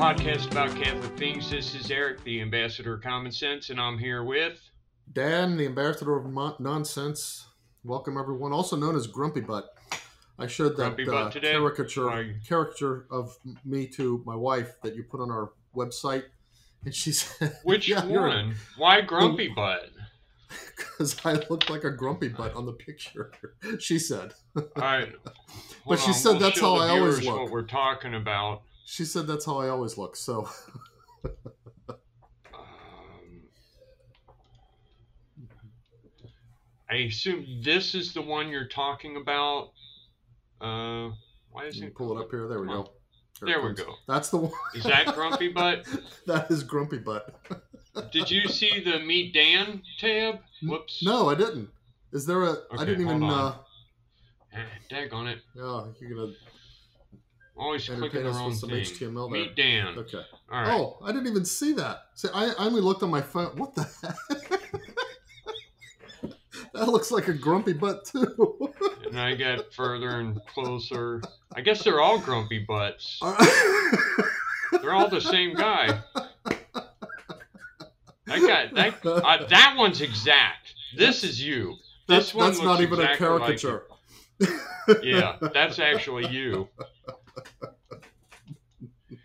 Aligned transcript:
podcast 0.00 0.50
about 0.50 0.74
Catholic 0.82 1.14
things. 1.18 1.50
This 1.50 1.74
is 1.74 1.90
Eric, 1.90 2.24
the 2.24 2.40
ambassador 2.40 2.94
of 2.94 3.02
common 3.02 3.30
sense, 3.30 3.68
and 3.68 3.78
I'm 3.78 3.98
here 3.98 4.24
with. 4.24 4.58
Dan, 5.12 5.58
the 5.58 5.66
ambassador 5.66 6.16
of 6.16 6.24
mon- 6.24 6.54
nonsense. 6.58 7.48
Welcome, 7.84 8.16
everyone. 8.16 8.50
Also 8.50 8.76
known 8.76 8.96
as 8.96 9.06
Grumpy 9.06 9.42
Butt. 9.42 9.76
I 10.38 10.46
showed 10.46 10.78
that 10.78 10.98
uh, 11.06 11.28
caricature 11.30 12.06
Why? 12.06 12.34
caricature 12.48 13.08
of 13.10 13.36
me 13.62 13.86
to 13.88 14.22
my 14.24 14.34
wife 14.34 14.80
that 14.82 14.96
you 14.96 15.02
put 15.02 15.20
on 15.20 15.30
our 15.30 15.52
website, 15.76 16.24
and 16.86 16.94
she 16.94 17.12
said, 17.12 17.58
Which 17.64 17.86
"Yeah, 17.86 18.02
one? 18.06 18.54
Why 18.78 19.02
Grumpy 19.02 19.48
Butt? 19.48 19.90
Because 20.78 21.14
I 21.26 21.34
looked 21.50 21.68
like 21.68 21.84
a 21.84 21.90
grumpy 21.90 22.28
butt 22.28 22.54
on 22.54 22.64
the 22.64 22.72
picture." 22.72 23.32
she 23.78 23.98
said. 23.98 24.32
All 24.56 24.64
right. 24.76 25.12
But 25.86 25.98
she 25.98 26.14
said 26.14 26.38
that's 26.38 26.58
show 26.58 26.76
how 26.78 26.86
the 26.86 26.94
I 26.94 26.98
always 26.98 27.22
look. 27.22 27.38
What 27.38 27.50
we're 27.50 27.62
talking 27.64 28.14
about. 28.14 28.62
She 28.90 29.04
said 29.04 29.28
that's 29.28 29.46
how 29.46 29.56
I 29.58 29.68
always 29.68 29.96
look. 29.96 30.16
So 30.16 30.48
Um, 32.52 33.42
I 36.90 36.94
assume 36.96 37.46
this 37.62 37.94
is 37.94 38.12
the 38.12 38.20
one 38.22 38.48
you're 38.48 38.66
talking 38.66 39.16
about. 39.16 39.70
Uh, 40.60 41.10
why 41.52 41.62
you 41.62 41.68
isn't 41.68 41.86
it? 41.86 41.94
pull 41.94 42.18
it 42.18 42.20
up 42.20 42.30
here. 42.32 42.48
There 42.48 42.60
we 42.60 42.66
Come 42.66 42.82
go. 42.84 42.92
There 43.46 43.60
it 43.60 43.64
we 43.64 43.74
go. 43.74 43.94
That's 44.08 44.28
the 44.30 44.38
one. 44.38 44.52
Is 44.74 44.82
that 44.84 45.14
Grumpy 45.14 45.48
Butt? 45.52 45.86
that 46.26 46.50
is 46.50 46.64
grumpy 46.64 46.98
butt. 46.98 47.32
Did 48.12 48.28
you 48.30 48.48
see 48.48 48.80
the 48.82 48.98
Meet 48.98 49.32
Dan 49.34 49.82
tab? 50.00 50.40
Whoops. 50.64 51.00
No, 51.04 51.28
I 51.28 51.36
didn't. 51.36 51.70
Is 52.12 52.26
there 52.26 52.42
a? 52.42 52.50
I 52.72 52.74
Okay, 52.74 52.84
didn't 52.86 53.02
even. 53.02 53.22
on. 53.22 53.30
uh 53.30 53.54
Ah, 54.52 54.64
Dag 54.88 55.12
on 55.14 55.28
it. 55.28 55.38
Yeah, 55.54 55.84
you're 56.00 56.10
gonna 56.16 56.32
Always 57.60 57.84
clicking 57.84 58.04
entertain 58.04 58.24
the 58.24 58.30
us 58.30 58.36
wrong 58.36 58.48
with 58.48 58.58
some 58.58 58.70
thing. 58.70 58.84
HTML 58.84 59.30
there. 59.30 59.42
Meet 59.42 59.54
Dan. 59.54 59.98
Okay. 59.98 60.22
All 60.50 60.62
right. 60.62 60.72
Oh, 60.72 60.96
I 61.04 61.12
didn't 61.12 61.26
even 61.26 61.44
see 61.44 61.74
that. 61.74 62.04
See, 62.14 62.28
I, 62.32 62.46
I 62.46 62.64
only 62.64 62.80
looked 62.80 63.02
on 63.02 63.10
my 63.10 63.20
phone. 63.20 63.54
What 63.58 63.74
the 63.74 63.82
heck? 63.82 64.16
that 66.72 66.88
looks 66.88 67.10
like 67.10 67.28
a 67.28 67.34
grumpy 67.34 67.74
butt 67.74 68.06
too. 68.06 68.72
And 69.10 69.18
I 69.18 69.34
get 69.34 69.74
further 69.74 70.20
and 70.20 70.40
closer. 70.46 71.20
I 71.56 71.62
guess 71.62 71.82
they're 71.82 72.00
all 72.00 72.20
grumpy 72.20 72.60
butts. 72.60 73.18
They're 74.80 74.92
all 74.92 75.08
the 75.08 75.20
same 75.20 75.52
guy. 75.54 76.00
That 78.26 78.38
guy, 78.40 78.68
that 78.72 79.04
uh, 79.04 79.46
that 79.48 79.74
one's 79.76 80.00
exact. 80.00 80.74
This 80.96 81.24
is 81.24 81.42
you. 81.44 81.74
that's 82.06 82.26
This 82.26 82.34
one 82.34 82.46
that's 82.46 82.62
not 82.62 82.80
even 82.80 83.00
a 83.00 83.02
exactly 83.02 83.26
like 83.26 83.60
caricature. 83.60 83.86
Yeah, 85.02 85.38
that's 85.40 85.80
actually 85.80 86.28
you. 86.28 86.68
You 89.10 89.18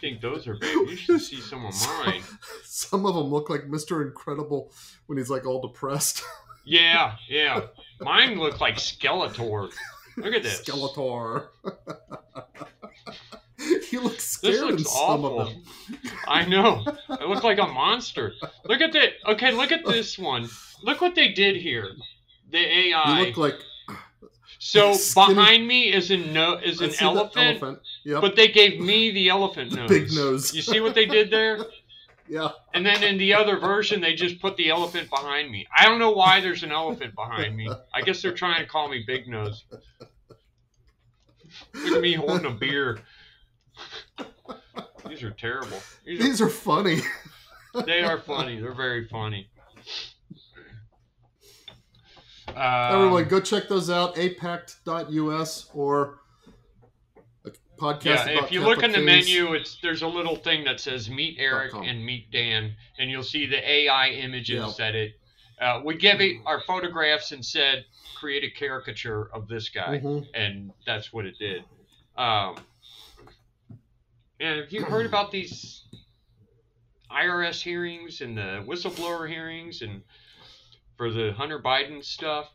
think 0.00 0.20
those 0.20 0.46
are 0.48 0.54
big? 0.56 0.72
You 0.90 0.96
should 0.96 1.20
see 1.20 1.40
some 1.40 1.64
of 1.64 1.74
mine. 2.04 2.22
Some 2.64 3.06
of 3.06 3.14
them 3.14 3.26
look 3.26 3.48
like 3.50 3.62
Mr. 3.68 4.02
Incredible 4.06 4.72
when 5.06 5.18
he's 5.18 5.30
like 5.30 5.46
all 5.46 5.60
depressed. 5.60 6.22
Yeah, 6.64 7.16
yeah. 7.28 7.62
Mine 8.00 8.38
look 8.38 8.60
like 8.60 8.76
Skeletor. 8.76 9.68
Look 10.16 10.32
at 10.32 10.44
this. 10.44 10.60
Skeletor. 10.62 11.48
he 13.90 13.98
looks 13.98 14.22
scared 14.28 14.70
in 14.70 14.76
looks 14.76 14.84
some 14.92 15.24
awful. 15.24 15.40
of 15.40 15.48
them. 15.48 15.64
I 16.28 16.44
know. 16.44 16.84
I 17.08 17.24
look 17.24 17.42
like 17.42 17.58
a 17.58 17.66
monster. 17.66 18.34
Look 18.64 18.80
at 18.80 18.92
that. 18.92 19.14
Okay, 19.26 19.50
look 19.50 19.72
at 19.72 19.84
this 19.84 20.16
one. 20.16 20.48
Look 20.84 21.00
what 21.00 21.16
they 21.16 21.32
did 21.32 21.56
here. 21.56 21.88
The 22.52 22.60
You 22.60 22.94
AI. 22.94 23.22
look 23.22 23.36
like 23.38 23.58
so 24.64 24.92
skinny- 24.94 25.34
behind 25.34 25.66
me 25.66 25.92
is 25.92 26.10
a 26.12 26.16
no 26.16 26.54
is 26.56 26.80
I 26.80 26.84
an 26.86 26.90
the 26.92 27.02
elephant, 27.02 27.80
Yep. 28.04 28.20
but 28.20 28.36
they 28.36 28.48
gave 28.48 28.80
me 28.80 29.10
the 29.18 29.28
elephant 29.28 29.72
nose. 29.74 29.88
Big 29.88 30.12
nose. 30.12 30.54
You 30.54 30.62
see 30.62 30.80
what 30.80 30.94
they 30.94 31.04
did 31.06 31.30
there? 31.30 31.58
yeah. 32.28 32.50
And 32.72 32.86
then 32.86 33.02
in 33.02 33.18
the 33.18 33.34
other 33.34 33.58
version, 33.58 34.00
they 34.00 34.14
just 34.14 34.40
put 34.40 34.56
the 34.56 34.70
elephant 34.70 35.10
behind 35.10 35.50
me. 35.50 35.66
I 35.76 35.86
don't 35.86 35.98
know 35.98 36.12
why 36.12 36.40
there's 36.40 36.62
an 36.62 36.70
elephant 36.70 37.14
behind 37.16 37.56
me. 37.56 37.68
I 37.92 38.02
guess 38.02 38.22
they're 38.22 38.32
trying 38.34 38.60
to 38.62 38.68
call 38.68 38.88
me 38.88 39.02
Big 39.06 39.26
Nose. 39.26 39.64
Look 41.74 41.96
at 41.96 42.00
me 42.00 42.14
holding 42.14 42.46
a 42.46 42.50
beer. 42.50 43.00
These 45.08 45.22
are 45.24 45.30
terrible. 45.32 45.78
These 46.06 46.20
are 46.20 46.22
These 46.22 46.40
are 46.40 46.48
funny. 46.48 47.00
They 47.84 48.02
are 48.02 48.18
funny. 48.26 48.60
They're 48.60 48.74
very 48.74 49.08
funny. 49.08 49.48
Um, 52.56 52.94
Everyone, 52.94 53.24
go 53.28 53.40
check 53.40 53.68
those 53.68 53.90
out. 53.90 54.14
apact.us 54.16 55.70
or 55.74 56.18
a 57.44 57.50
podcast. 57.78 58.04
yeah, 58.26 58.44
if 58.44 58.52
you 58.52 58.60
look 58.62 58.82
in 58.82 58.92
the 58.92 59.00
menu, 59.00 59.54
it's 59.54 59.76
there's 59.82 60.02
a 60.02 60.06
little 60.08 60.36
thing 60.36 60.64
that 60.64 60.80
says 60.80 61.08
"Meet 61.10 61.36
Eric" 61.38 61.72
com. 61.72 61.82
and 61.84 62.04
"Meet 62.04 62.30
Dan," 62.30 62.74
and 62.98 63.10
you'll 63.10 63.22
see 63.22 63.46
the 63.46 63.68
AI 63.68 64.08
images 64.10 64.56
Yeah. 64.56 64.72
that 64.78 64.94
it. 64.94 65.12
Uh, 65.60 65.80
we 65.84 65.96
gave 65.96 66.20
it 66.20 66.38
our 66.44 66.60
photographs 66.62 67.32
and 67.32 67.44
said, 67.44 67.84
"Create 68.18 68.44
a 68.44 68.50
caricature 68.50 69.30
of 69.32 69.48
this 69.48 69.68
guy," 69.68 69.98
Mhm. 70.00 70.26
and 70.34 70.72
that's 70.86 71.12
what 71.12 71.24
it 71.26 71.38
did. 71.38 71.64
Um, 72.16 72.56
and 74.40 74.60
have 74.60 74.72
you 74.72 74.84
heard 74.84 75.06
about 75.06 75.30
these 75.30 75.82
IRS 77.10 77.60
hearings 77.62 78.20
and 78.22 78.36
the 78.36 78.64
whistleblower 78.66 79.28
hearings 79.28 79.82
and 79.82 80.02
for 81.02 81.10
the 81.10 81.32
Hunter 81.32 81.58
Biden 81.58 82.04
stuff? 82.04 82.48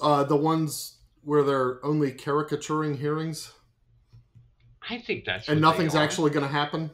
Uh, 0.00 0.22
the 0.22 0.36
ones 0.36 0.98
where 1.24 1.42
they're 1.42 1.84
only 1.84 2.12
caricaturing 2.12 2.98
hearings 2.98 3.52
I 4.88 4.98
think 4.98 5.24
that's 5.24 5.48
and 5.48 5.60
nothing's 5.60 5.96
actually 5.96 6.30
going 6.30 6.46
to 6.46 6.52
happen. 6.52 6.90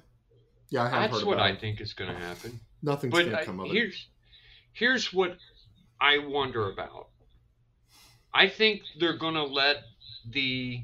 Yeah, 0.71 0.85
I 0.85 0.89
have 0.89 0.93
heard 0.93 1.11
That's 1.11 1.25
what 1.25 1.39
I 1.39 1.51
it. 1.51 1.61
think 1.61 1.83
is 1.83 1.93
going 1.93 2.11
to 2.11 2.19
happen. 2.19 2.61
Nothing's 2.83 3.13
going 3.13 3.29
to 3.29 3.45
come 3.45 3.61
of 3.61 3.67
it. 3.67 3.73
here's 3.73 4.09
here's 4.73 5.13
what 5.13 5.37
I 6.01 6.17
wonder 6.17 6.71
about. 6.71 7.09
I 8.33 8.49
think 8.49 8.81
they're 8.99 9.19
going 9.19 9.35
to 9.35 9.45
let 9.45 9.83
the 10.31 10.83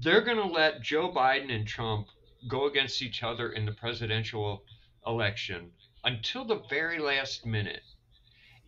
they're 0.00 0.22
going 0.22 0.38
to 0.38 0.46
let 0.46 0.80
Joe 0.80 1.12
Biden 1.12 1.54
and 1.54 1.66
Trump 1.66 2.06
go 2.48 2.64
against 2.64 3.02
each 3.02 3.22
other 3.22 3.52
in 3.52 3.66
the 3.66 3.72
presidential 3.72 4.64
election 5.06 5.70
until 6.04 6.44
the 6.44 6.60
very 6.68 6.98
last 6.98 7.46
minute. 7.46 7.82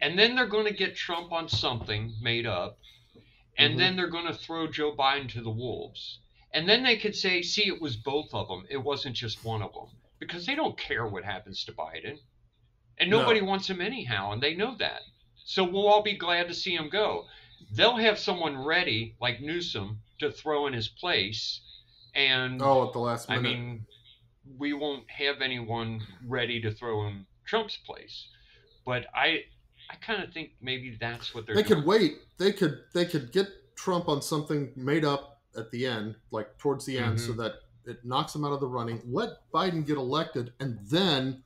And 0.01 0.19
then 0.19 0.35
they're 0.35 0.47
going 0.47 0.67
to 0.67 0.73
get 0.75 0.97
Trump 0.97 1.33
on 1.33 1.49
something 1.49 2.15
made 2.21 2.47
up. 2.47 2.79
And 3.57 3.75
Mhm. 3.75 3.79
then 3.79 3.97
they're 3.97 4.09
going 4.09 4.27
to 4.27 4.35
throw 4.35 4.67
Joe 4.71 4.95
Biden 4.95 5.29
to 5.31 5.41
the 5.43 5.51
wolves. 5.51 6.19
And 6.53 6.69
then 6.69 6.83
they 6.83 6.97
could 6.97 7.15
say, 7.17 7.43
see, 7.43 7.67
it 7.67 7.81
was 7.81 7.97
both 7.97 8.33
of 8.33 8.49
them. 8.49 8.67
It 8.71 8.77
wasn't 8.79 9.17
just 9.17 9.45
one 9.45 9.63
of 9.63 9.73
them. 9.73 9.89
Because 10.19 10.47
they 10.47 10.55
don't 10.55 10.79
care 10.79 11.07
what 11.07 11.25
happens 11.25 11.65
to 11.65 11.73
Biden. 11.73 12.19
And 12.99 13.11
No. 13.11 13.21
nobody 13.21 13.41
wants 13.41 13.69
him 13.69 13.81
anyhow. 13.81 14.33
And 14.33 14.43
they 14.43 14.55
know 14.55 14.77
that. 14.77 15.03
So 15.45 15.65
we'll 15.65 15.89
all 15.89 16.03
be 16.03 16.17
glad 16.17 16.49
to 16.49 16.55
see 16.55 16.75
him 16.75 16.89
go. 16.89 17.27
They'll 17.71 17.97
have 17.97 18.19
someone 18.19 18.57
ready, 18.65 19.17
like 19.21 19.41
Newsom, 19.41 20.03
to 20.21 20.31
throw 20.31 20.67
in 20.67 20.73
his 20.73 20.89
place. 20.89 21.61
And 22.15 22.61
oh, 22.63 22.87
at 22.87 22.93
the 22.93 23.01
last 23.01 23.29
I 23.31 23.37
minute. 23.39 23.59
mean, 23.59 23.87
we 24.59 24.73
won't 24.73 25.09
have 25.11 25.41
anyone 25.41 26.01
ready 26.27 26.61
to 26.61 26.71
throw 26.73 27.07
in 27.07 27.27
Trump's 27.47 27.77
place. 27.87 28.29
But 28.87 29.07
I, 29.15 29.45
I 29.91 29.95
kind 30.01 30.23
of 30.23 30.33
think 30.33 30.51
maybe 30.61 30.97
that's 31.01 31.35
what 31.35 31.47
they're 31.47 31.55
they 31.55 31.63
doing. 31.63 31.81
could 31.81 31.87
wait. 31.89 32.15
They 32.39 32.53
could 32.53 32.81
they 32.93 33.05
could 33.07 33.33
get 33.33 33.49
Trump 33.77 34.09
on 34.09 34.21
something 34.23 34.71
made 34.77 35.05
up 35.05 35.41
at 35.57 35.71
the 35.71 35.87
end, 35.87 36.17
like 36.31 36.57
towards 36.59 36.85
the 36.85 36.99
end, 36.99 37.21
so 37.21 37.33
Mhm. 37.33 37.37
that 37.39 37.53
it 37.87 38.05
knocks 38.05 38.35
him 38.35 38.45
out 38.45 38.53
of 38.53 38.61
the 38.61 38.67
running. 38.69 39.01
Let 39.07 39.31
Biden 39.53 39.87
get 39.87 39.97
elected, 39.97 40.53
and 40.61 40.79
then 40.89 41.43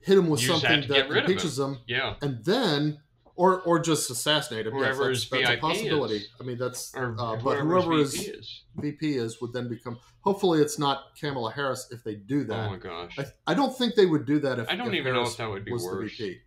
hit 0.00 0.18
him 0.18 0.28
with 0.28 0.40
Use 0.42 0.50
something 0.50 0.88
that 0.88 1.08
rid 1.08 1.24
of 1.24 1.42
him. 1.42 1.74
him, 1.74 1.78
Yeah. 1.86 2.16
and 2.22 2.44
then. 2.44 3.00
Or, 3.36 3.62
or 3.62 3.80
just 3.80 4.10
assassinate 4.10 4.66
him. 4.68 4.74
Whoever 4.74 5.10
yes, 5.10 5.26
that's, 5.28 5.42
that's 5.44 5.56
a 5.58 5.60
possibility. 5.60 6.16
is. 6.18 6.28
I 6.40 6.44
mean, 6.44 6.56
that's 6.56 6.94
Or 6.94 7.16
uh, 7.18 7.34
but 7.36 7.58
whoever, 7.58 7.90
his 7.92 8.14
VP 8.14 8.30
is. 8.30 8.62
VP 8.76 9.16
is 9.16 9.40
would 9.40 9.52
then 9.52 9.68
become. 9.68 9.98
Hopefully, 10.20 10.60
it's 10.60 10.78
not 10.78 11.16
Kamala 11.18 11.50
Harris 11.52 11.88
if 11.90 12.04
they 12.04 12.14
do 12.14 12.44
that. 12.44 12.68
Oh 12.68 12.70
my 12.70 12.76
gosh. 12.78 13.18
I, 13.18 13.24
I 13.48 13.54
don't 13.54 13.76
think 13.76 13.96
they 13.96 14.06
would 14.06 14.24
do 14.24 14.38
that 14.38 14.60
if 14.60 14.68
I 14.68 14.76
don't 14.76 14.88
if 14.94 15.00
even 15.00 15.14
know 15.14 15.20
Harris 15.20 15.32
if 15.32 15.38
that 15.38 15.50
would 15.50 15.64
be 15.64 15.72
worse. 15.72 16.12
VP. 16.12 16.38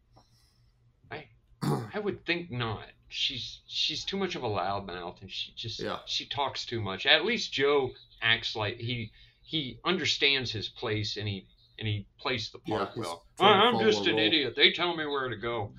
I 1.94 2.00
would 2.00 2.25
think 2.25 2.51
not. 2.51 2.84
She's 3.10 3.62
she's 3.68 4.04
too 4.06 4.18
much 4.18 4.36
of 4.36 4.44
a 4.44 4.48
loudmouth, 4.48 5.22
and 5.22 5.31
she 5.31 5.54
just 5.56 5.80
Yeah. 5.80 6.00
she 6.06 6.25
talks 6.28 6.66
too 6.66 6.81
much. 6.81 7.06
At 7.06 7.25
least 7.25 7.51
Joe 7.51 7.92
acts 8.22 8.56
like 8.56 8.78
he 8.78 9.12
he 9.42 9.80
understands 9.86 10.51
his 10.51 10.68
place, 10.69 11.18
and 11.18 11.28
he 11.28 11.48
and 11.80 11.88
he 11.88 12.06
plays 12.19 12.50
the 12.51 12.60
part 12.60 12.92
Yeah, 12.95 13.01
well. 13.04 13.25
I'm 13.40 13.80
just 13.80 14.06
an 14.07 14.16
role. 14.18 14.25
idiot. 14.25 14.54
They 14.56 14.72
tell 14.72 14.95
me 14.95 15.06
where 15.06 15.30
to 15.30 15.36
go. 15.38 15.74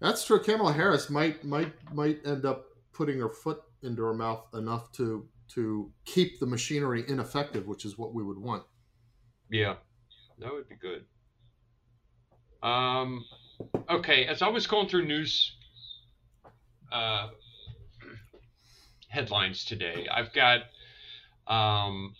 That's 0.00 0.24
true. 0.24 0.40
Kamala 0.42 0.72
Harris 0.72 1.10
might 1.10 1.44
might 1.44 1.72
might 1.94 2.26
end 2.26 2.46
up 2.46 2.66
putting 2.92 3.18
her 3.20 3.28
foot 3.28 3.62
into 3.82 4.02
her 4.02 4.14
mouth 4.14 4.46
enough 4.54 4.92
to 4.92 5.28
to 5.54 5.92
keep 6.04 6.40
the 6.40 6.46
machinery 6.46 7.04
ineffective, 7.08 7.66
which 7.66 7.84
is 7.84 7.98
what 7.98 8.14
we 8.14 8.22
would 8.22 8.38
want. 8.38 8.64
Yeah, 9.50 9.76
that 10.38 10.52
would 10.52 10.68
be 10.68 10.76
good. 10.76 11.04
Um, 12.62 13.24
okay, 13.90 14.26
as 14.26 14.42
I 14.42 14.48
was 14.48 14.66
going 14.66 14.88
through 14.88 15.06
news 15.06 15.56
uh, 16.92 17.28
headlines 19.08 19.64
today, 19.64 20.06
I've 20.10 20.32
got 20.32 20.62
Um, 21.46 22.14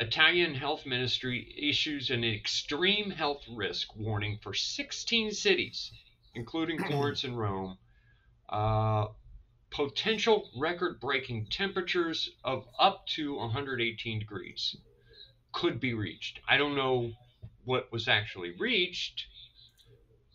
Italian 0.00 0.54
health 0.54 0.86
ministry 0.86 1.54
issues 1.56 2.10
an 2.10 2.24
extreme 2.24 3.10
health 3.10 3.42
risk 3.48 3.94
warning 3.96 4.38
for 4.42 4.52
16 4.54 5.30
cities, 5.32 5.92
including 6.34 6.82
Florence 6.88 7.24
and 7.24 7.38
Rome. 7.38 7.78
Uh, 8.48 9.06
potential 9.70 10.50
record 10.56 11.00
breaking 11.00 11.46
temperatures 11.50 12.30
of 12.44 12.66
up 12.78 13.06
to 13.06 13.36
118 13.36 14.18
degrees 14.18 14.76
could 15.52 15.80
be 15.80 15.94
reached. 15.94 16.40
I 16.48 16.56
don't 16.58 16.76
know 16.76 17.12
what 17.64 17.90
was 17.92 18.06
actually 18.08 18.52
reached, 18.58 19.26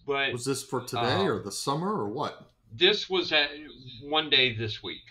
but 0.08 0.32
Was 0.34 0.46
this 0.46 0.64
for 0.64 0.82
today 0.82 1.02
Uh, 1.02 1.24
or 1.26 1.44
the 1.44 1.52
summer 1.52 1.94
or 1.94 2.10
what? 2.10 2.52
this 2.72 3.10
was 3.10 3.32
at 3.32 3.50
one 4.04 4.30
day 4.30 4.56
this 4.56 4.82
week 4.84 5.04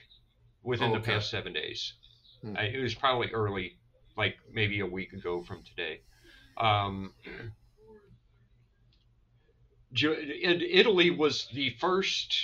within 0.63 0.91
Oh, 0.91 0.95
the 0.95 1.01
past 1.01 1.31
seven 1.31 1.53
days. 1.53 1.93
Hmm. 2.43 2.57
I, 2.57 2.65
it 2.65 2.83
was 2.83 2.95
probably 2.95 3.31
early, 3.31 3.79
like 4.17 4.37
maybe 4.53 4.81
a 4.81 4.87
week 4.87 5.13
ago 5.13 5.43
from 5.45 5.63
today. 5.63 6.01
Um, 6.57 7.13
Italy 9.95 11.11
was 11.11 11.49
the 11.53 11.71
first 11.79 12.35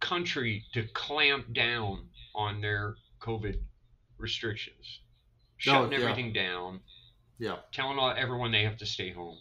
country 0.00 0.64
to 0.72 0.86
clamp 0.88 1.52
down 1.52 2.08
on 2.34 2.60
their 2.60 2.96
COVID 3.20 3.58
restrictions, 4.18 5.00
shutting 5.56 5.92
yeah. 5.92 5.98
everything 5.98 6.32
down, 6.32 6.80
Yeah. 7.38 7.56
telling 7.72 7.98
all, 7.98 8.10
everyone 8.10 8.52
they 8.52 8.64
have 8.64 8.78
to 8.78 8.86
stay 8.86 9.10
home. 9.12 9.38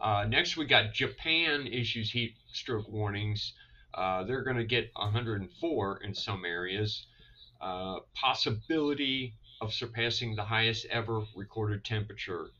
Uh, 0.00 0.26
next, 0.28 0.56
we 0.56 0.64
got 0.64 0.92
Japan 0.92 1.66
issues 1.66 2.10
heat 2.10 2.36
stroke 2.52 2.88
warnings. 2.88 3.54
Uh, 3.94 4.22
they're 4.24 4.42
going 4.44 4.56
to 4.56 4.64
get 4.64 4.90
104 4.94 6.02
in 6.02 6.14
some 6.14 6.44
areas. 6.44 7.06
Uh, 7.60 7.98
possibility 8.14 9.34
of 9.60 9.72
surpassing 9.72 10.36
the 10.36 10.44
highest 10.44 10.86
ever 10.86 11.24
recorded 11.34 11.84
temperature 11.84 12.50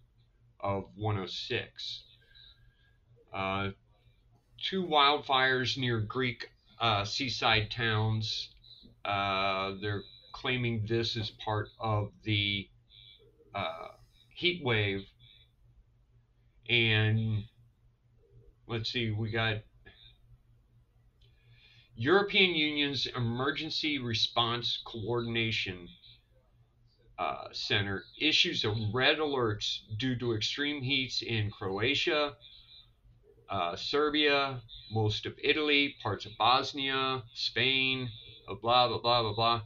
of 0.58 0.87
106. 0.96 2.02
Uh, 3.32 3.70
two 4.62 4.84
wildfires 4.84 5.76
near 5.76 6.00
Greek 6.00 6.50
uh, 6.80 7.04
seaside 7.04 7.70
towns. 7.70 8.50
Uh, 9.04 9.75
they're 9.80 10.02
claiming 10.32 10.84
this 10.86 11.16
is 11.16 11.30
part 11.44 11.69
of 11.80 12.10
the 12.25 12.69
uh, 13.54 13.88
heat 14.34 14.62
wave. 14.64 15.04
And 16.69 17.44
let's 18.66 18.90
see, 18.90 19.10
we 19.10 19.31
got 19.31 19.56
European 21.96 22.54
Union's 22.54 23.06
Emergency 23.06 23.98
Response 23.98 24.81
Coordination 24.84 25.88
uh, 27.19 27.48
Center 27.52 28.04
issues 28.20 28.64
a 28.64 28.72
red 28.92 29.19
alerts 29.19 29.81
due 29.98 30.16
to 30.16 30.34
extreme 30.34 30.82
heats 30.82 31.22
in 31.22 31.50
Croatia, 31.50 32.36
uh, 33.50 33.76
Serbia, 33.76 34.60
most 34.90 35.26
of 35.26 35.34
Italy, 35.42 35.94
parts 36.02 36.26
of 36.26 36.32
Bosnia, 36.38 37.22
Spain, 37.34 38.08
uh, 38.48 38.54
blah 38.60 38.88
blah 38.88 38.98
blah 39.00 39.22
blah 39.22 39.34
blah. 39.34 39.60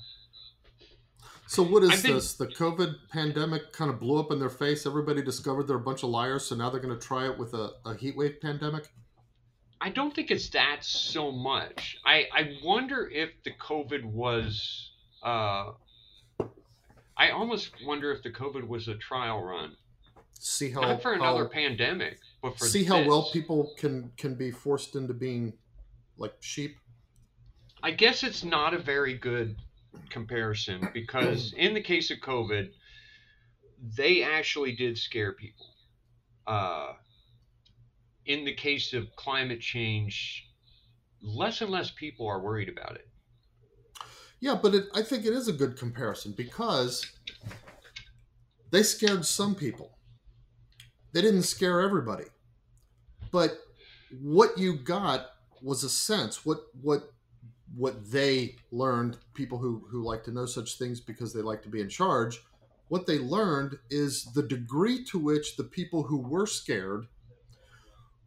So 1.47 1.63
what 1.63 1.83
is 1.83 2.03
been- 2.03 2.15
this? 2.15 2.35
The 2.35 2.47
COVID 2.47 3.09
pandemic 3.11 3.73
kind 3.73 3.91
of 3.91 4.01
blew 4.01 4.19
up 4.19 4.31
in 4.33 4.39
their 4.39 4.49
face. 4.51 4.87
Everybody 4.87 5.23
discovered 5.23 5.65
they're 5.69 5.77
a 5.77 5.81
bunch 5.81 6.03
of 6.03 6.09
liars, 6.11 6.45
so 6.47 6.55
now 6.57 6.71
they're 6.71 6.81
going 6.81 6.99
to 6.99 7.07
try 7.07 7.27
it 7.29 7.37
with 7.39 7.53
a, 7.55 7.73
a 7.85 7.95
heat 7.95 8.17
wave 8.17 8.41
pandemic. 8.41 8.89
I 9.81 9.91
don't 9.91 10.15
think 10.15 10.31
it's 10.31 10.49
that 10.51 10.79
so 10.85 11.33
much. 11.33 11.99
I 12.07 12.27
I 12.33 12.57
wonder 12.65 13.09
if 13.11 13.31
the 13.45 13.51
COVID 13.53 14.05
was. 14.05 14.91
Uh, 15.23 15.73
I 17.17 17.31
almost 17.31 17.73
wonder 17.85 18.11
if 18.13 18.23
the 18.23 18.31
COVID 18.31 18.67
was 18.67 18.89
a 18.89 18.95
trial 18.97 19.43
run, 19.43 19.77
See 20.39 20.71
how 20.71 20.81
not 20.81 21.03
for 21.03 21.13
another 21.13 21.45
how- 21.45 21.51
pandemic, 21.51 22.19
see 22.57 22.85
how 22.85 23.07
well 23.07 23.31
people 23.33 23.73
can 23.79 24.13
can 24.17 24.35
be 24.35 24.51
forced 24.51 24.97
into 24.97 25.15
being 25.15 25.55
like 26.17 26.35
sheep. 26.41 26.77
I 27.83 27.91
guess 27.91 28.23
it's 28.23 28.45
not 28.45 28.75
a 28.75 28.79
very 28.79 29.15
good 29.15 29.57
comparison 30.11 30.89
because 30.95 31.53
in 31.57 31.75
the 31.75 31.81
case 31.81 32.11
of 32.11 32.19
COVID, 32.19 32.71
they 33.97 34.23
actually 34.23 34.73
did 34.73 34.99
scare 34.99 35.33
people. 35.33 35.67
Uh, 36.47 36.93
in 38.27 38.45
the 38.45 38.55
case 38.55 38.93
of 38.93 39.15
climate 39.17 39.61
change, 39.61 40.49
less 41.23 41.61
and 41.61 41.71
less 41.71 41.91
people 41.91 42.27
are 42.27 42.41
worried 42.41 42.69
about 42.69 42.95
it. 42.97 43.09
Yeah, 44.41 44.59
but 44.61 44.75
it, 44.75 44.87
I 44.95 45.03
think 45.03 45.25
it 45.25 45.33
is 45.33 45.47
a 45.47 45.53
good 45.53 45.77
comparison 45.77 46.35
because 46.37 47.07
they 48.71 48.83
scared 48.83 49.25
some 49.25 49.55
people. 49.55 49.99
They 51.13 51.21
didn't 51.21 51.43
scare 51.43 51.81
everybody. 51.81 52.25
But 53.33 53.59
what 54.21 54.59
you 54.59 54.77
got 54.77 55.27
was 55.63 55.85
a 55.85 55.89
sense 55.89 56.45
what 56.45 56.59
what 56.83 57.13
what 57.77 58.11
they 58.11 58.57
learned 58.71 59.17
people 59.35 59.59
who 59.59 59.87
who 59.91 60.03
like 60.03 60.25
to 60.25 60.33
know 60.33 60.47
such 60.47 60.79
things 60.79 61.01
because 61.01 61.33
they 61.33 61.43
like 61.43 61.63
to 61.63 61.69
be 61.69 61.81
in 61.81 61.89
charge 61.89 62.43
what 62.89 63.07
they 63.07 63.19
learned 63.19 63.79
is 63.91 64.25
the 64.35 64.43
degree 64.43 65.05
to 65.05 65.19
which 65.19 65.57
the 65.57 65.65
people 65.65 66.03
who 66.03 66.19
were 66.19 66.47
scared 66.47 67.07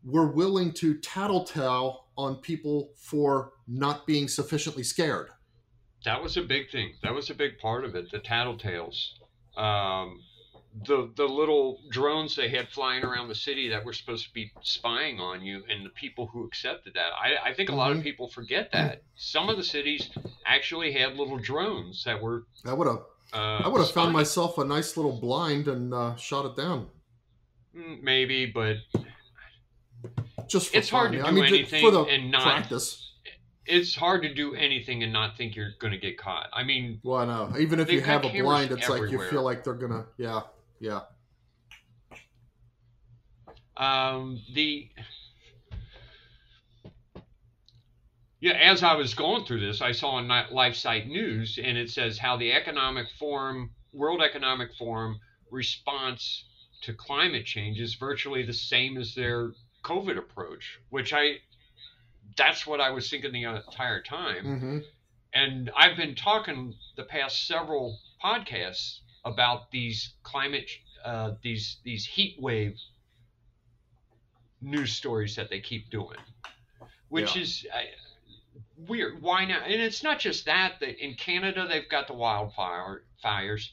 were 0.03 0.27
willing 0.27 0.71
to 0.71 0.95
tattletale 0.99 2.05
on 2.17 2.35
people 2.37 2.91
for 2.97 3.51
not 3.67 4.07
being 4.07 4.27
sufficiently 4.27 4.83
scared 4.83 5.29
That 6.05 6.21
was 6.21 6.37
a 6.37 6.43
big 6.43 6.71
thing. 6.71 6.93
That 7.03 7.13
was 7.13 7.29
a 7.29 7.33
big 7.33 7.57
part 7.59 7.83
of 7.83 7.95
it. 7.95 8.11
The 8.11 8.19
tattletales, 8.19 9.09
um, 9.57 10.21
the 10.83 11.09
the 11.15 11.25
little 11.25 11.79
drones 11.89 12.35
they 12.35 12.49
had 12.49 12.67
flying 12.69 13.03
around 13.03 13.29
the 13.29 13.35
city 13.35 13.69
that 13.69 13.85
were 13.85 13.93
supposed 13.93 14.25
to 14.27 14.33
be 14.33 14.51
spying 14.61 15.19
on 15.21 15.41
you, 15.41 15.63
and 15.69 15.85
the 15.85 15.89
people 15.91 16.27
who 16.27 16.43
accepted 16.45 16.93
that. 16.95 17.11
I, 17.13 17.49
I 17.49 17.53
think 17.53 17.69
a 17.69 17.75
lot 17.75 17.91
of 17.91 17.97
Mhm. 17.99 18.03
people 18.03 18.27
forget 18.27 18.71
that 18.73 19.03
some 19.15 19.47
of 19.49 19.55
the 19.55 19.63
cities 19.63 20.09
actually 20.45 20.91
had 20.91 21.15
little 21.15 21.37
drones 21.37 22.03
that 22.03 22.21
were. 22.21 22.45
i 22.65 22.73
would 22.73 22.87
have 22.87 23.03
Uh, 23.33 23.61
I 23.63 23.67
would 23.69 23.79
have 23.79 23.91
found 23.91 24.11
myself 24.13 24.57
a 24.57 24.65
nice 24.65 24.95
little 24.97 25.17
blind 25.19 25.67
and 25.67 25.93
uh, 25.93 26.15
shot 26.17 26.45
it 26.45 26.55
down. 26.55 26.89
Mm, 27.75 28.01
maybe, 28.03 28.45
but 28.45 28.77
Just 30.47 30.69
for 30.71 30.77
It's 30.77 30.89
hard 30.89 31.11
to 31.13 31.21
I 31.21 31.29
do 31.29 31.35
mean, 31.35 31.47
ju- 31.47 31.55
anything 31.55 31.81
for 31.81 31.91
the 31.91 32.01
and 32.03 32.31
not- 32.31 32.43
practice. 32.43 33.11
it's 33.65 33.95
hard 33.95 34.21
to 34.23 34.33
do 34.33 34.53
anything 34.55 35.01
and 35.03 35.11
not 35.11 35.35
think 35.37 35.55
you're 35.55 35.71
going 35.79 35.91
to 35.91 35.97
get 35.99 36.17
caught. 36.17 36.49
I 36.53 36.63
mean, 36.63 36.99
Well, 37.03 37.17
I 37.17 37.25
know. 37.25 37.53
Even 37.59 37.79
if 37.79 37.91
you 37.91 38.01
have 38.01 38.23
a 38.25 38.29
blind, 38.29 38.71
it's 38.71 38.87
like 38.89 39.09
you 39.09 39.21
feel 39.29 39.41
like 39.43 39.63
they're 39.63 39.73
gonna. 39.73 40.05
Yeah, 40.17 40.41
yeah. 40.79 41.01
Um, 43.77 44.41
the 44.53 44.89
yeah, 48.39 48.53
as 48.53 48.83
I 48.83 48.95
was 48.95 49.13
going 49.13 49.45
through 49.45 49.61
this, 49.61 49.81
I 49.81 49.91
saw 49.91 50.11
on 50.11 50.27
LifeSite 50.27 51.07
News, 51.07 51.59
and 51.61 51.77
it 51.77 51.89
says 51.89 52.17
how 52.19 52.37
the 52.37 52.53
Economic 52.53 53.07
Forum, 53.17 53.71
World 53.93 54.21
Economic 54.21 54.75
Forum, 54.77 55.19
response 55.51 56.45
to 56.81 56.93
climate 56.93 57.45
change 57.45 57.79
is 57.79 57.95
virtually 57.95 58.43
the 58.43 58.53
same 58.53 58.97
as 58.97 59.15
their 59.15 59.53
COVID 59.83 60.17
approach, 60.17 60.79
which 60.89 61.13
I 61.13 61.37
that's 62.37 62.67
what 62.67 62.81
I 62.81 62.91
was 62.91 63.09
thinking 63.09 63.31
the 63.31 63.43
entire 63.45 64.01
time. 64.01 64.45
hmm 64.45 64.79
And 65.33 65.71
I've 65.75 65.97
been 65.97 66.15
talking 66.15 66.75
the 66.95 67.03
past 67.03 67.47
several 67.47 67.99
podcasts 68.23 68.99
about 69.25 69.71
these 69.71 70.13
climate, 70.23 70.69
uh, 71.03 71.31
these 71.41 71.77
these 71.83 72.05
heat 72.05 72.37
wave 72.39 72.77
news 74.61 74.93
stories 74.93 75.35
that 75.35 75.49
they 75.49 75.59
keep 75.59 75.89
doing, 75.89 76.17
which 77.09 77.35
Yeah. 77.35 77.41
is 77.41 77.65
uh, 77.73 77.79
weird. 78.87 79.21
Why 79.21 79.45
not? 79.45 79.63
And 79.63 79.81
it's 79.81 80.03
not 80.03 80.19
just 80.19 80.45
that. 80.45 80.79
That 80.79 81.03
in 81.03 81.15
Canada 81.15 81.67
they've 81.67 81.89
got 81.89 82.07
the 82.07 82.13
wildfire 82.13 83.03
fires. 83.21 83.71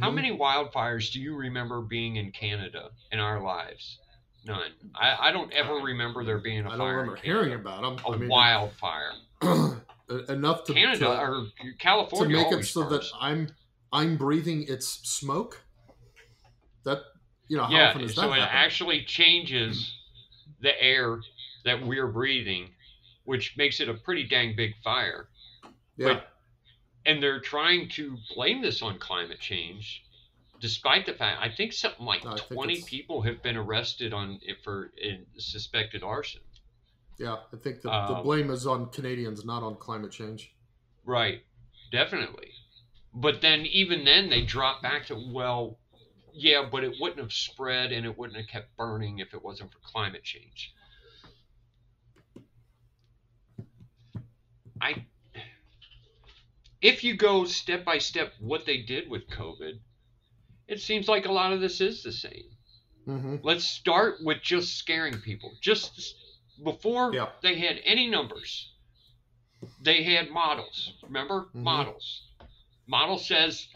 How 0.00 0.10
Mhm. 0.10 0.14
many 0.14 0.36
wildfires 0.36 1.12
do 1.12 1.20
you 1.20 1.36
remember 1.36 1.80
being 1.80 2.16
in 2.16 2.32
Canada 2.32 2.90
in 3.12 3.18
our 3.20 3.40
lives? 3.40 4.00
None. 4.44 4.72
I, 4.94 5.28
I 5.28 5.32
don't 5.32 5.52
ever 5.52 5.74
remember 5.74 6.24
there 6.24 6.38
being 6.38 6.66
a 6.66 6.70
I 6.70 6.76
don't 6.76 6.88
remember 6.88 7.16
hearing 7.16 7.52
about 7.52 7.82
them. 7.82 8.04
a 8.04 8.14
I 8.14 8.16
mean, 8.16 8.28
wildfire. 8.28 9.12
enough 10.28 10.64
to 10.64 10.72
Canada 10.72 10.98
to, 11.00 11.08
or 11.08 11.46
to 12.22 12.28
make 12.28 12.52
it 12.52 12.64
so 12.64 12.88
that. 12.88 13.04
I'm 13.20 13.48
I'm 13.92 14.16
breathing 14.16 14.64
its 14.68 14.86
smoke. 15.08 15.62
That 16.84 16.98
you 17.48 17.56
know 17.56 17.64
how 17.64 17.70
yeah, 17.72 17.92
so 17.92 17.98
that 17.98 18.08
it 18.08 18.40
happen? 18.40 18.40
actually 18.42 19.04
changes 19.04 19.92
the 20.60 20.80
air 20.82 21.20
that 21.64 21.84
we're 21.84 22.06
breathing, 22.06 22.70
which 23.24 23.54
makes 23.56 23.80
it 23.80 23.88
a 23.88 23.94
pretty 23.94 24.24
dang 24.24 24.54
big 24.56 24.74
fire. 24.84 25.28
yeah, 25.96 26.14
but- 26.14 26.32
And 27.04 27.22
they're 27.22 27.40
trying 27.40 27.88
to 27.90 28.16
blame 28.34 28.62
this 28.62 28.82
on 28.82 28.98
climate 28.98 29.38
change, 29.40 30.02
despite 30.60 31.06
the 31.06 31.14
fact 31.14 31.40
I 31.40 31.48
think 31.54 31.72
something 31.72 32.04
like 32.04 32.22
think 32.22 32.46
20 32.48 32.82
people 32.82 33.22
have 33.22 33.42
been 33.42 33.56
arrested 33.56 34.12
on 34.12 34.38
it 34.42 34.58
for 34.64 34.90
in 35.00 35.26
suspected 35.38 36.02
arson. 36.02 36.40
yeah. 37.18 37.36
I 37.52 37.56
think 37.56 37.82
the 37.82 37.92
um, 37.92 38.22
blame 38.22 38.50
is 38.50 38.66
on 38.66 38.90
Canadians, 38.90 39.44
not 39.44 39.62
on 39.62 39.76
climate 39.76 40.12
change. 40.12 40.52
Right, 41.04 41.42
definitely. 41.92 42.52
But 43.16 43.40
then 43.40 43.64
even 43.64 44.04
then 44.04 44.28
they 44.28 44.42
drop 44.42 44.82
back 44.82 45.06
to 45.06 45.16
well, 45.32 45.78
yeah, 46.34 46.68
but 46.70 46.84
it 46.84 46.92
wouldn't 47.00 47.20
have 47.20 47.32
spread 47.32 47.90
and 47.90 48.04
it 48.04 48.16
wouldn't 48.16 48.36
have 48.36 48.46
kept 48.46 48.76
burning 48.76 49.20
if 49.20 49.32
it 49.32 49.42
wasn't 49.42 49.72
for 49.72 49.78
climate 49.78 50.22
change. 50.22 50.74
I 54.82 55.06
if 56.82 57.02
you 57.02 57.16
go 57.16 57.46
step 57.46 57.86
by 57.86 57.96
step 57.96 58.34
what 58.38 58.66
they 58.66 58.82
did 58.82 59.08
with 59.08 59.26
COVID, 59.28 59.78
it 60.68 60.80
seems 60.80 61.08
like 61.08 61.24
a 61.24 61.32
lot 61.32 61.54
of 61.54 61.60
this 61.62 61.80
is 61.80 62.02
the 62.02 62.12
same. 62.12 62.44
Mm-hmm. 63.08 63.36
Let's 63.42 63.64
start 63.64 64.16
with 64.22 64.42
just 64.42 64.76
scaring 64.76 65.18
people. 65.20 65.52
Just 65.62 66.16
before 66.62 67.14
Yeah. 67.14 67.30
they 67.42 67.58
had 67.58 67.80
any 67.82 68.08
numbers, 68.08 68.72
they 69.80 70.02
had 70.02 70.28
models. 70.28 70.92
Remember? 71.02 71.46
Mhm. 71.54 71.62
Models. 71.62 72.25
Model 72.86 73.18
says 73.18 73.66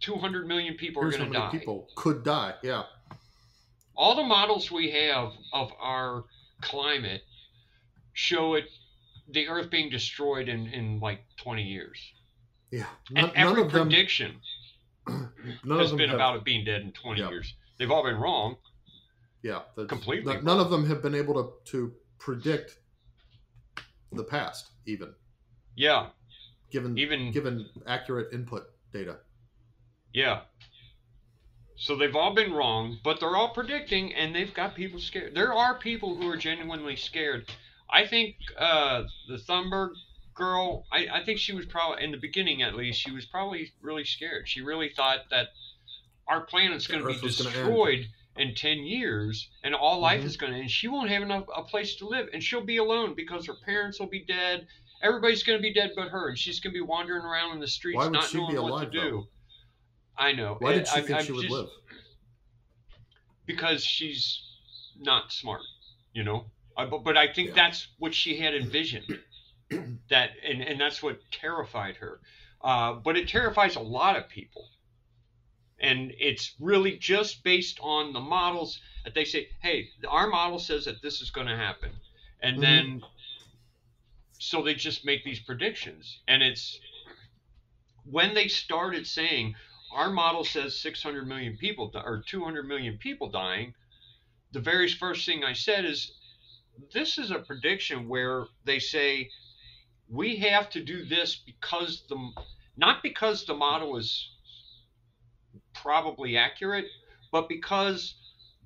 200 0.00 0.46
million 0.46 0.74
people 0.74 1.02
Here's 1.02 1.14
are 1.16 1.18
going 1.18 1.32
to 1.32 1.38
die. 1.38 1.50
people 1.50 1.88
could 1.96 2.22
die. 2.24 2.54
Yeah. 2.62 2.84
All 3.96 4.14
the 4.14 4.22
models 4.22 4.70
we 4.70 4.90
have 4.90 5.32
of 5.52 5.72
our 5.80 6.24
climate 6.60 7.22
show 8.12 8.54
it 8.54 8.64
the 9.30 9.48
earth 9.48 9.70
being 9.70 9.90
destroyed 9.90 10.48
in, 10.48 10.66
in 10.68 11.00
like 11.00 11.20
20 11.38 11.62
years. 11.62 11.98
Yeah. 12.70 12.86
And 13.08 13.26
None, 13.28 13.32
every 13.34 13.54
none 13.56 13.66
of 13.66 13.72
them. 13.72 13.88
prediction 13.88 14.36
None 15.08 15.30
has 15.78 15.86
of 15.86 15.88
them 15.90 15.98
been 15.98 16.10
have, 16.10 16.16
about 16.16 16.36
it 16.36 16.44
being 16.44 16.64
dead 16.64 16.82
in 16.82 16.92
20 16.92 17.20
Yeah. 17.20 17.28
years. 17.30 17.54
They've 17.78 17.90
all 17.90 18.04
been 18.04 18.16
wrong. 18.16 18.56
yeah, 19.42 19.60
that's- 19.76 19.88
completely 19.88 20.34
None, 20.34 20.44
none 20.44 20.60
of 20.60 20.70
them 20.70 20.86
have 20.86 21.02
been 21.02 21.14
able 21.14 21.34
to 21.34 21.70
to 21.72 21.92
predict 22.18 22.78
the 24.12 24.24
past, 24.24 24.70
even 24.86 25.14
Yeah. 25.76 26.08
Given 26.70 26.98
Even 26.98 27.30
given 27.32 27.68
accurate 27.86 28.32
input 28.32 28.64
data. 28.92 29.18
Yeah. 30.12 30.42
So 31.78 31.94
they've 31.96 32.16
all 32.16 32.34
been 32.34 32.52
wrong, 32.52 32.98
but 33.04 33.20
they're 33.20 33.36
all 33.36 33.50
predicting, 33.50 34.14
and 34.14 34.34
they've 34.34 34.52
got 34.54 34.74
people 34.74 34.98
scared. 34.98 35.34
There 35.34 35.52
are 35.52 35.78
people 35.78 36.16
who 36.16 36.28
are 36.30 36.36
genuinely 36.36 36.96
scared. 36.96 37.50
I 37.90 38.06
think 38.06 38.36
uh, 38.58 39.04
the 39.28 39.36
Thunberg 39.36 39.90
girl, 40.34 40.86
I, 40.90 41.06
I 41.12 41.24
think 41.24 41.38
she 41.38 41.52
was 41.54 41.66
probably, 41.66 42.02
in 42.02 42.12
the 42.12 42.16
beginning 42.18 42.62
at 42.62 42.74
least, 42.74 42.98
she 43.00 43.10
was 43.10 43.26
probably 43.26 43.72
really 43.82 44.04
scared. 44.04 44.48
She 44.48 44.62
really 44.62 44.88
thought 44.88 45.28
that 45.30 45.48
our 46.26 46.40
planet's 46.46 46.86
going 46.86 47.02
to 47.02 47.08
be 47.08 47.14
Earth 47.14 47.22
was 47.22 47.36
gonna 47.42 47.50
end. 47.50 47.66
destroyed 47.66 48.06
in 48.36 48.54
10 48.54 48.78
years, 48.78 49.48
and 49.62 49.74
all 49.74 50.00
life 50.00 50.22
Mhm. 50.22 50.26
is 50.26 50.36
going 50.38 50.52
to 50.52 50.58
end. 50.58 50.70
She 50.70 50.88
won't 50.88 51.10
have 51.10 51.22
enough 51.22 51.44
a 51.54 51.62
place 51.62 51.96
to 51.96 52.08
live, 52.08 52.28
and 52.32 52.42
she'll 52.42 52.64
be 52.64 52.78
alone 52.78 53.14
because 53.14 53.46
her 53.46 53.54
parents 53.64 54.00
will 54.00 54.08
be 54.08 54.24
dead. 54.24 54.66
Everybody's 55.02 55.42
going 55.42 55.58
to 55.58 55.62
be 55.62 55.72
dead 55.72 55.92
but 55.96 56.08
her, 56.08 56.28
and 56.28 56.38
she's 56.38 56.60
going 56.60 56.72
to 56.72 56.76
be 56.78 56.80
wandering 56.82 57.22
around 57.24 57.52
in 57.54 57.60
the 57.60 57.68
streets 57.68 57.96
Why 57.96 58.04
would 58.04 58.12
not 58.12 58.24
she 58.24 58.38
knowing 58.38 58.52
be 58.52 58.58
what 58.58 58.70
alive, 58.70 58.90
to 58.92 59.00
do. 59.00 59.10
though? 59.10 59.26
I 60.18 60.32
know. 60.32 60.56
Why 60.60 60.72
did 60.74 60.86
she 60.88 60.94
I- 60.96 61.00
think 61.02 61.18
I'm 61.18 61.24
she 61.24 61.32
would 61.32 61.42
just- 61.42 61.52
live? 61.52 61.68
Because 63.44 63.84
she's 63.84 64.42
not 64.98 65.32
smart, 65.32 65.60
you 66.12 66.24
know. 66.24 66.46
I, 66.76 66.84
but, 66.86 67.04
but 67.04 67.16
I 67.16 67.32
think 67.32 67.50
Yeah. 67.50 67.54
that's 67.54 67.88
what 67.98 68.14
she 68.14 68.38
had 68.38 68.54
envisioned. 68.54 69.18
that 70.10 70.30
and, 70.44 70.62
and 70.62 70.80
that's 70.80 71.02
what 71.02 71.20
terrified 71.30 71.96
her. 71.96 72.20
Uh, 72.62 72.94
but 72.94 73.16
it 73.16 73.28
terrifies 73.28 73.76
a 73.76 73.80
lot 73.80 74.16
of 74.16 74.28
people. 74.28 74.68
And 75.78 76.12
it's 76.18 76.54
really 76.58 76.96
just 76.96 77.44
based 77.44 77.78
on 77.82 78.12
the 78.12 78.20
models 78.20 78.80
that 79.04 79.14
they 79.14 79.24
say, 79.24 79.48
hey, 79.60 79.90
our 80.08 80.26
model 80.26 80.58
says 80.58 80.86
that 80.86 81.02
this 81.02 81.20
is 81.20 81.30
going 81.30 81.46
to 81.46 81.56
happen. 81.56 81.90
And 82.42 82.56
Mhm. 82.58 82.60
then, 82.62 83.02
so 84.38 84.62
they 84.62 84.74
just 84.74 85.04
make 85.04 85.24
these 85.24 85.40
predictions. 85.40 86.20
And 86.28 86.42
it's 86.42 86.78
when 88.04 88.34
they 88.34 88.48
started 88.48 89.06
saying, 89.06 89.54
our 89.92 90.10
model 90.10 90.44
says 90.44 90.76
600 90.80 91.26
million 91.26 91.56
people 91.56 91.90
or 91.94 92.22
200 92.26 92.66
million 92.66 92.98
people 92.98 93.30
dying, 93.30 93.74
the 94.52 94.60
very 94.60 94.88
first 94.88 95.26
thing 95.26 95.44
I 95.44 95.52
said 95.52 95.84
is, 95.84 96.12
this 96.92 97.18
is 97.18 97.30
a 97.30 97.38
prediction 97.38 98.08
where 98.08 98.46
they 98.64 98.78
say, 98.78 99.30
we 100.08 100.36
have 100.36 100.70
to 100.70 100.84
do 100.84 101.04
this 101.04 101.36
because 101.36 102.04
the 102.08 102.16
not 102.76 103.02
because 103.02 103.46
the 103.46 103.54
model 103.54 103.96
is 103.96 104.30
probably 105.74 106.36
accurate, 106.36 106.86
but 107.32 107.48
because 107.48 108.14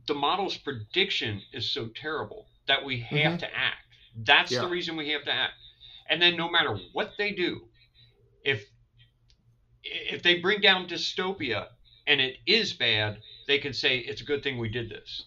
the 0.06 0.14
model's 0.14 0.56
prediction 0.56 1.40
is 1.52 1.70
so 1.70 1.88
terrible 1.94 2.46
that 2.66 2.84
we 2.84 3.00
have 3.00 3.34
Mhm. 3.34 3.38
to 3.40 3.54
act. 3.54 3.86
That's 4.16 4.50
Yeah. 4.50 4.62
the 4.62 4.68
reason 4.68 4.96
we 4.96 5.10
have 5.10 5.24
to 5.24 5.32
act. 5.32 5.54
And 6.08 6.20
then 6.20 6.36
no 6.36 6.50
matter 6.50 6.76
what 6.92 7.12
they 7.16 7.32
do, 7.32 7.68
if 8.44 8.66
if 9.82 10.22
they 10.22 10.40
bring 10.40 10.60
down 10.60 10.86
dystopia 10.86 11.68
and 12.06 12.20
it 12.20 12.36
is 12.46 12.72
bad, 12.72 13.22
they 13.46 13.58
can 13.58 13.72
say 13.72 13.98
it's 13.98 14.20
a 14.20 14.24
good 14.24 14.42
thing 14.42 14.58
we 14.58 14.68
did 14.68 14.90
this. 14.90 15.24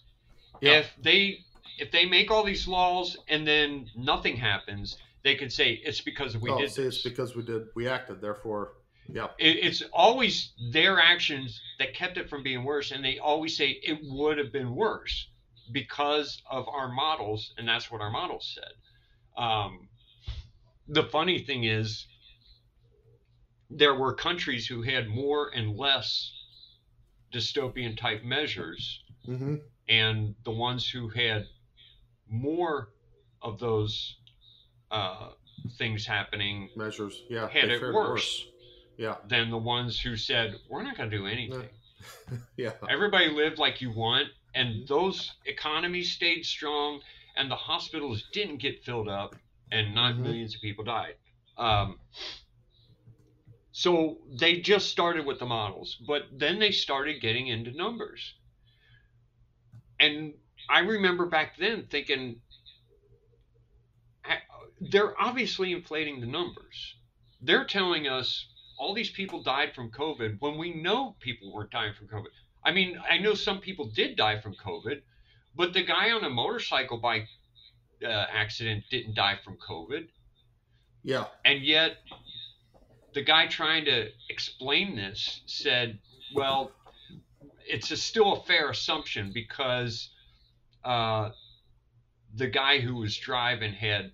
Yeah. 0.62 0.80
If 0.80 0.94
they 1.02 1.46
if 1.80 1.92
they 1.92 2.06
make 2.06 2.30
all 2.30 2.44
these 2.44 2.68
laws 2.68 3.18
and 3.28 3.48
then 3.48 3.90
nothing 3.96 4.38
happens, 4.38 4.98
they 5.24 5.36
can 5.36 5.50
say 5.50 5.74
it's 5.74 6.02
because 6.02 6.38
we 6.38 6.50
oh, 6.50 6.60
did 6.60 6.72
see, 6.72 6.84
this. 6.84 6.96
it's 6.96 7.04
because 7.04 7.36
we 7.36 7.44
did 7.44 7.68
we 7.76 7.88
acted. 7.88 8.22
Therefore, 8.22 8.74
yeah. 9.08 9.28
It, 9.40 9.64
it's 9.64 9.82
always 9.92 10.52
their 10.72 11.00
actions 11.00 11.60
that 11.80 11.94
kept 11.94 12.18
it 12.18 12.30
from 12.30 12.44
being 12.44 12.64
worse, 12.64 12.92
and 12.92 13.04
they 13.04 13.20
always 13.20 13.56
say 13.58 13.80
it 13.84 14.00
would 14.04 14.38
have 14.38 14.52
been 14.52 14.76
worse 14.76 15.28
because 15.72 16.42
of 16.50 16.68
our 16.68 16.92
models, 16.92 17.54
and 17.58 17.68
that's 17.68 17.92
what 17.92 18.02
our 18.02 18.12
models 18.12 18.56
said. 18.56 19.42
Um, 19.42 19.88
the 20.88 21.04
funny 21.04 21.40
thing 21.40 21.64
is, 21.64 22.08
there 23.70 23.96
were 23.96 24.14
countries 24.14 24.68
who 24.68 24.82
had 24.82 25.08
more 25.08 25.50
and 25.56 25.76
less 25.78 26.32
dystopian 27.34 27.98
type 27.98 28.24
measures, 28.24 29.04
hmm 29.26 29.56
and 29.90 30.34
the 30.46 30.52
ones 30.52 30.90
who 30.90 31.10
had 31.10 31.46
more 32.30 32.88
of 33.42 33.60
those 33.60 34.16
uh, 34.92 35.30
things 35.78 36.06
happening 36.06 36.70
Measures. 36.76 37.24
Yeah. 37.30 37.50
Had 37.50 37.70
it 37.70 37.80
fared 37.80 37.94
worse. 37.94 38.46
Yeah. 38.98 39.16
than 39.28 39.50
the 39.50 39.58
ones 39.58 40.00
who 40.00 40.16
said 40.16 40.56
we're 40.70 40.84
not 40.84 40.96
going 40.96 41.10
to 41.10 41.18
do 41.18 41.26
anything. 41.26 41.62
Yeah. 41.62 41.68
Everybody 42.90 43.30
lived 43.30 43.58
like 43.58 43.82
you 43.82 43.92
want, 43.92 44.30
and 44.56 44.88
those 44.88 45.32
economies 45.46 46.12
stayed 46.12 46.46
strong, 46.46 47.02
and 47.36 47.50
the 47.50 47.56
hospitals 47.56 48.24
didn't 48.34 48.58
get 48.58 48.84
filled 48.84 49.10
up, 49.10 49.36
and 49.72 49.94
not 49.96 50.16
Mhm. 50.16 50.24
millions 50.24 50.56
of 50.56 50.62
people 50.62 50.84
died. 50.84 51.16
Um, 51.58 52.00
so 53.72 54.20
they 54.40 54.60
just 54.60 54.90
started 54.90 55.26
with 55.26 55.40
the 55.40 55.46
models, 55.46 55.96
but 56.08 56.24
then 56.32 56.60
they 56.60 56.72
started 56.72 57.22
getting 57.22 57.48
into 57.48 57.72
numbers. 57.72 58.36
And 60.00 60.34
I 60.70 60.80
remember 60.80 61.26
back 61.26 61.58
then 61.58 61.88
thinking, 61.88 62.42
they're 64.80 65.20
obviously 65.20 65.72
inflating 65.72 66.20
the 66.20 66.28
numbers. 66.28 66.96
They're 67.42 67.66
telling 67.66 68.08
us 68.08 68.46
all 68.84 68.94
these 68.94 69.10
people 69.10 69.42
died 69.42 69.74
from 69.74 69.90
COVID 69.90 70.42
when 70.42 70.58
we 70.58 70.74
know 70.74 71.16
people 71.22 71.54
weren't 71.54 71.72
dying 71.72 71.94
from 71.94 72.08
COVID. 72.08 72.28
I 72.66 72.74
mean, 72.74 73.00
I 73.10 73.18
know 73.18 73.34
some 73.34 73.60
people 73.60 73.86
did 73.86 74.18
die 74.18 74.42
from 74.42 74.56
COVID, 74.56 75.02
but 75.56 75.72
the 75.72 75.84
guy 75.84 76.12
on 76.12 76.26
a 76.26 76.30
motorcycle 76.30 76.98
bike 76.98 77.28
uh, 78.04 78.26
accident 78.30 78.84
didn't 78.92 79.16
die 79.16 79.40
from 79.42 79.56
COVID. 79.56 80.10
Yeah. 81.02 81.28
And 81.46 81.64
yet, 81.64 81.96
the 83.14 83.24
guy 83.24 83.48
trying 83.48 83.86
to 83.86 84.10
explain 84.30 84.98
this 84.98 85.42
said, 85.46 86.00
well, 86.36 86.72
it's 87.66 87.90
a, 87.92 87.96
still 87.96 88.34
a 88.34 88.44
fair 88.44 88.70
assumption 88.70 89.32
because 89.34 90.10
uh, 90.84 91.30
the 92.36 92.48
guy 92.48 92.80
who 92.80 92.96
was 92.96 93.16
driving 93.16 93.72
had 93.72 94.12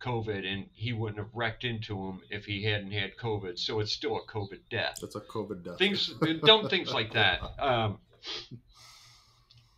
COVID 0.00 0.46
and 0.46 0.66
he 0.72 0.92
wouldn't 0.92 1.18
have 1.18 1.34
wrecked 1.34 1.64
into 1.64 1.96
him 1.96 2.20
if 2.30 2.44
he 2.44 2.64
hadn't 2.64 2.92
had 2.92 3.16
COVID. 3.16 3.58
So 3.58 3.80
it's 3.80 3.92
still 3.92 4.16
a 4.16 4.22
COVID 4.22 4.60
death. 4.70 4.98
That's 5.00 5.16
a 5.16 5.20
COVID 5.20 5.64
death. 5.64 5.78
Things, 5.78 6.12
dumb 6.44 6.68
things 6.68 6.92
like 6.92 7.12
that. 7.14 7.40
Um, 7.60 7.98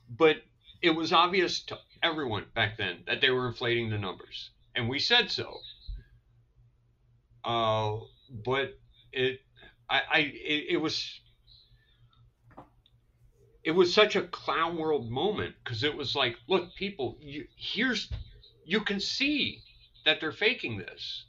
but 0.09 0.37
it 0.81 0.91
was 0.91 1.13
obvious 1.13 1.63
to 1.65 1.79
everyone 2.03 2.45
back 2.55 2.77
then 2.77 2.99
that 3.07 3.21
they 3.21 3.31
were 3.31 3.49
inflating 3.49 3.91
the 3.91 3.99
numbers, 3.99 4.51
and 4.75 4.89
we 4.89 4.99
said 4.99 5.31
so. 5.31 5.59
Uh, 7.45 7.99
but 8.45 8.79
it, 9.13 9.41
I, 9.89 10.01
I, 10.11 10.19
it, 10.19 10.65
it 10.71 10.77
was, 10.77 11.21
it 13.65 13.73
was 13.73 13.93
such 13.93 14.17
a 14.17 14.23
clown 14.23 14.77
world 14.77 15.11
moment 15.11 15.55
because 15.63 15.83
it 15.83 15.97
was 15.97 16.15
like, 16.15 16.37
look, 16.49 16.75
people, 16.77 17.17
you, 17.21 17.47
here's, 17.57 18.11
you 18.65 18.81
can 18.81 19.01
see 19.01 19.63
that 20.05 20.21
they're 20.21 20.33
faking 20.33 20.79
this, 20.79 21.25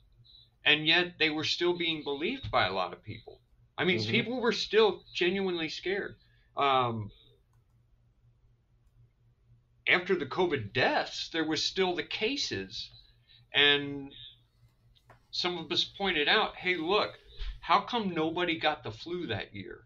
and 0.66 0.88
yet 0.88 1.18
they 1.20 1.30
were 1.30 1.44
still 1.44 1.78
being 1.78 2.04
believed 2.04 2.50
by 2.52 2.68
a 2.68 2.74
lot 2.74 2.94
of 2.94 3.04
people. 3.04 3.42
I 3.78 3.86
mean, 3.86 4.00
Mhm. 4.00 4.12
people 4.12 4.40
were 4.42 4.52
still 4.52 5.04
genuinely 5.14 5.70
scared. 5.70 6.18
Um, 6.56 7.12
after 9.88 10.16
the 10.16 10.26
COVID 10.26 10.74
deaths, 10.74 11.30
there 11.30 11.44
was 11.46 11.64
still 11.64 11.96
the 11.96 12.04
cases, 12.04 12.90
and 13.54 14.14
some 15.32 15.58
of 15.58 15.72
us 15.72 15.84
pointed 15.84 16.28
out, 16.28 16.56
hey, 16.58 16.76
look, 16.76 17.20
how 17.62 17.82
come 17.82 18.14
nobody 18.14 18.58
got 18.60 18.84
the 18.84 18.92
flu 18.92 19.28
that 19.28 19.54
year? 19.54 19.86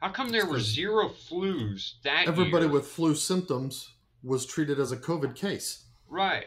How 0.00 0.10
come 0.10 0.30
there 0.30 0.46
were 0.46 0.60
zero 0.60 1.08
flus 1.08 1.94
that 2.02 2.22
year? 2.24 2.28
Everybody 2.28 2.66
year? 2.66 2.72
with 2.74 2.86
flu 2.86 3.14
symptoms 3.14 3.88
was 4.22 4.44
treated 4.44 4.78
as 4.78 4.92
a 4.92 4.96
COVID 4.96 5.34
case 5.36 5.84
right. 6.08 6.46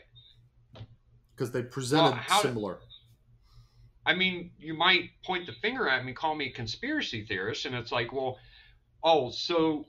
Because 1.37 1.51
they 1.51 1.61
presented 1.61 2.15
how- 2.15 2.41
similar. 2.41 2.79
I 4.05 4.15
mean, 4.15 4.51
you 4.57 4.73
might 4.73 5.09
point 5.23 5.45
the 5.45 5.51
finger 5.51 5.87
at 5.87 6.05
me, 6.05 6.13
call 6.13 6.33
me 6.33 6.47
a 6.47 6.51
conspiracy 6.51 7.25
theorist, 7.25 7.65
and 7.65 7.75
it's 7.75 7.91
like, 7.91 8.13
well, 8.13 8.37
oh, 9.03 9.31
so 9.31 9.85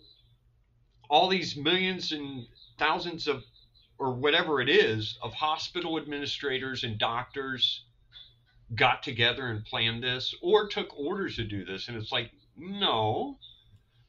all 1.08 1.28
these 1.28 1.56
millions 1.56 2.10
and 2.12 2.46
thousands 2.78 3.28
of, 3.28 3.44
or 3.96 4.12
whatever 4.12 4.60
it 4.60 4.68
is, 4.68 5.16
of 5.22 5.32
hospital 5.32 5.96
administrators 5.98 6.82
and 6.82 6.98
doctors 6.98 7.84
got 8.74 9.02
together 9.04 9.46
and 9.46 9.64
planned 9.64 10.02
this 10.02 10.34
or 10.42 10.66
took 10.66 10.98
orders 10.98 11.36
to 11.36 11.44
do 11.44 11.64
this. 11.64 11.88
And 11.88 11.96
it's 11.96 12.12
like, 12.12 12.32
no. 12.56 13.38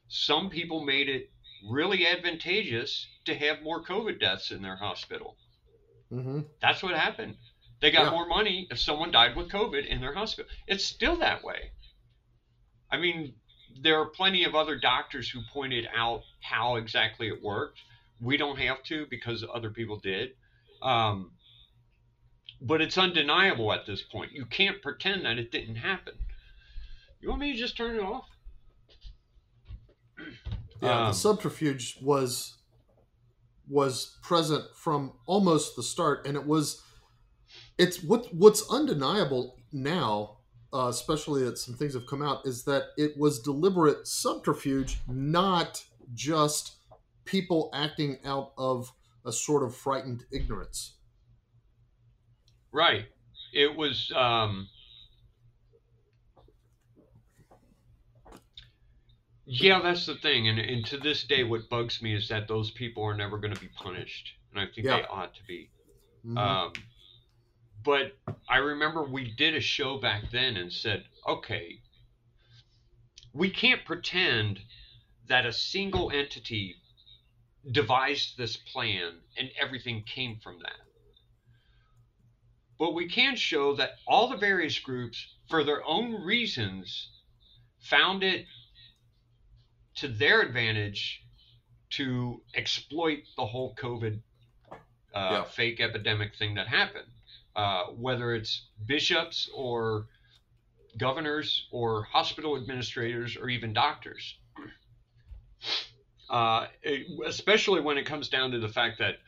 Some 0.08 0.50
people 0.50 0.84
made 0.84 1.08
it 1.08 1.30
really 1.70 2.04
advantageous 2.06 3.06
to 3.26 3.34
have 3.34 3.62
more 3.62 3.82
COVID 3.82 4.18
deaths 4.18 4.50
in 4.50 4.60
their 4.60 4.76
hospital. 4.76 5.36
Hmm 6.10 6.40
That's 6.60 6.82
what 6.82 6.94
happened. 6.94 7.36
They 7.80 7.90
got 7.90 8.06
Yeah. 8.06 8.10
more 8.10 8.26
money 8.26 8.66
if 8.70 8.78
someone 8.78 9.10
died 9.10 9.36
with 9.36 9.48
COVID 9.48 9.86
in 9.86 10.00
their 10.00 10.12
hospital. 10.12 10.50
It's 10.66 10.84
still 10.84 11.16
that 11.18 11.42
way. 11.42 11.72
I 12.90 12.98
mean, 12.98 13.34
there 13.80 13.98
are 14.00 14.06
plenty 14.06 14.44
of 14.44 14.54
other 14.54 14.78
doctors 14.78 15.30
who 15.30 15.40
pointed 15.52 15.88
out 15.94 16.22
how 16.40 16.76
exactly 16.76 17.28
it 17.28 17.42
worked. 17.42 17.80
We 18.20 18.36
don't 18.36 18.58
have 18.58 18.82
to 18.84 19.06
because 19.06 19.44
other 19.54 19.70
people 19.70 19.98
did. 19.98 20.36
Um, 20.82 21.32
but 22.60 22.80
it's 22.80 22.98
undeniable 22.98 23.72
at 23.72 23.86
this 23.86 24.02
point. 24.02 24.32
You 24.32 24.46
can't 24.46 24.82
pretend 24.82 25.24
that 25.24 25.38
it 25.38 25.50
didn't 25.50 25.76
happen. 25.76 26.14
You 27.20 27.28
want 27.30 27.40
me 27.40 27.52
to 27.52 27.58
just 27.58 27.76
turn 27.76 27.96
it 27.96 28.02
off? 28.02 28.28
Yeah, 30.82 30.98
Um, 30.98 31.06
the 31.08 31.12
subterfuge 31.12 31.98
was 32.00 32.56
was 33.70 34.18
present 34.22 34.64
from 34.74 35.12
almost 35.26 35.76
the 35.76 35.82
start, 35.82 36.26
and 36.26 36.36
it 36.36 36.46
was 36.46 36.82
it's 37.78 38.02
what 38.02 38.34
what's 38.34 38.68
undeniable 38.70 39.58
now, 39.72 40.38
uh, 40.72 40.88
especially 40.88 41.44
that 41.44 41.58
some 41.58 41.74
things 41.74 41.94
have 41.94 42.06
come 42.06 42.22
out, 42.22 42.44
is 42.44 42.64
that 42.64 42.88
it 42.96 43.16
was 43.16 43.40
deliberate 43.40 44.06
subterfuge, 44.06 44.98
not 45.08 45.84
just 46.12 46.74
people 47.24 47.70
acting 47.72 48.18
out 48.24 48.52
of 48.58 48.92
a 49.24 49.32
sort 49.32 49.62
of 49.62 49.74
frightened 49.74 50.24
ignorance. 50.32 50.96
Right. 52.72 53.06
It 53.52 53.76
was 53.76 54.12
um 54.14 54.68
Yeah, 59.52 59.80
that's 59.82 60.06
the 60.06 60.14
thing. 60.16 60.48
And 60.48 60.58
and 60.58 60.84
to 60.86 60.96
this 60.98 61.24
day 61.24 61.42
what 61.44 61.68
bugs 61.68 62.00
me 62.00 62.14
is 62.14 62.28
that 62.28 62.46
those 62.48 62.70
people 62.70 63.02
are 63.04 63.16
never 63.16 63.38
going 63.38 63.54
to 63.54 63.60
be 63.60 63.68
punished. 63.68 64.32
And 64.52 64.60
I 64.60 64.66
think 64.66 64.86
they 64.86 65.02
ought 65.04 65.34
to 65.34 65.44
be. 65.44 65.70
Mhm. 66.24 66.38
Um 66.38 66.72
but 67.82 68.12
I 68.48 68.58
remember 68.58 69.02
we 69.02 69.32
did 69.32 69.54
a 69.56 69.60
show 69.60 69.98
back 69.98 70.30
then 70.30 70.56
and 70.56 70.72
said, 70.72 71.04
"Okay, 71.26 71.80
we 73.32 73.50
can't 73.50 73.84
pretend 73.84 74.60
that 75.26 75.46
a 75.46 75.52
single 75.52 76.10
entity 76.10 76.76
devised 77.72 78.36
this 78.36 78.56
plan 78.56 79.20
and 79.36 79.50
everything 79.60 80.02
came 80.04 80.38
from 80.42 80.58
that. 80.60 80.80
But 82.78 82.94
we 82.94 83.08
can 83.08 83.36
show 83.36 83.74
that 83.74 83.90
all 84.06 84.28
the 84.28 84.36
various 84.36 84.78
groups, 84.78 85.26
for 85.48 85.64
their 85.64 85.84
own 85.84 86.14
reasons, 86.24 87.08
found 87.78 88.22
it 88.22 88.46
to 90.00 90.08
their 90.08 90.40
advantage 90.42 91.22
to 91.90 92.40
exploit 92.54 93.20
the 93.36 93.46
whole 93.46 93.74
COVID 93.76 94.20
uh, 94.72 94.78
Yeah. 95.14 95.44
fake 95.44 95.80
epidemic 95.80 96.36
thing 96.36 96.54
that 96.54 96.68
happened. 96.68 97.08
Uh, 97.56 97.86
whether 97.86 98.34
it's 98.34 98.68
bishops 98.86 99.50
or 99.54 100.06
governors 100.96 101.66
or 101.72 102.04
hospital 102.04 102.56
administrators 102.56 103.36
or 103.36 103.48
even 103.48 103.72
doctors. 103.72 104.36
Uh, 106.28 106.68
it- 106.82 107.06
especially 107.26 107.80
when 107.80 107.98
it 107.98 108.06
comes 108.06 108.28
down 108.28 108.52
to 108.52 108.60
the 108.60 108.68
fact 108.68 108.98
that 108.98 109.18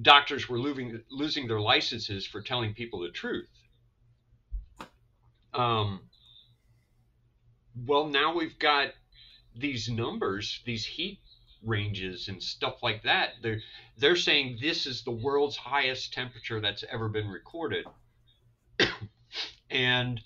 doctors 0.00 0.48
were 0.48 0.58
losing 0.58 1.02
losing 1.10 1.46
their 1.46 1.60
licenses 1.60 2.26
for 2.26 2.40
telling 2.42 2.74
people 2.74 3.00
the 3.00 3.10
truth. 3.10 3.48
Um, 5.54 6.00
well, 7.86 8.06
now 8.06 8.34
we've 8.34 8.58
got 8.58 8.92
these 9.56 9.88
numbers, 9.88 10.60
these 10.64 10.84
heat 10.84 11.20
ranges 11.62 12.28
and 12.28 12.42
stuff 12.42 12.82
like 12.82 13.02
that. 13.02 13.34
They're 13.42 13.60
they're 13.98 14.16
saying 14.16 14.58
this 14.60 14.86
is 14.86 15.02
the 15.02 15.10
world's 15.10 15.56
highest 15.56 16.12
temperature 16.12 16.60
that's 16.60 16.84
ever 16.90 17.08
been 17.08 17.28
recorded, 17.28 17.86
and 19.70 20.20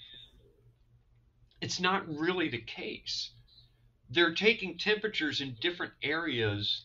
it's 1.61 1.81
not 1.81 2.09
really 2.09 2.49
the 2.49 2.61
case. 2.61 3.31
They're 4.11 4.35
taking 4.35 4.79
temperatures 4.79 5.41
in 5.41 5.57
different 5.61 5.93
areas 6.03 6.85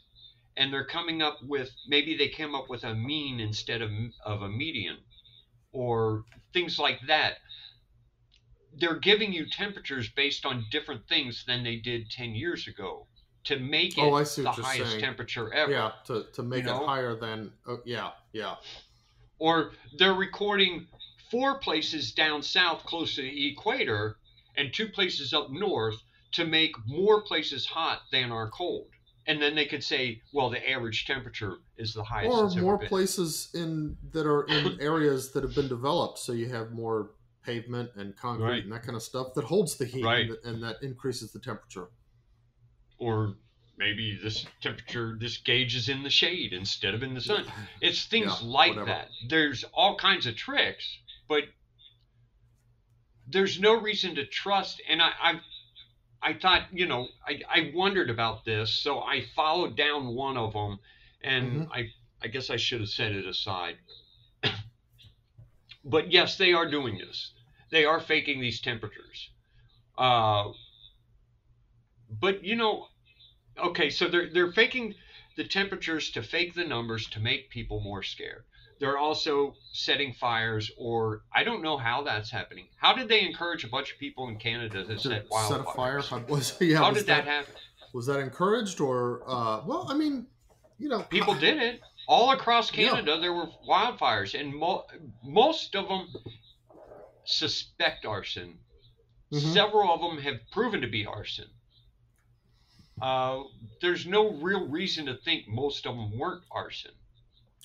and 0.58 0.72
they're 0.72 0.86
coming 0.86 1.22
up 1.22 1.40
with 1.44 1.72
maybe 1.88 2.16
they 2.16 2.30
came 2.30 2.56
up 2.56 2.70
with 2.70 2.84
a 2.84 2.94
mean 2.94 3.40
instead 3.40 3.82
of, 3.82 3.92
of 4.26 4.42
a 4.42 4.50
median 4.50 4.98
or 5.72 6.24
things 6.54 6.80
like 6.80 7.00
that 7.08 7.36
they're 8.78 9.00
giving 9.00 9.32
you 9.34 9.46
temperatures 9.50 10.10
based 10.10 10.46
on 10.46 10.66
different 10.72 11.08
things 11.08 11.44
than 11.48 11.64
they 11.64 11.78
did 11.78 12.10
10 12.10 12.36
years 12.36 12.68
ago 12.68 13.08
to 13.46 13.60
make 13.60 13.94
oh, 13.98 14.08
it 14.08 14.12
Oh, 14.12 14.16
I 14.16 14.24
see 14.24 14.42
the 14.42 14.52
highest 14.52 14.92
saying. 14.92 15.02
temperature 15.02 15.54
ever 15.54 15.72
yeah, 15.72 15.92
to, 16.06 16.26
to 16.34 16.44
make 16.44 16.64
You 16.64 16.72
know? 16.72 16.84
it 16.84 16.88
higher 16.88 17.16
than 17.16 17.52
oh, 17.68 17.80
yeah, 17.86 18.12
yeah. 18.34 18.56
or 19.40 19.72
they're 19.98 20.14
recording 20.14 20.88
four 21.32 21.60
places 21.60 22.12
down 22.12 22.42
south 22.42 22.84
close 22.86 23.16
to 23.16 23.22
the 23.22 23.52
equator 23.52 24.18
and 24.58 24.74
two 24.74 24.88
places 24.90 25.34
up 25.34 25.50
north 25.52 26.02
to 26.34 26.46
make 26.46 26.72
more 26.86 27.22
places 27.22 27.66
hot 27.66 28.02
than 28.12 28.32
are 28.32 28.50
cold 28.50 28.88
and 29.28 29.42
then 29.42 29.56
they 29.56 29.66
could 29.66 29.84
say 29.84 30.22
well 30.34 30.50
the 30.50 30.70
average 30.70 31.06
temperature 31.06 31.58
is 31.78 31.94
the 31.94 32.04
highest 32.04 32.58
or 32.58 32.62
more 32.62 32.78
places 32.78 33.50
in 33.54 33.98
that 34.12 34.28
are 34.28 34.44
in 34.44 34.78
areas 34.82 35.32
that 35.32 35.44
have 35.44 35.56
been 35.56 35.68
developed 35.68 36.20
so 36.20 36.32
you 36.32 36.48
have 36.48 36.72
more 36.72 37.12
pavement 37.46 37.92
and 37.96 38.16
concrete 38.18 38.46
Right. 38.46 38.64
and 38.64 38.72
that 38.72 38.84
kind 38.84 38.96
of 38.96 39.04
stuff 39.04 39.34
that 39.36 39.44
holds 39.46 39.78
the 39.78 39.86
heat 39.86 40.04
Right. 40.04 40.22
and, 40.22 40.32
that- 40.32 40.44
and 40.46 40.64
that 40.64 40.84
increases 40.84 41.32
the 41.32 41.40
temperature 41.40 41.88
or 42.98 43.36
maybe 43.78 44.18
this 44.24 44.46
temperature 44.62 45.18
this 45.20 45.38
gauge 45.38 45.76
is 45.76 45.90
in 45.90 46.02
the 46.04 46.10
shade 46.10 46.54
instead 46.54 46.94
of 46.94 47.04
in 47.04 47.14
the 47.14 47.22
sun 47.22 47.46
it's 47.82 48.06
things 48.14 48.32
Yeah, 48.42 48.48
like 48.48 48.70
whatever. 48.72 48.86
that 48.86 49.10
there's 49.28 49.64
all 49.74 49.96
kinds 49.98 50.26
of 50.26 50.36
tricks 50.36 50.98
but 51.28 51.44
there's 53.28 53.60
no 53.60 53.74
reason 53.80 54.16
to 54.16 54.26
trust 54.26 54.82
and 54.88 55.02
i 55.02 55.10
i, 55.22 55.40
I 56.22 56.34
thought 56.34 56.64
you 56.72 56.86
know 56.86 57.08
I, 57.28 57.42
I 57.50 57.72
wondered 57.76 58.10
about 58.10 58.46
this 58.46 58.72
so 58.72 59.00
i 59.02 59.26
followed 59.36 59.76
down 59.76 60.08
one 60.16 60.38
of 60.38 60.54
them 60.54 60.80
and 61.22 61.62
Mhm. 61.68 61.70
i 61.72 61.90
i 62.22 62.28
guess 62.28 62.50
i 62.50 62.56
should 62.56 62.80
have 62.80 62.90
set 62.90 63.12
it 63.12 63.26
aside 63.26 63.78
but 65.84 66.12
yes 66.12 66.38
they 66.38 66.54
are 66.54 66.70
doing 66.70 66.98
this 66.98 67.32
they 67.72 67.86
are 67.86 68.00
faking 68.00 68.40
these 68.42 68.62
temperatures. 68.62 69.30
Uh 69.98 70.46
but 72.22 72.44
you 72.44 72.56
know 72.56 72.88
okay 73.58 73.90
so 73.90 74.08
they're 74.08 74.30
they're 74.32 74.52
faking 74.52 74.94
the 75.38 75.44
temperatures 75.44 76.12
to 76.12 76.22
fake 76.24 76.54
the 76.54 76.64
numbers 76.64 77.08
to 77.08 77.20
make 77.20 77.50
people 77.50 77.82
more 77.82 78.04
scared. 78.04 78.44
They're 78.80 78.98
also 78.98 79.56
setting 79.74 80.14
fires 80.14 80.70
or 80.78 81.22
i 81.34 81.44
don't 81.44 81.62
know 81.62 81.78
how 81.78 82.04
that's 82.04 82.30
happening. 82.30 82.68
How 82.78 82.94
did 82.94 83.08
they 83.10 83.22
encourage 83.22 83.64
a 83.64 83.68
bunch 83.70 83.92
of 83.94 83.98
people 84.00 84.28
in 84.30 84.38
canada 84.38 84.84
to 84.86 84.94
to 84.96 85.00
set 85.00 85.26
set 85.48 85.62
a 85.62 85.64
fire 85.64 86.02
how, 86.02 86.20
was, 86.28 86.56
yeah, 86.62 86.78
how 86.78 86.92
did 86.92 87.06
that 87.08 87.26
happen? 87.26 87.54
was 87.94 88.06
that 88.08 88.20
encouraged 88.20 88.82
or 88.82 89.24
uh, 89.26 89.62
well 89.66 89.88
i 89.90 89.94
mean 89.94 90.28
you 90.78 90.90
know 90.90 91.02
people 91.04 91.34
did 91.34 91.58
it 91.58 91.80
all 92.08 92.32
across 92.32 92.72
Yeah. 92.74 92.90
canada 92.90 93.18
there 93.20 93.32
were 93.34 93.48
wildfires 93.68 94.38
and 94.40 94.54
mo- 94.54 94.86
most 95.24 95.76
of 95.76 95.88
them 95.88 96.08
suspect 97.26 98.06
arson 98.06 98.58
Mhm. 99.32 99.54
several 99.54 99.92
of 99.92 100.02
them 100.02 100.22
have 100.24 100.40
proven 100.52 100.82
to 100.82 100.88
be 100.88 101.06
arson 101.06 101.50
uh, 103.02 103.44
there's 103.82 104.06
no 104.06 104.32
real 104.34 104.68
reason 104.70 105.06
to 105.08 105.16
think 105.18 105.48
most 105.48 105.86
of 105.86 105.96
them 105.96 106.18
weren't 106.18 106.44
arson 106.52 106.92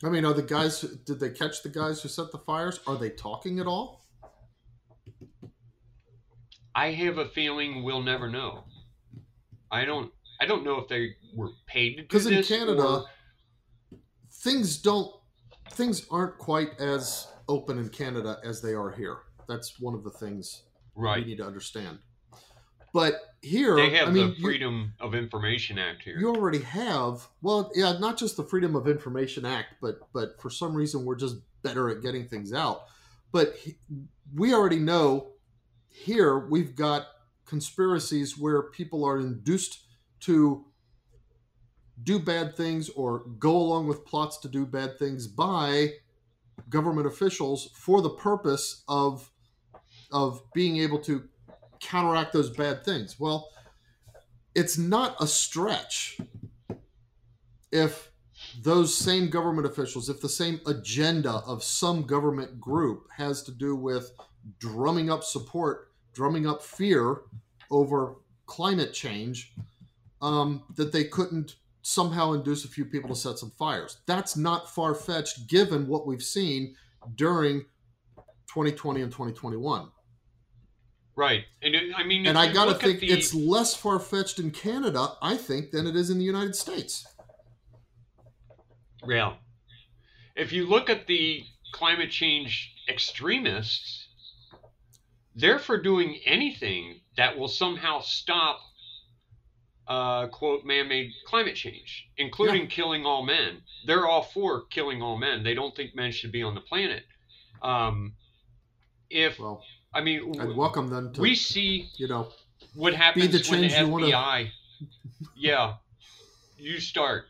i 0.03 0.09
mean 0.09 0.25
are 0.25 0.33
the 0.33 0.43
guys 0.43 0.81
did 0.81 1.21
they 1.21 1.31
catch 1.31 1.63
the 1.63 1.69
guys 1.69 2.03
who 2.03 2.09
set 2.09 2.33
the 2.33 2.39
fires 2.39 2.81
are 2.87 2.97
they 2.97 3.11
talking 3.11 3.59
at 3.61 3.67
all 3.67 4.01
I 6.75 6.93
have 6.93 7.19
a 7.19 7.29
feeling 7.29 7.83
we'll 7.83 8.03
never 8.03 8.29
know. 8.29 8.65
I 9.73 9.85
don't. 9.85 10.13
I 10.41 10.47
don't 10.47 10.63
know 10.65 10.79
if 10.79 10.89
they 10.89 11.17
were 11.35 11.51
paid 11.67 11.97
to 11.97 12.03
do 12.03 12.09
because 12.09 12.27
in 12.27 12.43
canada 12.45 12.83
or- 12.83 13.07
things 14.31 14.79
don't 14.79 15.13
things 15.73 16.07
aren't 16.11 16.39
quite 16.39 16.79
as 16.81 17.27
open 17.49 17.77
in 17.79 17.89
canada 17.89 18.39
as 18.45 18.63
they 18.63 18.73
are 18.73 18.91
here 18.93 19.19
that's 19.51 19.81
one 19.81 19.95
of 19.95 20.05
the 20.05 20.11
things 20.11 20.63
Right. 20.97 21.23
We 21.25 21.31
need 21.31 21.39
to 21.39 21.47
understand. 21.47 21.99
But 22.93 23.15
here, 23.43 23.77
They 23.77 23.91
have 23.91 24.09
I 24.09 24.11
mean, 24.11 24.31
the 24.31 24.37
you- 24.37 24.43
Freedom 24.43 24.93
of 25.01 25.15
Information 25.15 25.79
Act 25.79 26.03
here. 26.03 26.19
you 26.19 26.29
already 26.29 26.59
have 26.61 27.27
well 27.43 27.71
yeah 27.75 27.99
not 27.99 28.17
just 28.19 28.37
the 28.37 28.45
freedom 28.45 28.75
of 28.77 28.87
information 28.89 29.45
act 29.47 29.75
but 29.81 30.01
but 30.13 30.41
for 30.41 30.51
some 30.51 30.75
reason 30.75 31.05
we're 31.05 31.17
just 31.17 31.37
better 31.63 31.89
at 31.89 32.03
getting 32.03 32.27
things 32.27 32.53
out 32.53 32.83
but 33.33 33.55
he- 33.57 33.77
we 34.35 34.53
already 34.55 34.79
know 34.79 35.33
here 35.89 36.39
we've 36.39 36.75
got 36.77 37.07
conspiracies 37.47 38.37
where 38.39 38.63
people 38.63 39.05
are 39.05 39.19
induced 39.19 39.81
to 40.21 40.65
do 42.03 42.19
bad 42.19 42.57
things 42.57 42.89
or 42.91 43.21
go 43.39 43.57
along 43.57 43.87
with 43.87 44.05
plots 44.05 44.39
to 44.39 44.49
do 44.49 44.65
bad 44.67 44.99
things 44.99 45.27
by 45.27 45.93
government 46.69 47.07
officials 47.07 47.71
for 47.75 48.01
the 48.03 48.11
purpose 48.11 48.83
of 48.89 49.30
of 50.13 50.43
being 50.53 50.79
able 50.79 50.99
to 50.99 51.25
counteract 51.81 52.33
those 52.33 52.51
bad 52.51 52.85
things 52.85 53.19
well 53.19 53.51
it's 54.55 54.77
not 54.77 55.17
a 55.21 55.27
stretch 55.27 56.19
if 57.73 58.11
those 58.63 58.97
same 58.97 59.29
government 59.29 59.67
officials, 59.67 60.09
if 60.09 60.21
the 60.21 60.29
same 60.29 60.61
agenda 60.67 61.31
of 61.47 61.63
some 61.63 62.03
government 62.03 62.61
group 62.61 63.09
has 63.17 63.43
to 63.45 63.53
do 63.53 63.77
with 63.77 64.13
drumming 64.59 65.11
up 65.11 65.23
support, 65.23 65.93
drumming 66.15 66.47
up 66.47 66.63
fear 66.63 67.23
over 67.71 68.17
climate 68.47 68.93
change, 68.93 69.53
um, 70.23 70.63
that 70.77 70.93
they 70.93 71.05
couldn't 71.05 71.57
somehow 71.83 72.33
induce 72.33 72.65
a 72.65 72.69
few 72.69 72.85
people 72.85 73.09
to 73.11 73.17
set 73.17 73.39
some 73.39 73.51
fires. 73.53 73.99
That's 74.07 74.37
not 74.37 74.75
far 74.75 74.95
fetched 74.95 75.47
given 75.47 75.87
what 75.87 76.07
we've 76.07 76.23
seen 76.23 76.75
during 77.15 77.61
2020 78.49 79.03
and 79.03 79.13
2021. 79.13 79.89
Right. 81.21 81.45
And 81.61 81.75
it, 81.75 81.93
I 81.95 82.03
mean, 82.03 82.27
And 82.27 82.39
I 82.39 82.51
got 82.51 82.65
to 82.65 82.75
think 82.75 83.01
the- 83.01 83.11
it's 83.11 83.35
less 83.35 83.75
far 83.75 84.01
fetched 84.01 84.39
in 84.39 84.51
Canada, 84.53 85.19
I 85.21 85.37
think, 85.37 85.71
than 85.71 85.87
it 85.87 85.95
is 85.95 86.09
in 86.09 86.17
the 86.17 86.25
United 86.25 86.57
States. 86.57 87.07
Yeah. 89.07 89.35
If 90.35 90.51
you 90.51 90.67
look 90.67 90.89
at 90.89 91.07
the 91.07 91.45
climate 91.73 92.11
change 92.11 92.75
extremists, 92.89 94.09
they're 95.35 95.59
for 95.59 95.77
doing 95.77 96.21
anything 96.25 97.03
that 97.19 97.37
will 97.37 97.49
somehow 97.49 98.01
stop, 98.01 98.59
uh, 99.89 100.29
quote, 100.29 100.65
man 100.65 100.89
made 100.89 101.13
climate 101.27 101.55
change, 101.55 102.09
including 102.17 102.67
killing 102.67 103.05
all 103.05 103.27
men. 103.27 103.61
They're 103.85 104.07
all 104.07 104.23
for 104.23 104.65
killing 104.69 105.03
all 105.03 105.19
men. 105.19 105.43
They 105.43 105.53
don't 105.53 105.77
think 105.77 105.95
men 105.95 106.13
should 106.13 106.33
be 106.33 106.43
on 106.43 106.55
the 106.55 106.63
planet. 106.63 107.05
Um, 107.61 108.15
if, 109.11 109.39
Well, 109.39 109.63
I 109.93 110.01
mean, 110.01 110.41
I'd 110.41 110.55
welcome 110.55 110.89
them 110.89 111.13
to, 111.15 111.21
we 111.21 111.35
see 111.35 111.89
you 111.97 112.07
know, 112.09 112.29
what 112.75 112.95
happens 112.95 113.33
the 113.33 113.51
when 113.51 113.63
the 113.63 113.69
change 113.69 113.81
you 113.81 113.89
wanna- 113.93 114.07
FBI. 114.07 114.51
yeah, 115.37 115.75
you 116.57 116.79
start. 116.81 117.25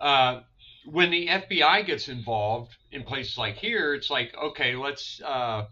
Uh, 0.00 0.40
when 0.86 1.10
the 1.10 1.28
FBI 1.28 1.86
gets 1.86 2.08
involved 2.08 2.76
in 2.92 3.04
places 3.04 3.38
like 3.38 3.56
here, 3.56 3.94
it's 3.94 4.10
like, 4.10 4.34
okay, 4.36 4.74
let's. 4.76 5.20
Uh, 5.24 5.66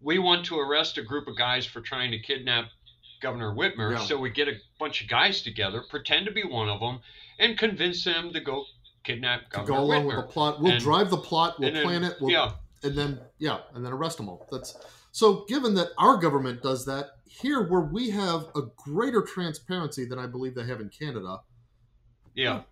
we 0.00 0.18
want 0.18 0.44
to 0.46 0.58
arrest 0.58 0.98
a 0.98 1.02
group 1.02 1.28
of 1.28 1.36
guys 1.36 1.64
for 1.64 1.80
trying 1.80 2.10
to 2.10 2.18
kidnap 2.18 2.66
Governor 3.20 3.54
Whitmer, 3.54 3.92
Yeah. 3.92 3.98
so 4.04 4.18
we 4.18 4.30
get 4.30 4.48
a 4.48 4.54
bunch 4.78 5.00
of 5.00 5.08
guys 5.08 5.42
together, 5.42 5.82
pretend 5.88 6.26
to 6.26 6.32
be 6.32 6.42
one 6.44 6.68
of 6.68 6.80
them, 6.80 6.98
and 7.38 7.56
convince 7.56 8.04
them 8.04 8.32
to 8.32 8.40
go 8.40 8.64
kidnap 9.04 9.48
Governor 9.50 9.66
to 9.66 9.72
go 9.72 9.78
along 9.84 10.02
Whitmer. 10.04 10.16
with 10.16 10.26
the 10.26 10.32
plot. 10.32 10.60
We'll 10.60 10.72
And- 10.72 10.80
drive 10.82 11.10
the 11.10 11.16
plot, 11.18 11.58
we'll 11.60 11.68
And 11.74 11.84
plan 11.84 12.04
it, 12.04 12.16
we'll, 12.20 12.30
yeah, 12.32 12.52
and 12.82 12.96
then, 12.96 13.20
yeah, 13.38 13.58
and 13.74 13.84
then 13.84 13.92
arrest 13.92 14.16
them 14.18 14.28
all. 14.28 14.46
That's 14.50 14.76
so 15.12 15.44
given 15.48 15.74
that 15.74 15.88
our 15.98 16.16
government 16.16 16.62
does 16.62 16.84
that, 16.86 17.10
here 17.26 17.68
where 17.68 17.80
we 17.82 18.10
have 18.10 18.46
a 18.56 18.62
greater 18.76 19.22
transparency 19.22 20.04
than 20.04 20.18
I 20.18 20.26
believe 20.26 20.54
they 20.54 20.66
have 20.66 20.80
in 20.80 20.88
Canada, 20.88 21.38
yeah. 22.34 22.58
Hmm, 22.60 22.62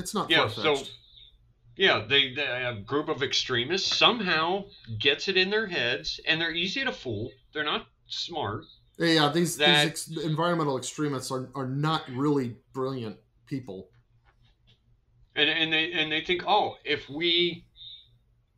it's 0.00 0.14
not 0.14 0.28
Yeah, 0.30 0.48
so 0.48 0.76
yeah, 1.76 2.04
they, 2.08 2.34
they 2.34 2.42
a 2.42 2.74
group 2.80 3.08
of 3.08 3.22
extremists 3.22 3.96
somehow 3.96 4.64
gets 4.98 5.28
it 5.28 5.36
in 5.36 5.50
their 5.50 5.66
heads, 5.66 6.20
and 6.26 6.40
they're 6.40 6.52
easy 6.54 6.84
to 6.84 6.92
fool. 6.92 7.30
They're 7.54 7.64
not 7.64 7.86
smart. 8.08 8.64
yeah, 8.98 9.30
these, 9.32 9.56
that- 9.56 9.94
these 9.94 10.08
ex- 10.16 10.24
environmental 10.24 10.76
extremists 10.76 11.30
are, 11.30 11.48
are 11.54 11.66
not 11.68 12.02
really 12.10 12.56
brilliant 12.74 13.16
people. 13.46 13.88
and 15.36 15.48
and 15.48 15.72
they 15.72 15.92
and 15.92 16.10
they 16.12 16.20
think, 16.22 16.42
oh, 16.46 16.76
if 16.84 17.08
we 17.08 17.64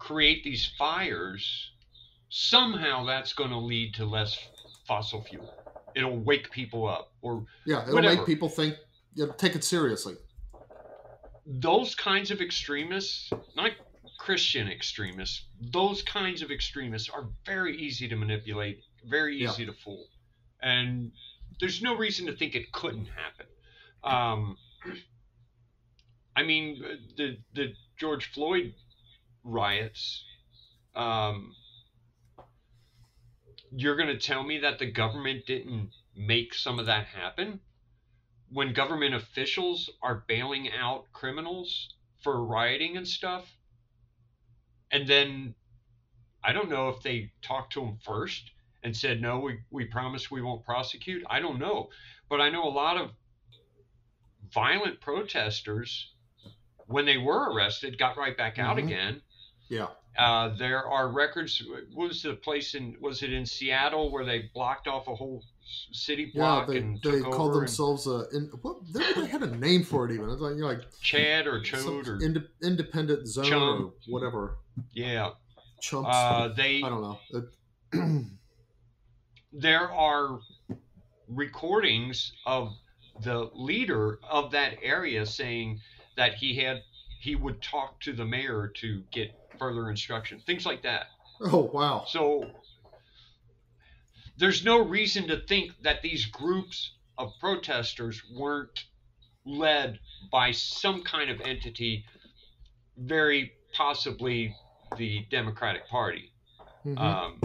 create 0.03 0.43
these 0.43 0.67
fires, 0.77 1.71
somehow 2.29 3.05
that's 3.05 3.33
going 3.33 3.51
to 3.51 3.59
lead 3.59 3.95
to 3.95 4.05
less 4.05 4.37
fossil 4.87 5.23
fuel. 5.23 5.55
It'll 5.95 6.19
wake 6.19 6.51
people 6.51 6.89
up, 6.89 7.13
or 7.23 7.47
Yeah, 7.67 7.83
it'll 7.83 7.95
Whatever. 7.95 8.17
make 8.17 8.27
people 8.27 8.49
think, 8.49 8.75
take 9.39 9.55
it 9.55 9.63
seriously. 9.63 10.15
those 11.47 11.95
kinds 11.95 12.31
of 12.31 12.41
extremists, 12.41 13.31
not 13.57 13.73
Christian 14.19 14.69
extremists, 14.69 15.47
those 15.73 16.03
kinds 16.03 16.43
of 16.43 16.51
extremists 16.51 17.09
are 17.09 17.29
very 17.47 17.77
easy 17.77 18.09
to 18.09 18.17
manipulate, 18.17 18.83
very 19.05 19.37
Yeah. 19.37 19.51
easy 19.51 19.67
to 19.67 19.73
fool, 19.73 20.07
and 20.63 21.13
there's 21.61 21.81
no 21.83 21.97
reason 21.97 22.27
to 22.27 22.33
think 22.37 22.55
it 22.57 22.73
couldn't 22.73 23.07
happen. 23.07 23.47
Um, 24.03 24.57
I 26.37 26.43
mean, 26.43 26.83
the 27.17 27.37
the 27.55 27.75
George 27.99 28.33
Floyd 28.33 28.75
riots. 29.45 30.25
Um, 30.95 31.55
you're 33.75 33.97
going 33.97 34.09
to 34.09 34.19
tell 34.19 34.43
me 34.43 34.59
that 34.59 34.79
the 34.79 34.91
government 34.91 35.47
didn't 35.47 35.91
make 36.17 36.55
some 36.55 36.79
of 36.79 36.87
that 36.87 37.07
happen? 37.07 37.61
When 38.51 38.75
government 38.75 39.15
officials 39.15 39.91
are 40.03 40.25
bailing 40.29 40.71
out 40.79 41.11
criminals 41.13 41.95
for 42.23 42.45
rioting 42.45 42.97
and 42.97 43.09
stuff? 43.09 43.51
And 44.91 45.09
then 45.09 45.55
I 46.45 46.53
don't 46.53 46.69
know 46.69 46.89
if 46.91 47.03
they 47.03 47.33
talked 47.41 47.73
to 47.75 47.81
them 47.81 47.99
first 48.05 48.51
and 48.83 48.97
said, 48.97 49.23
no, 49.23 49.39
we, 49.41 49.61
we 49.71 49.85
promise 49.87 50.31
we 50.31 50.43
won't 50.43 50.65
prosecute. 50.65 51.23
I 51.31 51.41
don't 51.41 51.59
know. 51.59 51.89
But 52.29 52.41
I 52.41 52.51
know 52.51 52.65
a 52.65 52.69
lot 52.69 52.97
of 52.99 53.13
violent 54.53 55.01
protesters, 55.01 56.13
when 56.87 57.07
they 57.07 57.17
were 57.17 57.53
arrested, 57.53 57.97
got 57.99 58.19
right 58.19 58.37
back 58.37 58.59
out 58.59 58.77
Mhm. 58.77 58.85
again. 58.85 59.23
Yeah. 59.73 59.87
Uh, 60.19 60.55
there 60.57 60.85
are 60.87 61.09
records. 61.09 61.63
Was 61.95 62.23
the 62.23 62.35
place 62.35 62.75
in? 62.75 62.95
Was 63.01 63.23
it 63.23 63.33
in 63.33 63.47
Seattle 63.47 64.11
where 64.13 64.27
they 64.27 64.51
blocked 64.53 64.87
off 64.87 65.09
a 65.09 65.15
whole 65.15 65.43
city 65.93 66.31
Yeah, 66.35 66.41
block 66.43 66.69
they, 66.69 66.77
and 66.77 67.01
they 67.03 67.11
took 67.13 67.25
called 67.25 67.53
over? 67.53 67.61
and 67.61 67.69
themselves 67.69 68.07
a. 68.07 68.27
In, 68.37 68.51
what, 68.61 68.77
they, 68.93 69.13
they 69.23 69.27
had 69.27 69.43
a 69.43 69.57
name 69.57 69.83
for 69.85 70.05
it 70.05 70.13
even. 70.13 70.29
It's 70.29 70.43
like 70.43 70.57
like 70.57 70.81
Chad 71.01 71.47
or 71.47 71.61
Chode 71.63 72.07
or 72.09 72.23
inde- 72.23 72.47
independent 72.63 73.27
zone 73.27 73.45
Chum. 73.47 73.63
or 73.87 73.93
whatever. 74.13 74.59
yeah. 74.93 75.31
Chumps. 75.81 76.11
Uh, 76.13 76.49
they 76.55 76.83
I 76.83 76.89
don't 76.91 77.01
know. 77.01 77.19
It- 77.31 78.25
there 79.53 79.91
are 79.91 80.39
recordings 81.29 82.33
of 82.47 82.73
the 83.23 83.49
leader 83.55 84.19
of 84.29 84.51
that 84.53 84.75
area 84.83 85.25
saying 85.25 85.81
that 86.19 86.35
he 86.35 86.57
had 86.57 86.83
he 87.21 87.37
would 87.37 87.63
talk 87.63 88.01
to 88.01 88.13
the 88.13 88.25
mayor 88.25 88.71
to 88.77 89.03
get 89.13 89.31
further 89.59 89.91
instruction 89.91 90.41
things 90.47 90.65
like 90.67 90.83
that 90.83 91.07
oh 91.43 91.71
wow. 91.73 92.05
so 92.07 92.45
there's 94.39 94.65
no 94.65 94.79
reason 94.85 95.29
to 95.29 95.37
think 95.47 95.73
that 95.83 96.03
these 96.03 96.27
groups 96.27 96.93
of 97.19 97.33
protesters 97.41 98.23
weren't 98.35 98.85
led 99.45 99.99
by 100.31 100.51
some 100.53 101.03
kind 101.03 101.31
of 101.31 101.41
entity 101.41 102.05
very 102.97 103.53
possibly 103.73 104.55
the 104.97 105.25
democratic 105.31 105.89
party 105.89 106.31
Mhm. 106.85 106.99
um, 106.99 107.41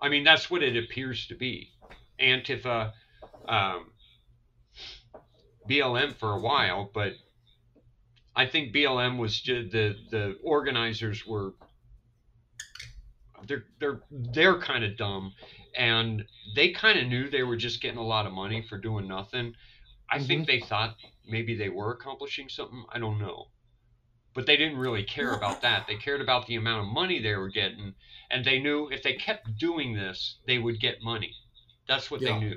I 0.00 0.08
mean, 0.08 0.24
that's 0.24 0.50
what 0.50 0.62
it 0.62 0.76
appears 0.82 1.26
to 1.28 1.34
be. 1.36 1.70
Antifa, 2.18 2.92
um, 3.46 3.92
BLM 5.68 6.14
for 6.16 6.32
a 6.32 6.40
while, 6.40 6.90
but 6.92 7.12
I 8.34 8.46
think 8.46 8.74
BLM 8.74 9.18
was 9.18 9.40
just 9.40 9.72
the 9.72 9.96
the 10.10 10.38
organizers 10.42 11.26
were 11.26 11.52
they're 13.46 13.64
they're 13.80 14.00
they're 14.10 14.60
kind 14.60 14.84
of 14.84 14.96
dumb, 14.96 15.34
and 15.76 16.24
they 16.54 16.70
kind 16.70 16.98
of 16.98 17.06
knew 17.08 17.28
they 17.28 17.42
were 17.42 17.56
just 17.56 17.80
getting 17.82 17.98
a 17.98 18.06
lot 18.06 18.26
of 18.26 18.32
money 18.32 18.64
for 18.68 18.78
doing 18.78 19.08
nothing. 19.08 19.54
I 20.10 20.18
think 20.18 20.42
mm-hmm. 20.42 20.60
they 20.60 20.60
thought 20.60 20.96
maybe 21.26 21.54
they 21.54 21.68
were 21.68 21.92
accomplishing 21.92 22.48
something. 22.48 22.84
I 22.92 22.98
don't 22.98 23.18
know. 23.18 23.48
But 24.34 24.46
they 24.46 24.56
didn't 24.56 24.78
really 24.78 25.04
care 25.04 25.34
about 25.34 25.60
that. 25.60 25.86
They 25.86 25.96
cared 25.96 26.22
about 26.22 26.46
the 26.46 26.56
amount 26.56 26.86
of 26.86 26.92
money 26.92 27.20
they 27.20 27.34
were 27.34 27.50
getting 27.50 27.94
and 28.32 28.44
they 28.44 28.58
knew 28.58 28.88
if 28.90 29.02
they 29.02 29.12
kept 29.12 29.58
doing 29.58 29.94
this, 29.94 30.38
they 30.46 30.58
would 30.58 30.80
get 30.80 31.02
money. 31.02 31.34
That's 31.86 32.10
what 32.10 32.22
Yeah. 32.22 32.38
they 32.38 32.56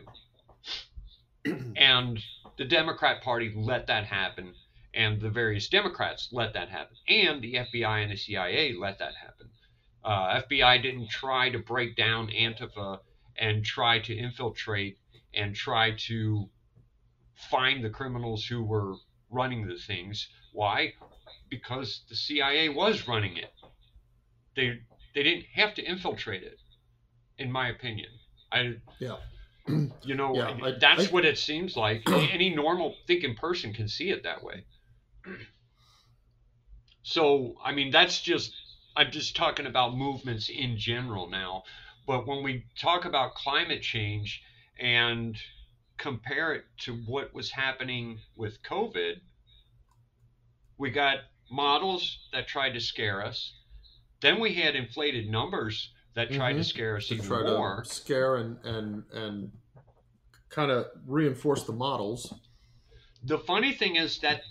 knew. 1.43 1.73
and 1.75 2.23
the 2.57 2.65
Democrat 2.65 3.21
Party 3.21 3.53
let 3.53 3.87
that 3.87 4.05
happen, 4.05 4.55
and 4.95 5.19
the 5.21 5.29
various 5.29 5.67
Democrats 5.67 6.29
let 6.31 6.53
that 6.53 6.69
happen, 6.69 6.95
and 7.07 7.41
the 7.41 7.55
FBI 7.55 8.01
and 8.03 8.11
the 8.11 8.15
CIA 8.17 8.73
let 8.73 8.97
that 8.99 9.13
happen. 9.15 9.49
Uh, 10.03 10.41
FBI 10.41 10.81
didn't 10.81 11.09
try 11.09 11.49
to 11.49 11.59
break 11.59 11.95
down 11.95 12.27
Antifa 12.29 12.99
and 13.37 13.65
try 13.65 13.99
to 13.99 14.15
infiltrate 14.15 14.97
and 15.33 15.55
try 15.55 15.91
to 16.07 16.49
find 17.49 17.83
the 17.83 17.89
criminals 17.89 18.45
who 18.45 18.63
were 18.63 18.95
running 19.29 19.67
the 19.67 19.75
things. 19.77 20.27
Why? 20.53 20.93
Because 21.49 22.03
the 22.09 22.15
CIA 22.15 22.69
was 22.69 23.07
running 23.07 23.37
it. 23.37 23.51
They 24.55 24.79
they 25.13 25.23
didn't 25.23 25.45
have 25.55 25.73
to 25.75 25.83
infiltrate 25.83 26.43
it, 26.43 26.57
in 27.37 27.51
my 27.51 27.69
opinion. 27.69 28.09
I 28.51 28.75
Yeah. 28.99 29.17
you 30.03 30.15
know 30.15 30.35
Yeah, 30.35 30.57
I- 30.61 30.71
that's 30.79 31.07
I- 31.07 31.11
what 31.11 31.25
it 31.25 31.37
seems 31.37 31.75
like. 31.75 32.03
Any 32.07 32.31
any 32.31 32.49
normal 32.55 32.95
thinking 33.07 33.35
person 33.35 33.73
can 33.73 33.87
see 33.87 34.09
it 34.11 34.23
that 34.23 34.43
way. 34.43 34.63
So 37.03 37.55
I 37.63 37.71
mean 37.71 37.91
that's 37.91 38.19
just 38.19 38.51
I'm 38.95 39.11
just 39.11 39.35
talking 39.35 39.67
about 39.67 39.95
movements 39.95 40.49
in 40.49 40.77
general 40.77 41.29
now. 41.29 41.63
But 42.07 42.25
when 42.27 42.43
we 42.43 42.65
talk 42.77 43.05
about 43.05 43.35
climate 43.35 43.81
change 43.83 44.41
and 44.79 45.37
compare 45.97 46.53
it 46.53 46.65
to 46.79 46.95
what 46.95 47.33
was 47.33 47.51
happening 47.51 48.19
with 48.35 48.61
COVID, 48.63 49.19
we 50.77 50.89
got 50.89 51.19
models 51.51 52.27
that 52.31 52.47
tried 52.47 52.73
to 52.73 52.79
scare 52.81 53.23
us. 53.23 53.53
Then 54.21 54.39
we 54.39 54.53
had 54.53 54.75
inflated 54.75 55.29
numbers 55.29 55.93
that 56.15 56.31
tried 56.31 56.53
to 56.53 56.59
Mhm. 56.59 56.65
scare 56.65 56.97
us 56.97 57.07
to 57.09 57.15
even 57.15 57.27
try 57.27 57.43
more. 57.43 57.83
to 57.83 57.89
scare 57.89 58.37
and 58.37 58.57
and 58.65 59.03
and 59.11 59.51
kind 60.49 60.71
of 60.71 60.87
reinforce 61.05 61.63
the 61.65 61.73
models. 61.73 62.33
The 63.23 63.39
funny 63.39 63.73
thing 63.73 63.95
is 63.95 64.19
that 64.19 64.41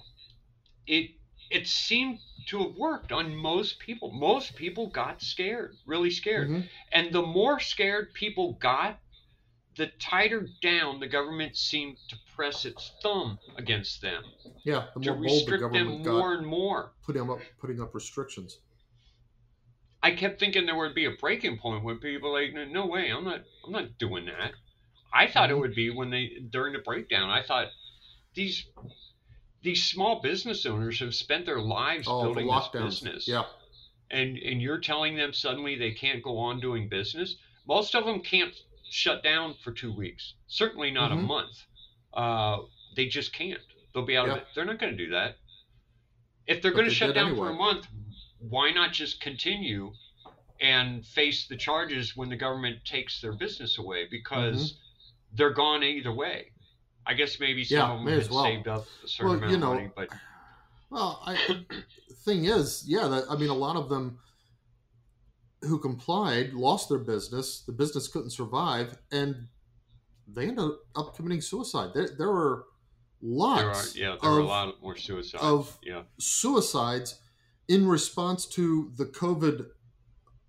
it 0.87 1.11
it 1.51 1.67
seemed 1.69 2.21
to 2.47 2.59
have 2.65 2.75
worked 2.77 3.13
on 3.13 3.37
most 3.37 3.79
people. 3.79 4.11
Most 4.13 4.55
people 4.57 4.89
got 4.89 5.23
scared, 5.23 5.79
really 5.87 6.11
scared. 6.11 6.49
Mhm. 6.51 6.69
And 6.93 7.13
the 7.13 7.23
more 7.23 7.61
scared 7.61 8.13
people 8.15 8.55
got, 8.55 9.01
the 9.77 9.89
tighter 9.89 10.49
down 10.63 11.01
the 11.01 11.07
government 11.09 11.57
seemed 11.57 11.99
to 12.09 12.17
press 12.35 12.65
its 12.65 12.93
thumb 13.03 13.39
against 13.57 14.01
them 14.03 14.25
Yeah, 14.65 14.89
the 14.95 15.01
to 15.03 15.13
bold 15.13 15.59
the 15.59 15.59
restrict 15.59 15.73
them 15.73 16.01
got 16.03 16.27
more 16.27 16.35
and 16.35 16.47
more. 16.47 16.95
putting 17.03 17.31
up 17.31 17.41
putting 17.59 17.81
up 17.81 17.95
restrictions. 17.95 18.59
I 20.03 20.13
kept 20.13 20.39
thinking 20.39 20.67
there 20.67 20.77
would 20.77 20.95
be 20.95 21.07
a 21.07 21.11
breaking 21.11 21.59
point 21.59 21.83
when 21.83 21.99
people 21.99 22.31
were 22.31 22.41
like, 22.43 22.53
no 22.69 22.87
way, 22.87 23.11
I'm 23.11 23.25
not, 23.25 23.41
I'm 23.65 23.73
not 23.73 23.99
doing 23.99 24.27
that. 24.27 24.53
I 25.13 25.27
thought 25.29 25.51
it 25.51 25.55
Mhm. 25.55 25.61
would 25.61 25.75
be 25.75 25.91
when 25.91 26.11
they 26.11 26.39
during 26.51 26.73
the 26.75 26.81
breakdown. 26.81 27.31
I 27.31 27.43
thought 27.43 27.69
these 28.35 28.67
these 29.65 29.83
small 29.83 30.21
business 30.21 30.65
owners 30.67 31.01
have 31.01 31.15
spent 31.15 31.47
their 31.47 31.61
lives 31.61 32.07
Oh, 32.09 32.23
building 32.23 32.47
this 32.47 32.69
business. 32.69 33.27
Yeah, 33.27 33.45
and 34.11 34.39
and 34.39 34.63
you're 34.63 34.79
telling 34.81 35.17
them 35.17 35.33
suddenly 35.33 35.77
they 35.77 35.93
can't 35.93 36.23
go 36.23 36.39
on 36.39 36.61
doing 36.61 36.89
business? 36.89 37.37
Most 37.67 37.95
of 37.95 38.05
them 38.05 38.21
can't 38.21 38.55
shut 38.91 39.23
down 39.25 39.55
for 39.65 39.73
two 39.73 39.93
weeks 39.93 40.35
certainly 40.47 40.91
not 40.93 41.11
a 41.11 41.17
Mhm. 41.17 41.27
month. 41.27 41.65
Uh, 42.13 42.59
they 42.95 43.07
just 43.07 43.33
can't. 43.33 43.61
They'll 43.93 44.05
be 44.07 44.17
out 44.17 44.29
of 44.29 44.37
it. 44.37 44.47
They're 44.55 44.65
not 44.65 44.79
going 44.79 44.97
to 44.97 45.05
do 45.05 45.11
that. 45.11 45.37
If 46.47 46.63
they're 46.63 46.71
going 46.71 46.85
to 46.85 46.91
they 46.91 46.95
shut 46.95 47.15
down 47.15 47.35
for 47.35 47.51
a 47.51 47.55
month 47.55 47.89
why 48.39 48.71
not 48.71 48.93
just 48.93 49.21
continue 49.21 49.93
and 50.61 51.05
face 51.07 51.47
the 51.49 51.57
charges 51.57 52.15
when 52.15 52.29
the 52.29 52.37
government 52.37 52.85
takes 52.85 53.21
their 53.21 53.33
business 53.33 53.79
away? 53.79 54.07
Because 54.09 54.79
they're 55.33 55.51
gone 55.51 55.83
either 55.83 56.13
way 56.13 56.51
i 57.07 57.15
guess 57.15 57.39
maybe 57.41 57.65
some 57.65 57.79
Mm-hmm. 57.79 57.87
Yeah, 57.89 57.93
of 57.93 57.99
them 57.99 58.05
may 58.07 58.13
had 58.13 58.21
as 58.23 58.31
well. 58.31 58.45
saved 58.45 58.69
up 58.69 58.87
a 59.05 59.09
certain 59.09 59.27
Well, 59.31 59.39
amount 59.39 59.51
you 59.51 59.57
of 59.57 59.75
money 59.75 59.91
but 59.95 60.09
Well, 60.91 61.23
I, 61.27 61.37
thing 62.25 62.45
is, 62.45 62.85
yeah, 62.87 63.09
that, 63.09 63.25
I 63.29 63.37
mean, 63.37 63.51
a 63.51 63.55
lot 63.55 63.77
of 63.77 63.89
them 63.89 64.19
who 65.63 65.79
complied 65.79 66.53
lost 66.53 66.89
their 66.89 66.99
business. 66.99 67.63
The 67.67 67.73
business 67.73 68.07
couldn't 68.07 68.31
survive, 68.31 68.97
and 69.11 69.49
they 70.29 70.47
ended 70.49 70.71
up 70.95 71.17
committing 71.17 71.41
suicide. 71.41 71.91
There, 71.95 72.09
there 72.17 72.29
were 72.31 72.65
there 73.23 73.69
are 73.69 73.73
lots 73.73 73.97
yeah 73.97 74.17
there 74.21 74.31
are 74.31 74.39
a 74.39 74.43
of- 74.43 74.49
lot 74.49 74.83
more 74.83 74.97
suicides 74.97 75.43
of 75.43 75.79
yeah 75.83 76.03
suicides 76.19 77.19
in 77.69 77.87
response 77.89 78.45
to 78.47 78.93
the 78.97 79.07
COVID 79.07 79.67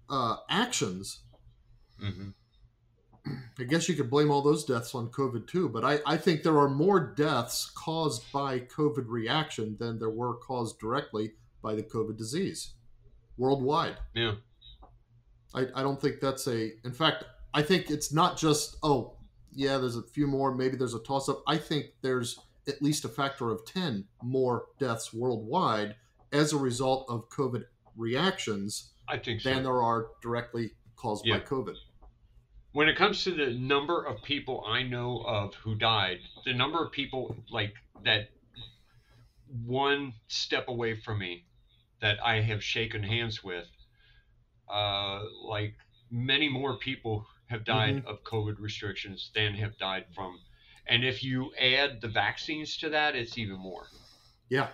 uh, 0.09 0.35
actions. 0.49 1.21
hmm 1.99 2.29
I 3.59 3.63
guess 3.63 3.87
you 3.89 3.95
could 3.95 4.09
blame 4.09 4.29
all 4.31 4.41
those 4.41 4.65
deaths 4.65 4.93
on 4.93 5.09
COVID 5.09 5.47
too, 5.47 5.69
but 5.69 5.83
I, 5.83 5.99
I 6.05 6.17
think 6.17 6.43
there 6.43 6.59
are 6.59 6.69
more 6.69 6.99
deaths 6.99 7.71
caused 7.75 8.31
by 8.31 8.59
COVID 8.59 9.05
reaction 9.07 9.75
than 9.79 9.97
there 9.97 10.09
were 10.09 10.35
caused 10.35 10.79
directly 10.79 11.31
by 11.61 11.73
the 11.75 11.83
COVID 11.83 12.17
disease 12.17 12.73
worldwide. 13.37 13.97
yeah 14.13 14.35
I, 15.53 15.67
I 15.75 15.81
don't 15.83 15.99
think 16.01 16.19
that's 16.19 16.47
a. 16.47 16.71
In 16.85 16.91
fact, 16.91 17.23
I 17.53 17.61
think 17.61 17.89
it's 17.89 18.11
not 18.13 18.37
just 18.37 18.77
oh 18.83 19.15
yeah, 19.53 19.77
there's 19.77 19.95
a 19.95 20.03
few 20.03 20.27
more. 20.27 20.53
Maybe 20.53 20.75
there's 20.75 20.93
a 20.93 20.99
toss 20.99 21.29
up. 21.29 21.41
I 21.47 21.57
think 21.57 21.85
there's 22.01 22.37
at 22.67 22.81
least 22.81 23.05
a 23.05 23.09
factor 23.09 23.51
of 23.51 23.65
ten 23.65 24.05
more 24.21 24.65
deaths 24.79 25.13
worldwide 25.13 25.95
as 26.33 26.51
a 26.51 26.57
result 26.57 27.05
of 27.09 27.29
COVID 27.29 27.63
reactions 27.95 28.91
I 29.07 29.17
think 29.17 29.41
so. 29.41 29.49
than 29.53 29.63
there 29.63 29.81
are 29.81 30.07
directly 30.21 30.73
caused 30.97 31.25
Yeah. 31.25 31.37
by 31.37 31.45
COVID. 31.45 31.75
When 32.75 32.89
it 32.89 32.97
comes 32.97 33.23
to 33.23 33.31
the 33.31 33.53
number 33.53 34.03
of 34.05 34.21
people 34.21 34.61
I 34.67 34.83
know 34.83 35.23
of 35.25 35.53
who 35.53 35.75
died, 35.75 36.19
the 36.43 36.53
number 36.53 36.83
of 36.83 36.91
people 36.91 37.37
like 37.49 37.73
that 38.03 38.27
one 39.65 40.11
step 40.27 40.67
away 40.67 40.99
from 40.99 41.19
me 41.19 41.45
that 42.01 42.17
I 42.21 42.41
have 42.41 42.61
shaken 42.61 43.01
hands 43.01 43.41
with, 43.41 43.65
uh, 44.67 45.21
like 45.45 45.75
many 46.11 46.49
more 46.49 46.77
people 46.77 47.25
have 47.47 47.63
died 47.63 48.03
of 48.05 48.25
COVID 48.25 48.59
restrictions 48.59 49.31
than 49.33 49.53
have 49.53 49.77
died 49.77 50.07
from. 50.13 50.37
And 50.85 51.05
if 51.05 51.23
you 51.23 51.53
add 51.57 52.01
the 52.01 52.09
vaccines 52.09 52.75
to 52.79 52.89
that, 52.89 53.15
it's 53.15 53.37
even 53.37 53.55
more. 53.57 53.87
Yeah, 54.49 54.67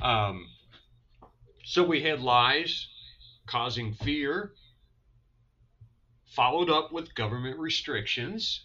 Um, 0.00 0.46
so 1.64 1.82
we 1.82 2.02
had 2.02 2.20
lies 2.20 2.86
causing 3.46 3.94
fear, 3.94 4.52
followed 6.34 6.70
up 6.70 6.92
with 6.92 7.14
government 7.14 7.58
restrictions, 7.58 8.64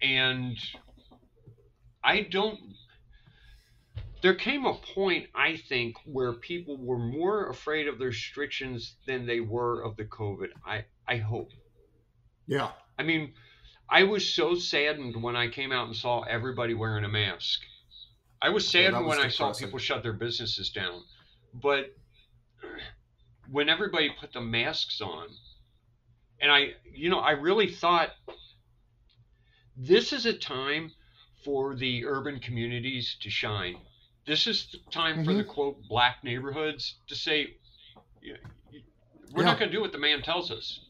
and 0.00 0.56
I 2.02 2.22
don't. 2.22 2.58
There 4.22 4.34
came 4.34 4.66
a 4.66 4.74
point, 4.74 5.26
I 5.34 5.56
think, 5.56 5.96
where 6.04 6.32
people 6.32 6.76
were 6.76 6.98
more 6.98 7.48
afraid 7.50 7.88
of 7.88 7.98
the 7.98 8.06
restrictions 8.06 8.94
than 9.06 9.26
they 9.26 9.40
were 9.40 9.82
of 9.82 9.96
the 9.96 10.04
COVID. 10.04 10.48
I, 10.64 10.84
I 11.08 11.16
hope. 11.16 11.50
yeah, 12.46 12.70
I 12.98 13.02
mean, 13.02 13.32
I 13.88 14.04
was 14.04 14.28
so 14.32 14.54
saddened 14.54 15.20
when 15.20 15.34
I 15.34 15.48
came 15.48 15.72
out 15.72 15.88
and 15.88 15.96
saw 15.96 16.20
everybody 16.22 16.72
wearing 16.74 17.04
a 17.04 17.08
mask. 17.08 17.60
I 18.40 18.48
was 18.48 18.66
saddened 18.68 18.94
that 18.94 19.04
was 19.04 19.16
when 19.16 19.26
I 19.26 19.28
saw 19.28 19.52
people 19.52 19.78
shut 19.78 20.02
their 20.02 20.12
businesses 20.12 20.70
down. 20.70 21.02
But 21.54 21.94
when 23.50 23.68
everybody 23.68 24.10
put 24.18 24.32
the 24.32 24.40
masks 24.40 25.00
on, 25.00 25.28
and 26.42 26.50
I, 26.50 26.72
you 26.92 27.08
know, 27.08 27.20
I 27.20 27.30
really 27.30 27.70
thought 27.70 28.10
this 29.76 30.12
is 30.12 30.26
a 30.26 30.32
time 30.32 30.92
for 31.44 31.74
the 31.74 32.04
urban 32.04 32.40
communities 32.40 33.16
to 33.22 33.30
shine. 33.30 33.76
This 34.26 34.46
is 34.46 34.68
the 34.70 34.78
time 34.90 35.24
for 35.24 35.32
the 35.32 35.42
quote 35.44 35.76
black 35.88 36.22
neighborhoods 36.22 36.96
to 37.08 37.14
say, 37.14 37.54
we're 39.32 39.44
not 39.44 39.58
going 39.58 39.70
to 39.70 39.76
do 39.76 39.80
what 39.80 39.92
the 39.92 39.98
man 39.98 40.22
tells 40.22 40.50
us. 40.50 40.80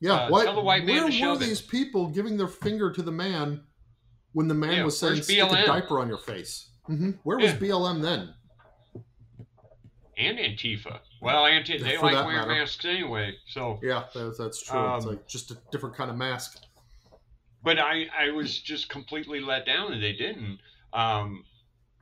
yeah. 0.00 0.12
Uh, 0.12 0.30
what, 0.30 0.44
tell 0.44 0.54
the 0.54 0.60
white 0.62 0.84
man 0.84 1.10
where 1.10 1.30
were 1.30 1.36
these 1.36 1.60
people 1.60 2.08
giving 2.08 2.36
their 2.36 2.48
finger 2.48 2.92
to 2.92 3.02
the 3.02 3.10
man 3.12 3.62
when 4.32 4.46
the 4.48 4.54
man 4.54 4.76
Yeah, 4.76 4.84
was 4.84 4.98
saying 4.98 5.22
stick 5.22 5.42
a 5.42 5.66
diaper 5.66 5.98
on 5.98 6.08
your 6.08 6.18
face? 6.18 6.70
hmm 6.86 7.10
Where 7.24 7.38
was 7.38 7.52
Yeah. 7.52 7.58
BLM 7.58 8.02
then? 8.02 8.34
and 10.16 10.38
Antifa. 10.38 11.00
Well, 11.20 11.46
Anti 11.46 11.78
they 11.78 11.96
like 11.98 12.14
wearing 12.14 12.32
matter. 12.48 12.48
masks 12.50 12.84
anyway. 12.84 13.36
So, 13.48 13.78
Yeah, 13.82 14.04
that's, 14.14 14.38
that's 14.38 14.62
true. 14.62 14.94
it's 14.96 15.04
Um, 15.04 15.10
like 15.12 15.26
just 15.26 15.50
a 15.50 15.58
different 15.72 15.96
kind 15.96 16.10
of 16.10 16.16
mask. 16.16 16.62
but 17.62 17.78
I 17.78 18.06
I 18.16 18.30
was 18.30 18.60
just 18.60 18.88
completely 18.88 19.40
let 19.40 19.66
down, 19.66 19.92
and 19.92 20.02
they 20.02 20.12
didn't. 20.12 20.58
Um, 20.92 21.44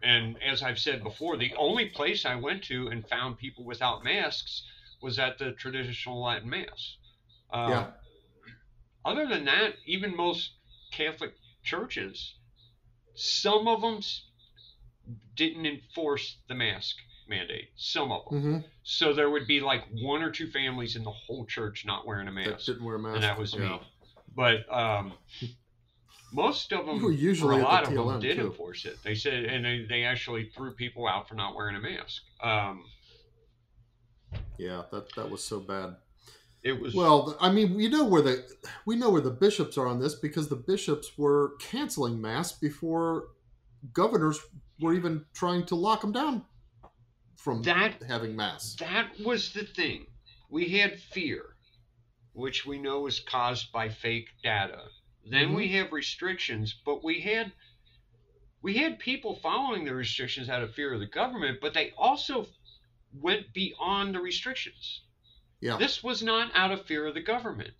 and 0.02 0.36
as 0.42 0.62
I've 0.62 0.78
said 0.78 1.02
before, 1.02 1.36
the 1.38 1.54
only 1.56 1.86
place 1.86 2.26
I 2.26 2.34
went 2.34 2.62
to 2.64 2.88
and 2.88 3.08
found 3.08 3.38
people 3.38 3.64
without 3.64 4.04
masks 4.04 4.62
was 5.00 5.18
at 5.18 5.38
the 5.38 5.52
traditional 5.52 6.22
Latin 6.22 6.50
mass. 6.50 6.96
Um, 7.50 7.70
Yeah. 7.70 7.90
Other 9.04 9.26
than 9.26 9.44
that, 9.46 9.74
even 9.86 10.16
most 10.16 10.50
Catholic 10.92 11.32
churches, 11.62 12.34
some 13.14 13.66
of 13.68 13.80
them 13.80 14.00
didn't 15.36 15.64
enforce 15.66 16.38
the 16.48 16.54
mask 16.54 16.96
mandate. 17.28 17.68
Some 17.76 18.12
of 18.12 18.22
them. 18.30 18.40
hmm 18.40 18.58
So 18.82 19.12
there 19.12 19.30
would 19.30 19.46
be 19.46 19.60
like 19.60 19.84
one 19.92 20.22
or 20.22 20.30
two 20.30 20.48
families 20.50 20.96
in 20.96 21.04
the 21.04 21.10
whole 21.10 21.44
church 21.46 21.84
not 21.86 22.06
wearing 22.06 22.28
a 22.28 22.32
That 22.32 22.50
mask, 22.50 22.66
didn't 22.66 22.84
wear 22.84 22.96
a 22.96 22.98
mask. 22.98 23.14
and 23.16 23.24
that 23.24 23.38
was 23.38 23.54
yeah. 23.54 23.60
me. 23.60 23.80
But 24.34 24.72
um, 24.72 25.12
most 26.32 26.72
of 26.72 26.86
them, 26.86 27.02
usually 27.12 27.60
a 27.60 27.62
lot 27.64 27.84
the 27.88 27.98
of 28.00 28.06
them, 28.08 28.20
did 28.20 28.36
too. 28.36 28.46
enforce 28.46 28.84
it. 28.84 28.96
They 29.02 29.14
said, 29.14 29.44
and 29.44 29.64
they, 29.64 29.86
they 29.88 30.04
actually 30.04 30.50
threw 30.54 30.72
people 30.72 31.06
out 31.06 31.28
for 31.28 31.34
not 31.34 31.54
wearing 31.54 31.76
a 31.76 31.80
mask. 31.80 32.22
Um, 32.42 32.84
Yeah, 34.58 34.82
that 34.92 35.14
that 35.16 35.30
was 35.30 35.42
so 35.42 35.60
bad. 35.60 35.96
It 36.62 36.80
was 36.80 36.94
Well, 36.94 37.36
I 37.40 37.50
mean, 37.50 37.74
we 37.74 37.88
know 37.88 38.04
where 38.04 38.22
the 38.22 38.44
we 38.86 38.96
know 38.96 39.10
where 39.10 39.20
the 39.20 39.30
bishops 39.30 39.78
are 39.78 39.86
on 39.86 40.00
this 40.00 40.14
because 40.14 40.48
the 40.48 40.56
bishops 40.56 41.16
were 41.16 41.52
canceling 41.60 42.20
mass 42.20 42.52
before 42.52 43.28
governors 43.92 44.40
were 44.80 44.92
even 44.94 45.24
trying 45.32 45.64
to 45.66 45.74
lock 45.76 46.00
them 46.00 46.12
down 46.12 46.44
from 47.46 47.62
that 47.62 48.02
having 48.08 48.34
mass. 48.34 48.74
that 48.80 49.08
was 49.24 49.52
the 49.52 49.62
thing. 49.62 50.04
We 50.50 50.68
had 50.80 50.98
fear, 50.98 51.54
which 52.32 52.66
we 52.66 52.76
know 52.76 53.06
is 53.06 53.20
caused 53.20 53.70
by 53.70 53.88
fake 53.88 54.30
data. 54.42 54.82
Then 55.30 55.54
we 55.54 55.68
mm-hmm. 55.68 55.76
have 55.76 55.92
restrictions, 55.92 56.74
but 56.84 57.04
we 57.04 57.20
had 57.20 57.52
we 58.62 58.74
had 58.74 58.98
people 58.98 59.36
following 59.36 59.84
the 59.84 59.94
restrictions 59.94 60.48
out 60.48 60.64
of 60.64 60.74
fear 60.74 60.92
of 60.92 60.98
the 60.98 61.06
government, 61.06 61.58
but 61.60 61.72
they 61.72 61.92
also 61.96 62.48
went 63.14 63.52
beyond 63.54 64.12
the 64.12 64.20
restrictions. 64.20 65.02
Yeah. 65.60 65.76
This 65.76 66.02
was 66.02 66.24
not 66.24 66.50
out 66.52 66.72
of 66.72 66.84
fear 66.84 67.06
of 67.06 67.14
the 67.14 67.22
government. 67.22 67.74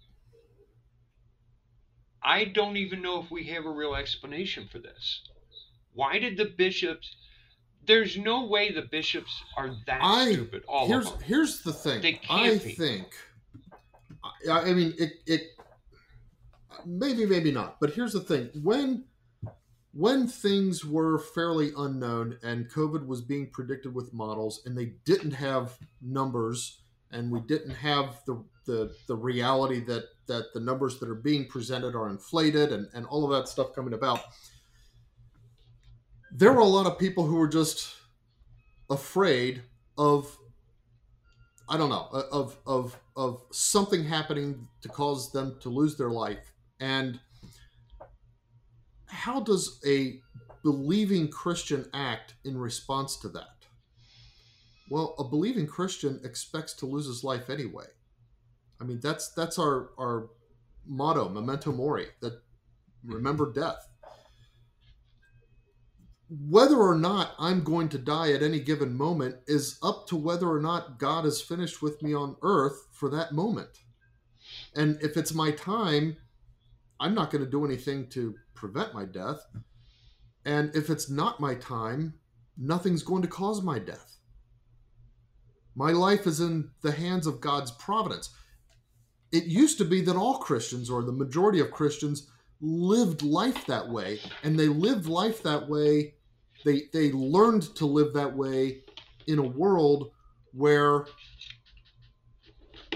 I 2.23 2.45
don't 2.45 2.77
even 2.77 3.03
know 3.03 3.21
if 3.21 3.33
we 3.33 3.43
have 3.49 3.67
a 3.67 3.71
real 3.71 3.97
explanation 3.97 4.69
for 4.69 4.79
this. 4.79 5.23
Why 5.93 6.21
did 6.21 6.37
the 6.37 6.45
bishops? 6.45 7.17
There's 7.87 8.17
no 8.17 8.47
way 8.47 8.73
the 8.73 8.83
bishops 8.83 9.31
are 9.57 9.71
that 9.87 10.01
I- 10.03 10.33
stupid. 10.33 10.65
All 10.69 10.87
here's 10.87 11.11
here's 11.23 11.63
the 11.63 11.73
thing. 11.73 12.03
They 12.03 12.15
can't 12.15 12.61
I 12.63 12.65
be. 12.65 12.73
think. 12.73 13.07
I, 14.51 14.61
I 14.71 14.73
mean, 14.73 14.95
it 14.99 15.13
it 15.27 15.43
maybe 16.85 17.27
maybe 17.27 17.53
not, 17.53 17.81
but 17.81 17.91
here's 17.91 18.13
the 18.13 18.21
thing: 18.21 18.51
when 18.63 19.05
when 19.93 20.27
things 20.27 20.85
were 20.85 21.19
fairly 21.19 21.73
unknown 21.77 22.39
and 22.43 22.71
COVID 22.71 23.07
was 23.07 23.23
being 23.23 23.49
predicted 23.51 23.95
with 23.95 24.13
models, 24.13 24.63
and 24.67 24.77
they 24.77 24.93
didn't 25.05 25.31
have 25.33 25.79
numbers, 26.03 26.81
and 27.13 27.31
we 27.31 27.41
didn't 27.41 27.71
have 27.71 28.21
the 28.27 28.43
the, 28.67 28.93
the 29.07 29.15
reality 29.17 29.81
that 29.85 30.05
that 30.27 30.53
the 30.53 30.61
numbers 30.61 30.99
that 30.99 31.09
are 31.09 31.15
being 31.15 31.47
presented 31.47 31.95
are 31.95 32.11
inflated 32.11 32.73
and, 32.73 32.89
and 32.95 33.07
all 33.07 33.25
of 33.25 33.31
that 33.31 33.49
stuff 33.49 33.73
coming 33.73 33.95
about 33.95 34.21
there 36.33 36.53
were 36.53 36.61
a 36.61 36.65
lot 36.65 36.87
of 36.87 36.99
people 36.99 37.27
who 37.27 37.37
were 37.37 37.49
just 37.49 37.95
afraid 38.91 39.63
of 39.99 40.37
I 41.69 41.77
don't 41.77 41.89
know 41.89 42.09
of 42.31 42.59
of 42.67 42.99
of 43.17 43.43
something 43.51 44.05
happening 44.05 44.69
to 44.83 44.89
cause 44.89 45.33
them 45.33 45.57
to 45.61 45.69
lose 45.69 45.97
their 45.97 46.11
life 46.11 46.53
and 46.79 47.19
how 49.07 49.41
does 49.41 49.81
a 49.87 50.21
believing 50.63 51.29
Christian 51.29 51.89
act 51.95 52.35
in 52.45 52.59
response 52.59 53.17
to 53.19 53.29
that? 53.31 53.65
Well, 54.91 55.15
a 55.19 55.25
believing 55.25 55.67
Christian 55.67 56.21
expects 56.25 56.75
to 56.75 56.87
lose 56.87 57.07
his 57.07 57.25
life 57.25 57.51
anyway. 57.51 57.87
I 58.81 58.85
mean, 58.85 59.01
that's 59.01 59.31
that's 59.31 59.59
our 59.59 59.91
our 59.99 60.29
motto, 60.87 61.29
memento 61.29 61.73
mori, 61.73 62.07
that 62.21 62.41
remember 63.05 63.53
death. 63.53 63.89
Whether 66.29 66.77
or 66.77 66.97
not 66.97 67.35
I'm 67.39 67.63
going 67.63 67.89
to 67.91 67.99
die 67.99 68.33
at 68.33 68.43
any 68.43 68.59
given 68.59 68.97
moment 68.97 69.37
is 69.47 69.79
up 69.83 70.09
to 70.09 70.17
whether 70.17 70.49
or 70.49 70.61
not 70.61 70.99
God 70.99 71.25
is 71.25 71.41
finished 71.41 71.81
with 71.83 72.03
me 72.03 72.15
on 72.15 72.37
earth 72.43 72.89
for 72.93 73.09
that 73.11 73.33
moment. 73.33 73.83
And 74.75 74.99
if 75.03 75.17
it's 75.17 75.35
my 75.35 75.53
time, 75.53 76.17
I'm 76.99 77.15
not 77.15 77.31
going 77.31 77.45
to 77.45 77.51
do 77.51 77.65
anything 77.65 78.09
to 78.11 78.35
prevent 78.55 78.95
my 78.95 79.05
death. 79.05 79.47
And 80.45 80.75
if 80.75 80.91
it's 80.91 81.09
not 81.09 81.41
my 81.41 81.55
time, 81.55 82.15
nothing's 82.57 83.03
going 83.03 83.23
to 83.23 83.29
cause 83.29 83.63
my 83.63 83.79
death. 83.79 84.17
My 85.75 85.93
life 85.93 86.27
is 86.27 86.41
in 86.41 86.71
the 86.83 86.93
hands 86.93 87.27
of 87.27 87.41
God's 87.41 87.71
providence. 87.73 88.31
It 89.31 89.45
used 89.45 89.79
to 89.79 89.85
be 89.85 90.01
that 90.03 90.17
all 90.17 90.39
Christians, 90.39 90.89
or 90.89 91.03
the 91.03 91.13
majority 91.13 91.61
of 91.61 91.71
Christians, 91.71 92.31
lived 92.61 93.23
life 93.23 93.67
that 93.67 93.89
way, 93.89 94.21
and 94.43 94.59
they 94.59 94.69
lived 94.69 95.07
life 95.07 95.43
that 95.43 95.69
way. 95.69 96.15
They 96.65 96.85
they 96.93 97.13
learned 97.13 97.75
to 97.77 97.87
live 97.87 98.13
that 98.15 98.35
way 98.35 98.83
in 99.27 99.39
a 99.39 99.43
world 99.43 100.11
where 100.53 101.07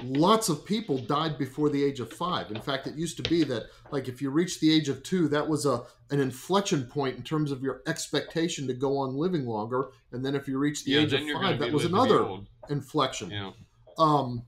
lots 0.03 0.49
of 0.49 0.65
people 0.65 0.99
died 0.99 1.37
before 1.39 1.69
the 1.69 1.83
age 1.83 2.01
of 2.01 2.13
five. 2.13 2.51
In 2.51 2.61
fact, 2.61 2.87
it 2.87 2.95
used 2.95 3.17
to 3.23 3.23
be 3.29 3.45
that 3.45 3.65
like 3.91 4.09
if 4.09 4.23
you 4.23 4.31
reached 4.31 4.61
the 4.61 4.73
age 4.73 4.89
of 4.89 5.03
two, 5.03 5.29
that 5.29 5.47
was 5.47 5.67
a 5.67 5.83
an 6.11 6.21
inflection 6.21 6.85
point 6.85 7.17
in 7.17 7.23
terms 7.23 7.53
of 7.53 7.63
your 7.63 7.83
expectation 7.87 8.67
to 8.67 8.75
go 8.75 8.97
on 8.99 9.15
living 9.15 9.47
longer. 9.47 9.91
And 10.13 10.25
then 10.25 10.35
if 10.35 10.49
you 10.49 10.59
reached 10.59 10.85
the 10.85 10.93
yeah, 10.93 11.01
age 11.01 11.13
of 11.13 11.21
five, 11.41 11.59
that 11.59 11.73
was 11.73 11.85
living 11.85 11.99
to 11.99 12.09
be 12.09 12.15
another 12.15 12.41
inflection 12.69 13.31
Yeah. 13.31 13.53
um 13.99 14.43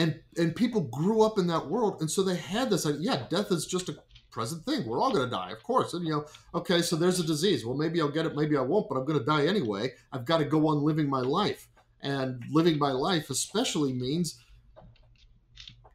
and 0.00 0.18
and 0.38 0.56
people 0.56 0.80
grew 0.80 1.22
up 1.22 1.38
in 1.38 1.46
that 1.46 1.66
world 1.66 2.00
and 2.00 2.10
so 2.10 2.22
they 2.22 2.36
had 2.36 2.70
this 2.70 2.86
like 2.86 2.96
yeah 2.98 3.26
death 3.28 3.52
is 3.52 3.66
just 3.66 3.88
a 3.88 3.96
present 4.30 4.64
thing. 4.64 4.86
We're 4.86 5.00
all 5.00 5.12
going 5.12 5.24
to 5.24 5.30
die 5.30 5.50
of 5.50 5.62
course 5.62 5.92
and 5.92 6.06
you 6.06 6.12
know 6.12 6.24
okay 6.54 6.82
so 6.82 6.96
there's 6.96 7.20
a 7.20 7.26
disease. 7.26 7.66
Well 7.66 7.76
maybe 7.76 8.00
i'll 8.00 8.08
get 8.08 8.26
it 8.26 8.34
maybe 8.34 8.56
i 8.56 8.60
won't 8.60 8.88
but 8.88 8.96
i'm 8.96 9.04
going 9.04 9.18
to 9.18 9.24
die 9.24 9.46
anyway. 9.46 9.92
I've 10.12 10.24
got 10.24 10.38
to 10.38 10.44
go 10.44 10.68
on 10.68 10.82
living 10.82 11.08
my 11.08 11.20
life 11.20 11.68
and 12.02 12.42
living 12.50 12.78
my 12.78 12.92
life 12.92 13.28
especially 13.28 13.92
means 13.92 14.42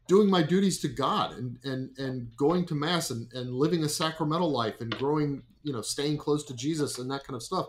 doing 0.07 0.29
my 0.29 0.43
duties 0.43 0.79
to 0.81 0.87
god 0.87 1.35
and 1.37 1.57
and 1.63 1.97
and 1.97 2.35
going 2.37 2.65
to 2.67 2.75
mass 2.75 3.09
and, 3.09 3.31
and 3.33 3.51
living 3.51 3.83
a 3.83 3.89
sacramental 3.89 4.51
life 4.51 4.81
and 4.81 4.95
growing 4.97 5.41
you 5.63 5.73
know 5.73 5.81
staying 5.81 6.17
close 6.17 6.43
to 6.43 6.55
jesus 6.55 6.99
and 6.99 7.09
that 7.09 7.23
kind 7.23 7.35
of 7.35 7.43
stuff. 7.43 7.67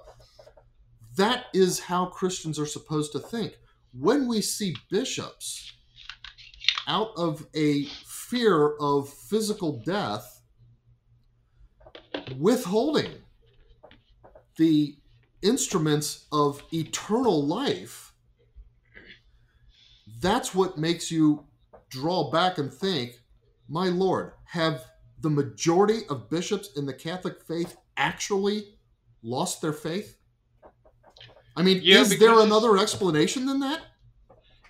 That 1.17 1.47
is 1.55 1.81
how 1.81 2.07
christians 2.07 2.59
are 2.59 2.67
supposed 2.67 3.13
to 3.13 3.21
think. 3.21 3.57
When 3.99 4.29
we 4.29 4.43
see 4.43 4.77
bishops 4.91 5.76
out 6.87 7.11
of 7.17 7.47
a 7.55 7.85
fear 8.05 8.77
of 8.77 9.09
physical 9.09 9.83
death 9.85 10.41
withholding 12.39 13.13
the 14.57 14.97
instruments 15.43 16.27
of 16.33 16.63
eternal 16.73 17.45
life 17.47 18.13
that's 20.21 20.55
what 20.55 20.79
makes 20.79 21.11
you 21.11 21.45
draw 21.91 22.31
back 22.31 22.59
and 22.59 22.73
think 22.73 23.21
my 23.69 23.89
lord 23.89 24.33
have 24.45 24.85
the 25.21 25.31
majority 25.31 26.01
of 26.09 26.31
bishops 26.31 26.71
in 26.77 26.87
the 26.87 26.95
catholic 26.95 27.43
faith 27.47 27.77
actually 27.97 28.77
lost 29.27 29.61
their 29.61 29.73
faith? 29.73 30.17
I 31.57 31.63
mean 31.63 31.81
Yeah, 31.83 32.01
is 32.01 32.19
there 32.19 32.41
another 32.41 32.79
explanation 32.79 33.47
than 33.47 33.61
that 33.61 33.81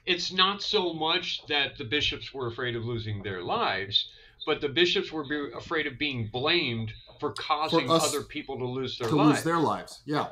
It's 0.06 0.32
not 0.32 0.62
so 0.62 0.92
much 0.92 1.44
that 1.48 1.76
the 1.76 1.84
bishops 1.84 2.32
were 2.32 2.46
afraid 2.46 2.76
of 2.76 2.84
losing 2.84 3.22
their 3.22 3.42
lives, 3.42 4.08
but 4.46 4.60
the 4.60 4.68
bishops 4.68 5.10
were 5.10 5.24
be- 5.24 5.50
afraid 5.56 5.86
of 5.86 5.98
being 5.98 6.28
blamed 6.32 6.92
for 7.18 7.32
causing 7.32 7.90
us 7.90 8.08
other 8.08 8.22
people 8.24 8.56
to 8.58 8.64
lose 8.64 8.98
their 8.98 9.08
lives. 9.08 9.12
to 9.16 9.16
lives. 9.16 9.36
lose 9.38 9.44
their 9.44 9.58
lives 9.58 10.02
yeah 10.04 10.26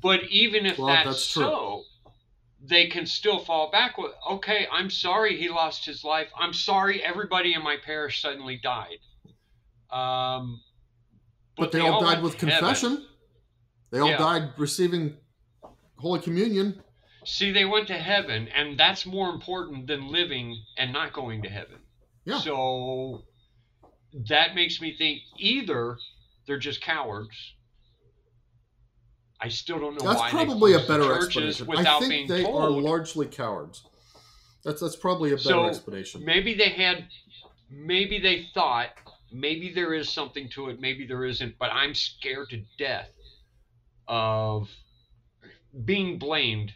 But 0.00 0.24
even 0.30 0.64
if 0.64 0.78
Well, 0.78 0.86
that's, 0.88 1.04
that's 1.06 1.32
true. 1.32 1.42
so, 1.42 1.82
they 2.62 2.86
can 2.86 3.04
still 3.06 3.38
fall 3.40 3.70
back 3.70 3.98
with, 3.98 4.12
okay, 4.30 4.66
I'm 4.70 4.90
sorry 4.90 5.36
he 5.36 5.48
lost 5.48 5.84
his 5.84 6.04
life. 6.04 6.28
I'm 6.38 6.52
sorry 6.52 7.02
everybody 7.02 7.54
in 7.54 7.62
my 7.62 7.76
parish 7.84 8.20
suddenly 8.22 8.60
died. 8.62 8.98
Um, 9.90 10.60
but, 11.56 11.72
they, 11.72 11.80
all 11.80 12.00
died 12.00 12.22
with 12.22 12.34
heaven. 12.34 12.50
confession. 12.50 13.06
They 13.90 13.98
all 13.98 14.10
Yeah. 14.10 14.18
died 14.18 14.50
receiving 14.56 15.16
Holy 15.96 16.20
Communion. 16.20 16.82
See, 17.30 17.52
they 17.52 17.64
went 17.64 17.86
to 17.86 17.96
heaven, 17.96 18.48
and 18.48 18.76
that's 18.76 19.06
more 19.06 19.30
important 19.30 19.86
than 19.86 20.10
living 20.10 20.60
and 20.76 20.92
not 20.92 21.12
going 21.12 21.42
to 21.42 21.48
heaven. 21.48 21.78
Yeah. 22.24 22.40
So 22.40 23.22
that 24.28 24.56
makes 24.56 24.80
me 24.80 24.96
think 24.98 25.20
either 25.38 25.96
they're 26.46 26.58
just 26.58 26.80
cowards. 26.80 27.30
I 29.40 29.48
still 29.48 29.78
don't 29.78 29.96
know 29.96 30.04
why. 30.04 30.14
That's 30.14 30.30
probably 30.32 30.72
a 30.72 30.80
better 30.80 31.14
explanation. 31.14 31.68
I 31.70 32.00
think 32.00 32.28
they 32.28 32.44
are 32.44 32.68
largely 32.68 33.26
cowards. 33.26 33.84
That's 34.64 34.80
that's 34.80 34.96
probably 34.96 35.30
a 35.30 35.36
better 35.36 35.50
So, 35.50 35.66
explanation. 35.66 36.24
Maybe 36.24 36.54
they 36.54 36.70
had, 36.70 37.06
maybe 37.70 38.18
they 38.18 38.48
thought, 38.52 38.88
maybe 39.30 39.72
there 39.72 39.94
is 39.94 40.08
something 40.08 40.48
to 40.50 40.68
it, 40.70 40.80
maybe 40.80 41.06
there 41.06 41.24
isn't, 41.24 41.56
but 41.60 41.70
I'm 41.72 41.94
scared 41.94 42.50
to 42.50 42.62
death 42.76 43.12
of 44.08 44.68
being 45.84 46.18
blamed 46.18 46.72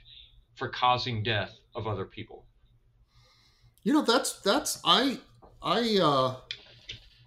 for 0.55 0.69
causing 0.69 1.23
death 1.23 1.53
of 1.75 1.87
other 1.87 2.05
people. 2.05 2.45
You 3.83 3.93
know, 3.93 4.03
that's 4.03 4.41
that's 4.41 4.81
I 4.85 5.19
I 5.63 5.99
uh 6.01 6.37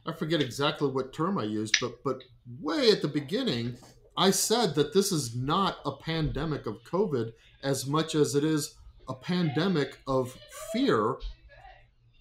I 0.05 0.13
forget 0.13 0.41
exactly 0.41 0.89
what 0.89 1.13
term 1.13 1.37
I 1.37 1.43
used, 1.43 1.79
but 1.79 2.03
but 2.03 2.23
way 2.61 2.89
at 2.91 3.01
the 3.01 3.07
beginning, 3.07 3.77
I 4.15 4.31
said 4.31 4.73
that 4.75 4.93
this 4.93 5.11
is 5.11 5.35
not 5.35 5.77
a 5.85 5.91
pandemic 5.91 6.65
of 6.65 6.81
COVID 6.83 7.33
as 7.63 7.85
much 7.85 8.15
as 8.15 8.35
it 8.35 8.43
is 8.43 8.75
a 9.09 9.13
pandemic 9.13 9.99
of 10.07 10.37
fear 10.73 11.17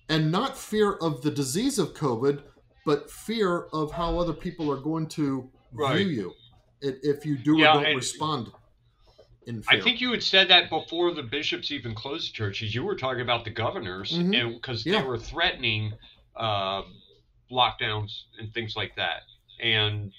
and 0.09 0.31
not 0.31 0.57
fear 0.57 0.93
of 0.95 1.23
the 1.23 1.31
disease 1.31 1.79
of 1.79 1.95
COVID, 1.95 2.43
but 2.85 3.11
fear 3.11 3.63
of 3.73 3.93
how 3.93 4.19
other 4.19 4.33
people 4.33 4.71
are 4.71 4.77
going 4.81 5.07
to 5.09 5.51
Right. 5.73 5.99
view 5.99 6.09
you 6.09 6.33
if 6.81 7.27
you 7.27 7.37
do 7.37 7.59
Yeah, 7.59 7.71
or 7.71 7.75
don't 7.75 7.87
and- 7.87 7.97
respond. 7.97 8.53
I 9.69 9.81
think 9.81 10.01
you 10.01 10.11
had 10.11 10.23
said 10.23 10.49
that 10.49 10.71
before 10.71 11.13
the 11.15 11.23
bishops 11.23 11.71
even 11.71 11.95
closed 11.95 12.35
churches. 12.35 12.75
You 12.75 12.85
were 12.85 12.97
talking 12.97 13.21
about 13.23 13.45
the 13.45 13.51
governors, 13.51 14.13
and 14.13 14.33
because 14.55 14.85
Yeah. 14.85 15.01
they 15.01 15.07
were 15.07 15.19
threatening 15.19 15.93
uh, 16.35 16.83
lockdowns 17.51 18.23
and 18.39 18.53
things 18.53 18.75
like 18.77 18.97
that. 18.97 19.23
And 19.61 20.13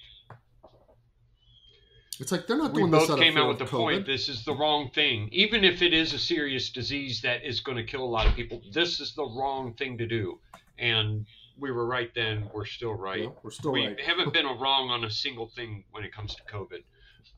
it's 2.19 2.31
like 2.31 2.47
they're 2.47 2.57
not 2.57 2.73
we 2.73 2.81
doing 2.81 2.91
this 2.91 3.07
both 3.07 3.19
came 3.19 3.37
out 3.37 3.47
with 3.47 3.59
the 3.59 3.65
COVID. 3.65 3.69
point: 3.69 4.05
this 4.05 4.27
is 4.29 4.43
the 4.43 4.53
wrong 4.53 4.89
thing. 4.91 5.29
Even 5.31 5.63
if 5.63 5.81
it 5.81 5.93
is 5.93 6.13
a 6.13 6.19
serious 6.19 6.69
disease 6.71 7.21
that 7.21 7.43
is 7.45 7.59
going 7.59 7.77
to 7.77 7.83
kill 7.83 8.03
a 8.03 8.05
lot 8.05 8.25
of 8.27 8.33
people, 8.33 8.61
this 8.71 8.99
is 8.99 9.13
the 9.13 9.25
wrong 9.25 9.73
thing 9.75 9.97
to 9.97 10.07
do. 10.07 10.39
And 10.79 11.25
we 11.59 11.71
were 11.71 11.85
right 11.85 12.11
then. 12.15 12.49
We're 12.53 12.65
still 12.65 12.93
right. 12.93 13.23
Yeah, 13.23 13.29
we're 13.43 13.51
still 13.51 13.71
we 13.71 13.87
right. 13.87 13.99
haven't 13.99 14.33
been 14.39 14.45
wrong 14.45 14.89
on 14.89 15.03
a 15.03 15.11
single 15.11 15.47
thing 15.47 15.83
when 15.91 16.03
it 16.03 16.13
comes 16.13 16.33
to 16.35 16.43
COVID. 16.43 16.83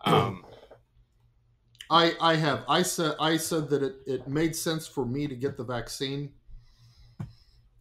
Um, 0.06 0.46
I 1.90 2.14
I 2.22 2.36
have 2.36 2.64
I 2.68 2.82
said 2.84 3.16
I 3.20 3.38
said 3.38 3.70
that 3.70 3.84
it, 3.84 3.96
it 4.06 4.28
made 4.28 4.56
sense 4.56 4.88
for 4.88 5.06
me 5.06 5.28
to 5.28 5.36
get 5.36 5.58
the 5.58 5.64
vaccine, 5.64 6.32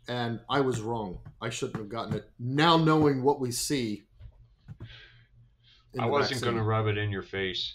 and 0.08 0.40
I 0.48 0.60
was 0.60 0.80
wrong. 0.80 1.18
I 1.40 1.50
shouldn't 1.50 1.76
have 1.76 1.88
gotten 1.88 2.14
it. 2.14 2.30
Now 2.38 2.76
knowing 2.76 3.22
what 3.22 3.38
we 3.40 3.52
see, 3.52 4.04
I 5.98 6.06
wasn't 6.06 6.42
going 6.42 6.56
to 6.56 6.62
rub 6.62 6.86
it 6.86 6.96
in 6.96 7.10
your 7.10 7.22
face, 7.22 7.74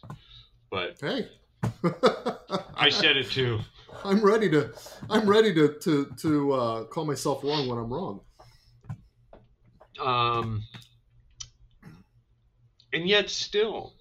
but 0.71 0.97
Hey, 0.99 1.29
I 2.75 2.89
said 2.89 3.17
it 3.17 3.29
too. 3.29 3.59
I'm 4.05 4.23
ready 4.23 4.49
to 4.49 4.73
I'm 5.09 5.29
ready 5.29 5.53
to 5.53 5.75
to 5.81 6.05
to 6.17 6.51
uh, 6.53 6.83
call 6.85 7.05
myself 7.05 7.43
wrong 7.43 7.67
when 7.67 7.77
I'm 7.77 7.93
wrong. 7.93 8.21
Um, 9.99 10.63
and 12.91 13.07
yet 13.07 13.29
still, 13.29 13.93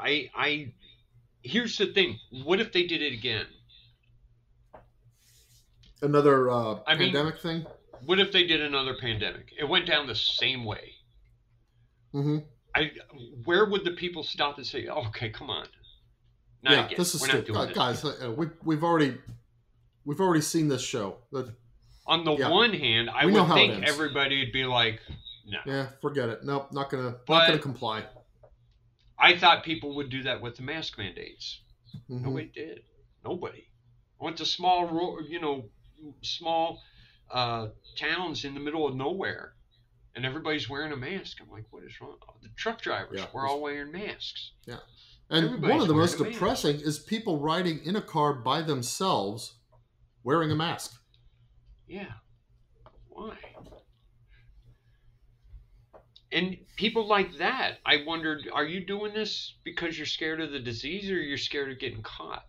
I 0.00 0.30
I 0.34 0.72
here's 1.42 1.76
the 1.78 1.86
thing. 1.92 2.18
What 2.44 2.60
if 2.60 2.72
they 2.72 2.86
did 2.86 3.02
it 3.02 3.12
again? 3.12 3.46
Another 6.02 6.50
uh, 6.50 6.78
I 6.86 6.94
mean- 6.94 7.12
pandemic 7.12 7.38
thing. 7.40 7.66
What 8.06 8.18
if 8.18 8.32
they 8.32 8.44
did 8.46 8.62
another 8.62 8.94
pandemic? 8.98 9.52
It 9.58 9.64
went 9.68 9.86
down 9.86 10.06
the 10.06 10.14
same 10.14 10.64
way. 10.64 10.92
hmm 12.12 12.38
I 12.74 12.92
where 13.44 13.66
would 13.66 13.84
the 13.84 13.90
people 13.90 14.22
stop 14.22 14.56
and 14.56 14.66
say, 14.66 14.86
oh, 14.86 15.06
"Okay, 15.08 15.28
come 15.28 15.50
on, 15.50 15.66
not 16.62 16.72
yeah, 16.72 16.84
again. 16.86 16.94
this 16.96 17.14
is 17.14 17.20
We're 17.20 17.26
not 17.26 17.32
stupid. 17.44 17.46
doing 17.46 17.58
Uh, 17.60 17.66
this." 17.66 18.02
guys. 18.02 18.04
Uh, 18.04 18.30
we 18.30 18.46
we've 18.64 18.82
already 18.84 19.18
we've 20.06 20.20
already 20.20 20.40
seen 20.40 20.68
this 20.68 20.80
show. 20.82 21.18
That 21.32 21.52
On 22.06 22.24
the 22.24 22.34
yeah. 22.36 22.48
one 22.48 22.72
hand, 22.72 23.10
I 23.10 23.26
We 23.26 23.32
would 23.32 23.48
think 23.52 23.84
everybody 23.84 24.38
would 24.44 24.52
be 24.52 24.64
like, 24.64 25.00
"No." 25.46 25.58
yeah, 25.66 25.88
forget 26.00 26.28
it. 26.30 26.44
Nope, 26.44 26.72
not 26.72 26.88
gonna 26.90 27.16
But- 27.26 27.38
not 27.40 27.46
gonna 27.48 27.58
comply. 27.58 28.04
I 29.20 29.36
thought 29.38 29.64
people 29.64 29.94
would 29.96 30.08
do 30.10 30.22
that 30.24 30.40
with 30.40 30.56
the 30.56 30.62
mask 30.62 30.96
mandates. 30.98 31.60
Mhm. 32.08 32.22
Nobody 32.22 32.46
did. 32.46 32.84
Nobody. 33.24 33.66
I 34.20 34.24
went 34.24 34.36
to 34.38 34.46
small, 34.46 35.20
you 35.28 35.40
know, 35.40 35.68
small 36.22 36.82
uh, 37.30 37.68
towns 37.96 38.44
in 38.44 38.54
the 38.54 38.60
middle 38.60 38.86
of 38.88 38.96
nowhere, 38.96 39.54
and 40.14 40.24
everybody's 40.26 40.68
wearing 40.68 40.92
a 40.92 40.96
mask. 40.96 41.38
I'm 41.40 41.50
like, 41.50 41.66
what 41.70 41.84
is 41.84 42.00
wrong? 42.00 42.16
The 42.42 42.48
truck 42.56 42.80
drivers 42.80 43.20
Yeah. 43.20 43.26
were 43.32 43.46
all 43.46 43.60
wearing 43.60 43.92
masks. 43.92 44.52
Yeah. 44.66 44.78
And 45.28 45.44
Everybody's 45.46 45.70
one 45.74 45.80
of 45.82 45.88
the 45.88 45.94
most 45.94 46.18
mask. 46.18 46.32
depressing 46.32 46.80
is 46.80 46.98
people 46.98 47.38
riding 47.38 47.84
in 47.84 47.94
a 47.94 48.02
car 48.02 48.34
by 48.34 48.62
themselves 48.62 49.54
wearing 50.24 50.50
a 50.50 50.56
mask. 50.56 51.00
Yeah. 51.86 52.14
Why? 53.08 53.36
And 56.32 56.56
people 56.76 57.06
like 57.08 57.38
that, 57.38 57.78
I 57.84 58.04
wondered, 58.06 58.48
are 58.52 58.64
you 58.64 58.84
doing 58.86 59.12
this 59.12 59.56
because 59.64 59.96
you're 59.98 60.06
scared 60.06 60.40
of 60.40 60.52
the 60.52 60.60
disease 60.60 61.10
or 61.10 61.16
you're 61.20 61.36
scared 61.38 61.72
of 61.72 61.78
getting 61.80 62.02
caught? 62.02 62.44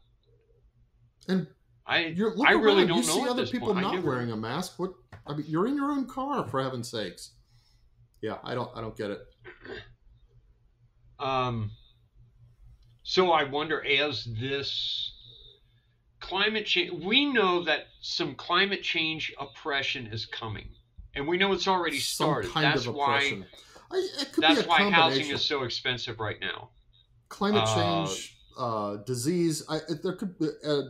And 1.28 1.48
I 1.88 2.06
you're 2.06 2.36
look 2.36 2.48
I 2.48 2.52
really 2.54 2.80
around, 2.84 2.88
don't 2.90 2.98
you 3.02 3.08
know 3.08 3.24
see 3.26 3.30
other 3.30 3.46
people 3.48 3.70
point. 3.74 3.82
Not 3.82 3.96
never- 3.96 4.08
wearing 4.08 4.32
a 4.32 4.38
mask. 4.38 4.78
What 4.78 4.92
I 5.26 5.34
mean, 5.36 5.46
you're 5.48 5.68
in 5.68 5.76
your 5.76 5.92
own 5.92 6.06
car 6.08 6.48
for 6.48 6.62
heaven's 6.62 6.90
sakes. 6.92 7.32
Yeah, 8.22 8.38
I 8.44 8.54
don't 8.54 8.70
I 8.76 8.82
don't 8.82 8.96
get 8.98 9.12
it. 9.12 9.20
Um, 11.20 11.70
so 13.04 13.32
I 13.32 13.44
wonder, 13.44 13.86
as 13.86 14.26
this 14.40 15.14
climate 16.20 16.66
change, 16.66 16.92
we 17.04 17.32
know 17.32 17.64
that 17.66 17.82
some 18.02 18.34
climate 18.34 18.82
change 18.82 19.32
oppression 19.40 20.08
is 20.08 20.26
coming, 20.26 20.70
and 21.14 21.28
we 21.28 21.38
know 21.38 21.52
it's 21.54 21.68
already 21.68 22.00
Some 22.00 22.26
started. 22.26 22.52
kind 22.52 22.66
That's 22.66 22.88
of 22.88 22.96
why. 22.96 23.44
I, 23.92 24.22
it 24.22 24.32
could 24.32 24.44
That's 24.44 24.60
be 24.62 24.66
a 24.66 24.70
why 24.70 24.90
housing 24.90 25.30
is 25.30 25.42
so 25.42 25.64
expensive 25.64 26.20
right 26.20 26.40
now. 26.40 26.70
climate 27.30 27.64
uh, 27.66 27.76
change, 28.06 28.38
uh, 28.58 28.98
disease. 29.06 29.64
I, 29.70 29.78
it, 29.90 30.04
there 30.04 30.14
could 30.14 30.38
be 30.40 30.48
a 30.66 30.82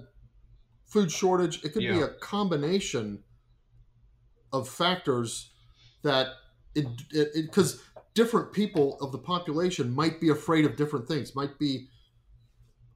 food 0.86 1.12
shortage. 1.12 1.64
It 1.64 1.74
could 1.74 1.82
be 1.82 2.02
a 2.02 2.10
combination 2.10 3.24
of 4.54 4.68
factors 4.68 5.52
that 6.04 6.28
it 6.76 6.86
it 7.12 7.34
because 7.34 7.82
different 8.14 8.52
people 8.52 8.98
of 9.02 9.12
the 9.12 9.18
population 9.18 9.94
might 9.94 10.20
be 10.20 10.30
afraid 10.30 10.66
of 10.66 10.76
different 10.76 11.08
things, 11.08 11.36
might 11.36 11.58
be 11.58 11.88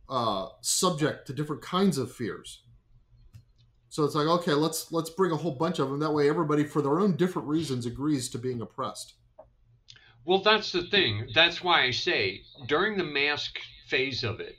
uh, 0.09 0.47
subject 0.61 1.27
to 1.27 1.33
different 1.33 1.61
kinds 1.61 1.97
of 1.97 2.11
fears. 2.11 2.63
So 3.89 4.03
it's 4.03 4.15
like 4.15 4.27
okay, 4.27 4.53
let's 4.53 4.91
let's 4.91 5.09
bring 5.09 5.31
a 5.31 5.37
whole 5.37 5.55
bunch 5.55 5.79
of 5.79 5.89
them. 5.89 5.99
That 5.99 6.11
way, 6.11 6.27
everybody, 6.29 6.65
for 6.65 6.81
their 6.81 6.99
own 6.99 7.15
different 7.15 7.47
reasons, 7.47 7.85
agrees 7.85 8.29
to 8.29 8.37
being 8.37 8.61
oppressed. 8.61 9.13
Well, 10.25 10.41
that's 10.41 10.71
the 10.71 10.83
thing. 10.83 11.29
That's 11.33 11.63
why 11.63 11.83
I 11.83 11.91
say 11.91 12.41
during 12.67 12.97
the 12.97 13.03
mask 13.03 13.59
phase 13.87 14.23
of 14.23 14.39
it, 14.39 14.55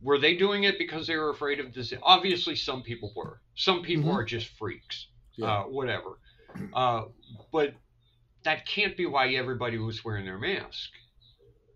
were 0.00 0.18
they 0.18 0.34
doing 0.34 0.64
it 0.64 0.78
because 0.78 1.06
they 1.06 1.16
were 1.16 1.30
afraid 1.30 1.60
of 1.60 1.74
this? 1.74 1.92
Obviously, 2.02 2.56
some 2.56 2.82
people 2.82 3.12
were. 3.14 3.40
Some 3.54 3.82
people 3.82 4.10
Mhm. 4.10 4.14
are 4.14 4.24
just 4.24 4.48
freaks. 4.58 5.08
Yeah. 5.36 5.60
Uh, 5.60 5.62
whatever. 5.64 6.18
Uh, 6.72 7.04
but 7.52 7.74
that 8.44 8.66
can't 8.66 8.96
be 8.96 9.06
why 9.06 9.28
everybody 9.34 9.78
was 9.78 10.04
wearing 10.04 10.24
their 10.24 10.38
mask. 10.38 10.90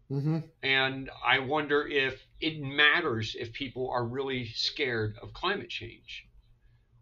hmm 0.09 0.38
And 0.62 1.11
I 1.24 1.38
wonder 1.38 1.86
if 1.86 2.26
it 2.40 2.61
matters 2.61 3.34
if 3.38 3.53
people 3.53 3.90
are 3.90 4.05
really 4.07 4.47
scared 4.49 5.16
of 5.22 5.32
climate 5.32 5.70
change. 5.70 6.26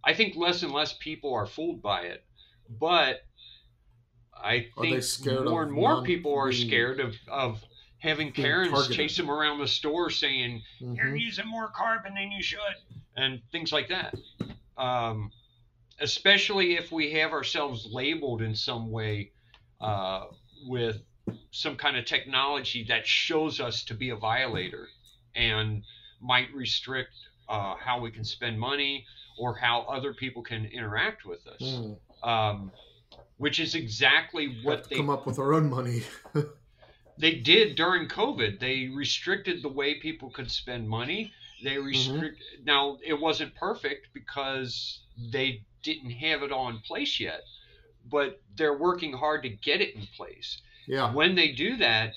I 0.05 0.15
think 0.15 0.37
less 0.37 0.63
and 0.63 0.73
less 0.73 0.93
people 0.95 1.33
are 1.35 1.47
fooled 1.47 1.83
by 1.83 2.03
it, 2.03 2.25
but 2.69 3.23
I 4.43 4.67
think 4.81 5.05
more 5.45 5.63
and 5.63 5.73
more 5.73 6.03
people 6.03 6.35
are 6.35 6.53
scared 6.53 7.01
of, 7.01 7.15
of 7.29 7.63
having 7.99 8.33
parents 8.33 8.73
targeted? 8.73 8.97
chase 8.97 9.17
them 9.17 9.31
around 9.31 9.59
the 9.59 9.69
store 9.69 10.11
saying, 10.11 10.63
hmm 10.79 10.95
You're 10.95 11.17
using 11.17 11.47
more 11.47 11.69
carbon 11.69 12.15
than 12.15 12.33
you 12.33 12.43
should, 12.43 12.59
and 13.17 13.41
things 13.53 13.73
like 13.73 13.89
that. 13.89 14.15
Um, 14.77 15.31
especially 16.01 16.77
if 16.77 16.91
we 16.91 17.13
have 17.13 17.33
ourselves 17.33 17.89
labeled 17.93 18.43
in 18.43 18.55
some 18.57 18.91
way 18.91 19.31
uh, 19.81 20.25
with 20.67 21.01
some 21.53 21.77
kind 21.77 21.97
of 21.97 22.05
technology 22.05 22.85
that 22.89 23.07
shows 23.07 23.61
us 23.61 23.85
to 23.85 23.95
be 23.95 24.11
a 24.11 24.17
violator 24.17 24.89
and 25.37 25.85
might 26.21 26.53
restrict 26.55 27.15
uh, 27.49 27.75
how 27.77 28.01
we 28.01 28.11
can 28.11 28.25
spend 28.25 28.59
money 28.59 29.05
or 29.39 29.55
how 29.55 29.83
other 29.83 30.13
people 30.13 30.43
can 30.43 30.65
interact 30.67 31.25
with 31.25 31.47
us. 31.47 31.63
Mm. 31.63 31.97
Um, 32.23 32.73
which 33.43 33.59
is 33.59 33.75
exactly 33.75 34.61
what 34.63 34.89
they 34.89 34.95
come 34.95 35.11
up 35.11 35.27
with 35.27 35.37
our 35.41 35.53
own 35.53 35.69
money. 35.69 36.05
they 37.19 37.35
did 37.35 37.75
during 37.75 38.07
COVID. 38.07 38.61
They 38.61 38.89
restricted 38.95 39.63
the 39.63 39.69
way 39.69 39.99
people 39.99 40.31
could 40.31 40.49
spend 40.49 40.89
money. 40.89 41.33
They 41.65 41.71
mm-hmm. 41.71 41.87
restrict 41.87 42.41
now 42.63 42.99
it 43.05 43.21
wasn't 43.21 43.53
perfect 43.57 44.11
because 44.15 45.01
they 45.33 45.65
didn't 45.83 46.13
have 46.13 46.45
it 46.45 46.53
all 46.53 46.69
in 46.69 46.79
place 46.79 47.19
yet, 47.19 47.41
but 48.09 48.41
they're 48.57 48.79
working 48.79 49.13
hard 49.13 49.43
to 49.43 49.49
get 49.49 49.81
it 49.81 49.97
in 49.97 50.07
place. 50.17 50.63
yeah. 50.87 51.13
When 51.13 51.35
they 51.35 51.51
do 51.51 51.79
that, 51.79 52.15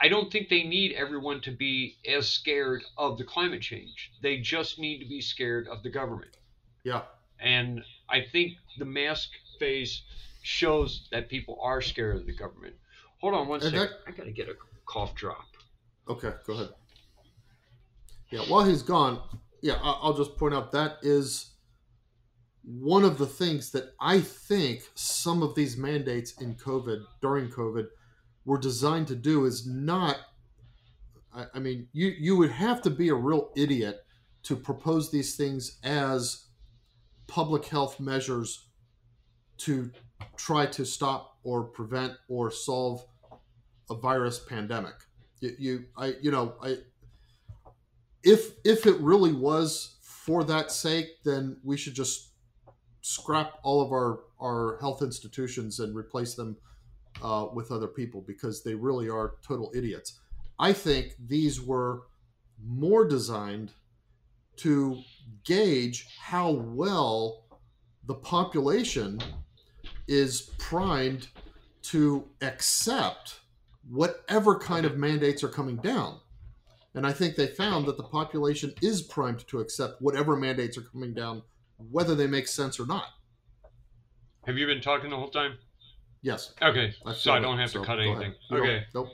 I 0.00 0.08
don't 0.08 0.32
think 0.32 0.48
they 0.48 0.64
need 0.64 0.94
everyone 0.94 1.40
to 1.42 1.52
be 1.52 1.98
as 2.04 2.28
scared 2.28 2.82
of 2.98 3.16
the 3.16 3.24
climate 3.24 3.62
change. 3.62 4.10
They 4.22 4.38
just 4.38 4.76
need 4.76 4.98
to 4.98 5.08
be 5.08 5.20
scared 5.20 5.68
of 5.68 5.84
the 5.84 5.90
government. 5.90 6.36
Yeah. 6.82 7.02
And 7.38 7.84
I 8.10 8.22
think 8.32 8.54
the 8.76 8.84
mask 8.84 9.30
phase 9.58 10.02
shows 10.42 11.08
that 11.10 11.28
people 11.28 11.58
are 11.62 11.80
scared 11.80 12.16
of 12.16 12.26
the 12.26 12.32
government. 12.34 12.74
Hold 13.20 13.34
on 13.34 13.48
one 13.48 13.60
And 13.62 13.70
second. 13.72 13.80
that- 13.80 14.00
I 14.06 14.10
gotta 14.12 14.30
get 14.30 14.48
a 14.48 14.56
cough 14.86 15.14
drop. 15.14 15.44
Okay, 16.08 16.32
go 16.46 16.52
ahead. 16.54 16.68
Yeah, 18.30 18.40
while 18.48 18.64
he's 18.64 18.82
gone, 18.82 19.20
yeah, 19.62 19.74
I- 19.74 19.98
I'll 20.02 20.16
just 20.16 20.36
point 20.36 20.54
out 20.54 20.72
that 20.72 20.98
is 21.02 21.52
one 22.62 23.04
of 23.04 23.18
the 23.18 23.26
things 23.26 23.70
that 23.70 23.94
I 24.00 24.20
think 24.20 24.82
some 24.94 25.42
of 25.42 25.54
these 25.54 25.76
mandates 25.76 26.32
in 26.40 26.56
COVID, 26.56 27.04
during 27.20 27.48
COVID, 27.50 27.86
were 28.44 28.58
designed 28.58 29.08
to 29.08 29.16
do 29.16 29.44
is 29.44 29.66
not. 29.66 30.18
I, 31.32 31.46
I 31.54 31.58
mean, 31.58 31.88
you, 31.92 32.08
you 32.08 32.36
would 32.36 32.50
have 32.50 32.82
to 32.82 32.90
be 32.90 33.08
a 33.08 33.14
real 33.14 33.52
idiot 33.56 34.04
to 34.44 34.56
propose 34.56 35.10
these 35.10 35.36
things 35.36 35.78
as 35.82 36.46
public 37.26 37.66
health 37.66 37.98
measures 38.00 38.65
to 39.58 39.90
try 40.36 40.66
to 40.66 40.84
stop 40.84 41.38
or 41.44 41.64
prevent 41.64 42.12
or 42.28 42.50
solve 42.50 43.04
a 43.90 43.94
virus 43.94 44.38
pandemic 44.38 44.94
You, 45.40 45.56
you 45.58 45.84
I 45.96 46.14
you 46.20 46.30
know 46.30 46.54
I 46.62 46.78
if 48.22 48.52
if 48.64 48.86
it 48.86 48.98
really 49.00 49.32
was 49.32 49.96
for 50.00 50.42
that 50.44 50.72
sake, 50.72 51.22
then 51.24 51.56
we 51.62 51.76
should 51.76 51.94
just 51.94 52.30
scrap 53.00 53.60
all 53.62 53.80
of 53.80 53.92
our 53.92 54.24
our 54.40 54.78
health 54.80 55.00
institutions 55.00 55.78
and 55.78 55.94
replace 55.94 56.34
them 56.34 56.56
uh, 57.22 57.46
with 57.54 57.70
other 57.70 57.86
people 57.86 58.22
because 58.26 58.64
they 58.64 58.74
really 58.74 59.08
are 59.08 59.36
total 59.46 59.70
idiots. 59.74 60.18
I 60.58 60.72
think 60.72 61.14
these 61.28 61.62
were 61.62 62.02
more 62.66 63.06
designed 63.06 63.70
to 64.56 64.98
gauge 65.44 66.08
how 66.18 66.50
well 66.50 67.44
the 68.06 68.14
population 68.14 69.20
is 70.08 70.50
primed 70.58 71.28
to 71.82 72.24
accept 72.40 73.40
whatever 73.88 74.58
kind 74.58 74.84
of 74.84 74.96
mandates 74.96 75.42
are 75.44 75.48
coming 75.48 75.76
down. 75.76 76.18
And 76.94 77.06
I 77.06 77.12
think 77.12 77.36
they 77.36 77.46
found 77.46 77.86
that 77.86 77.96
the 77.96 78.02
population 78.02 78.72
is 78.82 79.02
primed 79.02 79.46
to 79.48 79.60
accept 79.60 80.00
whatever 80.00 80.34
mandates 80.36 80.78
are 80.78 80.82
coming 80.82 81.12
down, 81.12 81.42
whether 81.90 82.14
they 82.14 82.26
make 82.26 82.48
sense 82.48 82.80
or 82.80 82.86
not. 82.86 83.06
Have 84.46 84.56
you 84.56 84.66
been 84.66 84.80
talking 84.80 85.10
the 85.10 85.16
whole 85.16 85.28
time? 85.30 85.58
Yes. 86.22 86.54
Okay, 86.62 86.94
I 87.04 87.12
so 87.12 87.32
I 87.32 87.38
don't 87.38 87.58
it, 87.58 87.62
have 87.62 87.72
to 87.72 87.78
so 87.80 87.84
cut 87.84 88.00
anything. 88.00 88.34
Okay, 88.50 88.84
Nope. 88.94 89.08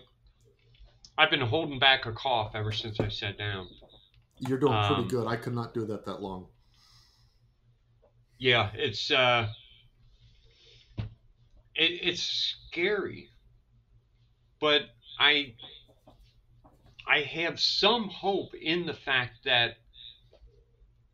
I've 1.19 1.31
been 1.31 1.41
holding 1.41 1.79
back 1.79 2.07
a 2.07 2.13
cough 2.13 2.53
ever 2.55 2.73
since 2.73 2.99
I 3.01 3.09
sat 3.09 3.37
down. 3.37 3.69
You're 4.39 4.59
doing 4.59 4.73
pretty 4.87 5.03
Um, 5.03 5.09
good. 5.09 5.27
I 5.27 5.37
could 5.37 5.55
not 5.55 5.75
do 5.75 5.85
that 5.87 6.07
that 6.07 6.23
long. 6.23 6.47
Yeah, 8.39 8.71
it's 8.75 9.11
uh, 9.11 9.49
it's 11.75 12.23
scary, 12.69 13.31
but 14.61 14.83
I 15.19 15.55
I 17.07 17.23
have 17.23 17.61
some 17.61 18.09
hope 18.09 18.55
in 18.55 18.87
the 18.87 18.95
fact 18.95 19.45
that 19.45 19.77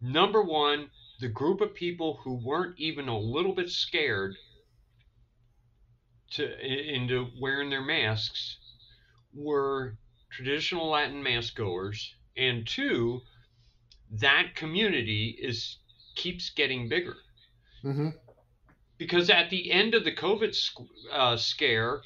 number 0.01 0.43
one, 0.43 0.91
the 1.21 1.29
group 1.29 1.61
of 1.61 1.75
people 1.75 2.21
who 2.23 2.35
weren't 2.35 2.79
even 2.79 3.09
a 3.09 3.19
little 3.19 3.55
bit 3.55 3.71
scared 3.71 4.37
to 6.33 6.95
into 6.95 7.29
wearing 7.41 7.71
their 7.71 7.85
masks 7.85 8.59
were 9.33 9.97
traditional 10.31 10.89
Latin 10.89 11.23
mass 11.23 11.51
goers, 11.51 12.15
and 12.37 12.67
two, 12.67 13.23
that 14.11 14.55
community 14.55 15.39
is 15.41 15.79
keeps 16.17 16.51
getting 16.51 16.89
bigger. 16.89 17.17
Hmm 17.83 18.11
because 18.99 19.31
at 19.31 19.49
the 19.51 19.71
end 19.71 19.95
of 19.95 20.05
the 20.05 20.13
COVID 20.15 20.57
uh, 21.13 21.37
scare, 21.37 22.01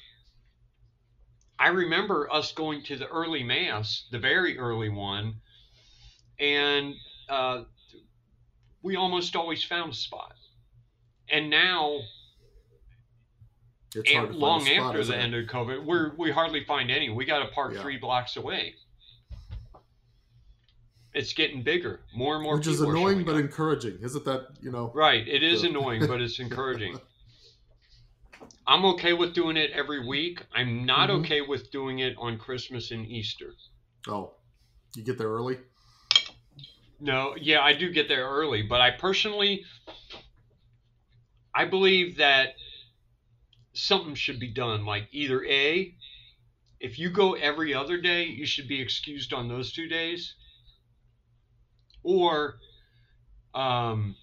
I 1.59 1.67
remember 1.69 2.31
us 2.31 2.51
going 2.51 2.83
to 2.83 2.95
the 2.97 3.07
early 3.07 3.43
mass, 3.43 4.05
the 4.11 4.19
very 4.19 4.57
early 4.57 4.89
one, 4.89 5.35
and 6.39 6.93
uh, 7.29 7.63
we 8.81 8.95
almost 8.95 9.35
always 9.35 9.63
found 9.63 9.91
a 9.93 9.95
spot. 9.95 10.33
And 11.29 11.49
now, 11.49 11.99
It's 13.95 14.11
hard 14.11 14.25
and 14.25 14.33
to 14.33 14.39
long 14.39 14.61
spot, 14.65 14.77
after 14.95 15.03
the 15.03 15.13
it? 15.13 15.19
end 15.19 15.35
of 15.35 15.45
COVID, 15.47 15.85
we're 15.85 16.15
we 16.17 16.31
hardly 16.31 16.63
find 16.65 16.91
any. 16.91 17.09
We 17.09 17.25
got 17.25 17.39
to 17.39 17.47
park 17.53 17.73
Yeah. 17.75 17.81
three 17.81 17.97
blocks 17.97 18.35
away. 18.35 18.75
It's 21.13 21.33
getting 21.33 21.61
bigger. 21.61 21.99
More 22.15 22.35
and 22.35 22.43
more 22.43 22.57
which 22.57 22.67
is 22.67 22.81
annoying 22.81 23.23
but 23.23 23.35
up. 23.35 23.41
encouraging. 23.41 23.99
Isn't 24.01 24.25
that 24.25 24.47
you 24.61 24.71
know? 24.71 24.91
Right. 24.95 25.27
It 25.27 25.43
is 25.43 25.63
Yeah. 25.63 25.69
annoying, 25.69 26.07
but 26.07 26.21
it's 26.21 26.39
encouraging. 26.39 26.99
I'm 28.65 28.83
okay 28.85 29.13
with 29.13 29.33
doing 29.33 29.57
it 29.57 29.71
every 29.71 30.05
week. 30.07 30.41
I'm 30.55 30.85
not 30.85 31.09
Mhm. 31.09 31.19
okay 31.19 31.41
with 31.41 31.69
doing 31.71 31.99
it 31.99 32.15
on 32.17 32.37
Christmas 32.39 32.91
and 32.91 33.05
Easter. 33.05 33.53
Oh, 34.07 34.33
you 34.95 35.03
get 35.03 35.17
there 35.17 35.27
early. 35.29 35.59
No, 36.99 37.35
yeah, 37.39 37.61
I 37.61 37.73
do 37.73 37.91
get 37.91 38.07
there 38.07 38.27
early, 38.27 38.61
but 38.63 38.81
I 38.81 38.91
personally 38.91 39.65
I 41.55 41.65
believe 41.65 42.17
that 42.17 42.55
something 43.73 44.15
should 44.15 44.39
be 44.39 44.47
done 44.47 44.85
like 44.85 45.07
either 45.11 45.45
A 45.45 45.95
if 46.79 46.97
you 46.97 47.09
go 47.11 47.33
every 47.35 47.73
other 47.73 47.97
day, 48.01 48.23
you 48.25 48.45
should 48.45 48.67
be 48.67 48.81
excused 48.81 49.31
on 49.33 49.47
those 49.47 49.71
two 49.71 49.87
days. 49.87 50.33
Or 52.03 52.55
um 53.53 54.15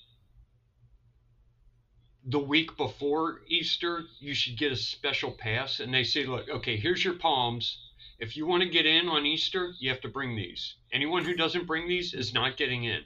the 2.27 2.39
week 2.39 2.77
before 2.77 3.41
Easter, 3.49 4.05
you 4.19 4.35
should 4.35 4.59
get 4.59 4.71
a 4.73 4.77
special 4.77 5.33
pass 5.33 5.81
and 5.81 5.93
they 5.93 6.05
say, 6.05 6.25
look, 6.27 6.49
okay, 6.49 6.77
here's 6.77 7.05
your 7.05 7.15
palms. 7.15 7.79
If 8.19 8.37
you 8.37 8.47
want 8.47 8.63
to 8.63 8.69
get 8.69 8.85
in 8.85 9.09
on 9.09 9.25
Easter, 9.25 9.73
you 9.79 9.89
have 9.91 10.03
to 10.03 10.09
bring 10.09 10.37
these. 10.37 10.75
Anyone 10.93 11.25
who 11.25 11.35
doesn't 11.35 11.67
bring 11.67 11.89
these 11.89 12.13
is 12.13 12.35
not 12.35 12.57
getting 12.59 12.85
in. 12.85 13.01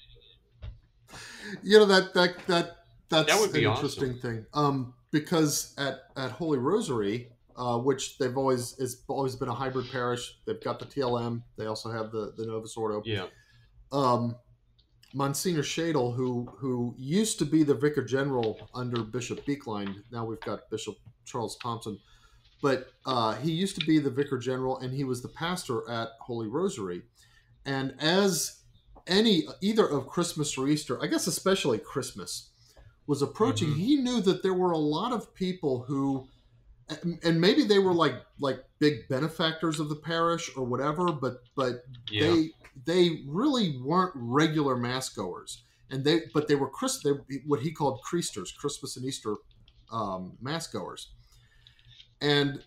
You 1.62 1.78
know 1.78 1.86
that 1.86 2.12
that 2.14 2.46
that 2.48 2.76
that's 3.08 3.32
That 3.32 3.40
would 3.40 3.52
be 3.52 3.60
an 3.64 3.70
awesome. 3.70 3.84
interesting 3.84 4.18
thing. 4.18 4.46
Um, 4.54 4.94
because 5.12 5.74
at 5.78 6.00
at 6.16 6.32
Holy 6.32 6.58
Rosary, 6.58 7.28
uh, 7.56 7.78
which 7.78 8.18
they've 8.18 8.36
always 8.36 8.74
it's 8.80 8.96
always 9.06 9.36
been 9.36 9.48
a 9.48 9.54
hybrid 9.54 9.86
parish. 9.92 10.38
They've 10.46 10.60
got 10.62 10.80
the 10.80 10.86
TLM. 10.86 11.42
They 11.56 11.66
also 11.66 11.90
have 11.92 12.10
the 12.10 12.32
the 12.36 12.46
Novus 12.46 12.76
Ordo. 12.76 13.02
Yeah. 13.04 13.26
um, 13.92 14.34
Monsignor 15.14 15.62
Schaedel, 15.62 16.12
who 16.14 16.44
who 16.58 16.94
used 16.98 17.38
to 17.38 17.44
be 17.44 17.62
the 17.62 17.74
Vicar 17.74 18.04
General 18.04 18.58
under 18.74 19.02
Bishop 19.02 19.46
Buechlein, 19.46 20.02
now 20.10 20.24
we've 20.24 20.40
got 20.40 20.68
Bishop 20.70 20.96
Charles 21.24 21.56
Thompson, 21.56 21.98
but 22.60 22.88
uh, 23.06 23.34
he 23.36 23.52
used 23.52 23.78
to 23.78 23.86
be 23.86 23.98
the 24.00 24.10
Vicar 24.10 24.38
General 24.38 24.78
and 24.80 24.92
he 24.92 25.04
was 25.04 25.22
the 25.22 25.28
pastor 25.28 25.88
at 25.88 26.08
Holy 26.20 26.48
Rosary, 26.48 27.02
and 27.64 27.94
as 28.00 28.62
any 29.06 29.44
either 29.60 29.86
of 29.86 30.08
Christmas 30.08 30.58
or 30.58 30.66
Easter, 30.68 31.00
I 31.02 31.06
guess 31.06 31.26
especially 31.26 31.78
Christmas, 31.78 32.50
was 33.06 33.22
approaching, 33.22 33.68
Mhm. 33.68 33.76
he 33.76 33.96
knew 33.96 34.20
that 34.22 34.42
there 34.42 34.54
were 34.54 34.72
a 34.72 34.78
lot 34.78 35.12
of 35.12 35.32
people 35.34 35.84
who. 35.84 36.26
And- 36.88 37.18
And 37.22 37.40
maybe 37.40 37.64
they 37.64 37.78
were 37.78 37.94
like 37.94 38.14
like 38.38 38.64
big 38.78 39.08
benefactors 39.08 39.80
of 39.80 39.88
the 39.88 39.96
parish 39.96 40.50
or 40.56 40.64
whatever, 40.64 41.12
but 41.12 41.42
but 41.54 41.84
Yeah. 42.10 42.26
they 42.26 42.50
they 42.84 43.22
really 43.26 43.78
weren't 43.78 44.12
regular 44.16 44.76
mass 44.76 45.08
goers, 45.08 45.62
and 45.90 46.04
they 46.04 46.22
but 46.34 46.48
they 46.48 46.56
were 46.56 46.68
Chris 46.68 46.98
they 47.02 47.10
what 47.46 47.60
he 47.60 47.70
called 47.72 48.00
Creasters, 48.02 48.54
Christmas 48.56 48.96
and 48.96 49.06
Easter 49.06 49.36
um, 49.90 50.36
mass 50.40 50.66
goers, 50.66 51.10
and 52.20 52.62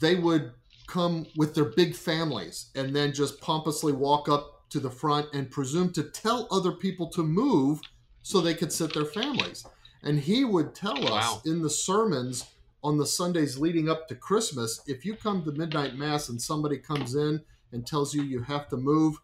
they 0.00 0.14
would 0.14 0.52
come 0.86 1.26
with 1.36 1.54
their 1.54 1.64
big 1.66 1.94
families 1.94 2.70
and 2.74 2.94
then 2.94 3.12
just 3.12 3.40
pompously 3.40 3.92
walk 3.92 4.28
up 4.28 4.68
to 4.70 4.80
the 4.80 4.90
front 4.90 5.26
and 5.34 5.50
presume 5.50 5.92
to 5.92 6.02
tell 6.04 6.46
other 6.50 6.72
people 6.72 7.08
to 7.10 7.22
move 7.22 7.80
so 8.22 8.40
they 8.40 8.54
could 8.54 8.72
sit 8.72 8.92
their 8.94 9.04
families. 9.04 9.66
And 10.02 10.20
he 10.20 10.44
would 10.44 10.74
tell 10.74 10.98
us 11.06 11.10
Wow. 11.10 11.42
in 11.44 11.60
the 11.62 11.70
sermons 11.70 12.44
on 12.82 12.96
the 12.98 13.06
Sundays 13.06 13.58
leading 13.58 13.88
up 13.88 14.06
to 14.08 14.14
Christmas 14.14 14.80
if 14.86 15.04
you 15.04 15.14
come 15.16 15.44
to 15.44 15.52
midnight 15.52 15.96
mass 15.96 16.28
and 16.28 16.40
somebody 16.40 16.78
comes 16.78 17.14
in 17.14 17.40
and 17.72 17.86
tells 17.86 18.14
you 18.14 18.22
you 18.22 18.40
have 18.42 18.68
to 18.68 18.76
move, 18.76 19.16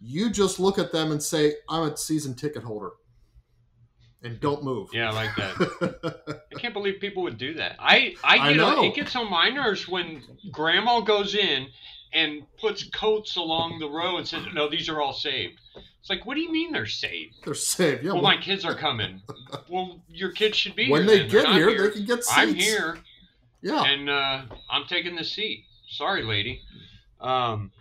you 0.00 0.30
just 0.30 0.60
look 0.60 0.78
at 0.78 0.92
them 0.92 1.10
and 1.10 1.22
say, 1.22 1.54
I'm 1.68 1.90
a 1.90 1.96
season 1.96 2.34
ticket 2.34 2.62
holder. 2.62 2.90
And 4.22 4.40
don't 4.40 4.64
move. 4.64 4.88
Yeah, 4.92 5.10
I 5.10 5.12
like 5.14 5.36
that. 5.36 6.40
I 6.54 6.58
can't 6.58 6.74
believe 6.74 7.00
people 7.00 7.22
would 7.22 7.38
do 7.38 7.54
that. 7.54 7.76
I 7.78 8.14
I 8.24 8.38
I 8.38 8.52
get 8.52 8.60
on- 8.62 8.76
know. 8.76 8.84
it 8.84 8.94
gets 8.94 9.14
on 9.14 9.30
my 9.30 9.48
nerves 9.48 9.86
when 9.88 10.22
grandma 10.50 11.00
goes 11.00 11.36
in 11.36 11.68
and 12.12 12.42
puts 12.60 12.82
coats 12.88 13.36
along 13.36 13.78
the 13.78 13.88
row 13.88 14.16
and 14.16 14.26
says, 14.26 14.44
"No, 14.52 14.68
these 14.68 14.88
are 14.88 15.00
all 15.00 15.12
saved." 15.12 15.60
It's 16.08 16.16
like, 16.18 16.24
what 16.24 16.36
do 16.36 16.40
you 16.40 16.50
mean 16.50 16.72
they're 16.72 16.86
saved? 16.86 17.34
They're 17.44 17.52
saved. 17.52 18.02
Yeah, 18.02 18.12
well, 18.12 18.22
well, 18.22 18.32
my 18.34 18.40
kids 18.40 18.64
are 18.64 18.74
coming. 18.74 19.20
well, 19.68 20.00
your 20.08 20.32
kids 20.32 20.56
should 20.56 20.74
be 20.74 20.90
when 20.90 21.06
here. 21.06 21.18
they 21.24 21.28
get 21.28 21.42
not 21.44 21.56
here, 21.56 21.82
they 21.82 21.90
can 21.90 22.04
get 22.06 22.24
seats. 22.24 22.32
I'm 22.34 22.54
here, 22.54 22.96
Yeah. 23.60 23.82
and 23.84 24.08
uh, 24.08 24.42
I'm 24.70 24.86
taking 24.86 25.16
the 25.16 25.24
seat. 25.24 25.66
Sorry, 25.90 26.22
lady. 26.22 26.62
Um, 27.20 27.72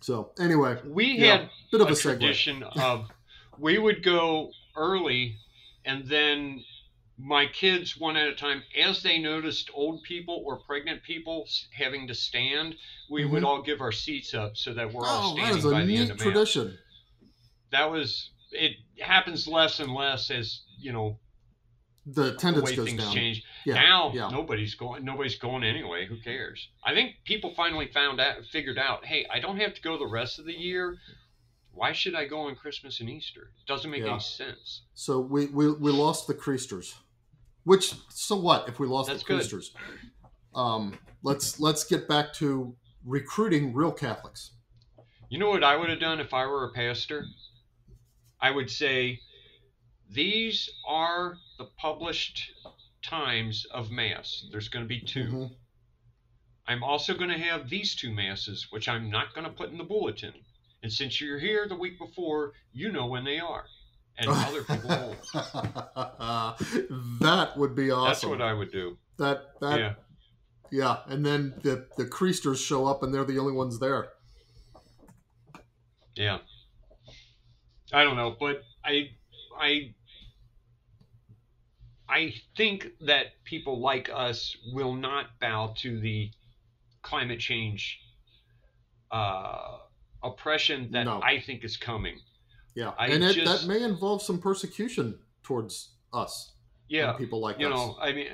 So 0.00 0.30
anyway, 0.40 0.78
we 0.86 1.18
Yeah, 1.18 1.36
had 1.40 1.50
bit 1.70 1.82
of 1.82 1.88
a 1.88 1.92
a 1.92 1.96
tradition 1.96 2.62
of 2.80 3.10
we 3.58 3.76
would 3.76 4.02
go 4.02 4.52
early 4.74 5.36
and 5.84 6.06
then 6.08 6.64
my 7.18 7.44
kids 7.46 7.98
one 7.98 8.16
at 8.16 8.26
a 8.26 8.34
time 8.34 8.62
as 8.82 9.02
they 9.02 9.18
noticed 9.18 9.68
old 9.74 10.02
people 10.02 10.42
or 10.46 10.60
pregnant 10.60 11.02
people 11.02 11.46
having 11.72 12.06
to 12.08 12.14
stand 12.14 12.74
we 13.10 13.24
would 13.26 13.42
Mhm. 13.42 13.46
all 13.46 13.62
give 13.62 13.80
our 13.82 13.92
seats 13.92 14.32
up 14.34 14.56
so 14.56 14.72
that 14.74 14.92
we're 14.92 15.06
all 15.06 15.32
Oh, 15.32 15.36
that 15.36 15.40
standing 15.42 15.58
is 15.58 15.64
a 15.64 15.70
by 15.70 15.84
the 15.84 15.96
end 15.96 16.08
neat 16.08 16.10
of 16.10 16.18
tradition. 16.18 16.78
That 17.72 17.90
was 17.90 18.30
it 18.52 18.72
happens 19.00 19.46
less 19.48 19.80
and 19.80 19.92
less 19.92 20.30
as 20.30 20.62
you 20.78 20.92
know 20.92 21.18
The 22.06 22.34
attendance 22.34 22.56
the 22.56 22.72
way 22.72 22.76
goes 22.76 22.86
things 22.88 23.02
down. 23.02 23.12
change 23.12 23.42
Yeah, 23.64 23.74
now 23.74 24.12
yeah. 24.14 24.28
nobody's 24.30 24.74
going 24.74 25.04
nobody's 25.04 25.36
going 25.38 25.64
anyway 25.64 26.06
who 26.06 26.16
cares 26.20 26.68
i 26.84 26.94
think 26.94 27.16
people 27.24 27.52
finally 27.56 27.88
found 27.92 28.20
out 28.20 28.36
figured 28.52 28.78
out 28.78 29.04
hey 29.04 29.26
i 29.32 29.40
don't 29.40 29.58
have 29.58 29.74
to 29.74 29.82
go 29.82 29.98
the 29.98 30.06
rest 30.06 30.38
of 30.38 30.44
the 30.46 30.52
year 30.52 30.96
why 31.72 31.92
should 31.92 32.14
i 32.14 32.24
go 32.24 32.40
on 32.42 32.54
christmas 32.54 33.00
and 33.00 33.10
easter 33.10 33.50
it 33.60 33.66
doesn't 33.66 33.90
make 33.90 34.02
Yeah. 34.04 34.12
any 34.12 34.20
sense 34.20 34.82
So 34.94 35.20
we, 35.20 35.46
we 35.46 35.72
we 35.72 35.90
lost 35.90 36.26
the 36.26 36.34
Creasters, 36.34 36.94
which 37.64 37.94
so 38.08 38.36
what 38.36 38.68
if 38.68 38.78
we 38.78 38.86
lost 38.86 39.08
That's 39.10 39.22
the. 39.24 39.34
Creasters? 39.34 39.66
Um, 40.54 40.98
let's 41.22 41.60
let's 41.60 41.84
get 41.84 42.08
back 42.08 42.32
to 42.34 42.74
recruiting 43.04 43.74
real 43.74 43.92
Catholics. 43.92 44.52
You 45.28 45.38
know 45.38 45.50
what 45.50 45.62
I 45.64 45.76
would 45.76 45.90
have 45.90 46.00
done 46.00 46.18
if 46.20 46.32
I 46.32 46.46
were 46.46 46.64
a 46.64 46.72
pastor? 46.72 47.26
I 48.40 48.50
would 48.50 48.70
say, 48.70 49.20
these 50.10 50.68
are 50.86 51.36
the 51.58 51.64
published 51.78 52.50
times 53.02 53.66
of 53.72 53.90
Mass. 53.90 54.46
There's 54.50 54.68
going 54.68 54.84
to 54.84 54.88
be 54.88 55.00
2 55.00 55.24
Mhm. 55.24 55.56
I'm 56.68 56.82
also 56.82 57.14
going 57.14 57.30
to 57.30 57.38
have 57.38 57.68
these 57.68 57.94
two 57.94 58.12
Masses, 58.12 58.66
which 58.70 58.88
I'm 58.88 59.08
not 59.08 59.34
going 59.34 59.44
to 59.46 59.52
put 59.52 59.70
in 59.70 59.78
the 59.78 59.84
bulletin. 59.84 60.34
And 60.82 60.92
since 60.92 61.20
you're 61.20 61.38
here 61.38 61.68
the 61.68 61.76
week 61.76 61.98
before, 61.98 62.52
you 62.72 62.90
know 62.90 63.06
when 63.06 63.24
they 63.24 63.38
are. 63.38 63.66
And 64.18 64.28
other 64.30 64.62
people 64.64 65.16
that 67.20 67.52
would 67.56 67.74
be 67.76 67.90
awesome. 67.90 68.06
That's 68.08 68.24
what 68.24 68.42
I 68.42 68.52
would 68.52 68.72
do. 68.72 68.96
that 69.18 69.60
that 69.60 69.78
yeah. 69.78 69.94
yeah. 70.70 70.96
and 71.06 71.24
then 71.24 71.54
the 71.62 71.86
the 71.96 72.04
creasters 72.06 72.64
show 72.64 72.86
up 72.86 73.02
and 73.02 73.12
they're 73.14 73.24
the 73.24 73.38
only 73.38 73.52
ones 73.52 73.78
there. 73.78 74.08
Yeah. 76.14 76.38
I 77.92 78.04
don't 78.04 78.16
know, 78.16 78.36
but 78.38 78.62
I 78.84 79.10
I 79.58 79.94
I 82.08 82.34
think 82.56 82.88
that 83.00 83.26
people 83.44 83.80
like 83.80 84.08
us 84.12 84.56
will 84.72 84.94
not 84.94 85.26
bow 85.40 85.74
to 85.78 85.98
the 86.00 86.30
climate 87.02 87.40
change 87.40 87.98
uh, 89.10 89.78
oppression 90.22 90.90
that 90.92 91.04
No. 91.04 91.20
I 91.22 91.40
think 91.40 91.64
is 91.64 91.76
coming. 91.76 92.18
Yeah, 92.74 92.92
I 92.98 93.06
and 93.06 93.24
it, 93.24 93.34
just- 93.34 93.62
that 93.62 93.68
may 93.72 93.82
involve 93.82 94.22
some 94.22 94.38
persecution 94.40 95.18
towards 95.42 95.90
us. 96.12 96.52
Yeah. 96.88 97.12
people 97.14 97.40
like 97.40 97.58
you 97.58 97.66
us. 97.66 97.74
know, 97.74 97.96
I 98.00 98.12
mean, 98.12 98.28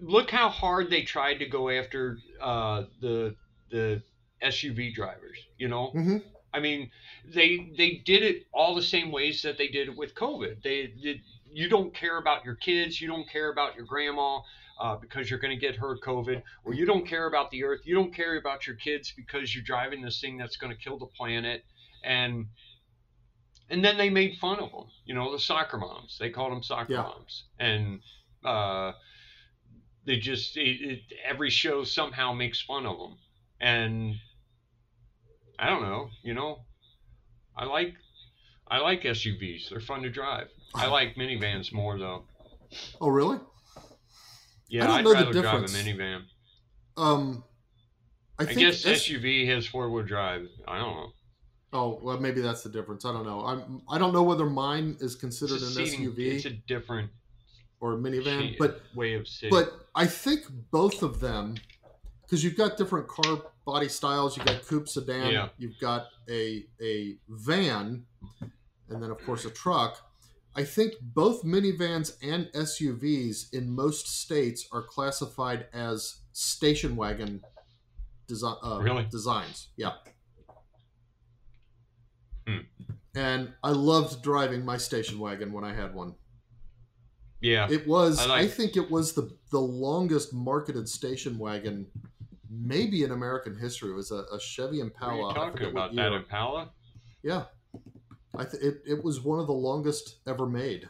look 0.00 0.30
how 0.30 0.48
hard 0.48 0.88
they 0.88 1.02
tried 1.02 1.34
to 1.40 1.46
go 1.46 1.68
after 1.68 2.18
uh, 2.40 2.84
the 3.02 3.36
the 3.70 4.02
SUV 4.42 4.94
drivers. 4.94 5.36
You 5.58 5.68
know, 5.68 5.92
Mhm. 5.94 6.22
I 6.56 6.60
mean, 6.60 6.90
they 7.34 7.70
they 7.76 8.02
did 8.04 8.22
it 8.22 8.46
all 8.52 8.74
the 8.74 8.82
same 8.82 9.12
ways 9.12 9.42
that 9.42 9.58
they 9.58 9.68
did 9.68 9.88
it 9.88 9.96
with 9.96 10.14
COVID. 10.14 10.62
They 10.62 10.86
did. 10.86 11.20
You 11.52 11.68
don't 11.68 11.94
care 11.94 12.16
about 12.18 12.44
your 12.46 12.54
kids. 12.54 13.00
You 13.00 13.08
don't 13.08 13.28
care 13.28 13.50
about 13.52 13.76
your 13.76 13.84
grandma 13.84 14.40
uh, 14.80 14.96
because 14.96 15.28
you're 15.28 15.38
going 15.38 15.58
to 15.58 15.60
get 15.60 15.76
her 15.76 15.98
COVID, 15.98 16.42
or 16.64 16.74
you 16.74 16.86
don't 16.86 17.06
care 17.06 17.26
about 17.26 17.50
the 17.50 17.62
earth. 17.64 17.80
You 17.84 17.94
don't 17.94 18.14
care 18.14 18.38
about 18.38 18.66
your 18.66 18.76
kids 18.76 19.12
because 19.14 19.54
you're 19.54 19.64
driving 19.64 20.00
this 20.00 20.18
thing 20.20 20.38
that's 20.38 20.56
going 20.56 20.74
to 20.74 20.78
kill 20.82 20.98
the 20.98 21.06
planet, 21.06 21.62
and 22.02 22.46
and 23.68 23.84
then 23.84 23.98
they 23.98 24.08
made 24.08 24.38
fun 24.38 24.58
of 24.58 24.70
them. 24.70 24.86
You 25.04 25.14
know, 25.14 25.32
the 25.32 25.38
soccer 25.38 25.76
moms. 25.76 26.16
They 26.18 26.30
called 26.30 26.52
them 26.52 26.62
soccer 26.62 26.92
Yeah. 26.94 27.02
moms, 27.02 27.44
and 27.58 28.00
uh, 28.44 28.92
they 30.06 30.18
just 30.18 30.56
it, 30.56 30.80
it, 30.80 31.00
every 31.22 31.50
show 31.50 31.84
somehow 31.84 32.32
makes 32.32 32.62
fun 32.62 32.86
of 32.86 32.96
them, 32.98 33.18
and 33.60 34.14
I 35.58 35.68
don't 35.70 35.82
know. 35.82 36.08
You 36.22 36.34
know, 36.34 36.58
I 37.56 37.64
like 37.64 37.94
I 38.68 38.78
like 38.78 39.02
SUVs. 39.02 39.70
They're 39.70 39.80
fun 39.80 40.02
to 40.02 40.10
drive. 40.10 40.48
I 40.74 40.86
like 40.98 41.14
minivans 41.16 41.72
more 41.72 41.98
though. 41.98 42.24
Oh, 43.00 43.08
really? 43.08 43.38
Yeah, 44.68 44.86
know 44.86 45.02
the 45.02 45.14
rather 45.14 45.42
drive 45.42 45.62
a 45.62 45.66
minivan. 45.66 46.22
Um, 46.96 47.44
I, 48.38 48.42
I, 48.42 48.46
think 48.46 48.58
guess 48.58 48.84
S- 48.84 49.06
SUV 49.06 49.46
has 49.48 49.66
four 49.66 49.88
wheel 49.90 50.04
drive. 50.04 50.48
I 50.66 50.78
don't 50.78 50.94
know. 50.96 51.12
Oh 51.72 52.00
well, 52.02 52.18
maybe 52.18 52.40
that's 52.40 52.62
the 52.62 52.70
difference. 52.70 53.04
I 53.04 53.12
don't 53.12 53.24
know. 53.24 53.44
I'm. 53.44 53.82
I 53.88 53.98
don't 53.98 54.12
know 54.12 54.22
whether 54.22 54.46
mine 54.46 54.96
is 55.00 55.14
considered 55.14 55.60
an 55.60 55.68
seating- 55.68 56.10
SUV 56.10 56.18
It's 56.18 56.44
a 56.46 56.50
different 56.50 57.10
or 57.80 57.94
a 57.94 57.96
minivan, 57.96 58.56
but 58.58 58.82
way 58.94 59.14
of 59.14 59.28
sitting. 59.28 59.50
but 59.50 59.86
I 59.94 60.06
think 60.06 60.46
both 60.70 61.02
of 61.02 61.20
them, 61.20 61.56
because 62.22 62.42
you've 62.42 62.56
got 62.56 62.76
different 62.76 63.06
car 63.06 63.42
body 63.66 63.88
styles. 63.88 64.36
You've 64.36 64.46
got 64.46 64.64
coupe 64.66 64.88
sedan. 64.88 65.30
Yeah. 65.32 65.48
You've 65.58 65.78
got 65.80 66.06
a 66.30 66.64
a 66.80 67.16
van, 67.28 68.04
and 68.88 69.02
then 69.02 69.10
of 69.10 69.18
course 69.26 69.44
a 69.44 69.50
truck. 69.50 69.98
I 70.54 70.64
think 70.64 70.94
both 71.02 71.42
minivans 71.44 72.16
and 72.22 72.46
SUVs 72.54 73.52
in 73.52 73.68
most 73.68 74.06
states 74.22 74.66
are 74.72 74.82
classified 74.82 75.66
as 75.74 76.20
station 76.32 76.96
wagon 76.96 77.42
desi- 78.26 78.58
uh, 78.64 78.80
Really? 78.80 79.06
designs. 79.10 79.68
Yeah. 79.76 79.92
Hmm. 82.46 82.60
And 83.14 83.52
I 83.62 83.70
loved 83.70 84.22
driving 84.22 84.64
my 84.64 84.76
station 84.78 85.18
wagon 85.18 85.52
when 85.52 85.64
I 85.64 85.74
had 85.74 85.94
one. 85.94 86.14
yeah, 87.40 87.68
It 87.70 87.86
was, 87.86 88.18
I 88.18 88.38
I, 88.40 88.46
think 88.48 88.76
it 88.76 88.90
was 88.90 89.12
the, 89.12 89.30
the 89.50 89.60
longest 89.60 90.32
marketed 90.32 90.88
station 90.88 91.38
wagon, 91.38 91.86
maybe 92.50 93.02
in 93.02 93.12
American 93.12 93.56
history. 93.58 93.90
It 93.90 93.94
was 93.94 94.10
a, 94.10 94.24
a 94.32 94.40
Chevy 94.40 94.80
Impala. 94.80 95.24
are 95.24 95.28
you 95.28 95.34
talking 95.34 95.66
about? 95.68 95.94
That. 95.94 96.12
Impala? 96.12 96.70
Yeah. 97.22 97.44
I 98.36 98.44
th- 98.44 98.62
it, 98.62 98.82
it 98.86 99.04
was 99.04 99.20
one 99.20 99.40
of 99.40 99.46
the 99.46 99.52
longest 99.52 100.16
ever 100.26 100.46
made. 100.46 100.88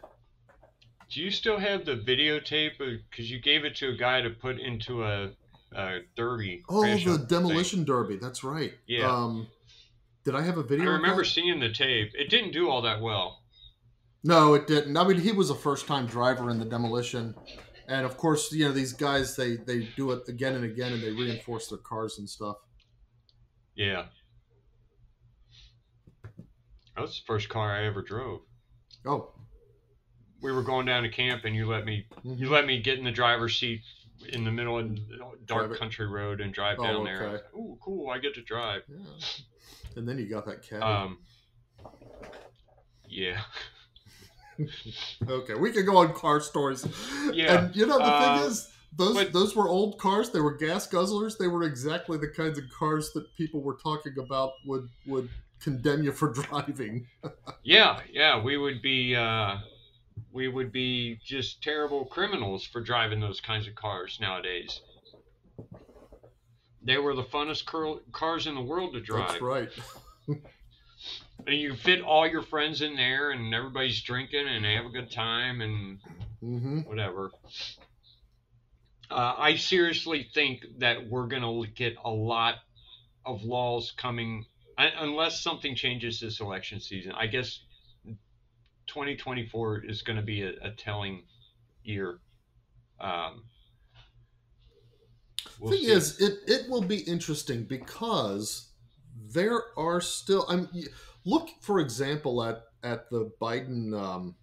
Do 1.09 1.21
you 1.21 1.31
still 1.31 1.59
have 1.59 1.85
the 1.85 1.97
videotape? 1.97 2.73
Because 2.79 3.31
you 3.31 3.41
gave 3.41 3.65
it 3.65 3.77
to 3.77 3.91
a 3.91 3.97
guy 3.97 4.21
to 4.21 4.31
put 4.31 4.59
into 4.59 5.05
a, 5.05 5.31
a 5.73 6.01
derby. 6.17 6.65
Oh, 6.69 6.83
the 6.83 6.93
out 6.93 7.01
thing. 7.01 7.27
demolition 7.27 7.85
derby. 7.85 8.17
That's 8.17 8.43
right. 8.43 8.73
Yeah. 8.87 9.11
Um, 9.11 9.47
did 10.25 10.35
I 10.35 10.43
have 10.43 10.59
a 10.59 10.63
video? 10.65 10.91
I 10.91 10.95
remember 10.95 11.23
seeing 11.23 11.61
the 11.61 11.73
tape. 11.73 12.11
It 12.15 12.31
didn't 12.31 12.51
do 12.51 12.69
all 12.69 12.83
that 12.83 13.01
well. 13.01 13.43
No, 14.25 14.55
it 14.55 14.67
didn't. 14.67 14.97
I 14.97 15.07
mean, 15.07 15.21
he 15.21 15.31
was 15.31 15.51
a 15.51 15.55
first-time 15.55 16.07
driver 16.07 16.51
in 16.51 16.59
the 16.59 16.65
demolition, 16.65 17.37
and 17.89 18.05
of 18.07 18.17
course, 18.17 18.53
you 18.53 18.65
know 18.67 18.73
these 18.73 18.93
guys 18.93 19.37
they 19.37 19.57
they 19.57 19.89
do 19.97 20.11
it 20.13 20.29
again 20.29 20.55
and 20.55 20.65
again, 20.65 20.93
and 20.93 21.03
they 21.03 21.11
reinforce 21.13 21.69
their 21.69 21.79
cars 21.79 22.19
and 22.19 22.29
stuff. 22.29 22.57
Yeah. 23.75 24.07
That 26.95 27.03
was 27.03 27.17
the 27.21 27.27
first 27.27 27.49
car 27.49 27.73
I 27.77 27.85
ever 27.87 28.01
drove. 28.03 28.41
Oh, 29.05 29.35
We 30.41 30.51
were 30.53 30.63
going 30.63 30.87
down 30.87 31.03
to 31.03 31.11
camp, 31.11 31.45
and 31.45 31.55
you 31.55 31.67
let 31.67 31.85
me 31.85 32.07
you 32.25 32.49
let 32.49 32.67
me 32.67 32.81
get 32.81 32.99
in 32.99 33.05
the 33.05 33.11
driver's 33.13 33.59
seat 33.59 33.83
in 34.31 34.45
the 34.45 34.51
middle 34.51 34.79
of 34.79 34.99
dark 35.47 35.79
country 35.79 36.07
road 36.07 36.41
and 36.41 36.55
drive 36.55 36.79
Oh, 36.81 36.85
down 36.85 37.05
there. 37.05 37.23
I 37.23 37.25
okay. 37.27 37.33
was 37.55 37.71
like, 37.71 37.81
cool! 37.81 38.09
I 38.11 38.19
get 38.19 38.35
to 38.35 38.43
drive. 38.43 38.83
yeah. 38.89 38.97
And 39.97 40.09
then 40.09 40.19
you 40.19 40.27
got 40.29 40.47
that 40.47 40.63
cat. 40.63 40.83
Um. 40.83 41.19
Yeah. 43.09 43.41
Okay, 45.29 45.55
we 45.55 45.73
could 45.73 45.87
go 45.87 45.97
on 45.99 46.13
car 46.15 46.41
stories. 46.41 46.87
Yeah, 47.33 47.65
And 47.67 47.77
you 47.77 47.87
know 47.87 47.99
the 47.99 48.05
uh, 48.05 48.39
thing 48.39 48.49
is, 48.51 48.71
those 48.97 49.15
but- 49.15 49.33
those 49.33 49.55
were 49.57 49.69
old 49.69 49.99
cars. 49.99 50.31
They 50.31 50.41
were 50.41 50.55
gas 50.57 50.87
guzzlers. 50.89 51.37
They 51.39 51.49
were 51.49 51.63
exactly 51.65 52.19
the 52.19 52.29
kinds 52.29 52.59
of 52.59 52.65
cars 52.77 53.13
that 53.13 53.35
people 53.37 53.61
were 53.63 53.77
talking 53.83 54.15
about 54.19 54.53
would 54.65 54.89
would 55.07 55.29
condemn 55.61 56.03
you 56.03 56.13
for 56.13 56.29
driving. 56.33 57.07
Yeah, 57.63 58.01
yeah, 58.13 58.43
we 58.43 58.57
would 58.57 58.81
be 58.83 59.15
uh, 59.15 59.57
we 60.33 60.49
would 60.49 60.73
be 60.73 61.19
just 61.25 61.63
terrible 61.63 62.05
criminals 62.07 62.65
for 62.65 62.81
driving 62.81 63.21
those 63.21 63.41
kinds 63.41 63.67
of 63.67 63.75
cars 63.75 64.19
nowadays. 64.21 64.81
They 66.83 66.99
were 66.99 67.15
the 67.15 67.25
funnest 67.25 67.65
cur- 67.67 68.01
cars 68.13 68.47
in 68.47 68.55
the 68.55 68.61
world 68.63 68.93
to 68.95 69.01
drive. 69.01 69.29
That's 69.29 69.43
right. 69.43 69.69
And 71.47 71.55
you 71.57 71.75
fit 71.77 72.03
all 72.03 72.27
your 72.27 72.43
friends 72.43 72.83
in 72.83 72.97
there, 72.97 73.31
and 73.31 73.55
everybody's 73.55 74.03
drinking, 74.03 74.49
and 74.49 74.65
they 74.65 74.75
have 74.75 74.87
a 74.87 74.91
good 74.91 75.11
time, 75.11 75.61
and 75.61 75.99
hmm 76.41 76.81
whatever. 76.81 77.31
Uh, 79.09 79.35
I 79.39 79.55
seriously 79.57 80.29
think 80.35 80.65
that 80.79 81.09
we're 81.09 81.29
gonna 81.29 81.67
get 81.69 81.97
a 82.05 82.11
lot 82.11 82.57
of 83.25 83.45
laws 83.45 83.93
coming, 83.97 84.47
unless 84.77 85.41
something 85.41 85.75
changes 85.75 86.21
this 86.21 86.41
election 86.41 86.81
season. 86.81 87.13
I 87.13 87.27
guess 87.27 87.61
2024 88.87 89.85
is 89.85 90.03
going 90.03 90.17
to 90.17 90.23
be 90.23 90.43
a, 90.43 90.53
a 90.63 90.71
telling 90.71 91.25
year. 91.85 92.19
Um, 93.01 93.45
we'll 95.59 95.73
thing 95.73 95.83
see. 95.83 95.91
is, 95.91 96.21
it 96.21 96.39
it 96.47 96.71
will 96.71 96.83
be 96.83 96.99
interesting 97.01 97.65
because 97.65 98.71
there 99.33 99.63
are 99.77 100.01
still. 100.01 100.47
I'm 100.49 100.69
look 101.27 101.49
for 101.61 101.81
example 101.81 102.43
at 102.43 102.63
at 102.83 103.11
the 103.11 103.31
Biden. 103.41 103.95
Um, 103.95 104.37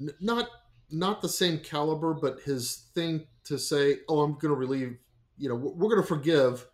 n- 0.00 0.14
not 0.20 0.48
not 0.90 1.22
the 1.22 1.28
same 1.28 1.58
caliber, 1.58 2.14
but 2.14 2.40
his 2.42 2.88
thing 2.94 3.26
to 3.44 3.58
say, 3.58 3.96
"Oh, 4.08 4.20
I'm 4.20 4.34
going 4.34 4.54
to 4.54 4.54
relieve." 4.54 4.96
You 5.36 5.48
know, 5.48 5.56
we're, 5.56 5.88
going 5.88 6.00
to 6.00 6.06
forgive 6.06 6.64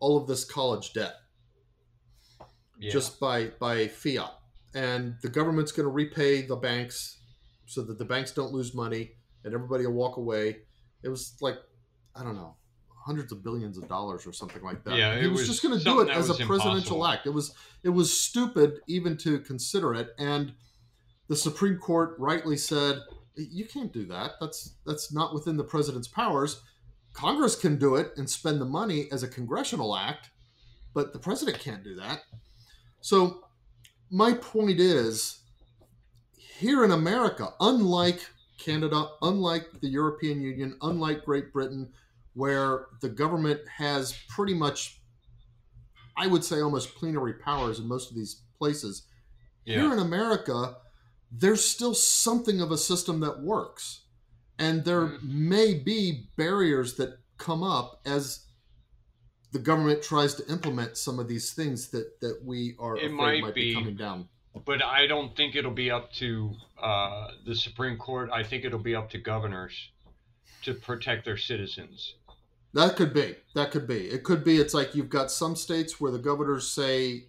all 0.00 0.16
of 0.16 0.26
this 0.26 0.42
college 0.42 0.94
debt 0.94 1.12
yeah. 2.78 2.90
just 2.90 3.20
by 3.20 3.48
by 3.60 3.88
fiat, 3.88 4.32
and 4.74 5.16
the 5.22 5.28
government's 5.28 5.72
going 5.72 5.84
to 5.84 5.92
repay 5.92 6.42
the 6.42 6.56
banks 6.56 7.18
so 7.66 7.82
that 7.82 7.98
the 7.98 8.04
banks 8.04 8.32
don't 8.32 8.52
lose 8.52 8.74
money 8.74 9.10
and 9.44 9.52
everybody 9.52 9.84
will 9.86 9.92
walk 9.92 10.16
away. 10.16 10.56
It 11.02 11.08
was 11.10 11.36
like 11.42 11.58
I 12.16 12.24
don't 12.24 12.34
know, 12.34 12.56
hundreds 13.08 13.32
of 13.32 13.42
billions 13.42 13.78
of 13.78 13.88
dollars 13.88 14.26
or 14.26 14.34
something 14.34 14.62
like 14.62 14.84
that. 14.84 14.94
Yeah, 14.94 15.18
he 15.18 15.28
was, 15.28 15.40
was 15.40 15.48
just 15.48 15.62
going 15.62 15.78
to 15.78 15.82
do 15.82 16.00
it 16.00 16.10
as 16.10 16.28
a 16.28 16.34
presidential 16.34 16.76
impossible. 16.76 17.06
act. 17.06 17.26
It 17.26 17.30
was 17.30 17.54
it 17.82 17.88
was 17.88 18.12
stupid 18.12 18.80
even 18.86 19.16
to 19.18 19.38
consider 19.40 19.94
it, 19.94 20.10
and 20.18 20.52
the 21.28 21.36
Supreme 21.36 21.78
Court 21.78 22.16
rightly 22.18 22.58
said 22.58 22.98
you 23.34 23.64
can't 23.64 23.94
do 23.94 24.04
that. 24.06 24.32
That's 24.42 24.74
that's 24.84 25.10
not 25.10 25.32
within 25.32 25.56
the 25.56 25.64
president's 25.64 26.06
powers. 26.06 26.60
Congress 27.14 27.56
can 27.56 27.78
do 27.78 27.94
it 27.94 28.12
and 28.18 28.28
spend 28.28 28.60
the 28.60 28.66
money 28.66 29.08
as 29.10 29.22
a 29.22 29.28
congressional 29.28 29.96
act, 29.96 30.28
but 30.92 31.14
the 31.14 31.18
president 31.18 31.58
can't 31.58 31.82
do 31.82 31.96
that. 31.96 32.20
So 33.00 33.44
my 34.10 34.34
point 34.34 34.80
is 34.80 35.40
here 36.36 36.84
in 36.84 36.90
America, 36.90 37.54
unlike 37.58 38.20
Canada, 38.58 39.08
unlike 39.22 39.80
the 39.80 39.88
European 39.88 40.42
Union, 40.42 40.76
unlike 40.82 41.24
Great 41.24 41.54
Britain, 41.54 41.88
where 42.42 42.86
the 43.00 43.08
government 43.08 43.60
has 43.78 44.16
pretty 44.28 44.54
much, 44.54 45.00
I 46.16 46.28
would 46.28 46.44
say, 46.44 46.60
almost 46.60 46.94
plenary 46.94 47.32
powers 47.34 47.80
in 47.80 47.88
most 47.88 48.10
of 48.10 48.16
these 48.16 48.42
places, 48.58 49.02
Yeah. 49.64 49.80
here 49.80 49.92
in 49.92 49.98
America, 49.98 50.76
there's 51.32 51.64
still 51.64 51.94
something 51.94 52.60
of 52.60 52.70
a 52.70 52.78
system 52.78 53.18
that 53.20 53.40
works. 53.40 54.02
And 54.56 54.84
there 54.84 55.06
Mm. 55.08 55.22
may 55.24 55.74
be 55.74 56.28
barriers 56.36 56.94
that 56.94 57.18
come 57.38 57.64
up 57.64 58.00
as 58.06 58.46
the 59.50 59.58
government 59.58 60.00
tries 60.02 60.34
to 60.34 60.48
implement 60.48 60.96
some 60.96 61.18
of 61.18 61.26
these 61.26 61.52
things 61.54 61.88
that, 61.88 62.20
that 62.20 62.44
we 62.44 62.76
are 62.78 62.96
It 62.96 63.06
afraid 63.06 63.12
might 63.14 63.42
might 63.42 63.54
be 63.54 63.70
be. 63.70 63.74
coming 63.74 63.96
down. 63.96 64.28
But 64.64 64.82
I 64.82 65.06
don't 65.08 65.34
think 65.36 65.56
it'll 65.56 65.70
be 65.72 65.90
up 65.90 66.12
to 66.14 66.54
uh, 66.80 67.32
the 67.44 67.54
Supreme 67.56 67.96
Court. 67.98 68.30
I 68.30 68.44
think 68.44 68.64
it'll 68.64 68.78
be 68.78 68.94
up 68.94 69.10
to 69.10 69.18
governors 69.18 69.90
to 70.62 70.74
protect 70.74 71.24
their 71.24 71.36
citizens. 71.36 72.14
That 72.74 72.96
could 72.96 73.14
be. 73.14 73.36
That 73.54 73.70
could 73.70 73.86
be. 73.86 74.06
It 74.06 74.24
could 74.24 74.44
be. 74.44 74.58
It's 74.58 74.74
like 74.74 74.94
you've 74.94 75.08
got 75.08 75.30
some 75.30 75.56
states 75.56 76.00
where 76.00 76.12
the 76.12 76.18
governors 76.18 76.68
say, 76.70 77.28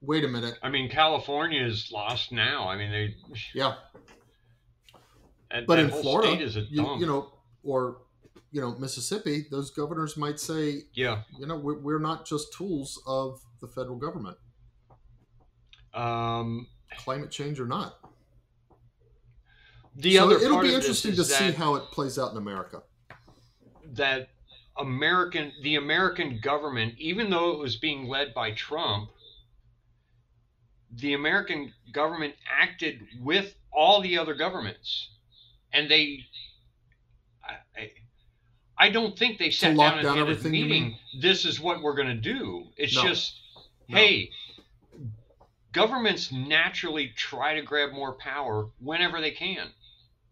"Wait 0.00 0.24
a 0.24 0.28
minute, 0.28 0.58
I 0.62 0.68
mean, 0.68 0.90
California 0.90 1.64
is 1.64 1.90
lost 1.92 2.32
now. 2.32 2.68
I 2.68 2.76
mean, 2.76 2.90
they. 2.90 3.14
yeah." 3.54 3.74
That, 5.50 5.66
But 5.66 5.76
that 5.76 5.84
in 5.84 5.90
Florida, 5.90 6.42
is 6.42 6.56
you, 6.56 6.96
you 6.98 7.06
know, 7.06 7.32
or 7.62 7.98
you 8.54 8.60
know, 8.60 8.76
Mississippi, 8.78 9.46
those 9.50 9.72
governors 9.72 10.16
might 10.16 10.38
say, 10.38 10.82
yeah. 10.92 11.22
you 11.40 11.44
know, 11.44 11.56
we're, 11.56 11.78
we're 11.78 11.98
not 11.98 12.24
just 12.24 12.52
tools 12.52 13.02
of 13.04 13.40
the 13.60 13.66
federal 13.66 13.96
government, 13.96 14.36
Um, 15.92 16.68
climate 16.98 17.32
change 17.32 17.58
or 17.58 17.66
not. 17.66 17.96
the 19.96 20.14
so 20.14 20.24
other 20.24 20.36
it'll 20.36 20.60
be 20.60 20.72
interesting 20.72 21.16
to 21.16 21.24
see 21.24 21.50
how 21.50 21.74
it 21.74 21.90
plays 21.90 22.16
out 22.16 22.30
in 22.30 22.36
America. 22.36 22.82
that 23.94 24.28
American 24.76 25.52
the 25.62 25.76
American 25.76 26.40
government, 26.42 26.94
even 26.98 27.30
though 27.30 27.52
it 27.52 27.58
was 27.58 27.76
being 27.76 28.08
led 28.08 28.34
by 28.34 28.50
Trump, 28.52 29.10
the 30.90 31.14
American 31.14 31.72
government 31.92 32.34
acted 32.60 33.00
with 33.20 33.54
all 33.72 34.00
the 34.00 34.18
other 34.18 34.34
governments, 34.34 35.08
and 35.72 35.90
they. 35.90 36.24
I, 37.76 37.90
I, 38.78 38.88
don't 38.88 39.18
think 39.18 39.38
they 39.38 39.50
sat 39.50 39.76
down 39.76 39.98
and 39.98 40.02
down 40.02 40.16
had 40.16 40.46
a 40.46 40.48
meeting. 40.48 40.96
This 41.20 41.44
is 41.44 41.60
what 41.60 41.82
we're 41.82 41.94
going 41.94 42.08
to 42.08 42.14
do. 42.14 42.64
It's 42.76 42.94
No. 42.94 43.02
just, 43.02 43.34
No. 43.88 43.98
hey, 43.98 44.30
governments 45.72 46.32
naturally 46.32 47.08
try 47.08 47.54
to 47.54 47.62
grab 47.62 47.92
more 47.92 48.14
power 48.14 48.70
whenever 48.80 49.20
they 49.20 49.30
can. 49.30 49.72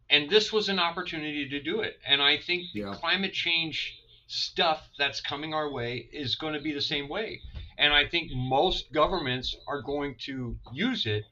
And 0.08 0.30
this 0.30 0.52
was 0.52 0.70
an 0.70 0.78
opportunity 0.78 1.48
to 1.50 1.60
do 1.60 1.80
it. 1.80 1.98
And 2.06 2.22
I 2.22 2.38
think 2.38 2.68
Yeah. 2.72 2.94
climate 2.94 3.34
change 3.34 4.01
stuff 4.32 4.88
that's 4.98 5.20
coming 5.20 5.52
our 5.52 5.70
way 5.70 6.08
is 6.12 6.36
going 6.36 6.54
to 6.54 6.60
be 6.60 6.72
the 6.72 6.80
same 6.80 7.08
way. 7.08 7.40
And 7.78 7.92
I 7.92 8.06
think 8.08 8.30
most 8.34 8.90
governments 8.92 9.54
are 9.68 9.82
going 9.82 10.16
to 10.24 10.56
use 10.72 11.04
it 11.06 11.24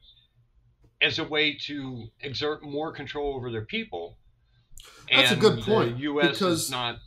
as 1.01 1.19
a 1.19 1.25
way 1.25 1.57
to 1.67 2.09
exert 2.21 2.63
more 2.63 2.93
control 2.93 3.35
over 3.35 3.51
their 3.51 3.65
people. 3.65 4.19
That's 5.11 5.31
a 5.31 5.33
And 5.33 5.41
good 5.41 5.57
the 5.59 5.63
point, 5.63 5.97
U.S. 5.99 6.33
because- 6.33 6.65
is 6.65 6.71
not. 6.71 6.99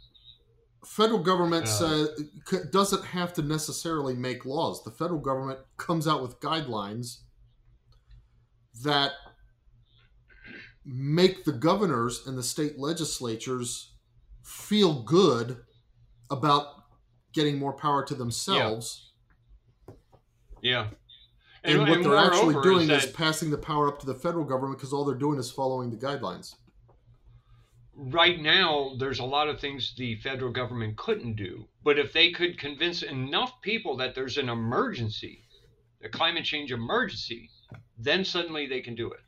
Federal 0.85 1.19
government 1.19 1.63
Uh, 1.65 2.07
says 2.49 2.69
doesn't 2.71 3.05
have 3.05 3.33
to 3.35 3.41
necessarily 3.41 4.13
make 4.15 4.43
laws. 4.45 4.83
The 4.83 4.91
federal 4.91 5.21
government 5.21 5.59
comes 5.77 6.07
out 6.07 6.21
with 6.21 6.41
guidelines 6.41 7.19
that 8.83 9.13
make 10.83 11.45
the 11.45 11.53
governors 11.53 12.27
and 12.27 12.37
the 12.37 12.43
state 12.43 12.77
legislatures 12.77 13.93
feel 14.43 15.01
good 15.03 15.63
about 16.29 16.83
getting 17.33 17.57
more 17.57 17.73
power 17.73 18.03
to 18.05 18.15
themselves. 18.15 19.11
Yeah. 20.61 20.87
And, 21.63 21.87
what 21.87 22.03
they're 22.03 22.17
actually 22.17 22.61
doing 22.61 22.89
is 22.89 23.03
is 23.03 23.05
that 23.05 23.13
passing 23.13 23.49
the 23.49 23.57
power 23.57 23.87
up 23.87 23.99
to 23.99 24.05
the 24.05 24.15
federal 24.15 24.43
government 24.43 24.77
because 24.77 24.91
all 24.91 25.05
they're 25.05 25.15
doing 25.15 25.39
is 25.39 25.49
following 25.49 25.89
the 25.89 25.97
guidelines. 25.97 26.55
right 27.95 28.41
now 28.41 28.95
there's 28.97 29.19
a 29.19 29.23
lot 29.23 29.47
of 29.47 29.59
things 29.59 29.93
the 29.97 30.15
federal 30.15 30.51
government 30.51 30.97
couldn't 30.97 31.35
do 31.35 31.65
but 31.83 31.99
if 31.99 32.11
they 32.11 32.31
could 32.31 32.57
convince 32.57 33.03
enough 33.03 33.61
people 33.61 33.95
that 33.95 34.15
there's 34.15 34.37
an 34.37 34.49
emergency 34.49 35.45
a 36.03 36.09
climate 36.09 36.43
change 36.43 36.71
emergency 36.71 37.49
then 37.97 38.25
suddenly 38.25 38.65
they 38.65 38.81
can 38.81 38.95
do 38.95 39.11
it 39.11 39.19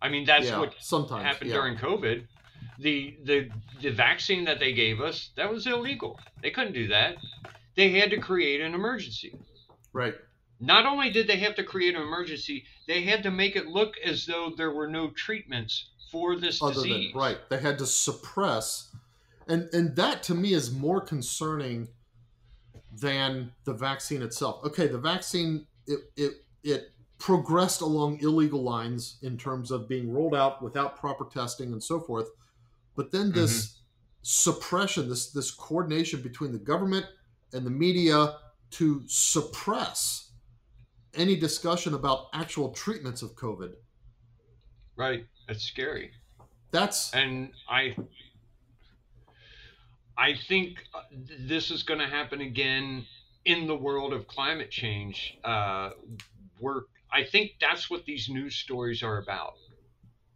i 0.00 0.08
mean 0.08 0.24
that's 0.24 0.46
yeah, 0.46 0.58
what 0.60 0.72
sometimes 0.78 1.24
happened 1.24 1.50
yeah. 1.50 1.56
during 1.56 1.76
covid 1.76 2.24
the 2.80 3.16
the 3.24 3.48
the 3.82 3.90
vaccine 3.90 4.44
that 4.44 4.58
they 4.58 4.72
gave 4.72 5.00
us 5.00 5.30
that 5.36 5.50
was 5.50 5.66
illegal. 5.66 6.18
They 6.42 6.50
couldn't 6.50 6.72
do 6.72 6.88
that. 6.88 7.16
They 7.76 7.90
had 7.98 8.10
to 8.10 8.18
create 8.18 8.60
an 8.60 8.74
emergency. 8.74 9.34
Right. 9.92 10.14
not 10.60 10.86
only 10.86 11.10
did 11.10 11.26
they 11.26 11.38
have 11.38 11.56
to 11.56 11.64
create 11.64 11.96
an 11.96 12.02
emergency 12.02 12.64
they 12.86 13.02
had 13.02 13.24
to 13.24 13.30
make 13.30 13.56
it 13.56 13.66
look 13.66 13.94
as 14.04 14.24
though 14.26 14.52
there 14.56 14.70
were 14.70 14.88
no 14.88 15.10
treatments 15.10 15.90
for 16.12 16.36
this 16.36 16.62
other 16.62 16.74
disease. 16.74 17.12
than 17.12 17.20
right 17.20 17.38
they 17.50 17.58
had 17.58 17.78
to 17.78 17.86
suppress. 17.86 18.90
And 19.48 19.68
and 19.72 19.96
that 19.96 20.22
to 20.24 20.34
me 20.34 20.52
is 20.52 20.70
more 20.70 21.00
concerning 21.00 21.88
than 22.92 23.52
the 23.64 23.72
vaccine 23.72 24.22
itself. 24.22 24.64
Okay 24.64 24.86
the 24.86 24.98
vaccine 24.98 25.66
it 25.86 26.00
it 26.16 26.32
it 26.62 26.92
progressed 27.18 27.80
along 27.82 28.20
illegal 28.20 28.62
lines 28.62 29.18
in 29.22 29.36
terms 29.36 29.70
of 29.70 29.88
being 29.88 30.10
rolled 30.12 30.34
out 30.34 30.62
without 30.62 30.96
proper 30.96 31.24
testing 31.24 31.72
and 31.72 31.82
so 31.82 32.00
forth 32.00 32.28
but 33.00 33.10
then 33.10 33.32
this 33.32 33.80
suppression 34.22 35.08
this 35.08 35.32
this 35.32 35.50
coordination 35.50 36.20
between 36.20 36.52
the 36.52 36.58
government 36.58 37.06
and 37.54 37.64
the 37.64 37.70
media 37.70 38.36
to 38.70 39.02
suppress 39.06 40.32
any 41.14 41.34
discussion 41.34 41.94
about 41.94 42.26
actual 42.34 42.68
treatments 42.70 43.22
of 43.22 43.34
covid 43.34 43.72
right 44.96 45.24
that's 45.48 45.64
scary 45.64 46.10
that's 46.70 47.12
and 47.14 47.50
I 47.68 47.96
I 50.16 50.34
think 50.48 50.84
uh, 50.94 51.00
this 51.40 51.70
is 51.70 51.82
going 51.82 52.00
to 52.00 52.06
happen 52.06 52.42
again 52.42 53.06
in 53.46 53.66
the 53.66 53.74
world 53.74 54.12
of 54.12 54.28
climate 54.28 54.70
change. 54.70 55.38
Uh, 55.42 55.90
we're 56.60 56.82
I 57.12 57.24
think 57.24 57.52
that's 57.60 57.90
what 57.90 58.04
these 58.04 58.28
news 58.28 58.54
stories 58.54 59.02
are 59.02 59.18
about. 59.18 59.54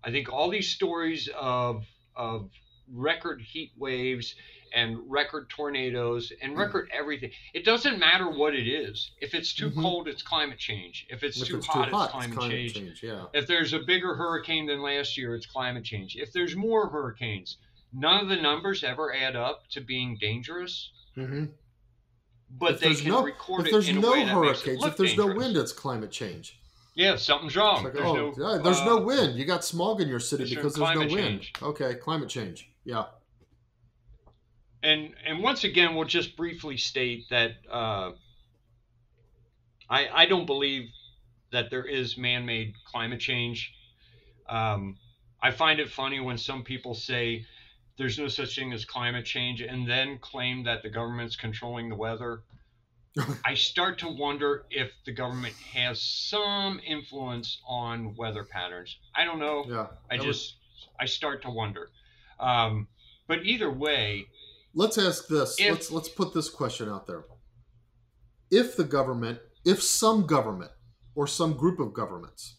I 0.03 0.11
think 0.11 0.33
all 0.33 0.51
these 0.51 0.69
stories 0.69 1.29
of 1.39 1.85
of 2.17 2.51
record 2.93 3.41
heat 3.41 3.73
waves 3.77 4.35
and 4.75 4.99
record 5.09 5.49
tornadoes 5.49 6.31
Hmm. 6.31 6.45
and 6.47 6.59
record 6.59 6.91
everything. 6.93 7.31
It 7.55 7.65
doesn't 7.65 7.99
matter 7.99 8.29
what 8.29 8.55
it 8.55 8.67
is. 8.69 9.13
If 9.21 9.35
it's 9.35 9.55
too 9.55 9.71
Mhm. 9.71 9.81
cold, 9.83 10.09
it's 10.09 10.23
climate 10.23 10.59
change. 10.59 11.07
If 11.09 11.23
it's, 11.23 11.41
if 11.41 11.49
too, 11.49 11.57
it's 11.59 11.67
hot, 11.67 11.87
too 11.89 11.95
hot 11.95 12.05
it's 12.07 12.13
climate, 12.13 12.37
climate 12.37 12.57
change. 12.57 12.75
change 12.75 13.03
yeah 13.03 13.27
If 13.33 13.47
there's 13.47 13.73
a 13.73 13.79
bigger 13.81 14.15
hurricane 14.17 14.67
than 14.67 14.83
last 14.83 15.17
year, 15.17 15.35
it's 15.35 15.47
climate 15.47 15.85
change. 15.85 16.17
If 16.17 16.33
there's 16.33 16.57
more 16.57 16.89
hurricanes, 16.89 17.59
none 17.93 18.21
of 18.23 18.29
the 18.29 18.37
numbers 18.37 18.83
ever 18.85 19.15
add 19.15 19.37
up 19.37 19.69
to 19.69 19.81
being 19.81 20.17
dangerous, 20.21 20.91
mm-hmm. 21.17 21.47
but 22.51 22.75
if 22.75 22.81
they 22.81 22.87
there's 22.89 23.01
can 23.03 23.11
no 23.11 23.25
record 23.25 23.61
if 23.61 23.67
it 23.69 23.71
there's 23.71 23.89
no 23.93 24.11
way 24.11 24.25
that 24.25 24.41
makes 24.41 24.61
it 24.61 24.65
hurricanes, 24.67 24.85
if 24.85 24.97
there's 24.97 25.17
no 25.17 25.27
wind, 25.29 25.57
it's 25.57 25.73
climate 25.73 26.11
change. 26.11 26.59
Yeah, 26.95 27.17
something's 27.17 27.57
wrong. 27.57 27.85
Like, 27.85 27.95
there's 27.95 28.07
oh, 28.07 28.33
no, 28.37 28.53
yeah, 28.53 28.59
there's 28.63 28.85
no 28.85 28.99
uh, 28.99 29.03
wind. 29.03 29.39
You 29.39 29.45
got 29.45 29.65
smog 29.65 30.01
in 30.01 30.09
your 30.09 30.21
city 30.21 30.45
because 30.55 30.75
there's 30.75 30.95
no 30.95 31.01
wind. 31.01 31.11
change. 31.11 31.53
Okay, 31.63 31.95
climate 31.97 32.29
change. 32.29 32.71
Yeah. 32.85 33.05
and 34.83 35.15
and 35.27 35.43
once 35.43 35.65
again, 35.65 35.95
we'll 35.95 36.07
just 36.07 36.37
briefly 36.37 36.77
state 36.77 37.25
that 37.31 37.53
uh, 37.71 38.13
I 39.89 40.09
I 40.13 40.27
don't 40.27 40.47
believe 40.47 40.91
that 41.53 41.71
there 41.71 41.85
is 41.85 42.17
man-made 42.19 42.75
climate 42.85 43.21
change. 43.21 43.73
Um, 44.49 44.97
I 45.43 45.51
find 45.51 45.81
it 45.81 45.91
funny 45.91 46.21
when 46.21 46.37
some 46.39 46.63
people 46.63 46.95
say 46.95 47.47
there's 47.97 48.19
no 48.19 48.29
such 48.29 48.57
thing 48.57 48.73
as 48.73 48.85
climate 48.85 49.25
change 49.25 49.61
and 49.61 49.89
then 49.89 50.19
claim 50.19 50.65
that 50.65 50.83
the 50.83 50.91
government's 50.91 51.37
controlling 51.37 51.89
the 51.89 51.95
weather. 51.97 52.43
I 53.45 53.55
start 53.55 53.99
to 54.01 54.09
wonder 54.09 54.65
if 54.71 54.91
the 55.07 55.13
government 55.13 55.55
has 55.73 56.03
some 56.03 56.81
influence 56.85 57.61
on 57.67 58.15
weather 58.17 58.45
patterns. 58.45 58.99
I 59.15 59.25
don't 59.25 59.39
know. 59.39 59.65
Yeah. 59.69 59.87
I 60.11 60.17
That 60.17 60.27
was- 60.27 60.39
just 60.39 60.57
I 60.99 61.07
start 61.07 61.43
to 61.43 61.51
wonder. 61.51 61.91
Um, 62.41 62.89
but 63.29 63.45
either 63.45 63.71
way, 63.71 64.27
let's 64.75 64.99
ask 64.99 65.29
this. 65.29 65.57
If- 65.59 65.71
let's 65.71 65.91
let's 65.91 66.09
put 66.09 66.35
this 66.35 66.51
question 66.51 66.89
out 66.89 67.07
there. 67.07 67.25
If 68.51 68.77
the 68.77 68.85
government, 68.85 69.41
if 69.65 69.83
some 69.83 70.27
government 70.27 70.73
or 71.15 71.27
some 71.27 71.55
group 71.57 71.79
of 71.81 71.93
governments, 71.95 72.57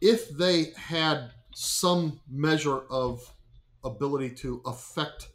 if 0.00 0.28
they 0.28 0.72
had 0.76 1.32
some 1.54 2.20
measure 2.28 2.80
of 2.90 3.20
ability 3.84 4.34
to 4.36 4.60
affect 4.66 5.28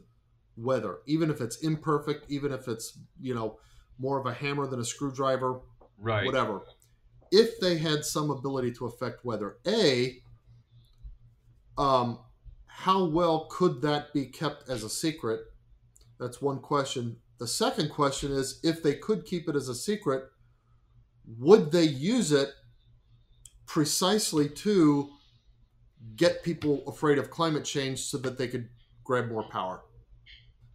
weather, 0.58 1.00
even 1.06 1.30
if 1.30 1.42
it's 1.42 1.58
imperfect, 1.58 2.26
even 2.30 2.52
if 2.52 2.68
it's 2.68 2.98
you 3.20 3.34
know 3.34 3.60
more 4.00 4.20
of 4.20 4.26
a 4.26 4.34
hammer 4.34 4.68
than 4.68 4.80
a 4.80 4.86
screwdriver, 4.86 5.62
Right. 6.00 6.26
whatever. 6.26 6.62
If 7.32 7.60
they 7.60 7.78
had 7.78 8.06
some 8.06 8.30
ability 8.30 8.74
to 8.74 8.86
affect 8.86 9.24
weather, 9.26 9.58
a, 9.66 10.22
um, 11.78 12.20
how 12.66 13.06
well 13.06 13.46
could 13.50 13.82
that 13.82 14.14
be 14.14 14.26
kept 14.26 14.70
as 14.70 14.84
a 14.84 14.90
secret? 14.90 15.42
That's 16.20 16.42
one 16.42 16.60
question. 16.60 17.18
The 17.40 17.48
second 17.48 17.90
question 17.90 18.32
is, 18.32 18.60
if 18.64 18.84
they 18.84 18.96
could 18.96 19.26
keep 19.26 19.50
it 19.50 19.56
as 19.56 19.68
a 19.70 19.76
secret, 19.76 20.26
would 21.40 21.72
they 21.72 21.84
use 21.84 22.32
it 22.32 22.50
precisely 23.66 24.50
to 24.50 25.10
get 26.16 26.44
people 26.44 26.84
afraid 26.88 27.18
of 27.18 27.30
climate 27.32 27.66
change 27.66 28.02
so 28.02 28.18
that 28.20 28.38
they 28.38 28.48
could 28.48 28.70
grab 29.04 29.30
more 29.30 29.44
power? 29.44 29.82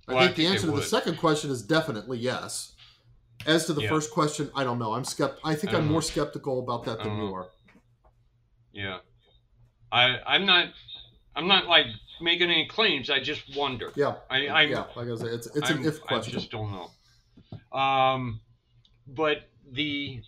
I 0.08 0.14
Well, 0.14 0.22
I 0.22 0.26
think 0.26 0.36
the 0.36 0.42
think 0.44 0.54
answer 0.54 0.66
to 0.68 0.72
the 0.76 0.82
second 0.82 1.18
question 1.18 1.50
is 1.50 1.62
definitely 1.62 2.18
yes. 2.18 2.72
As 3.46 3.66
to 3.66 3.72
the 3.72 3.82
Yeah. 3.82 3.88
first 3.90 4.10
question, 4.10 4.50
I 4.54 4.64
don't 4.64 4.78
know. 4.78 4.94
I'm 4.94 5.04
skept. 5.04 5.38
I 5.44 5.54
think 5.54 5.72
I 5.72 5.76
I'm 5.76 5.84
don't 5.84 5.92
more 5.92 6.02
skeptical 6.02 6.58
about 6.60 6.84
that 6.84 7.02
than 7.02 7.16
you 7.18 7.32
are. 7.34 7.48
Yeah. 8.72 8.98
I 9.92 10.18
I'm 10.26 10.44
not 10.46 10.70
I'm 11.36 11.46
not 11.46 11.66
like 11.66 11.86
making 12.20 12.50
any 12.50 12.66
claims. 12.66 13.10
I 13.10 13.20
just 13.20 13.54
wonder. 13.56 13.92
Yeah, 13.94 14.16
I 14.28 14.48
I'm, 14.48 14.70
yeah. 14.70 14.84
Like 14.96 15.08
I 15.08 15.14
say, 15.14 15.28
it's 15.28 15.46
it's 15.54 15.70
an 15.70 15.78
I'm- 15.78 15.86
if 15.86 16.00
question. 16.00 16.34
I 16.34 16.38
just 16.38 16.50
don't 16.50 16.72
know. 16.72 17.78
Um, 17.78 18.40
but 19.06 19.48
the 19.70 20.22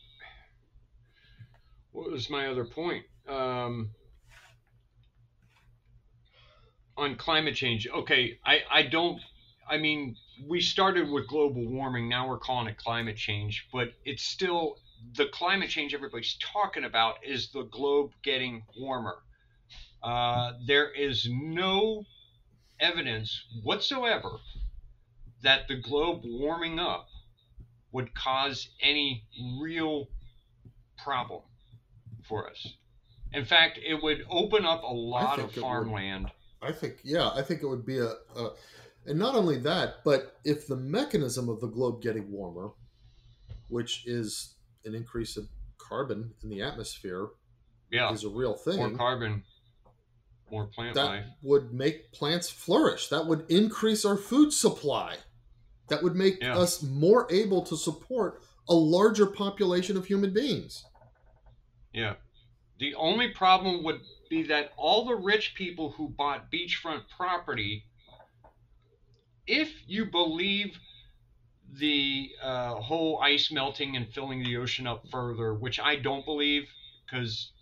what 1.93 2.11
was 2.11 2.31
my 2.31 2.47
other 2.47 2.65
point? 2.65 3.05
Um, 3.29 3.91
on 6.97 7.17
climate 7.17 7.55
change. 7.55 7.89
Okay, 7.89 8.39
I 8.45 8.61
I 8.71 8.83
don't. 8.85 9.21
I 9.71 9.79
mean, 9.79 10.17
we 10.49 10.61
started 10.61 11.09
with 11.09 11.29
global 11.29 11.65
warming. 11.67 12.09
Now 12.09 12.29
we're 12.29 12.39
calling 12.39 12.67
it 12.67 12.77
climate 12.77 13.17
change, 13.17 13.69
but 13.73 13.93
it's 14.05 14.25
still 14.25 14.79
the 15.17 15.27
climate 15.27 15.71
change 15.71 15.95
everybody's 15.95 16.37
talking 16.41 16.85
about 16.85 17.17
is 17.25 17.51
the 17.53 17.63
globe 17.63 18.11
getting 18.23 18.65
warmer. 18.77 19.19
Uh, 20.03 20.53
there 20.67 20.91
is 20.91 21.29
no 21.31 22.05
evidence 22.81 23.45
whatsoever 23.63 24.41
that 25.43 25.69
the 25.69 25.77
globe 25.77 26.23
warming 26.25 26.79
up 26.79 27.07
would 27.93 28.15
cause 28.15 28.69
any 28.83 29.25
real 29.61 30.09
problem 31.03 31.43
for 32.29 32.51
us. 32.51 32.75
In 33.33 33.45
fact, 33.45 33.79
it 33.83 34.03
would 34.03 34.25
open 34.29 34.65
up 34.65 34.83
a 34.83 34.93
lot 34.93 35.39
of 35.39 35.53
farmland. 35.53 36.31
I 36.63 36.73
think, 36.73 36.97
yeah, 37.05 37.31
I 37.31 37.43
think 37.43 37.63
it 37.63 37.67
would 37.67 37.87
be 37.87 37.99
a, 37.99 38.11
a, 38.37 38.51
and 39.11 39.19
not 39.19 39.35
only 39.35 39.59
that, 39.59 39.97
but 40.05 40.37
if 40.45 40.67
the 40.69 40.77
mechanism 40.77 41.49
of 41.49 41.61
the 41.61 41.67
globe 41.67 42.01
getting 42.01 42.31
warmer, 42.31 42.71
which 43.69 44.07
is 44.07 44.55
an 44.85 44.95
increase 44.95 45.37
of 45.37 45.49
carbon 45.79 46.33
in 46.45 46.49
the 46.49 46.63
atmosphere, 46.63 47.29
Yeah, 47.91 48.13
is 48.13 48.23
a 48.25 48.29
real 48.29 48.55
thing. 48.55 48.77
more 48.77 48.91
carbon, 48.97 49.43
more 50.51 50.67
plant 50.69 50.95
that 50.95 51.05
life. 51.07 51.27
would 51.43 51.73
make 51.75 52.13
plants 52.13 52.49
flourish. 52.49 53.09
That 53.09 53.27
would 53.27 53.51
increase 53.51 54.05
our 54.05 54.17
food 54.17 54.53
supply. 54.53 55.19
That 55.89 56.05
would 56.05 56.15
make 56.15 56.41
Yeah. 56.41 56.57
us 56.57 56.83
more 56.83 57.27
able 57.33 57.63
to 57.63 57.77
support 57.77 58.43
a 58.69 58.75
larger 58.75 59.27
population 59.27 59.97
of 59.97 60.07
human 60.07 60.33
beings. 60.33 60.85
Yeah. 61.93 62.15
The 62.79 62.95
only 62.95 63.31
problem 63.33 63.83
would 63.83 64.03
be 64.29 64.45
that 64.45 64.73
all 64.77 65.05
the 65.05 65.17
rich 65.17 65.55
people 65.57 65.91
who 65.91 66.09
bought 66.09 66.51
beachfront 66.53 67.09
property, 67.09 67.85
if 69.47 69.71
you 69.87 70.07
believe 70.07 70.79
the 71.79 72.31
uh, 72.43 72.75
whole 72.77 73.21
ice 73.23 73.51
melting 73.53 73.97
and 73.97 74.09
filling 74.13 74.43
the 74.43 74.57
ocean 74.57 74.87
up 74.87 75.05
further, 75.11 75.55
which 75.55 75.79
I 75.79 75.97
don't 75.97 76.25
believe, 76.25 76.69
because 77.07 77.53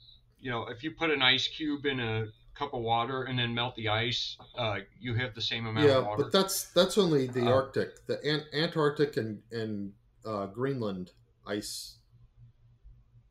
you 0.40 0.50
know 0.50 0.66
if 0.68 0.82
you 0.82 0.92
put 0.92 1.10
an 1.10 1.22
ice 1.22 1.46
cube 1.48 1.84
in 1.86 2.00
a 2.00 2.26
cup 2.54 2.74
of 2.74 2.80
water 2.80 3.24
and 3.24 3.38
then 3.38 3.54
melt 3.54 3.76
the 3.76 3.88
ice, 3.88 4.36
uh, 4.56 4.78
you 5.00 5.14
have 5.14 5.34
the 5.34 5.42
same 5.42 5.66
amount 5.66 5.86
yeah, 5.86 5.98
of 5.98 6.06
water. 6.06 6.22
but 6.24 6.32
that's 6.32 6.64
that's 6.72 6.96
only 6.98 7.26
the 7.26 7.42
Uh, 7.42 7.52
Arctic, 7.52 8.06
the 8.06 8.24
Ant- 8.24 8.46
Antarctic 8.52 9.16
and 9.16 9.42
and 9.52 9.92
uh, 10.24 10.46
Greenland 10.46 11.12
ice 11.46 11.98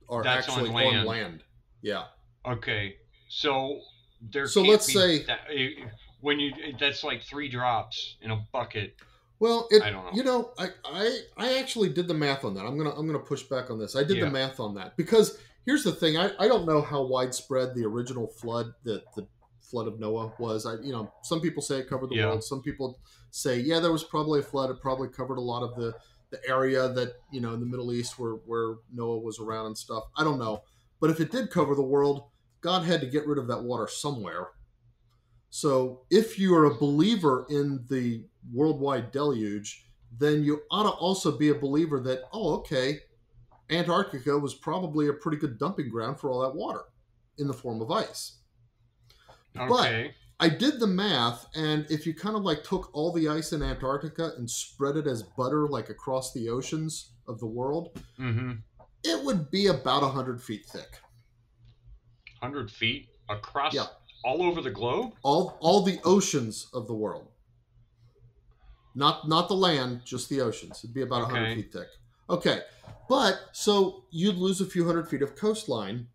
are 0.09 0.23
That's 0.23 0.47
on 0.47 0.59
actually 0.59 0.73
land. 0.75 0.97
on 0.99 1.05
land. 1.05 1.43
Yeah, 1.81 2.05
Okay, 2.45 2.95
so 3.29 3.81
there. 4.21 4.47
So 4.47 4.61
let's 4.61 4.87
be 4.87 4.93
say- 4.93 5.23
that, 5.25 5.39
eh, 5.53 5.69
when 6.21 6.39
you 6.39 6.51
that's 6.79 7.03
like 7.03 7.21
three 7.23 7.49
drops 7.49 8.17
in 8.21 8.31
a 8.31 8.45
bucket. 8.51 8.95
Well, 9.39 9.67
it, 9.69 9.83
I 9.83 9.91
don't 9.91 10.05
know. 10.05 10.11
You 10.13 10.23
know, 10.23 10.51
I, 10.57 10.69
I 10.83 11.19
I 11.37 11.59
actually 11.59 11.89
did 11.89 12.07
the 12.07 12.13
math 12.13 12.43
on 12.43 12.53
that. 12.55 12.65
I'm 12.65 12.77
gonna 12.77 12.91
I'm 12.91 13.05
gonna 13.05 13.19
push 13.19 13.43
back 13.43 13.69
on 13.69 13.77
this. 13.79 13.95
I 13.95 14.03
did 14.03 14.17
Yeah. 14.17 14.25
the 14.25 14.31
math 14.31 14.59
on 14.59 14.73
that 14.75 14.97
because 14.97 15.37
here's 15.65 15.83
the 15.83 15.91
thing. 15.91 16.17
I, 16.17 16.31
I 16.39 16.47
don't 16.47 16.65
know 16.65 16.81
how 16.81 17.03
widespread 17.03 17.75
the 17.75 17.85
original 17.85 18.27
flood, 18.27 18.73
the 18.83 19.03
the 19.15 19.27
flood 19.61 19.87
of 19.87 19.99
Noah 19.99 20.33
was. 20.39 20.65
I 20.65 20.75
you 20.81 20.91
know 20.91 21.11
some 21.23 21.39
people 21.41 21.61
say 21.61 21.77
it 21.79 21.89
covered 21.89 22.09
the 22.09 22.15
Yeah. 22.15 22.27
world. 22.27 22.43
Some 22.43 22.61
people 22.63 22.99
say 23.29 23.59
yeah, 23.59 23.79
there 23.79 23.91
was 23.91 24.03
probably 24.03 24.39
a 24.39 24.43
flood. 24.43 24.71
It 24.71 24.81
probably 24.81 25.09
covered 25.09 25.37
a 25.37 25.41
lot 25.41 25.61
of 25.61 25.75
the 25.75 25.93
the 26.31 26.39
area 26.49 26.89
that 26.89 27.13
you 27.31 27.39
know 27.39 27.53
in 27.53 27.59
the 27.59 27.65
Middle 27.67 27.93
East 27.93 28.17
where 28.17 28.33
where 28.47 28.75
Noah 28.91 29.19
was 29.19 29.39
around 29.39 29.67
and 29.67 29.77
stuff. 29.77 30.05
I 30.17 30.23
don't 30.23 30.39
know, 30.39 30.63
but 30.99 31.11
if 31.11 31.19
it 31.19 31.31
did 31.31 31.51
cover 31.51 31.75
the 31.75 31.83
world, 31.83 32.23
God 32.61 32.83
had 32.85 33.01
to 33.01 33.07
get 33.07 33.27
rid 33.27 33.37
of 33.37 33.47
that 33.47 33.61
water 33.63 33.87
somewhere. 33.87 34.47
So 35.49 36.01
if 36.09 36.37
you 36.37 36.55
are 36.55 36.65
a 36.65 36.75
believer 36.75 37.45
in 37.49 37.85
the 37.89 38.25
worldwide 38.53 39.11
deluge, 39.11 39.85
then 40.17 40.43
you 40.43 40.61
ought 40.71 40.83
to 40.83 40.89
also 40.89 41.37
be 41.37 41.49
a 41.49 41.55
believer 41.55 41.99
that, 42.01 42.21
oh, 42.33 42.55
okay, 42.57 42.99
Antarctica 43.69 44.37
was 44.37 44.53
probably 44.53 45.07
a 45.07 45.13
pretty 45.13 45.37
good 45.37 45.57
dumping 45.57 45.89
ground 45.89 46.19
for 46.19 46.31
all 46.31 46.41
that 46.41 46.55
water 46.55 46.83
in 47.37 47.47
the 47.47 47.53
form 47.53 47.81
of 47.81 47.91
ice. 47.91 48.37
Okay. 49.57 50.07
But- 50.07 50.13
I 50.39 50.49
did 50.49 50.79
the 50.79 50.87
math, 50.87 51.47
and 51.55 51.87
if 51.89 52.05
you 52.05 52.13
kind 52.13 52.35
of 52.35 52.43
like 52.43 52.63
took 52.63 52.91
all 52.93 53.11
the 53.11 53.27
ice 53.27 53.53
in 53.53 53.63
Antarctica 53.63 54.33
and 54.37 54.49
spread 54.49 54.95
it 54.95 55.07
as 55.07 55.23
butter 55.23 55.67
like 55.67 55.89
across 55.89 56.31
the 56.31 56.47
oceans 56.49 57.13
of 57.27 57.39
the 57.39 57.47
world, 57.47 57.99
mm-hmm. 58.19 58.51
it 59.03 59.25
would 59.25 59.49
be 59.49 59.67
about 59.67 60.03
100 60.03 60.41
feet 60.41 60.65
thick. 60.65 60.99
Hundred 62.39 62.69
feet 62.69 63.09
across 63.29 63.73
Yeah. 63.73 63.87
All 64.23 64.41
over 64.43 64.61
the 64.61 64.71
globe. 64.71 65.13
All, 65.23 65.57
all 65.59 65.81
the 65.83 65.99
oceans 66.03 66.67
of 66.73 66.87
the 66.87 66.93
world. 66.93 67.27
Not 68.95 69.27
not 69.27 69.47
the 69.47 69.53
land, 69.55 70.01
just 70.05 70.27
the 70.29 70.41
oceans. 70.41 70.79
It'd 70.83 70.93
be 70.93 71.03
about 71.03 71.21
100 71.23 71.55
feet 71.55 71.71
thick. 71.71 71.87
Okay. 72.29 72.61
But 73.07 73.39
so 73.51 74.05
you'd 74.11 74.37
lose 74.37 74.59
a 74.59 74.65
few 74.65 74.85
hundred 74.85 75.07
feet 75.07 75.21
of 75.21 75.35
coastline 75.35 76.07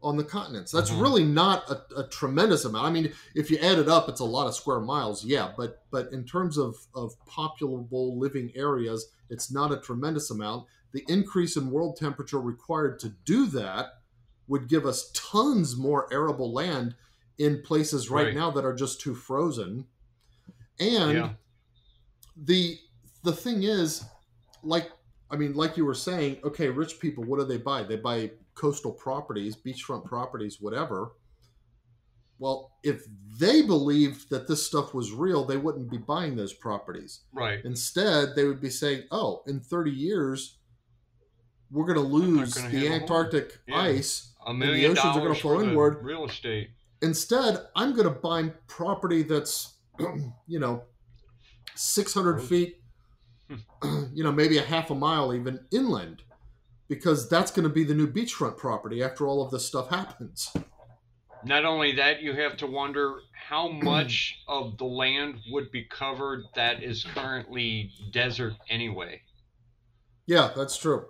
on 0.00 0.16
the 0.16 0.22
continents. 0.22 0.70
That's 0.70 0.90
Mhm. 0.90 1.02
really 1.02 1.24
not 1.24 1.68
a, 1.68 1.82
a 2.02 2.08
tremendous 2.08 2.64
amount. 2.64 2.86
I 2.86 2.90
mean, 2.90 3.12
if 3.34 3.50
you 3.50 3.58
add 3.58 3.78
it 3.78 3.88
up, 3.88 4.08
it's 4.08 4.20
a 4.20 4.24
lot 4.24 4.46
of 4.46 4.54
square 4.54 4.78
miles, 4.80 5.24
yeah. 5.24 5.52
But 5.56 5.82
but 5.90 6.12
in 6.12 6.24
terms 6.24 6.56
of 6.56 6.76
of 6.94 7.14
populable 7.26 8.16
living 8.16 8.52
areas, 8.54 9.08
it's 9.28 9.50
not 9.50 9.72
a 9.72 9.76
tremendous 9.80 10.30
amount. 10.30 10.66
The 10.92 11.04
increase 11.08 11.56
in 11.56 11.70
world 11.70 11.96
temperature 11.96 12.40
required 12.40 13.00
to 13.00 13.08
do 13.24 13.46
that 13.46 13.86
would 14.46 14.68
give 14.68 14.86
us 14.86 15.10
tons 15.12 15.76
more 15.76 16.06
arable 16.12 16.52
land 16.52 16.94
in 17.38 17.62
places 17.62 18.10
right, 18.10 18.26
Right. 18.26 18.34
now 18.34 18.50
that 18.50 18.64
are 18.64 18.74
just 18.74 19.00
too 19.00 19.14
frozen. 19.14 19.86
And 20.80 21.12
Yeah. 21.12 21.34
the 22.36 22.78
the 23.24 23.32
thing 23.32 23.62
is, 23.64 24.04
like 24.62 24.90
I 25.30 25.36
mean, 25.36 25.52
like 25.54 25.76
you 25.76 25.84
were 25.84 25.94
saying, 25.94 26.38
okay, 26.42 26.68
rich 26.70 26.98
people, 27.00 27.22
what 27.24 27.38
do 27.38 27.44
they 27.44 27.58
buy? 27.58 27.82
They 27.82 27.96
buy 27.96 28.30
coastal 28.54 28.92
properties, 28.92 29.54
beachfront 29.56 30.04
properties, 30.06 30.58
whatever. 30.60 31.12
Well, 32.38 32.72
if 32.82 33.04
they 33.38 33.62
believed 33.62 34.30
that 34.30 34.46
this 34.48 34.64
stuff 34.64 34.94
was 34.94 35.12
real, 35.12 35.44
they 35.44 35.56
wouldn't 35.58 35.90
be 35.90 35.98
buying 35.98 36.34
those 36.36 36.54
properties. 36.54 37.24
Right. 37.32 37.62
Instead, 37.64 38.36
they 38.36 38.44
would 38.46 38.60
be 38.60 38.70
saying, 38.70 39.02
"Oh, 39.10 39.42
in 39.46 39.60
30 39.60 39.90
years, 39.90 40.56
we're 41.70 41.84
going 41.84 41.98
to 41.98 42.00
lose 42.14 42.54
gonna 42.54 42.70
the 42.70 42.76
have 42.78 42.86
a 42.86 42.90
home." 42.92 43.02
Antarctic 43.02 43.58
Yeah. 43.66 43.80
ice. 43.80 44.32
A 44.46 44.54
the 44.54 44.86
oceans 44.86 44.98
are 45.16 45.20
gonna 45.20 45.34
flow 45.34 45.60
inward. 45.60 46.02
real 46.02 46.24
estate. 46.24 46.70
Instead, 47.02 47.66
I'm 47.76 47.92
going 47.92 48.04
to 48.04 48.20
buy 48.20 48.50
property 48.66 49.22
that's, 49.22 49.74
you 50.46 50.58
know, 50.58 50.82
600 51.74 52.40
feet, 52.40 52.80
you 54.12 54.24
know, 54.24 54.32
maybe 54.32 54.58
a 54.58 54.62
half 54.62 54.90
a 54.90 54.94
mile 54.94 55.32
even 55.32 55.60
inland, 55.70 56.22
because 56.88 57.28
that's 57.28 57.50
going 57.50 57.68
to 57.68 57.72
be 57.72 57.84
the 57.84 57.94
new 57.94 58.10
beachfront 58.10 58.56
property 58.56 59.02
after 59.02 59.26
all 59.26 59.42
of 59.42 59.50
this 59.50 59.64
stuff 59.64 59.90
happens. 59.90 60.52
Not 61.44 61.64
only 61.64 61.94
that, 61.96 62.20
you 62.20 62.34
have 62.34 62.56
to 62.58 62.66
wonder 62.66 63.20
how 63.32 63.68
much 63.68 64.40
of 64.48 64.76
the 64.78 64.84
land 64.84 65.36
would 65.50 65.70
be 65.70 65.84
covered 65.84 66.42
that 66.54 66.82
is 66.82 67.04
currently 67.14 67.92
desert 68.12 68.54
anyway. 68.68 69.22
Yeah, 70.26 70.50
that's 70.54 70.76
true. 70.76 71.06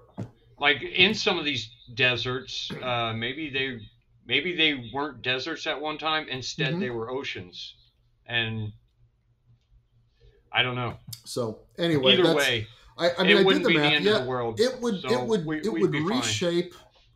Like 0.60 0.82
in 0.82 1.14
some 1.14 1.38
of 1.38 1.44
these 1.44 1.70
deserts, 1.94 2.70
uh, 2.82 3.12
maybe 3.14 3.50
they 3.50 3.80
maybe 4.28 4.54
they 4.54 4.90
weren't 4.94 5.22
deserts 5.22 5.66
at 5.66 5.80
one 5.80 5.98
time. 5.98 6.28
Instead, 6.28 6.74
Mhm. 6.74 6.80
they 6.80 6.90
were 6.90 7.10
oceans, 7.10 7.74
and 8.26 8.72
I 10.52 10.62
don't 10.62 10.76
know. 10.76 10.98
So 11.24 11.60
anyway, 11.78 12.12
Either 12.12 12.34
way, 12.34 12.68
I, 12.96 13.10
I 13.18 13.22
mean, 13.24 13.38
it 13.38 13.46
I 13.46 13.52
did 13.52 13.64
the 13.64 13.74
math. 13.74 14.02
the 14.02 14.10
yeah, 14.10 14.18
the 14.20 14.24
world. 14.26 14.60
it 14.60 14.80
would 14.80 15.00
so 15.02 15.08
it 15.22 15.26
would 15.26 15.44
we- 15.46 15.58
it 15.60 15.72
would 15.72 15.90
be 15.90 15.98
fine. 16.00 16.18
reshape 16.20 16.74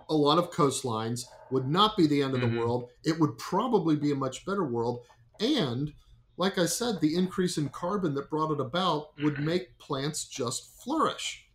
a 0.09 0.15
lot 0.15 0.39
of 0.39 0.51
coastlines 0.51 1.25
would 1.51 1.69
not 1.69 1.97
be 1.97 2.07
the 2.07 2.23
end 2.23 2.35
of 2.35 2.41
Mhm. 2.41 2.53
the 2.55 2.59
world 2.59 2.91
it 3.05 3.19
would 3.19 3.39
probably 3.39 3.95
be 3.97 4.11
a 4.11 4.15
much 4.15 4.45
better 4.45 4.65
world 4.65 5.05
and 5.41 5.93
like 6.37 6.59
i 6.59 6.67
said 6.67 7.01
the 7.01 7.15
increase 7.15 7.57
in 7.57 7.69
carbon 7.71 8.13
that 8.15 8.29
brought 8.29 8.51
it 8.51 8.61
about 8.61 9.17
would 9.23 9.39
make 9.39 9.79
plants 9.79 10.25
just 10.27 10.83
flourish 10.83 11.47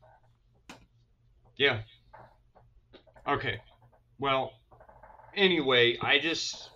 Yeah. 1.58 1.82
Okay. 3.28 3.60
Well, 4.20 4.53
anyway, 5.38 5.97
I 6.01 6.19
just 6.19 6.69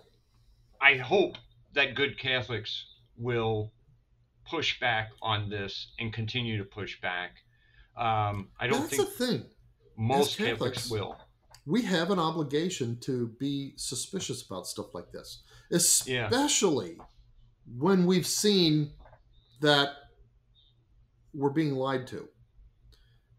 I 0.80 0.96
hope 0.96 1.36
that 1.74 1.94
good 1.94 2.18
Catholics 2.18 2.86
will 3.16 3.72
push 4.48 4.80
back 4.80 5.10
on 5.20 5.50
this 5.50 5.92
and 5.98 6.12
continue 6.12 6.58
to 6.58 6.64
push 6.64 7.00
back. 7.00 7.32
Um, 7.96 8.48
I 8.58 8.66
don't 8.66 8.80
that's 8.80 8.96
think 8.96 9.08
the 9.18 9.26
thing. 9.26 9.44
most 9.98 10.38
Catholics- 10.38 10.52
Catholics 10.84 10.90
will. 10.90 11.16
we 11.66 11.82
have 11.82 12.10
an 12.10 12.18
obligation 12.18 12.98
to 13.00 13.28
be 13.38 13.74
suspicious 13.76 14.42
about 14.42 14.66
stuff 14.66 14.94
like 14.94 15.12
this 15.12 15.42
especially 15.72 16.98
when 17.78 18.04
we've 18.06 18.26
seen 18.26 18.92
that 19.60 19.88
we're 21.34 21.50
being 21.50 21.74
lied 21.74 22.06
to. 22.08 22.28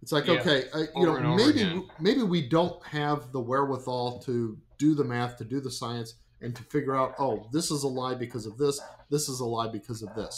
It's 0.01 0.11
like 0.11 0.25
Yeah, 0.25 0.33
okay 0.33 0.65
I, 0.73 0.79
you 0.79 1.07
over 1.07 1.19
know 1.21 1.35
maybe 1.35 1.83
maybe 1.99 2.23
we 2.23 2.47
don't 2.49 2.83
have 2.85 3.31
the 3.31 3.39
wherewithal 3.39 4.19
to 4.23 4.57
do 4.83 4.89
the 4.99 5.03
math 5.13 5.33
to 5.37 5.45
do 5.53 5.59
the 5.67 5.71
science 5.81 6.09
and 6.41 6.55
to 6.55 6.63
figure 6.75 6.95
out 6.95 7.11
oh 7.19 7.35
this 7.55 7.67
is 7.75 7.83
a 7.83 7.87
lie 8.01 8.15
because 8.25 8.45
of 8.45 8.57
this 8.57 8.75
this 9.09 9.29
is 9.29 9.39
a 9.39 9.45
lie 9.45 9.69
because 9.77 10.01
of 10.05 10.09
this 10.15 10.35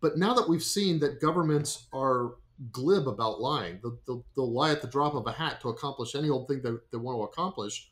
but 0.00 0.16
now 0.24 0.32
that 0.34 0.48
we've 0.48 0.68
seen 0.78 1.00
that 1.00 1.20
governments 1.20 1.86
are 1.92 2.34
glib 2.72 3.06
about 3.06 3.40
lying. 3.40 3.78
They'll, 3.82 3.98
they'll, 4.06 4.24
they'll 4.34 4.52
lie 4.52 4.70
at 4.70 4.82
the 4.82 4.88
drop 4.88 5.14
of 5.14 5.26
a 5.26 5.32
hat 5.32 5.60
to 5.60 5.68
accomplish 5.68 6.14
any 6.14 6.30
old 6.30 6.48
thing 6.48 6.62
that 6.62 6.80
they 6.90 6.98
want 6.98 7.18
to 7.18 7.22
accomplish, 7.22 7.90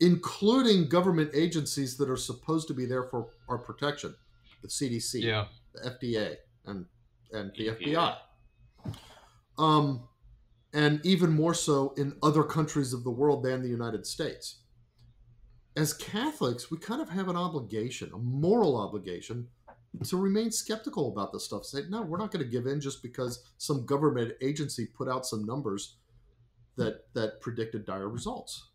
including 0.00 0.88
government 0.88 1.30
agencies 1.34 1.96
that 1.96 2.08
are 2.10 2.16
supposed 2.16 2.68
to 2.68 2.74
be 2.74 2.86
there 2.86 3.04
for 3.04 3.28
our 3.48 3.58
protection 3.58 4.14
the 4.62 4.68
CDC, 4.68 5.22
Yeah. 5.22 5.46
the 5.74 5.90
FDA, 5.90 6.36
and, 6.64 6.86
and 7.32 7.52
the 7.56 7.68
EPA. 7.68 8.16
FBI. 8.86 8.94
Um, 9.58 10.08
and 10.76 11.00
even 11.04 11.32
more 11.32 11.54
so 11.54 11.94
in 11.96 12.14
other 12.22 12.44
countries 12.44 12.92
of 12.92 13.02
the 13.02 13.10
world 13.10 13.42
than 13.42 13.62
the 13.62 13.68
United 13.68 14.06
States. 14.06 14.60
As 15.74 15.92
Catholics, 15.92 16.70
we 16.70 16.78
kind 16.78 17.00
of 17.00 17.08
have 17.08 17.28
an 17.28 17.36
obligation, 17.36 18.10
a 18.14 18.18
moral 18.18 18.76
obligation, 18.76 19.48
to 20.04 20.16
remain 20.18 20.50
skeptical 20.50 21.10
about 21.10 21.32
this 21.32 21.46
stuff. 21.46 21.64
Say, 21.64 21.80
no, 21.88 22.02
we're 22.02 22.18
not 22.18 22.30
going 22.30 22.44
to 22.44 22.50
give 22.50 22.66
in 22.66 22.80
just 22.80 23.02
because 23.02 23.42
some 23.56 23.86
government 23.86 24.34
agency 24.42 24.86
put 24.86 25.08
out 25.08 25.24
some 25.24 25.46
numbers 25.46 25.96
that 26.76 27.06
that 27.14 27.40
predicted 27.40 27.86
dire 27.86 28.08
results. 28.08 28.68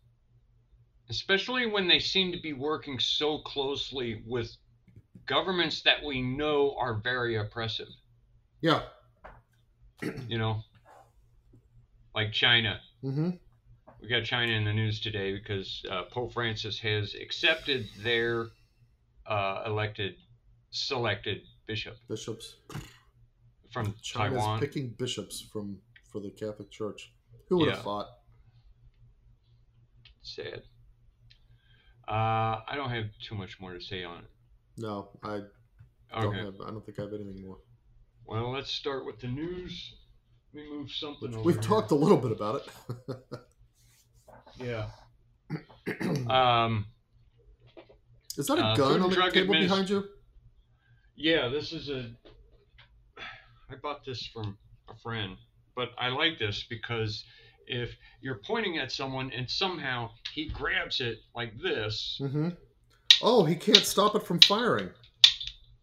especially 1.12 1.66
when 1.66 1.86
they 1.86 1.98
seem 1.98 2.32
to 2.32 2.40
be 2.40 2.52
working 2.52 2.98
so 2.98 3.38
closely 3.38 4.22
with 4.26 4.56
governments 5.26 5.82
that 5.82 6.02
we 6.04 6.22
know 6.22 6.74
are 6.78 6.94
very 6.94 7.36
oppressive. 7.36 7.88
Yeah. 8.60 8.82
You 10.26 10.38
know, 10.38 10.62
like 12.14 12.32
China. 12.32 12.80
Mm-hmm. 13.04 13.30
We 14.00 14.08
got 14.08 14.24
China 14.24 14.52
in 14.52 14.64
the 14.64 14.72
news 14.72 15.00
today 15.00 15.32
because 15.32 15.84
uh, 15.90 16.02
Pope 16.10 16.32
Francis 16.32 16.78
has 16.80 17.14
accepted 17.14 17.88
their 18.02 18.48
uh, 19.26 19.62
elected, 19.66 20.16
selected 20.70 21.42
bishop 21.66 21.96
Bishops. 22.08 22.56
from 23.70 23.94
China's 24.02 24.38
Taiwan. 24.38 24.60
picking 24.60 24.88
bishops 24.98 25.40
from 25.52 25.78
for 26.10 26.20
the 26.20 26.30
Catholic 26.30 26.70
Church. 26.70 27.12
Who 27.48 27.58
would 27.58 27.70
have 27.70 27.82
thought? 27.82 28.08
Sad. 30.22 30.62
Uh, 32.08 32.60
I 32.68 32.72
don't 32.74 32.90
have 32.90 33.06
too 33.22 33.34
much 33.34 33.60
more 33.60 33.72
to 33.72 33.80
say 33.80 34.02
on 34.04 34.18
it. 34.18 34.30
No, 34.76 35.08
I 35.22 35.40
don't 36.20 36.34
have. 36.34 36.54
I 36.60 36.70
don't 36.70 36.84
think 36.84 36.98
I 36.98 37.02
have 37.02 37.12
anything 37.12 37.46
more. 37.46 37.58
Well, 38.26 38.50
let's 38.52 38.70
start 38.70 39.06
with 39.06 39.20
the 39.20 39.28
news. 39.28 39.94
Let 40.54 40.64
me 40.64 40.70
move 40.70 40.90
something 40.90 41.34
over. 41.34 41.42
We've 41.42 41.56
here. 41.56 41.62
talked 41.62 41.90
a 41.90 41.94
little 41.94 42.16
bit 42.18 42.32
about 42.32 42.62
it. 43.08 43.16
Yeah. 44.58 44.86
Um. 46.30 46.86
Is 48.38 48.46
that 48.46 48.58
a 48.58 48.64
Uh, 48.64 48.76
gun 48.76 49.02
on 49.02 49.10
the 49.10 49.30
table 49.30 49.52
behind 49.54 49.90
you? 49.90 50.04
Yeah, 51.16 51.48
this 51.48 51.72
is 51.72 51.88
a. 51.90 52.10
I 53.70 53.74
bought 53.82 54.04
this 54.04 54.26
from 54.32 54.56
a 54.88 54.94
friend, 55.02 55.36
but 55.76 55.90
I 55.98 56.08
like 56.08 56.38
this 56.38 56.64
because 56.68 57.24
if 57.66 57.90
you're 58.20 58.40
pointing 58.46 58.78
at 58.78 58.90
someone 58.92 59.30
and 59.32 59.48
somehow 59.50 60.10
he 60.34 60.48
grabs 60.48 61.00
it 61.00 61.18
like 61.34 61.52
this, 61.62 62.18
Mm-hmm. 62.22 62.50
Oh, 63.22 63.44
he 63.44 63.54
can't 63.54 63.84
stop 63.84 64.14
it 64.14 64.24
from 64.26 64.40
firing. 64.40 64.90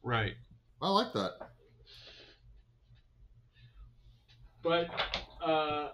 right? 0.03 0.34
I 0.82 0.89
like 0.89 1.13
that. 1.13 1.49
But 4.64 4.88
uh, 5.43 5.89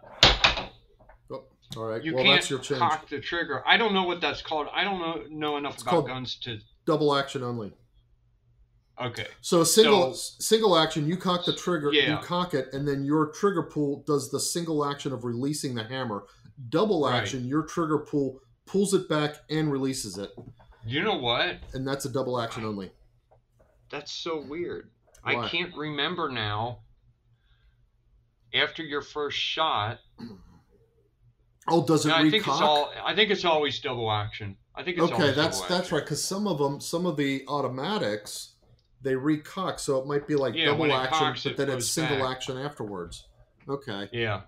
All 1.77 1.85
right. 1.85 2.03
you 2.03 2.15
well, 2.15 2.23
can't 2.23 2.37
that's 2.37 2.49
your 2.49 2.59
change. 2.59 2.79
cock 2.79 3.09
the 3.09 3.19
trigger. 3.19 3.63
I 3.65 3.77
don't 3.77 3.93
know 3.93 4.03
what 4.03 4.21
that's 4.21 4.41
called. 4.41 4.67
I 4.73 4.83
don't 4.83 4.99
know 4.99 5.23
know 5.29 5.57
enough 5.57 5.75
It's 5.75 5.83
about 5.83 6.07
guns 6.07 6.35
to. 6.43 6.59
Double 6.85 7.15
action 7.15 7.43
only. 7.43 7.73
Okay. 9.01 9.27
So 9.41 9.61
a 9.61 9.65
single 9.65 10.13
So- 10.13 10.35
single 10.39 10.77
action, 10.77 11.07
you 11.07 11.17
cock 11.17 11.45
the 11.45 11.53
trigger, 11.53 11.91
yeah. 11.91 12.11
you 12.11 12.17
cock 12.25 12.53
it, 12.53 12.69
and 12.73 12.87
then 12.87 13.03
your 13.03 13.27
trigger 13.31 13.63
pull 13.63 14.03
does 14.07 14.31
the 14.31 14.39
single 14.39 14.85
action 14.85 15.11
of 15.11 15.23
releasing 15.25 15.75
the 15.75 15.83
hammer. 15.83 16.23
Double 16.69 17.03
Right. 17.03 17.15
action, 17.17 17.45
your 17.45 17.63
trigger 17.63 17.99
pull 17.99 18.39
pulls 18.65 18.93
it 18.93 19.07
back 19.09 19.35
and 19.49 19.71
releases 19.71 20.17
it, 20.17 20.31
You 20.85 21.03
know 21.03 21.17
what? 21.17 21.57
and 21.73 21.85
that's 21.87 22.05
a 22.05 22.09
double 22.09 22.39
action 22.39 22.63
only. 22.65 22.91
That's 23.91 24.11
so 24.11 24.41
weird. 24.41 24.89
I 25.23 25.47
can't 25.49 25.75
remember 25.75 26.29
now. 26.29 26.79
After 28.55 28.83
your 28.83 29.01
first 29.01 29.37
shot, 29.37 29.99
Oh, 31.67 31.83
does 31.85 32.05
it 32.05 32.11
I 32.11 32.21
recock? 32.21 32.31
think 32.31 32.47
it's 32.47 32.61
all. 32.61 32.93
I 33.03 33.15
think 33.15 33.31
it's 33.31 33.43
always 33.45 33.79
double 33.79 34.11
action. 34.11 34.55
I 34.75 34.83
think 34.83 34.97
it's 34.99 35.11
okay, 35.11 35.31
that's 35.31 35.61
that's 35.61 35.71
action. 35.85 35.95
right. 35.97 36.03
Because 36.03 36.23
some 36.23 36.47
of 36.47 36.59
them, 36.59 36.79
some 36.79 37.05
of 37.07 37.17
the 37.17 37.43
automatics, 37.47 38.53
they 39.01 39.13
recock, 39.13 39.79
so 39.79 39.97
it 39.99 40.05
might 40.05 40.27
be 40.27 40.35
like 40.35 40.53
Yeah, 40.53 40.65
double 40.67 40.93
action, 40.93 41.17
cocks, 41.17 41.43
but 41.43 41.53
it 41.53 41.57
then 41.57 41.69
it's 41.71 41.89
single 41.89 42.19
back. 42.19 42.35
action 42.37 42.57
afterwards. 42.57 43.25
Okay. 43.67 44.07
Yeah. 44.13 44.41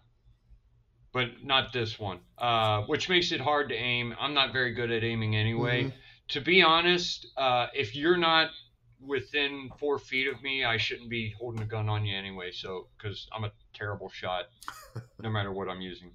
But 1.12 1.44
not 1.44 1.74
this 1.74 1.98
one, 1.98 2.20
uh, 2.38 2.84
which 2.84 3.10
makes 3.10 3.32
it 3.32 3.42
hard 3.42 3.70
to 3.70 3.76
aim. 3.76 4.14
I'm 4.20 4.36
not 4.36 4.54
very 4.54 4.74
good 4.74 4.92
at 4.92 5.04
aiming 5.04 5.36
anyway. 5.36 5.86
Mhm. 5.86 5.94
To 6.30 6.42
be 6.42 6.62
honest, 6.62 7.26
uh, 7.36 7.68
if 7.74 7.96
you're 7.96 8.18
not 8.18 8.52
within 9.00 9.70
four 9.80 10.00
feet 10.00 10.28
of 10.28 10.42
me, 10.42 10.64
I 10.66 10.78
shouldn't 10.78 11.10
be 11.10 11.34
holding 11.38 11.62
a 11.62 11.66
gun 11.66 11.88
on 11.90 12.06
you 12.06 12.16
anyway. 12.18 12.52
So, 12.52 12.88
because 12.98 13.28
I'm 13.36 13.44
a 13.44 13.52
terrible 13.74 14.10
shot, 14.10 14.46
no 15.22 15.30
matter 15.30 15.52
what 15.52 15.70
I'm 15.70 15.82
using, 15.82 16.12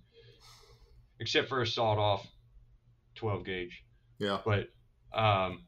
except 1.20 1.48
for 1.48 1.62
a 1.62 1.66
sawed-off 1.66 2.26
12 3.14 3.44
gauge. 3.44 3.84
Yeah. 4.18 4.38
But 4.44 4.68
um, 5.14 5.62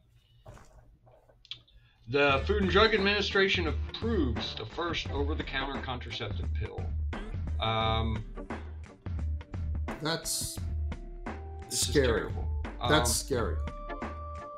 the 2.09 2.43
Food 2.45 2.63
and 2.63 2.71
Drug 2.71 2.93
Administration 2.93 3.67
approves 3.67 4.55
the 4.55 4.65
first 4.65 5.09
over-the-counter 5.11 5.81
contraceptive 5.81 6.47
pill. 6.59 6.83
Um, 7.59 8.23
That's 10.01 10.59
scary. 11.69 12.31
That's 12.89 13.09
Um, 13.09 13.13
scary. 13.27 13.55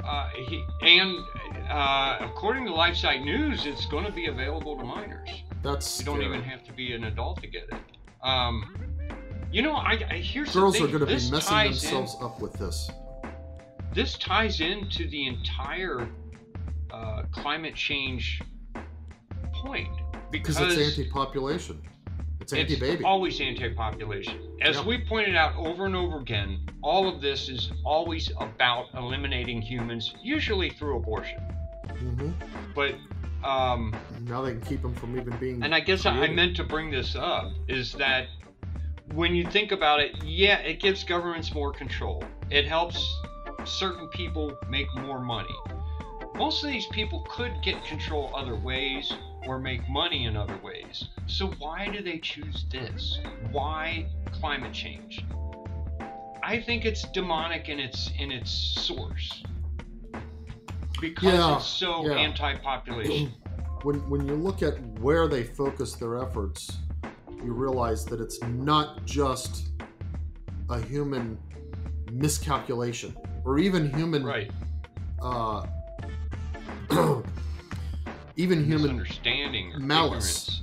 Uh, 0.08 0.30
he, 0.30 0.64
and 0.82 1.18
uh, 1.70 2.18
according 2.22 2.66
to 2.66 2.72
LifeSite 2.72 3.24
News, 3.24 3.66
it's 3.66 3.86
going 3.86 4.06
to 4.06 4.12
be 4.12 4.28
available 4.28 4.78
to 4.78 4.84
minors. 4.84 5.30
That's 5.64 6.00
You 6.00 6.06
don't 6.06 6.16
scary. 6.18 6.28
even 6.34 6.44
have 6.44 6.64
to 6.66 6.74
be 6.74 6.94
an 6.94 7.06
adult 7.06 7.42
to 7.42 7.48
get 7.48 7.64
it. 7.64 7.74
Um, 8.24 8.76
you 9.52 9.62
know, 9.62 9.74
I, 9.74 10.00
I 10.10 10.16
here's 10.18 10.54
Girls 10.54 10.76
are 10.82 10.88
going 10.88 11.00
to 11.00 11.06
be 11.06 11.14
messing 11.14 11.64
themselves 11.64 12.16
up 12.22 12.40
with 12.42 12.54
this. 12.54 12.90
This 13.94 14.18
ties 14.18 14.62
into 14.62 15.10
the 15.10 15.28
entire 15.28 16.08
uh, 16.92 17.24
climate 17.32 17.76
change 17.76 18.42
point 19.54 19.90
Because 20.32 20.58
because 20.58 20.78
it's 20.78 21.00
anti-population. 21.00 21.82
It's 22.48 22.54
anti-baby. 22.54 23.04
always 23.04 23.42
anti-population. 23.42 24.40
As 24.62 24.78
Yeah. 24.78 24.86
we 24.86 25.00
pointed 25.00 25.36
out 25.36 25.54
over 25.58 25.86
and 25.86 25.94
over 25.98 26.20
again, 26.20 26.60
all 26.82 27.10
of 27.10 27.20
this 27.20 27.50
is 27.50 27.72
always 27.84 28.32
about 28.40 28.86
eliminating 28.96 29.62
humans, 29.62 30.14
usually 30.24 30.70
through 30.70 30.96
abortion. 30.96 31.40
hmm 32.00 32.32
But 32.74 32.96
um, 33.44 33.94
Now 34.28 34.42
they 34.44 34.52
can 34.52 34.62
keep 34.62 34.82
them 34.82 34.94
from 34.96 35.20
even 35.20 35.36
being. 35.40 35.62
and 35.62 35.76
I 35.76 35.82
guess 35.82 36.06
I, 36.06 36.12
I 36.24 36.28
meant 36.30 36.56
to 36.58 36.64
bring 36.64 36.90
this 36.90 37.18
up 37.18 37.52
is 37.68 37.92
that 37.96 38.28
when 39.14 39.36
you 39.36 39.46
think 39.50 39.74
about 39.74 40.00
it, 40.00 40.24
yeah, 40.24 40.60
it 40.60 40.80
gives 40.80 41.04
governments 41.04 41.54
more 41.54 41.74
control. 41.74 42.24
It 42.50 42.66
helps 42.66 42.98
certain 43.66 44.08
people 44.08 44.58
make 44.70 44.88
more 44.96 45.20
money. 45.20 45.54
Most 46.36 46.64
of 46.64 46.70
these 46.70 46.86
people 46.88 47.26
could 47.30 47.52
get 47.62 47.84
control 47.84 48.32
other 48.34 48.56
ways, 48.56 49.12
or 49.48 49.60
make 49.60 49.88
money 49.90 50.26
in 50.26 50.36
other 50.36 50.58
ways. 50.64 51.10
So 51.28 51.48
why 51.58 51.88
do 51.90 52.02
they 52.04 52.20
choose 52.20 52.66
this? 52.72 53.20
Why 53.52 54.08
climate 54.40 54.74
change? 54.74 55.26
I 56.44 56.62
think 56.62 56.86
it's 56.86 57.04
demonic 57.12 57.70
in 57.70 57.80
its 57.80 58.12
in 58.20 58.32
its 58.32 58.52
source 58.52 59.44
because 61.02 61.34
Yeah, 61.34 61.58
it's 61.58 61.66
so 61.66 62.06
yeah. 62.08 62.14
anti-population. 62.16 63.34
when 63.84 63.98
when 64.10 64.28
you 64.28 64.36
look 64.36 64.62
at 64.64 64.80
where 65.00 65.28
they 65.28 65.44
focus 65.44 65.94
their 65.94 66.18
efforts, 66.18 66.78
you 67.44 67.54
realize 67.54 68.06
that 68.06 68.20
it's 68.22 68.42
not 68.44 69.06
just 69.06 69.70
a 70.70 70.82
human 70.82 71.38
miscalculation 72.12 73.16
or 73.46 73.60
even 73.60 73.94
human 73.94 74.26
right. 74.26 74.52
uh, 75.22 75.66
even 78.38 78.64
human 78.64 78.98
misunderstanding 78.98 79.74
or 79.74 79.80
malice. 79.80 80.62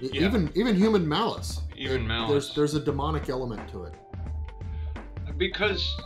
Yeah. 0.00 0.26
even 0.26 0.50
even 0.54 0.76
human 0.76 1.08
malice. 1.08 1.60
Even 1.76 2.02
It- 2.02 2.06
malice. 2.06 2.30
There's 2.30 2.54
there's 2.54 2.74
a 2.74 2.80
demonic 2.84 3.28
element 3.28 3.68
to 3.70 3.84
it. 3.84 3.94
because 5.38 5.96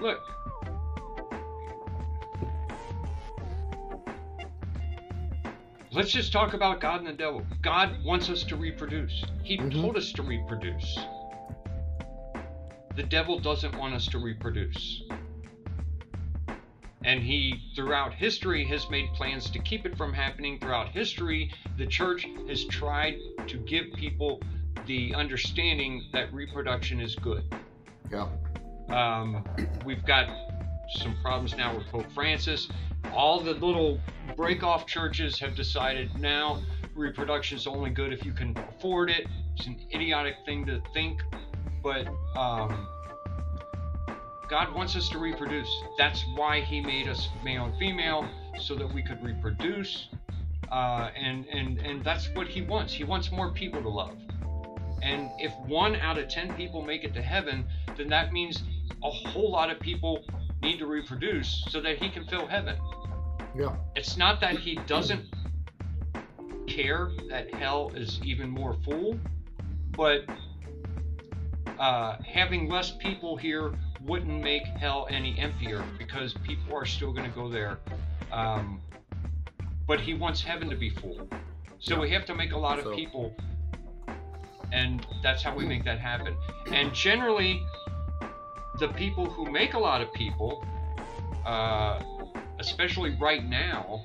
look 0.00 0.18
let's 5.92 6.10
just 6.10 6.32
talk 6.32 6.54
about 6.54 6.80
god 6.80 7.00
and 7.00 7.06
the 7.08 7.12
devil 7.12 7.42
god 7.62 8.02
wants 8.04 8.30
us 8.30 8.42
to 8.44 8.56
reproduce 8.56 9.24
he 9.42 9.58
Mhm. 9.58 9.72
told 9.72 9.96
us 9.96 10.12
to 10.12 10.22
reproduce 10.22 10.98
the 12.96 13.02
devil 13.02 13.38
doesn't 13.38 13.76
want 13.76 13.94
us 13.94 14.06
to 14.06 14.18
reproduce 14.18 15.02
and 17.04 17.22
he 17.22 17.60
throughout 17.74 18.12
history 18.12 18.64
has 18.64 18.88
made 18.90 19.08
plans 19.14 19.50
to 19.50 19.58
keep 19.58 19.86
it 19.86 19.96
from 19.96 20.12
happening 20.12 20.58
throughout 20.58 20.88
history 20.88 21.50
the 21.78 21.86
church 21.86 22.26
has 22.48 22.64
tried 22.66 23.16
to 23.46 23.56
give 23.58 23.86
people 23.94 24.40
the 24.86 25.14
understanding 25.14 26.02
that 26.12 26.32
reproduction 26.32 27.00
is 27.00 27.14
good 27.16 27.42
Yeah. 28.10 28.28
um, 28.90 29.44
we've 29.84 30.04
got 30.04 30.28
some 30.90 31.14
problems 31.22 31.56
now 31.56 31.76
with 31.76 31.86
Pope 31.86 32.10
Francis. 32.12 32.68
All 33.14 33.38
the 33.40 33.54
little 33.54 34.00
break 34.36 34.62
off 34.64 34.86
churches 34.86 35.38
have 35.38 35.54
decided 35.54 36.10
now 36.18 36.60
reproduction 36.96 37.56
is 37.56 37.66
only 37.68 37.90
good 37.90 38.12
if 38.12 38.24
you 38.24 38.32
can 38.32 38.56
afford 38.56 39.08
it. 39.10 39.26
It's 39.56 39.66
an 39.66 39.78
idiotic 39.94 40.34
thing 40.44 40.66
to 40.66 40.82
think, 40.92 41.22
but 41.82 42.08
um, 42.36 42.88
God 44.50 44.74
wants 44.74 44.96
us 44.96 45.08
to 45.10 45.18
reproduce. 45.18 45.70
That's 45.96 46.24
why 46.34 46.60
He 46.60 46.80
made 46.80 47.06
us 47.06 47.28
male 47.44 47.66
and 47.66 47.78
female 47.78 48.28
so 48.58 48.74
that 48.74 48.92
we 48.92 49.00
could 49.00 49.22
reproduce. 49.24 50.08
Uh, 50.72 51.10
and, 51.16 51.46
and, 51.46 51.78
and 51.78 52.04
that's 52.04 52.28
what 52.34 52.48
He 52.48 52.60
wants. 52.60 52.92
He 52.92 53.04
wants 53.04 53.30
more 53.30 53.52
people 53.52 53.80
to 53.80 53.88
love. 53.88 54.16
And 55.02 55.30
if 55.38 55.52
one 55.66 55.94
out 55.96 56.18
of 56.18 56.28
ten 56.28 56.52
people 56.54 56.82
make 56.82 57.04
it 57.04 57.14
to 57.14 57.22
heaven, 57.22 57.64
then 57.96 58.08
that 58.08 58.32
means 58.32 58.64
a 59.04 59.10
whole 59.10 59.50
lot 59.50 59.70
of 59.70 59.78
people 59.78 60.24
need 60.62 60.78
to 60.78 60.86
reproduce 60.86 61.64
so 61.70 61.80
that 61.80 61.98
he 61.98 62.10
can 62.10 62.26
fill 62.26 62.46
heaven. 62.46 62.76
Yeah. 63.56 63.76
It's 63.96 64.16
not 64.16 64.40
that 64.40 64.58
he 64.58 64.74
doesn't 64.86 65.24
care 66.66 67.10
that 67.30 67.54
hell 67.54 67.92
is 67.94 68.20
even 68.22 68.50
more 68.50 68.76
full, 68.84 69.18
but 69.96 70.24
uh, 71.78 72.16
having 72.22 72.68
less 72.68 72.90
people 72.90 73.36
here 73.36 73.72
wouldn't 74.04 74.42
make 74.42 74.64
hell 74.64 75.06
any 75.10 75.38
emptier 75.38 75.84
because 75.98 76.34
people 76.34 76.74
are 76.76 76.86
still 76.86 77.12
going 77.12 77.28
to 77.28 77.34
go 77.34 77.48
there. 77.48 77.78
Um, 78.32 78.80
but 79.86 80.00
he 80.00 80.14
wants 80.14 80.42
heaven 80.42 80.70
to 80.70 80.76
be 80.76 80.90
full. 80.90 81.28
So 81.78 81.94
Yeah. 81.94 82.00
we 82.00 82.10
have 82.10 82.24
to 82.26 82.34
make 82.34 82.52
a 82.52 82.58
lot 82.58 82.78
of 82.78 82.84
So- 82.84 82.94
people, 82.94 83.34
and 84.72 85.06
that's 85.22 85.42
how 85.42 85.54
we 85.54 85.66
make 85.66 85.84
that 85.84 85.98
happen. 85.98 86.36
And 86.72 86.94
generally, 86.94 87.62
the 88.78 88.88
people 88.88 89.26
who 89.26 89.50
make 89.50 89.74
a 89.74 89.78
lot 89.78 90.00
of 90.00 90.12
people, 90.12 90.64
uh, 91.44 92.00
especially 92.58 93.16
right 93.16 93.44
now, 93.44 94.04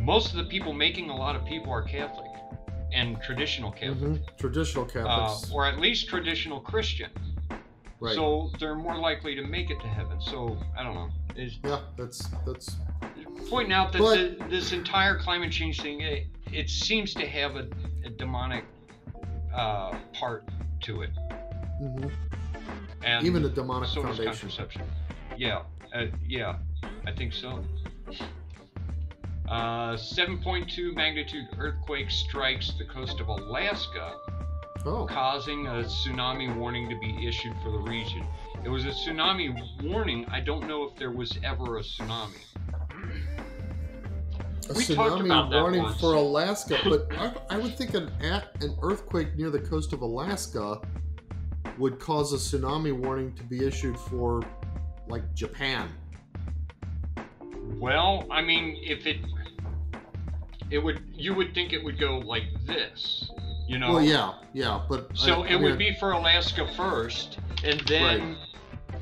most 0.00 0.30
of 0.30 0.36
the 0.36 0.44
people 0.44 0.72
making 0.72 1.10
a 1.10 1.16
lot 1.16 1.34
of 1.36 1.44
people 1.44 1.72
are 1.72 1.82
Catholic 1.82 2.33
and 2.94 3.20
traditional 3.20 3.72
Catholic, 3.72 4.22
Mhm. 4.22 4.38
Traditional 4.38 4.84
uh, 4.84 4.88
Catholics. 4.88 5.50
or 5.52 5.66
at 5.66 5.78
least 5.80 6.08
traditional 6.08 6.60
Christian. 6.60 7.10
right. 8.00 8.14
So 8.14 8.50
they're 8.58 8.74
more 8.76 8.96
likely 8.96 9.34
to 9.34 9.42
make 9.42 9.70
it 9.70 9.80
to 9.80 9.86
heaven. 9.88 10.20
So 10.20 10.56
I 10.78 10.82
don't 10.82 10.94
know. 10.94 11.10
It's 11.36 11.58
yeah. 11.64 11.80
That's 11.96 12.28
that's 12.46 12.76
pointing 13.50 13.72
out 13.72 13.92
that 13.92 14.00
But- 14.00 14.38
the, 14.38 14.44
this 14.48 14.72
entire 14.72 15.18
climate 15.18 15.50
change 15.52 15.80
thing, 15.80 16.00
it, 16.00 16.26
it 16.52 16.70
seems 16.70 17.12
to 17.14 17.26
have 17.26 17.56
a, 17.56 17.66
a 18.04 18.10
demonic 18.10 18.64
uh, 19.52 19.96
part 20.12 20.48
to 20.82 21.02
it, 21.02 21.10
mhm. 21.82 22.10
and 23.02 23.26
even 23.26 23.44
a 23.44 23.48
demonic 23.48 23.88
so 23.88 24.02
foundation. 24.02 24.24
contraception. 24.32 24.82
Yeah, 25.36 25.62
uh, 25.94 26.06
yeah, 26.26 26.56
I 27.06 27.12
think 27.12 27.32
so. 27.32 27.64
Uh, 29.48 29.92
7.2 29.94 30.94
magnitude 30.94 31.46
earthquake 31.58 32.10
strikes 32.10 32.72
the 32.78 32.84
coast 32.84 33.20
of 33.20 33.28
Alaska, 33.28 34.14
Oh. 34.86 35.06
causing 35.06 35.66
a 35.66 35.82
tsunami 35.84 36.54
warning 36.56 36.88
to 36.88 36.98
be 36.98 37.26
issued 37.26 37.54
for 37.62 37.70
the 37.70 37.78
region. 37.78 38.26
It 38.64 38.68
was 38.68 38.84
a 38.84 38.88
tsunami 38.90 39.54
warning. 39.82 40.26
I 40.30 40.40
don't 40.40 40.66
know 40.66 40.84
if 40.84 40.96
there 40.96 41.10
was 41.10 41.38
ever 41.42 41.78
a 41.78 41.80
tsunami. 41.80 42.36
A 44.70 44.72
We 44.74 44.84
talked 44.94 45.22
tsunami 45.22 45.26
about 45.26 45.50
warning 45.50 45.86
for 46.00 46.14
Alaska, 46.14 46.78
but 46.84 47.06
I, 47.18 47.34
I 47.50 47.58
would 47.58 47.76
think 47.76 47.94
an 47.94 48.10
at, 48.22 48.62
an 48.62 48.76
earthquake 48.82 49.36
near 49.36 49.50
the 49.50 49.60
coast 49.60 49.92
of 49.92 50.00
Alaska 50.00 50.80
would 51.78 51.98
cause 51.98 52.32
a 52.32 52.36
tsunami 52.36 52.92
warning 52.92 53.34
to 53.34 53.42
be 53.42 53.66
issued 53.66 53.98
for 53.98 54.42
like 55.06 55.34
Japan. 55.34 55.90
Well, 57.78 58.26
I 58.30 58.42
mean, 58.42 58.78
if 58.82 59.06
it, 59.06 59.18
it 60.70 60.78
would, 60.78 61.00
you 61.14 61.34
would 61.34 61.54
think 61.54 61.72
it 61.72 61.82
would 61.82 61.98
go 61.98 62.18
like 62.18 62.44
this, 62.66 63.30
you 63.66 63.78
know? 63.78 63.94
Well, 63.94 64.02
yeah, 64.02 64.34
yeah, 64.52 64.82
but 64.88 65.16
So 65.16 65.42
I, 65.42 65.48
it 65.48 65.52
I 65.52 65.56
would 65.56 65.78
be 65.78 65.94
for 65.98 66.12
Alaska 66.12 66.66
first, 66.74 67.38
and 67.62 67.80
then 67.86 68.36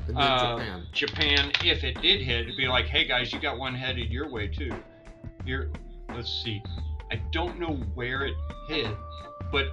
and 0.07 0.17
then 0.17 0.17
uh, 0.17 0.57
Japan. 0.57 0.87
Japan, 0.91 1.51
if 1.63 1.83
it 1.83 2.01
did 2.01 2.21
hit, 2.21 2.41
it'd 2.41 2.57
be 2.57 2.67
like, 2.67 2.85
hey 2.85 3.05
guys, 3.07 3.31
you 3.31 3.39
got 3.39 3.57
one 3.57 3.73
headed 3.73 4.11
your 4.11 4.29
way 4.29 4.47
too. 4.47 4.73
Here, 5.45 5.69
let's 6.13 6.43
see. 6.43 6.61
I 7.11 7.21
don't 7.31 7.59
know 7.59 7.75
where 7.95 8.25
it 8.25 8.35
hit, 8.67 8.95
but 9.51 9.67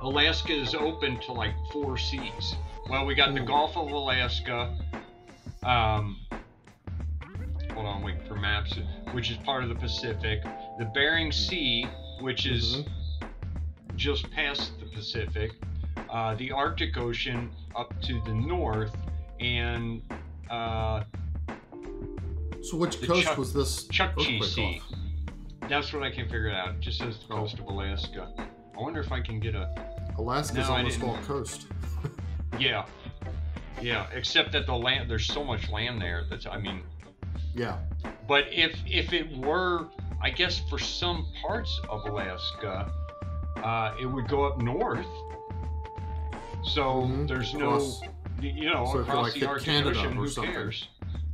Alaska 0.00 0.52
is 0.52 0.74
open 0.74 1.20
to 1.20 1.32
like 1.32 1.54
four 1.72 1.96
seas. 1.96 2.56
Well, 2.88 3.06
we 3.06 3.14
got 3.14 3.34
the 3.34 3.40
Gulf 3.40 3.76
of 3.76 3.90
Alaska. 3.90 4.76
Um, 5.62 6.18
hold 7.74 7.86
on, 7.86 8.02
wait 8.02 8.26
for 8.26 8.34
maps, 8.36 8.74
which 9.12 9.30
is 9.30 9.36
part 9.38 9.62
of 9.62 9.68
the 9.68 9.74
Pacific. 9.74 10.42
The 10.78 10.84
Bering 10.94 11.32
Sea, 11.32 11.86
which 12.20 12.46
is 12.46 12.76
Mhm. 12.76 12.88
just 13.96 14.30
past 14.30 14.78
the 14.80 14.86
Pacific, 14.86 15.52
uh, 16.10 16.34
the 16.34 16.52
Arctic 16.52 16.96
Ocean 16.96 17.50
up 17.76 17.98
to 18.02 18.20
the 18.24 18.34
north, 18.34 18.96
and 19.40 20.02
uh, 20.50 21.02
So 22.62 22.76
which 22.76 23.00
coast 23.02 23.24
Chuck- 23.24 23.38
was 23.38 23.52
this 23.52 23.88
Chukchi 23.88 24.42
Sea. 24.44 24.80
off? 24.80 25.68
That's 25.68 25.92
what 25.92 26.02
I 26.04 26.10
can 26.10 26.24
figure 26.26 26.46
it 26.48 26.54
out. 26.54 26.68
It 26.70 26.80
just 26.80 26.98
says 26.98 27.18
the 27.26 27.34
Oh. 27.34 27.38
coast 27.38 27.58
of 27.58 27.66
Alaska. 27.66 28.28
I 28.76 28.80
wonder 28.80 29.00
if 29.00 29.10
I 29.10 29.20
can 29.20 29.40
get 29.40 29.54
a. 29.56 29.68
Alaska's 30.16 30.68
No, 30.68 30.76
almost 30.76 31.02
all 31.02 31.16
coast. 31.18 31.66
Yeah. 32.58 32.84
Yeah, 33.80 34.06
except 34.12 34.52
that 34.52 34.66
the 34.66 34.74
land, 34.76 35.10
there's 35.10 35.26
so 35.26 35.42
much 35.42 35.70
land 35.70 36.00
there 36.00 36.24
that's, 36.30 36.46
I 36.46 36.58
mean, 36.58 36.82
Yeah, 37.54 37.78
but 38.26 38.44
if 38.50 38.78
if 38.86 39.12
it 39.12 39.36
were, 39.38 39.88
I 40.22 40.30
guess 40.30 40.58
for 40.70 40.78
some 40.78 41.26
parts 41.42 41.80
of 41.88 42.06
Alaska, 42.06 42.90
uh, 43.62 43.94
it 44.00 44.06
would 44.06 44.28
go 44.28 44.44
up 44.44 44.60
north. 44.62 45.06
So 46.64 47.02
Mhm. 47.02 47.28
there's 47.28 47.52
Across- 47.54 48.02
no, 48.02 48.08
you 48.48 48.70
know, 48.70 48.86
so 48.92 48.98
across 49.00 49.32
like, 49.32 49.34
the 49.40 49.46
Arctic 49.46 49.66
Canada 49.66 49.98
Ocean, 49.98 50.12
or 50.12 50.14
who 50.14 50.28
something. 50.28 50.52
cares? 50.52 50.88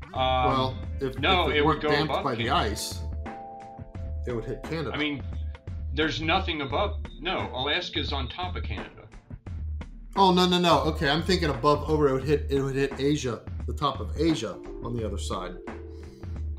Um, 0.04 0.12
well, 0.14 0.74
if, 1.00 1.18
no, 1.18 1.48
if 1.48 1.54
it 1.54 1.58
it, 1.58 1.66
would 1.66 1.80
go 1.80 1.88
damped 1.90 2.10
above 2.12 2.24
by 2.24 2.34
the 2.34 2.44
Canada. 2.44 2.70
ice, 2.72 3.00
it 4.26 4.32
would 4.34 4.44
hit 4.46 4.62
Canada. 4.64 4.90
I 4.94 4.96
mean, 4.96 5.22
there's 5.94 6.20
nothing 6.20 6.62
above. 6.62 6.96
No, 7.20 7.50
Alaska's 7.52 8.12
on 8.12 8.28
top 8.28 8.56
of 8.56 8.62
Canada. 8.64 8.90
oh 10.16 10.32
no, 10.32 10.46
no, 10.48 10.58
no. 10.58 10.80
Okay, 10.80 11.08
I'm 11.10 11.22
thinking 11.22 11.50
above 11.50 11.88
over. 11.88 12.08
It 12.08 12.12
would 12.14 12.24
hit. 12.24 12.46
It 12.50 12.62
would 12.62 12.74
hit 12.74 12.98
Asia, 12.98 13.40
the 13.66 13.74
top 13.74 14.00
of 14.00 14.18
Asia 14.18 14.56
on 14.82 14.96
the 14.96 15.04
other 15.06 15.18
side. 15.18 15.54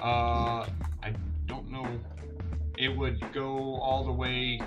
Uh, 0.02 0.66
I 1.04 1.14
don't 1.48 1.70
know. 1.70 1.88
It 2.78 2.90
would 2.96 3.20
go 3.34 3.76
all 3.76 4.06
the 4.06 4.12
way. 4.12 4.62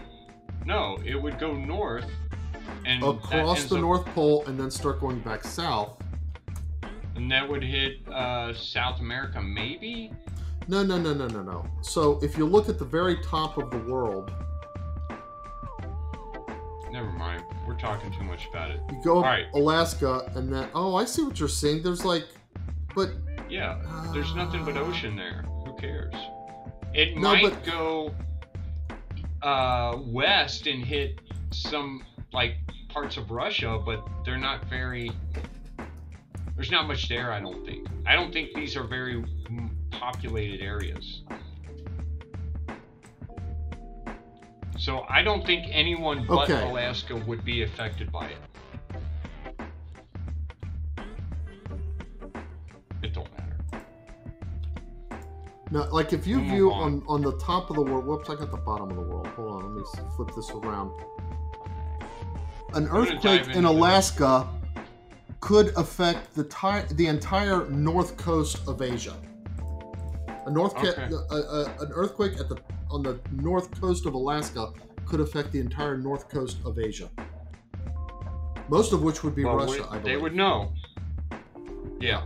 No, 0.67 0.99
it 1.05 1.15
would 1.21 1.39
go 1.39 1.55
north, 1.55 2.07
and 2.85 3.03
Across 3.03 3.65
the 3.65 3.77
up- 3.77 3.81
North 3.81 4.07
Pole 4.07 4.45
and 4.47 4.59
then 4.61 4.71
start 4.71 5.01
going 5.01 5.19
back 5.21 5.43
south. 5.45 5.99
and 7.17 7.31
that 7.31 7.49
would 7.49 7.63
hit 7.63 8.07
uh, 8.09 8.53
South 8.55 9.01
America, 9.01 9.41
maybe. 9.41 10.13
No, 10.69 10.83
no, 10.83 10.97
no, 10.99 11.13
no, 11.13 11.27
no, 11.27 11.43
no. 11.43 11.67
So 11.83 12.21
if 12.23 12.39
you 12.39 12.47
look 12.47 12.69
at 12.69 12.79
the 12.79 12.85
very 12.85 13.17
top 13.25 13.59
of 13.59 13.71
the 13.71 13.79
world, 13.79 14.31
Never 16.91 17.11
mind. 17.13 17.43
We're 17.67 17.79
talking 17.79 18.13
too 18.13 18.23
much 18.25 18.47
about 18.51 18.71
it. 18.71 18.81
you 18.91 19.01
go 19.03 19.25
up 19.25 19.55
Alaska, 19.55 20.31
and 20.35 20.53
then 20.53 20.69
oh, 20.75 20.95
I 20.95 21.07
see 21.07 21.23
what 21.23 21.41
you're 21.41 21.49
saying. 21.49 21.83
There's 21.83 22.05
like, 22.05 22.27
but 22.95 23.13
Yeah, 23.53 23.77
there's 24.15 24.35
nothing 24.35 24.65
but 24.65 24.79
ocean 24.79 25.15
there. 25.15 25.45
Who 25.67 25.75
cares? 25.77 26.15
It 26.95 27.17
No, 27.17 27.33
might 27.35 27.43
but- 27.43 27.65
go 27.65 28.15
uh, 29.43 29.99
west 30.07 30.67
and 30.67 30.83
hit 30.83 31.21
some 31.51 32.03
like 32.33 32.57
parts 32.89 33.19
of 33.19 33.31
Russia, 33.31 33.79
but 33.85 34.03
they're 34.25 34.39
not 34.39 34.65
very. 34.71 35.11
There's 36.57 36.71
not 36.71 36.87
much 36.87 37.09
there, 37.11 37.31
I 37.33 37.41
don't 37.41 37.65
think. 37.67 37.89
I 38.07 38.15
don't 38.15 38.33
think 38.33 38.55
these 38.55 38.75
are 38.77 38.85
very 38.85 39.23
populated 39.91 40.63
areas. 40.63 41.23
So 44.79 45.05
I 45.09 45.23
don't 45.23 45.45
think 45.47 45.67
anyone 45.71 46.25
but 46.27 46.51
Okay. 46.51 46.69
Alaska 46.71 47.17
would 47.17 47.45
be 47.45 47.63
affected 47.63 48.11
by. 48.11 48.27
It 48.27 48.37
No, 55.73 55.89
like 55.91 56.13
if 56.13 56.27
you 56.27 56.39
view 56.41 56.71
on. 56.71 57.03
on 57.09 57.23
the 57.23 57.33
top 57.39 57.71
of 57.71 57.77
the 57.77 57.83
world. 57.83 58.05
Whoops, 58.05 58.29
I 58.29 58.35
got 58.35 58.51
the 58.51 58.59
bottom 58.59 58.91
of 58.91 58.97
the 58.97 59.03
world. 59.03 59.27
Hold 59.29 59.63
on, 59.63 59.75
let 59.77 59.85
me 59.87 60.09
flip 60.17 60.31
this 60.37 60.51
around. 60.51 60.93
An 62.75 62.89
earthquake 62.89 63.45
in 63.45 63.51
into 63.51 63.63
this. 63.63 63.71
Alaska 63.71 64.49
could 65.41 65.69
affect 65.79 66.35
the 66.35 66.45
ti- 66.45 66.95
the 66.95 67.07
entire 67.07 67.67
north 67.71 68.19
coast 68.19 68.61
of 68.69 68.83
Asia. 68.83 69.15
A 70.47 70.51
north 70.51 70.77
Okay. 70.77 70.91
a, 71.31 71.35
a, 71.35 71.65
an 71.81 71.91
earthquake 71.95 72.39
at 72.39 72.49
the 72.51 72.59
on 72.91 73.03
the 73.03 73.19
north 73.33 73.71
coast 73.81 74.05
of 74.05 74.13
Alaska 74.13 74.73
could 75.07 75.21
affect 75.21 75.53
the 75.53 75.59
entire 75.61 75.97
north 75.97 76.29
coast 76.29 76.59
of 76.67 76.79
Asia. 76.79 77.09
Most 78.69 78.93
of 78.93 79.03
which 79.03 79.25
would 79.25 79.35
be 79.35 79.45
Well, 79.45 79.57
Russia, 79.57 79.73
we- 79.73 79.81
I 79.81 79.89
believe. 79.99 80.05
they 80.05 80.17
would 80.19 80.35
know. 80.35 80.73
Yeah. 81.99 82.25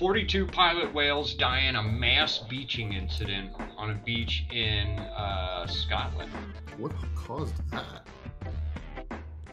42 0.00 0.46
pilot 0.46 0.94
whales 0.94 1.34
die 1.34 1.60
in 1.60 1.76
a 1.76 1.82
mass 1.82 2.38
beaching 2.48 2.94
incident 2.94 3.50
on 3.76 3.90
a 3.90 3.94
beach 3.96 4.46
in 4.50 4.98
uh, 4.98 5.66
Scotland. 5.66 6.32
What 6.78 6.92
caused 7.14 7.52
that? 7.70 8.06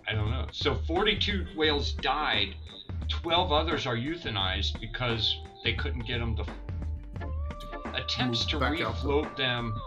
I 0.07 0.13
don't 0.13 0.31
know. 0.31 0.47
So 0.53 0.75
42 0.87 1.47
whales 1.57 1.91
died. 1.91 2.55
12 3.09 3.51
others 3.51 3.85
are 3.85 3.97
euthanized 3.97 4.79
because 4.79 5.37
they 5.65 5.73
couldn't 5.73 6.07
get 6.07 6.19
them 6.19 6.37
to. 6.37 6.45
Attempts 7.93 8.45
to 8.45 8.57
refloat 8.57 9.35
them 9.35 9.77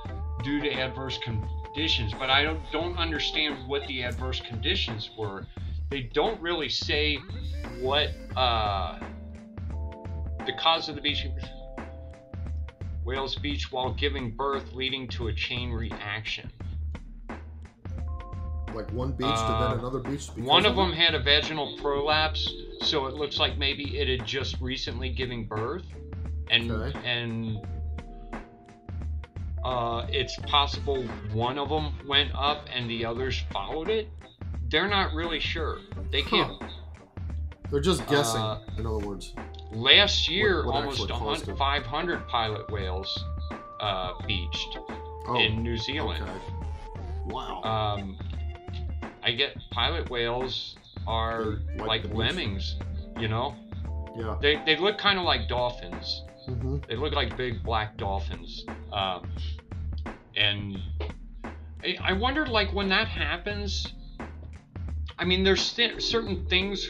due 0.45 0.61
to 0.61 0.71
adverse 0.75 1.19
conditions, 1.25 2.13
but 2.19 2.29
I 2.29 2.43
don't 2.43 2.61
don't 2.71 2.99
understand 2.99 3.67
what 3.67 3.87
the 3.87 4.03
adverse 4.03 4.41
conditions 4.41 5.09
were. 5.17 5.47
They 5.89 6.03
don't 6.03 6.39
really 6.39 6.69
say 6.69 7.19
what 7.81 8.11
uh, 8.37 8.99
the 10.47 10.53
cause 10.55 10.89
of 10.89 10.95
the 10.95 11.01
beaching. 11.01 11.33
Whales 13.05 13.35
beach 13.37 13.73
while 13.73 13.93
giving 13.95 14.31
birth, 14.31 14.73
leading 14.73 15.09
to 15.09 15.29
a 15.29 15.33
chain 15.33 15.71
reaction. 15.73 16.51
Like 18.75 18.91
one 18.93 19.13
beach 19.13 19.27
to 19.27 19.33
Uh, 19.35 19.71
then 19.71 19.79
another 19.81 19.99
beach. 19.99 20.29
because 20.35 20.49
One 20.49 20.65
of 20.65 20.75
it? 20.75 20.77
them 20.77 20.93
had 20.93 21.15
a 21.15 21.19
vaginal 21.19 21.77
prolapse, 21.79 22.53
so 22.83 23.07
it 23.07 23.15
looks 23.15 23.39
like 23.39 23.59
maybe 23.59 23.99
it 23.99 24.09
had 24.09 24.27
just 24.27 24.61
recently 24.61 25.11
given 25.11 25.45
birth, 25.45 25.85
and 26.51 26.71
Okay. 26.71 26.99
and 27.05 27.59
uh, 29.65 30.07
it's 30.09 30.37
possible 30.47 31.03
one 31.33 31.59
of 31.59 31.69
them 31.69 31.93
went 32.07 32.31
up 32.35 32.67
and 32.73 32.89
the 32.89 33.05
others 33.05 33.43
followed 33.53 33.91
it. 33.91 34.09
They're 34.71 34.89
not 34.89 35.13
really 35.15 35.41
sure. 35.41 35.79
They 36.13 36.23
can't. 36.23 36.63
They're 37.71 37.81
just 37.81 38.07
guessing. 38.07 38.41
Uh, 38.41 38.61
in 38.79 38.87
other 38.87 38.99
words. 39.05 39.35
Last 39.73 40.29
year, 40.29 40.67
what 40.67 40.75
almost 40.77 41.01
actually 41.01 41.15
a 41.17 41.19
caused 41.19 41.47
hun- 41.47 41.55
it? 41.55 41.59
500 41.59 42.29
pilot 42.29 42.71
whales 42.71 43.25
uh, 43.81 44.13
beached 44.27 44.79
Oh, 45.27 45.39
in 45.39 45.63
New 45.63 45.77
Zealand. 45.77 46.23
okay. 46.25 46.41
Wow. 47.27 47.63
Um, 47.63 48.19
I 49.23 49.33
get 49.33 49.57
pilot 49.71 50.11
whales 50.11 50.77
are 51.07 51.59
like 51.77 52.05
like 52.05 52.13
lemmings, 52.13 52.77
you 53.17 53.29
know. 53.29 53.55
yeah. 54.17 54.37
They, 54.41 54.61
they 54.67 54.77
look 54.77 54.99
kind 54.99 55.19
of 55.19 55.25
like 55.25 55.49
dolphins. 55.49 56.25
hmm 56.47 56.79
They 56.89 56.97
look 56.97 57.13
like 57.15 57.37
big 57.37 57.63
black 57.63 57.97
dolphins. 57.97 58.65
Um, 58.93 59.31
and 60.37 60.79
I, 61.85 61.97
I 62.03 62.13
wondered, 62.15 62.49
like, 62.49 62.73
when 62.73 62.89
that 62.89 63.07
happens. 63.09 63.93
I 65.19 65.25
mean, 65.25 65.45
there's 65.45 65.61
st- 65.63 66.03
certain 66.03 66.47
things 66.47 66.89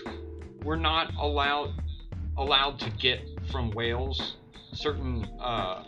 we're 0.62 0.76
not 0.76 1.12
allowed 1.18 1.72
allowed 2.40 2.78
to 2.80 2.90
get 2.90 3.20
from 3.52 3.70
whales. 3.72 4.36
Certain, 4.72 5.24
uh, 5.40 5.84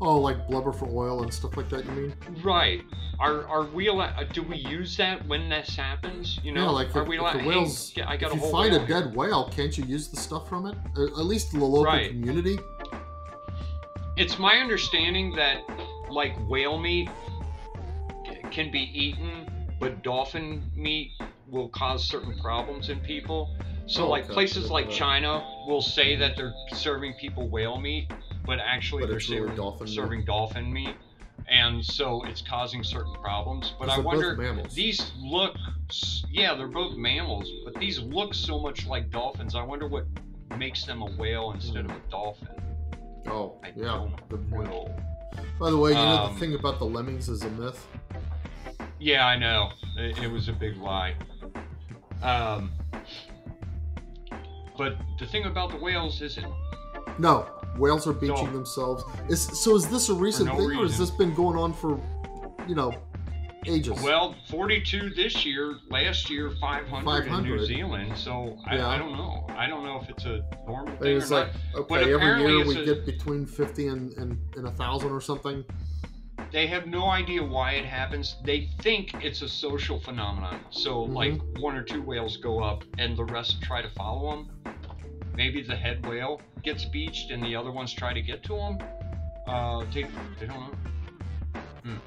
Oh, 0.00 0.18
like 0.20 0.46
blubber 0.46 0.72
for 0.72 0.86
oil 0.90 1.22
and 1.22 1.32
stuff 1.32 1.56
like 1.56 1.68
that. 1.70 1.84
You 1.86 1.90
mean? 1.92 2.14
right? 2.44 2.82
Are 3.18 3.46
are 3.48 3.64
we 3.64 3.86
allowed? 3.88 4.30
Do 4.34 4.42
we 4.42 4.56
use 4.56 4.94
that 4.98 5.26
when 5.26 5.48
this 5.48 5.74
happens? 5.74 6.38
You 6.42 6.52
know, 6.52 6.64
yeah, 6.64 6.70
like 6.70 6.94
are 6.94 7.02
if, 7.02 7.08
we 7.08 7.16
allowed? 7.16 7.40
hey, 7.40 7.46
whales. 7.48 7.92
yeah, 7.96 8.08
I 8.08 8.16
got 8.18 8.26
if 8.26 8.32
a 8.32 8.36
you 8.36 8.40
whole 8.42 8.52
find 8.52 8.72
whale 8.72 8.84
a 8.84 8.86
dead 8.86 9.16
whale, 9.16 9.48
can't 9.48 9.76
you 9.76 9.84
use 9.84 10.08
the 10.08 10.16
stuff 10.18 10.48
from 10.48 10.66
it? 10.66 10.76
At 10.96 10.98
at 11.18 11.24
least 11.24 11.54
in 11.54 11.60
the 11.60 11.64
local 11.66 11.84
Right. 11.84 12.10
community. 12.10 12.58
It's 14.18 14.38
my 14.38 14.56
understanding 14.58 15.34
that 15.36 15.62
like 16.10 16.36
whale 16.48 16.78
meat 16.78 17.08
can 18.50 18.70
be 18.70 18.90
eaten, 18.92 19.48
but 19.80 20.02
dolphin 20.02 20.62
meat 20.74 21.12
will 21.48 21.68
cause 21.70 22.04
certain 22.04 22.38
problems 22.40 22.90
in 22.90 23.00
people. 23.00 23.54
So 23.86 24.04
Oh, 24.04 24.08
like 24.08 24.28
places 24.28 24.70
like 24.70 24.90
China 24.90 25.44
will 25.66 25.82
say 25.82 26.16
that 26.16 26.36
they're 26.36 26.54
serving 26.72 27.14
people 27.14 27.48
whale 27.48 27.78
meat, 27.78 28.10
but 28.44 28.58
actually 28.58 29.02
But 29.02 29.10
they're 29.10 29.20
serving, 29.20 29.56
dolphin 29.56 29.86
meat. 29.86 30.26
dolphin 30.26 30.72
meat, 30.72 30.94
and 31.48 31.84
so 31.84 32.24
it's 32.24 32.42
causing 32.42 32.82
certain 32.82 33.14
problems. 33.14 33.74
But 33.78 33.88
I 33.88 33.98
wonder 33.98 34.36
these 34.74 35.12
look 35.18 35.54
yeah 36.30 36.54
they're 36.54 36.66
both 36.66 36.96
mammals, 36.96 37.48
but 37.64 37.74
these 37.74 38.00
look 38.00 38.34
so 38.34 38.58
much 38.58 38.86
like 38.86 39.10
dolphins. 39.10 39.54
I 39.54 39.62
wonder 39.62 39.86
what 39.86 40.06
makes 40.58 40.84
them 40.84 41.02
a 41.02 41.06
whale 41.16 41.52
instead 41.52 41.84
of 41.84 41.90
a 41.92 42.00
dolphin. 42.10 42.48
Oh, 43.28 43.58
I 43.64 43.72
yeah. 43.76 43.98
point. 44.50 44.52
know. 44.70 44.94
By 45.60 45.70
the 45.70 45.76
way, 45.76 45.90
you 45.90 45.96
know 45.96 46.02
Um, 46.24 46.34
the 46.34 46.40
thing 46.40 46.54
about 46.54 46.78
the 46.78 46.84
lemmings 46.86 47.28
is 47.28 47.42
a 47.42 47.50
myth. 47.50 47.86
Yeah, 48.98 49.26
I 49.26 49.36
know. 49.38 49.70
It, 49.96 50.18
it 50.24 50.30
was 50.30 50.48
a 50.48 50.52
big 50.52 50.76
lie. 50.78 51.14
Um, 52.22 52.72
but 54.76 54.96
the 55.18 55.26
thing 55.26 55.44
about 55.44 55.70
the 55.70 55.76
whales 55.76 56.20
is 56.22 56.36
it 56.38 56.44
No, 57.18 57.46
whales 57.78 58.06
are 58.06 58.12
beaching 58.12 58.46
No. 58.46 58.52
themselves. 58.52 59.04
Is 59.28 59.42
so? 59.42 59.74
Is 59.76 59.88
this 59.88 60.08
a 60.08 60.14
recent 60.14 60.48
no 60.48 60.56
thing, 60.56 60.78
or 60.78 60.82
has 60.82 60.98
this 60.98 61.10
been 61.10 61.34
going 61.34 61.56
on 61.58 61.72
for, 61.72 61.98
you 62.68 62.74
know, 62.74 62.92
ages? 63.66 64.00
well 64.02 64.34
42 64.48 65.10
this 65.10 65.44
year, 65.46 65.76
last 65.88 66.28
year 66.30 66.50
500, 66.60 67.26
in 67.26 67.42
New 67.44 67.64
Zealand. 67.64 68.12
So 68.16 68.56
I, 68.66 68.76
Yeah. 68.76 68.88
I 68.88 68.98
don't 68.98 69.12
know. 69.12 69.46
I 69.56 69.66
don't 69.66 69.82
know 69.84 69.98
if 70.02 70.10
it's 70.10 70.24
a 70.26 70.42
normal 70.66 70.94
thing 70.98 71.16
it's 71.16 71.30
like 71.30 71.48
not. 71.74 71.82
okay, 71.90 72.12
every 72.12 72.42
year 72.42 72.66
we 72.66 72.76
a- 72.82 72.84
get 72.84 73.06
between 73.06 73.46
fifty 73.46 73.88
and 73.88 74.12
and, 74.18 74.38
and 74.56 74.66
a 74.66 74.70
thousand 74.72 75.10
or 75.10 75.20
something. 75.20 75.64
They 76.56 76.66
have 76.68 76.86
no 76.86 77.10
idea 77.10 77.44
why 77.44 77.72
it 77.72 77.84
happens. 77.84 78.36
They 78.42 78.70
think 78.80 79.12
it's 79.22 79.42
a 79.42 79.48
social 79.48 80.00
phenomenon. 80.00 80.58
So 80.70 81.06
Mhm. 81.06 81.14
like 81.14 81.42
one 81.58 81.76
or 81.76 81.82
two 81.82 82.00
whales 82.00 82.38
go 82.38 82.60
up 82.60 82.82
and 82.96 83.14
the 83.14 83.26
rest 83.26 83.60
try 83.60 83.82
to 83.82 83.90
follow 83.90 84.30
them. 84.30 84.48
Maybe 85.34 85.60
the 85.60 85.76
head 85.76 86.06
whale 86.06 86.40
gets 86.62 86.86
beached 86.86 87.30
and 87.30 87.44
the 87.44 87.54
other 87.54 87.70
ones 87.70 87.92
try 87.92 88.14
to 88.14 88.22
get 88.22 88.42
to 88.44 88.56
him. 88.56 88.78
Uh, 89.46 89.84
they, 89.92 90.04
they 90.40 90.46
don't 90.46 90.60
know. 90.60 91.60
Hmm. 91.84 91.98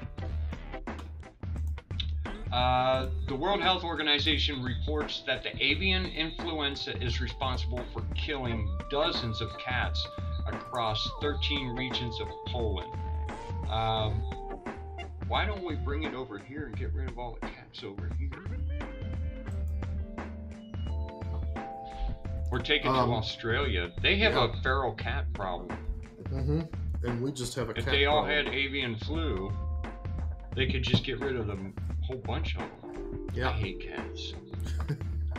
Uh, 2.52 3.06
the 3.28 3.36
World 3.36 3.60
Health 3.60 3.84
Organization 3.84 4.64
reports 4.64 5.22
that 5.28 5.44
the 5.44 5.52
avian 5.64 6.06
influenza 6.06 7.00
is 7.00 7.20
responsible 7.20 7.84
for 7.92 8.02
killing 8.16 8.68
dozens 8.90 9.40
of 9.40 9.56
cats 9.58 10.04
across 10.48 11.08
13 11.20 11.68
regions 11.76 12.18
of 12.18 12.26
Poland. 12.46 12.92
Um, 13.70 14.20
why 15.30 15.46
don't 15.46 15.62
we 15.62 15.76
bring 15.76 16.02
it 16.02 16.12
over 16.12 16.38
here 16.38 16.66
and 16.66 16.76
get 16.76 16.92
rid 16.92 17.08
of 17.08 17.16
all 17.16 17.38
the 17.40 17.46
cats 17.46 17.84
over 17.84 18.10
here? 18.18 18.28
We're 22.50 22.58
taking 22.58 22.90
Um, 22.90 23.10
to 23.10 23.14
Australia. 23.14 23.92
They 24.02 24.16
have 24.18 24.32
yeah. 24.32 24.52
a 24.52 24.62
feral 24.62 24.92
cat 24.92 25.32
problem. 25.32 25.68
Mm-hmm. 26.24 26.62
And 27.06 27.22
we 27.22 27.30
just 27.30 27.54
have 27.54 27.70
a 27.70 27.74
cat. 27.74 27.84
If 27.84 27.90
they 27.90 28.06
all 28.06 28.24
problem. 28.24 28.46
had 28.46 28.54
avian 28.54 28.96
flu, 28.96 29.52
they 30.56 30.66
could 30.66 30.82
just 30.82 31.04
get 31.04 31.20
rid 31.20 31.36
of 31.36 31.46
them, 31.46 31.74
a 32.02 32.06
whole 32.06 32.16
bunch 32.18 32.56
of 32.56 32.62
them. 32.82 33.28
Yeah. 33.32 33.50
I 33.50 33.52
hate 33.52 33.80
cats. 33.88 34.34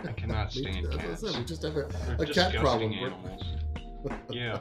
I 0.05 0.13
cannot 0.13 0.53
stand 0.53 0.89
too. 0.89 0.97
Cats. 0.97 1.19
said, 1.19 1.38
we 1.38 1.43
just 1.43 1.63
have 1.63 1.76
a, 1.76 1.89
a 2.18 2.26
cat 2.26 2.55
problem. 2.55 2.93
Yeah. 4.31 4.59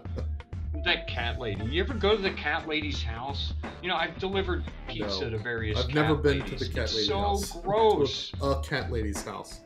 That 0.85 1.07
cat 1.07 1.39
lady. 1.39 1.65
You 1.65 1.83
ever 1.83 1.95
go 1.95 2.17
to 2.17 2.23
the 2.23 2.33
cat 2.33 2.67
lady's 2.69 3.03
house? 3.03 3.55
You 3.83 3.89
know, 3.89 3.97
I've 3.97 4.19
delivered 4.19 4.65
pizza 4.89 5.25
No. 5.25 5.31
to 5.31 5.39
various. 5.39 5.79
I've 5.79 5.95
never 5.95 6.15
been 6.15 6.43
to 6.45 6.57
the 6.57 6.67
cat 6.69 6.85
It's 6.85 6.95
lady 6.95 7.07
so 7.07 7.21
house. 7.21 7.53
gross. 7.63 8.33
A, 8.41 8.47
a 8.51 8.63
cat 8.63 8.91
lady's 8.91 9.23
house. 9.25 9.61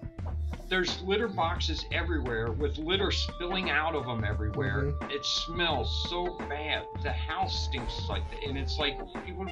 There's 0.68 1.00
litter 1.02 1.28
boxes 1.28 1.84
everywhere 1.92 2.50
with 2.52 2.78
litter 2.78 3.10
spilling 3.10 3.70
out 3.70 3.94
of 3.94 4.06
them 4.06 4.24
everywhere. 4.24 4.84
Mm-hmm. 4.84 5.10
It 5.10 5.24
smells 5.24 6.06
so 6.10 6.36
bad. 6.48 6.84
The 7.02 7.12
house 7.12 7.66
stinks 7.66 8.00
like 8.08 8.28
that, 8.30 8.42
and 8.48 8.56
it's 8.58 8.78
like 8.78 8.98
people. 9.26 9.46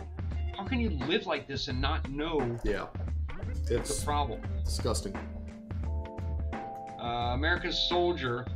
How 0.57 0.65
can 0.65 0.81
you 0.81 0.91
live 1.07 1.27
like 1.27 1.47
this 1.47 1.69
and 1.69 1.81
not 1.81 2.11
know 2.11 2.59
Yeah. 2.65 2.87
it's 3.69 4.01
a 4.03 4.05
problem? 4.05 4.41
disgusting. 4.65 5.15
uh, 7.01 7.33
America's 7.35 7.79
soldier 7.89 8.47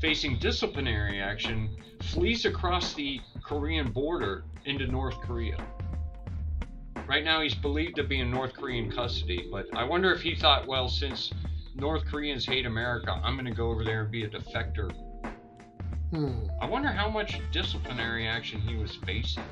facing 0.00 0.38
disciplinary 0.38 1.20
action 1.20 1.76
flees 2.02 2.44
across 2.44 2.94
the 2.94 3.20
Korean 3.42 3.90
border 3.90 4.44
into 4.64 4.86
North 4.86 5.20
Korea. 5.20 5.56
Right 7.06 7.24
now, 7.24 7.40
he's 7.40 7.54
believed 7.54 7.96
to 7.96 8.04
be 8.04 8.20
in 8.20 8.30
North 8.30 8.52
Korean 8.54 8.90
custody, 8.90 9.48
but 9.50 9.66
I 9.74 9.84
wonder 9.84 10.12
if 10.12 10.22
he 10.22 10.34
thought, 10.34 10.66
well, 10.66 10.88
since 10.88 11.32
North 11.74 12.04
Koreans 12.06 12.46
hate 12.46 12.66
America, 12.66 13.20
I'm 13.24 13.34
going 13.34 13.46
to 13.46 13.50
go 13.52 13.70
over 13.70 13.84
there 13.84 14.02
and 14.02 14.10
be 14.10 14.24
a 14.24 14.28
defector. 14.28 14.92
Hmm. 16.10 16.46
I 16.60 16.66
wonder 16.66 16.88
how 16.88 17.08
much 17.08 17.40
disciplinary 17.52 18.26
action 18.26 18.60
he 18.60 18.76
was 18.76 18.96
facing. 19.06 19.44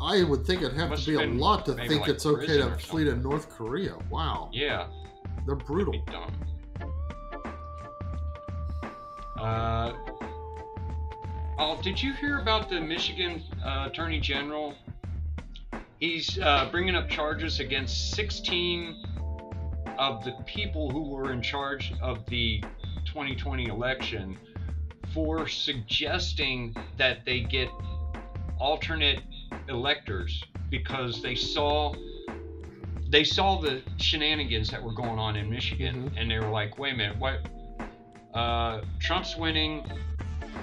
I 0.00 0.24
would 0.24 0.44
think 0.44 0.62
it'd 0.62 0.76
have 0.76 0.90
Must 0.90 1.04
to 1.04 1.18
be 1.18 1.24
a 1.24 1.26
lot 1.26 1.64
to 1.66 1.74
think 1.74 2.02
like 2.02 2.10
it's 2.10 2.26
okay 2.26 2.58
to 2.58 2.70
flee 2.76 3.04
to 3.04 3.14
North 3.16 3.48
Korea. 3.48 3.96
Wow. 4.10 4.50
Yeah, 4.52 4.88
They're 5.46 5.54
brutal. 5.54 6.02
dumb. 6.06 6.34
Uh, 9.38 9.92
oh, 11.58 11.80
did 11.82 12.02
you 12.02 12.12
hear 12.14 12.38
about 12.38 12.68
the 12.68 12.80
Michigan 12.80 13.42
uh, 13.64 13.88
Attorney 13.90 14.20
General? 14.20 14.74
He's 16.00 16.38
uh, 16.38 16.68
bringing 16.70 16.94
up 16.94 17.08
charges 17.08 17.60
against 17.60 18.12
16 18.12 19.04
of 19.98 20.24
the 20.24 20.32
people 20.46 20.90
who 20.90 21.02
were 21.10 21.32
in 21.32 21.42
charge 21.42 21.92
of 22.02 22.24
the 22.26 22.60
2020 23.04 23.66
election 23.68 24.36
for 25.14 25.46
suggesting 25.46 26.74
that 26.96 27.24
they 27.24 27.40
get 27.40 27.68
alternate 28.58 29.20
electors 29.68 30.42
because 30.70 31.22
they 31.22 31.34
saw 31.34 31.94
they 33.10 33.24
saw 33.24 33.60
the 33.60 33.82
shenanigans 33.98 34.70
that 34.70 34.82
were 34.82 34.94
going 34.94 35.18
on 35.18 35.36
in 35.36 35.50
Michigan, 35.50 36.10
Mhm. 36.10 36.12
and 36.20 36.30
they 36.30 36.38
were 36.38 36.48
like, 36.48 36.78
"Wait 36.78 36.94
a 36.94 36.96
minute, 36.96 37.18
what? 37.18 37.46
Uh, 38.32 38.80
Trump's 38.98 39.36
winning. 39.36 39.84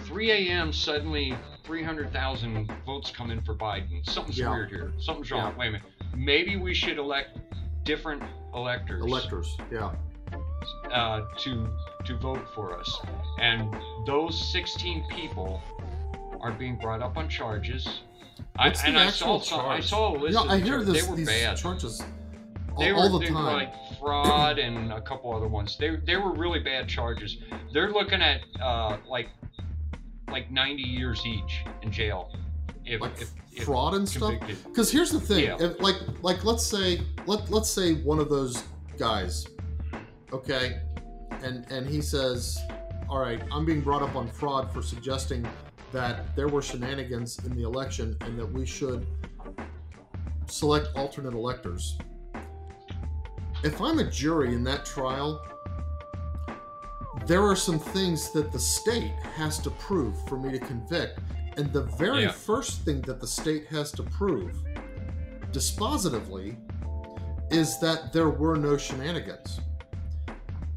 3 0.06 0.32
a.m. 0.32 0.72
Suddenly, 0.74 1.36
300,000 1.64 2.72
votes 2.86 3.12
come 3.12 3.32
in 3.32 3.42
for 3.42 3.56
Biden. 3.56 4.08
Something's 4.10 4.38
Yeah. 4.40 4.52
weird 4.52 4.70
here. 4.70 4.92
Something's 5.00 5.32
wrong. 5.32 5.52
Yeah. 5.54 5.58
Wait 5.60 5.68
a 5.68 5.72
minute. 5.72 5.88
Maybe 6.16 6.56
we 6.58 6.74
should 6.74 6.98
elect 6.98 7.38
different 7.84 8.24
electors 8.54 9.02
Electors. 9.04 9.58
Yeah. 9.72 9.92
uh, 10.92 11.22
to 11.40 11.68
to 12.06 12.18
vote 12.18 12.48
for 12.56 12.78
us." 12.78 13.00
And 13.40 13.76
those 14.06 14.52
16 14.52 15.06
people 15.10 15.62
are 16.42 16.52
being 16.52 16.78
brought 16.78 17.02
up 17.02 17.18
on 17.18 17.30
charges. 17.30 18.02
I, 18.58 18.68
What's 18.68 18.82
the 18.82 18.90
and 18.90 18.98
I 18.98 19.10
saw 19.10 19.40
some, 19.40 19.60
I 19.60 19.64
charge? 19.64 19.86
saw 19.86 20.16
a 20.16 20.18
list 20.18 20.34
Yeah, 20.36 20.44
of 20.46 20.50
I 20.50 20.58
hear 20.58 20.78
char- 20.78 20.84
this. 20.84 21.04
they 21.06 21.10
were 21.10 21.16
these 21.18 21.28
bad 21.28 21.58
charges 21.58 22.02
all, 22.76 22.84
they 22.84 22.92
were, 22.92 23.00
all 23.00 23.10
the 23.20 23.26
they 23.26 23.32
were 23.32 23.38
time. 23.38 23.54
like 23.54 23.74
fraud 24.00 24.60
and 24.60 24.92
a 24.94 25.02
couple 25.02 25.34
other 25.34 25.48
ones. 25.48 25.78
They 25.78 25.96
they 25.98 26.16
were 26.18 26.34
really 26.34 26.60
bad 26.60 26.88
charges. 26.88 27.38
They're 27.74 27.92
looking 27.92 28.22
at 28.22 28.42
uh, 28.62 28.98
like 29.08 29.30
like 30.32 30.52
90 30.52 30.82
years 30.82 31.26
each 31.26 31.64
in 31.82 31.92
jail. 31.92 32.32
If, 32.86 33.02
Like 33.02 33.22
if, 33.22 33.32
if 33.54 33.64
fraud 33.66 33.94
and 33.94 34.08
stuff. 34.08 34.34
Because 34.66 34.92
here's 34.92 35.12
the 35.12 35.20
thing, 35.20 35.44
Yeah. 35.46 35.58
if, 35.60 35.80
like 35.80 35.98
like 36.22 36.44
let's 36.44 36.66
say 36.66 37.02
let 37.26 37.50
let's 37.52 37.70
say 37.70 37.96
one 38.02 38.20
of 38.20 38.30
those 38.30 38.64
guys, 38.98 39.46
okay, 40.34 40.82
and 41.44 41.70
and 41.72 41.88
he 41.88 42.02
says, 42.02 42.60
all 43.08 43.20
right, 43.20 43.42
I'm 43.52 43.66
being 43.66 43.82
brought 43.82 44.02
up 44.02 44.16
on 44.16 44.28
fraud 44.28 44.72
for 44.72 44.82
suggesting 44.82 45.48
that 45.92 46.36
there 46.36 46.48
were 46.48 46.62
shenanigans 46.62 47.40
in 47.46 47.56
the 47.56 47.64
election 47.64 48.16
and 48.22 48.38
that 48.40 48.52
we 48.52 48.66
should 48.66 49.06
select 50.48 50.88
alternate 50.96 51.34
electors. 51.34 51.98
If 53.64 53.82
I'm 53.82 54.00
a 54.00 54.10
jury 54.10 54.54
in 54.54 54.64
that 54.66 54.86
trial, 54.86 55.42
there 57.30 57.44
are 57.44 57.56
some 57.56 57.78
things 57.78 58.32
that 58.32 58.52
the 58.52 58.58
state 58.58 59.12
has 59.36 59.60
to 59.60 59.70
prove 59.70 60.16
for 60.28 60.36
me 60.36 60.50
to 60.52 60.58
convict. 60.58 61.20
And 61.58 61.72
the 61.72 61.84
very 61.84 62.24
Yeah. 62.24 62.32
first 62.32 62.82
thing 62.82 63.02
that 63.02 63.22
the 63.22 63.28
state 63.28 63.68
has 63.68 63.92
to 63.92 64.04
prove, 64.04 64.52
dispositively, 65.52 66.58
is 67.52 67.80
that 67.82 68.12
there 68.14 68.32
were 68.32 68.58
no 68.58 68.78
shenanigans. 68.78 69.60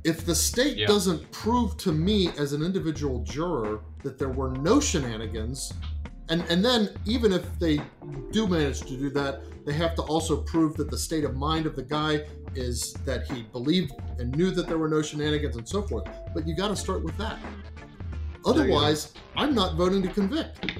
If 0.04 0.26
the 0.26 0.34
state 0.34 0.76
Yeah. 0.76 0.88
doesn't 0.88 1.30
prove 1.32 1.78
to 1.78 1.90
me 1.90 2.30
as 2.36 2.52
an 2.52 2.62
individual 2.62 3.20
juror 3.20 3.80
that 4.02 4.18
there 4.18 4.28
were 4.40 4.50
no 4.50 4.78
shenanigans, 4.78 5.72
and, 6.28 6.44
and 6.50 6.62
then 6.62 6.90
even 7.06 7.32
if 7.32 7.44
they 7.60 7.80
do 8.30 8.46
manage 8.46 8.80
to 8.80 8.94
do 8.98 9.08
that, 9.10 9.40
they 9.64 9.72
have 9.72 9.94
to 9.94 10.02
also 10.02 10.36
prove 10.42 10.76
that 10.76 10.90
the 10.90 10.98
state 10.98 11.24
of 11.24 11.34
mind 11.34 11.64
of 11.64 11.76
the 11.76 11.82
guy 11.98 12.26
is 12.54 12.92
that 13.04 13.30
he 13.30 13.42
believed 13.42 13.92
and 14.18 14.34
knew 14.36 14.50
that 14.50 14.66
there 14.68 14.78
were 14.78 14.88
no 14.88 15.02
shenanigans 15.02 15.56
and 15.56 15.68
so 15.68 15.82
forth. 15.82 16.04
But 16.34 16.46
you 16.46 16.54
got 16.54 16.68
to 16.68 16.76
start 16.76 17.02
with 17.02 17.16
that. 17.18 17.38
Otherwise, 18.44 19.12
I'm 19.36 19.54
not 19.54 19.76
voting 19.76 20.02
to 20.02 20.08
convict. 20.08 20.72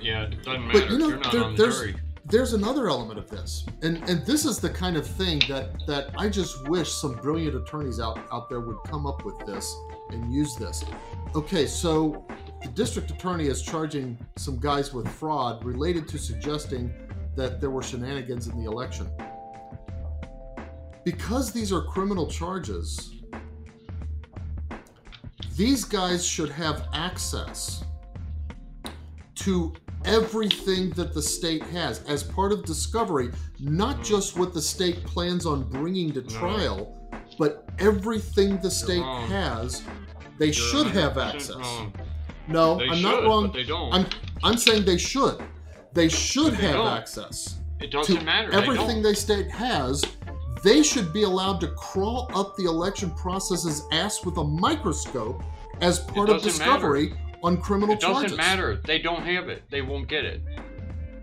Yeah, 0.00 0.22
it 0.24 0.42
doesn't 0.42 0.66
But, 0.68 0.74
matter. 0.74 0.86
you 0.92 0.98
know, 0.98 1.08
You're 1.08 1.16
not 1.18 1.32
there- 1.32 1.44
on 1.44 1.54
the 1.54 1.62
there's- 1.62 1.78
jury. 1.78 1.96
There's 2.24 2.52
another 2.52 2.88
element 2.88 3.18
of 3.18 3.28
this, 3.28 3.66
and 3.82 3.96
and 4.08 4.24
this 4.24 4.44
is 4.44 4.60
the 4.60 4.70
kind 4.70 4.96
of 4.96 5.04
thing 5.04 5.42
that 5.48 5.84
that 5.88 6.10
I 6.16 6.28
just 6.28 6.66
wish 6.68 6.88
some 6.90 7.14
brilliant 7.16 7.56
attorneys 7.56 7.98
out 7.98 8.20
out 8.32 8.48
there 8.48 8.60
would 8.60 8.78
come 8.86 9.06
up 9.06 9.24
with 9.24 9.36
this 9.44 9.74
and 10.10 10.32
use 10.32 10.54
this. 10.54 10.84
Okay, 11.34 11.66
so 11.66 12.24
the 12.62 12.68
district 12.68 13.10
attorney 13.10 13.48
is 13.48 13.60
charging 13.60 14.16
some 14.36 14.56
guys 14.60 14.94
with 14.94 15.08
fraud 15.08 15.64
related 15.64 16.06
to 16.10 16.18
suggesting 16.18 16.94
that 17.34 17.60
there 17.60 17.70
were 17.70 17.82
shenanigans 17.82 18.46
in 18.46 18.56
the 18.62 18.70
election. 18.70 19.10
Because 21.04 21.52
these 21.52 21.72
are 21.72 21.82
criminal 21.82 22.26
charges, 22.28 23.12
these 25.56 25.84
guys 25.84 26.24
should 26.24 26.50
have 26.50 26.88
access 26.92 27.84
to 29.36 29.72
everything 30.04 30.90
that 30.90 31.12
the 31.14 31.22
state 31.22 31.62
has 31.64 32.02
as 32.04 32.22
part 32.22 32.52
of 32.52 32.64
discovery, 32.64 33.30
not 33.60 34.02
just 34.02 34.36
what 34.38 34.52
the 34.54 34.62
state 34.62 35.04
plans 35.04 35.46
on 35.46 35.64
bringing 35.64 36.12
to 36.12 36.22
No. 36.22 36.28
trial, 36.28 37.10
but 37.38 37.68
everything 37.78 38.58
the 38.60 38.70
state 38.70 39.02
has. 39.28 39.82
They 40.38 40.46
You're 40.46 40.54
should 40.54 40.86
have 40.88 41.18
access. 41.18 41.56
wrong. 41.56 41.92
No, 42.48 42.78
They 42.78 42.88
I'm 42.88 42.94
should, 42.96 43.02
not 43.02 43.22
wrong. 43.24 43.52
they 43.52 43.62
don't. 43.64 43.92
I'm 43.92 44.06
I'm 44.42 44.56
saying 44.56 44.84
they 44.84 44.98
should. 44.98 45.40
They 45.92 46.08
should 46.08 46.52
they 46.54 46.66
have 46.66 46.74
don't. 46.74 46.86
access 46.88 47.58
it 47.80 47.90
doesn't 47.90 48.24
matter. 48.24 48.50
They 48.50 48.56
everything 48.56 49.02
don't. 49.02 49.02
the 49.02 49.14
state 49.14 49.50
has. 49.50 50.04
They 50.62 50.82
should 50.82 51.12
be 51.12 51.24
allowed 51.24 51.60
to 51.62 51.68
crawl 51.68 52.30
up 52.34 52.56
the 52.56 52.64
election 52.64 53.10
process's 53.10 53.82
ass 53.92 54.24
with 54.24 54.36
a 54.36 54.44
microscope 54.44 55.42
as 55.80 55.98
part 56.00 56.28
of 56.28 56.42
discovery 56.42 57.14
on 57.42 57.56
criminal 57.60 57.94
It 57.94 58.00
doesn't 58.00 58.14
charges. 58.14 58.36
matter. 58.36 58.80
They 58.84 59.00
don't 59.00 59.22
have 59.24 59.48
it. 59.48 59.64
They 59.70 59.82
won't 59.82 60.06
get 60.08 60.24
it. 60.24 60.40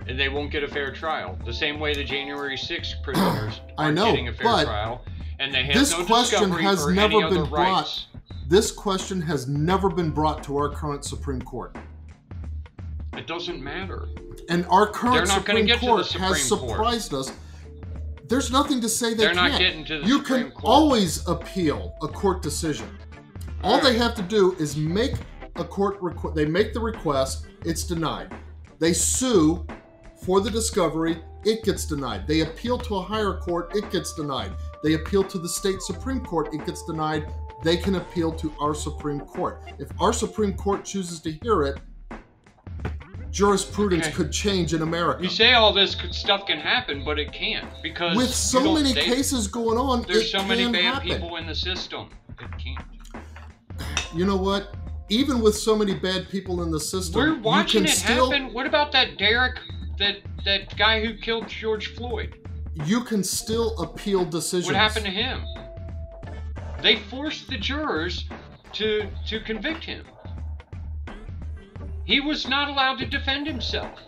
And 0.07 0.19
they 0.19 0.27
won't 0.27 0.51
get 0.51 0.63
a 0.63 0.67
fair 0.67 0.91
trial. 0.91 1.37
The 1.45 1.53
same 1.53 1.79
way 1.79 1.93
the 1.93 2.03
January 2.03 2.57
6th 2.57 2.95
prisoners 3.03 3.61
aren't 3.77 3.95
know, 3.95 4.05
getting 4.05 4.27
a 4.27 4.33
fair 4.33 4.65
trial. 4.65 5.05
And 5.39 5.53
they 5.53 5.63
have 5.63 5.73
this 5.75 5.91
no 5.97 6.03
question 6.03 6.51
has 6.51 6.85
never 6.87 7.29
been 7.29 7.45
brought- 7.45 7.51
rights. 7.77 8.07
This 8.47 8.71
question 8.71 9.21
has 9.21 9.47
never 9.47 9.89
been 9.89 10.09
brought 10.09 10.43
to 10.45 10.57
our 10.57 10.69
current 10.69 11.05
Supreme 11.05 11.41
Court. 11.41 11.77
It 13.15 13.27
doesn't 13.27 13.61
matter. 13.61 14.07
And 14.49 14.65
our 14.69 14.87
current 14.87 15.27
Supreme 15.27 15.65
get 15.67 15.75
to 15.79 15.85
the 15.85 15.87
Court 15.87 16.07
has 16.13 16.49
Court. 16.49 16.61
surprised 16.69 17.13
us. 17.13 17.31
There's 18.29 18.51
nothing 18.51 18.79
to 18.81 18.89
say 18.89 19.09
they 19.15 19.25
They're 19.25 19.33
can't. 19.33 19.51
not 19.53 19.59
getting 19.59 19.85
to 19.85 19.99
the 19.99 20.07
you 20.07 20.19
Supreme 20.19 20.43
can 20.43 20.51
Court. 20.51 20.63
always 20.65 21.27
appeal 21.27 21.95
a 22.03 22.07
court 22.07 22.41
decision. 22.43 22.87
All 23.63 23.81
they 23.81 23.97
have 23.97 24.13
to 24.15 24.21
do 24.21 24.53
is 24.59 24.77
make 24.77 25.15
a 25.55 25.63
court 25.65 25.99
request. 26.01 26.35
They 26.35 26.45
make 26.45 26.73
the 26.73 26.79
request, 26.79 27.47
it's 27.65 27.83
denied. 27.83 28.31
They 28.77 28.93
sue 28.93 29.65
for 30.23 30.41
the 30.41 30.51
discovery, 30.51 31.21
it 31.43 31.63
gets 31.63 31.85
denied. 31.85 32.27
They 32.27 32.41
appeal 32.41 32.77
to 32.77 32.97
a 32.97 33.01
higher 33.01 33.33
court, 33.39 33.75
it 33.75 33.89
gets 33.91 34.13
denied. 34.13 34.51
They 34.83 34.93
appeal 34.93 35.23
to 35.23 35.39
the 35.39 35.49
state 35.49 35.81
Supreme 35.81 36.19
Court, 36.21 36.53
it 36.53 36.65
gets 36.65 36.85
denied. 36.85 37.33
They 37.63 37.77
can 37.77 37.95
appeal 37.95 38.31
to 38.33 38.53
our 38.61 38.73
Supreme 38.75 39.19
Court. 39.21 39.63
If 39.79 39.89
our 39.99 40.13
Supreme 40.13 40.53
Court 40.53 40.85
chooses 40.85 41.19
to 41.21 41.31
hear 41.31 41.63
it, 41.63 41.79
jurisprudence 43.31 44.07
Okay. 44.07 44.15
could 44.15 44.31
change 44.31 44.73
in 44.73 44.81
America. 44.81 45.21
You 45.23 45.29
say 45.29 45.53
all 45.53 45.71
this 45.73 45.95
could- 45.95 46.13
stuff 46.15 46.45
can 46.47 46.59
happen, 46.59 47.03
but 47.05 47.19
it 47.19 47.31
can't 47.31 47.67
because 47.83 48.15
With 48.17 48.33
so 48.33 48.73
many 48.73 48.93
they- 48.93 49.03
cases 49.03 49.47
going 49.47 49.77
on, 49.77 50.03
There's 50.07 50.23
it 50.23 50.29
so 50.29 50.43
many 50.43 50.69
bad 50.71 50.83
happen. 50.83 51.07
people 51.09 51.35
in 51.37 51.45
the 51.47 51.55
system. 51.55 52.09
It 52.29 52.47
can't. 52.57 52.85
You 54.15 54.25
know 54.25 54.37
what? 54.37 54.73
even 55.11 55.41
with 55.41 55.57
so 55.57 55.75
many 55.75 55.95
bad 55.95 56.29
people 56.29 56.61
in 56.61 56.69
the 56.69 56.79
system, 56.79 57.19
We're 57.19 57.39
watching 57.39 57.83
it 57.83 57.89
still 57.89 58.29
happen. 58.29 58.53
What 58.53 58.67
about 58.67 58.91
that 58.91 59.17
Derek, 59.17 59.57
that 59.97 60.17
that 60.45 60.77
guy 60.77 61.03
who 61.03 61.15
killed 61.15 61.47
George 61.47 61.95
Floyd? 61.95 62.35
you 62.85 63.01
can 63.03 63.23
still 63.23 63.75
appeal 63.79 64.23
decisions. 64.23 64.67
What 64.67 64.75
happened 64.75 65.05
to 65.05 65.11
him? 65.11 65.43
They 66.83 66.97
forced 66.97 67.49
the 67.49 67.57
jurors 67.57 68.25
to 68.73 69.07
to 69.27 69.39
convict 69.39 69.83
him. 69.83 70.05
He 72.09 72.19
was 72.19 72.47
not 72.47 72.69
allowed 72.69 72.97
to 72.97 73.05
defend 73.05 73.45
himself. 73.45 73.99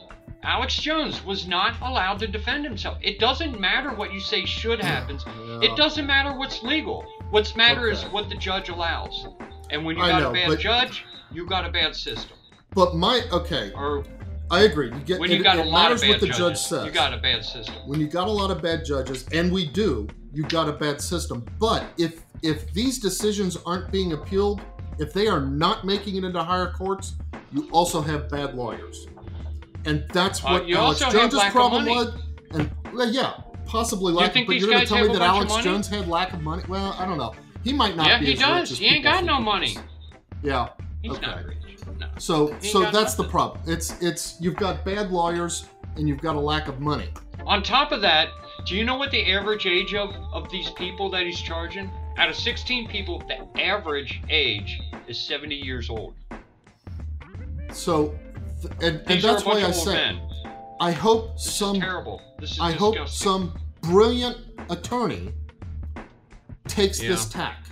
Alex 0.42 0.76
Jones 0.76 1.24
was 1.24 1.46
not 1.46 1.80
allowed 1.84 2.18
to 2.22 2.28
defend 2.28 2.66
himself. 2.66 2.98
It 3.00 3.20
doesn't 3.20 3.60
matter 3.60 3.94
what 3.94 4.12
you 4.12 4.20
say 4.20 4.44
should 4.44 4.82
happen. 4.82 5.20
Yeah. 5.24 5.70
It 5.70 5.78
doesn't 5.78 6.08
matter 6.08 6.36
what's 6.36 6.64
legal. 6.64 7.06
What's 7.30 7.56
matter 7.56 7.92
is 7.92 8.02
what 8.06 8.28
the 8.28 8.36
judge 8.38 8.70
allows. 8.70 9.28
And 9.70 9.86
when 9.86 9.98
you 9.98 10.02
got 10.02 10.24
know, 10.24 10.32
a 10.32 10.34
bad 10.34 10.60
judge, 10.60 11.06
you 11.32 11.46
got 11.46 11.64
a 11.64 11.70
bad 11.70 11.96
system. 11.96 12.38
But 12.74 12.96
my 12.96 13.22
okay, 13.32 13.72
Or 13.76 14.04
I 14.50 14.62
agree. 14.62 14.88
You 14.88 15.00
get 15.02 15.20
when 15.20 15.32
it, 15.32 15.44
got 15.44 15.60
a 15.60 15.64
lot 15.64 15.84
matters 15.84 16.02
of 16.02 16.08
bad 16.08 16.12
what 16.14 16.22
the 16.22 16.28
judges, 16.28 16.40
judge 16.40 16.58
says. 16.58 16.86
you 16.88 16.92
got 16.92 17.14
a 17.14 17.18
bad 17.18 17.46
system. 17.46 17.76
when 17.86 18.00
you 18.00 18.08
got 18.08 18.28
a 18.28 18.32
lot 18.32 18.50
of 18.50 18.64
bad 18.64 18.84
judges, 18.84 19.28
and 19.32 19.52
we 19.52 19.68
do, 19.68 20.08
you 20.34 20.42
got 20.46 20.68
a 20.68 20.74
bad 20.74 21.00
system. 21.00 21.46
But 21.60 21.86
if 22.00 22.24
if 22.42 22.74
these 22.74 22.98
decisions 22.98 23.58
aren't 23.64 23.92
being 23.92 24.14
appealed, 24.14 24.60
if 25.02 25.14
they 25.14 25.28
are 25.28 25.42
not 25.42 25.84
making 25.86 26.16
it 26.16 26.24
into 26.24 26.42
higher 26.44 26.72
courts, 26.72 27.16
you 27.52 27.68
also 27.72 28.02
have 28.02 28.30
bad 28.30 28.56
lawyers, 28.56 29.08
and 29.86 30.06
that's 30.14 30.44
Uh, 30.44 30.50
what 30.50 30.68
you 30.68 30.78
Alex 30.78 31.00
Jones's 31.00 31.44
problem 31.52 31.86
was. 31.86 32.14
And 32.52 32.70
well, 32.94 33.10
yeah, 33.10 33.34
possibly 33.66 34.14
lack. 34.14 34.28
You 34.28 34.34
think 34.34 34.48
but 34.48 34.54
these 34.54 34.62
you're 34.62 34.72
going 34.72 34.82
to 34.82 34.88
tell 34.88 35.06
me 35.08 35.14
that 35.14 35.22
Alex? 35.22 35.56
Jones 35.58 35.88
had 35.88 36.08
lack 36.08 36.34
of 36.34 36.42
money? 36.42 36.64
Well, 36.68 36.96
I 37.00 37.06
don't 37.06 37.18
know. 37.18 37.34
He 37.64 37.74
might 37.74 37.96
not 37.96 38.20
be. 38.20 38.28
Yeah, 38.28 38.32
he 38.32 38.36
does. 38.36 38.78
He 38.78 38.86
ain't 38.88 39.04
got 39.04 39.24
no 39.24 39.40
money. 39.40 39.76
Yeah. 40.44 40.70
He's 41.02 41.14
Okay. 41.14 41.26
not 41.28 41.46
rich. 41.46 41.58
No. 42.00 42.08
So 42.18 42.54
He 42.62 42.68
so 42.70 42.90
that's 42.92 43.16
the 43.16 43.24
problem. 43.24 43.62
It's 43.66 44.00
it's 44.02 44.38
you've 44.40 44.56
got 44.56 44.84
bad 44.86 45.12
lawyers 45.12 45.66
and 45.96 46.08
you've 46.08 46.22
got 46.22 46.36
a 46.36 46.40
lack 46.40 46.68
of 46.68 46.80
money. 46.80 47.10
On 47.46 47.62
top 47.64 47.92
of 47.92 48.02
that, 48.02 48.30
do 48.66 48.76
you 48.76 48.84
know 48.86 48.96
what 48.96 49.12
the 49.12 49.32
average 49.34 49.66
age 49.66 49.94
of, 49.96 50.16
of 50.32 50.50
these 50.52 50.70
people 50.72 51.10
that 51.12 51.26
he's 51.26 51.40
charging? 51.40 51.90
Out 52.18 52.30
of 52.30 52.36
16 52.36 52.88
people, 52.88 53.24
the 53.28 53.62
average 53.62 54.22
age 54.30 54.80
is 55.08 55.20
70 55.20 55.56
years 55.56 55.90
old. 55.90 56.16
So 57.72 58.18
th- 58.62 58.74
and, 58.82 59.02
and 59.08 59.22
that's 59.22 59.26
are 59.26 59.30
a 59.30 59.46
bunch 59.46 59.46
why 59.46 59.64
I 59.68 59.72
say 59.72 59.94
men. 59.94 60.22
I 60.80 60.92
hope 60.92 61.34
This 61.36 61.54
some 61.56 61.80
terrible. 61.80 62.22
This 62.40 62.52
is 62.54 62.60
I 62.60 62.72
disgusting. 62.72 63.00
hope 63.00 63.10
some 63.10 63.60
brilliant 63.82 64.38
attorney 64.70 65.32
takes 66.68 67.00
this 67.00 67.28
tack. 67.30 67.66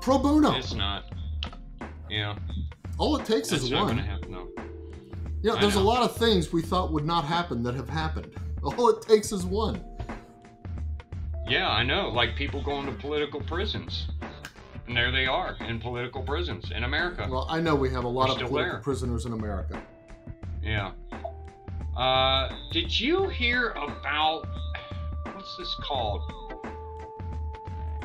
Pro 0.00 0.18
bono. 0.18 0.52
It's 0.56 0.74
not. 0.74 1.04
Yeah, 2.10 2.36
All 2.98 3.16
it 3.16 3.24
takes 3.24 3.48
that's 3.48 3.64
is 3.64 3.70
not 3.70 3.86
one. 3.86 3.98
happen 3.98 4.32
though. 4.32 4.48
Yeah, 5.42 5.56
there's 5.60 5.76
a 5.76 5.80
lot 5.80 6.02
of 6.02 6.16
things 6.16 6.52
we 6.52 6.60
thought 6.62 6.92
would 6.92 7.06
not 7.06 7.24
happen 7.24 7.62
that 7.62 7.74
have 7.74 7.88
happened. 7.88 8.32
All 8.62 8.90
it 8.90 9.02
takes 9.02 9.32
is 9.32 9.44
one. 9.44 9.82
Yeah, 11.48 11.68
I 11.70 11.82
know. 11.82 12.10
Like 12.10 12.36
people 12.36 12.62
going 12.62 12.86
to 12.86 12.92
political 12.92 13.40
prisons. 13.40 14.06
And 14.86 14.96
there 14.96 15.12
they 15.12 15.26
are 15.26 15.56
in 15.68 15.78
political 15.78 16.22
prisons 16.22 16.70
in 16.74 16.84
America. 16.84 17.26
Well, 17.30 17.46
I 17.48 17.60
know 17.60 17.74
we 17.74 17.90
have 17.90 18.04
a 18.04 18.08
lot 18.08 18.26
They're 18.26 18.44
of 18.44 18.50
political 18.50 18.72
there. 18.74 18.80
prisoners 18.82 19.26
in 19.26 19.32
America. 19.32 19.80
Yeah. 20.62 20.92
Uh, 21.96 22.48
did 22.72 22.98
you 22.98 23.28
hear 23.28 23.70
about 23.70 24.46
what's 25.32 25.56
this 25.56 25.74
called? 25.80 26.22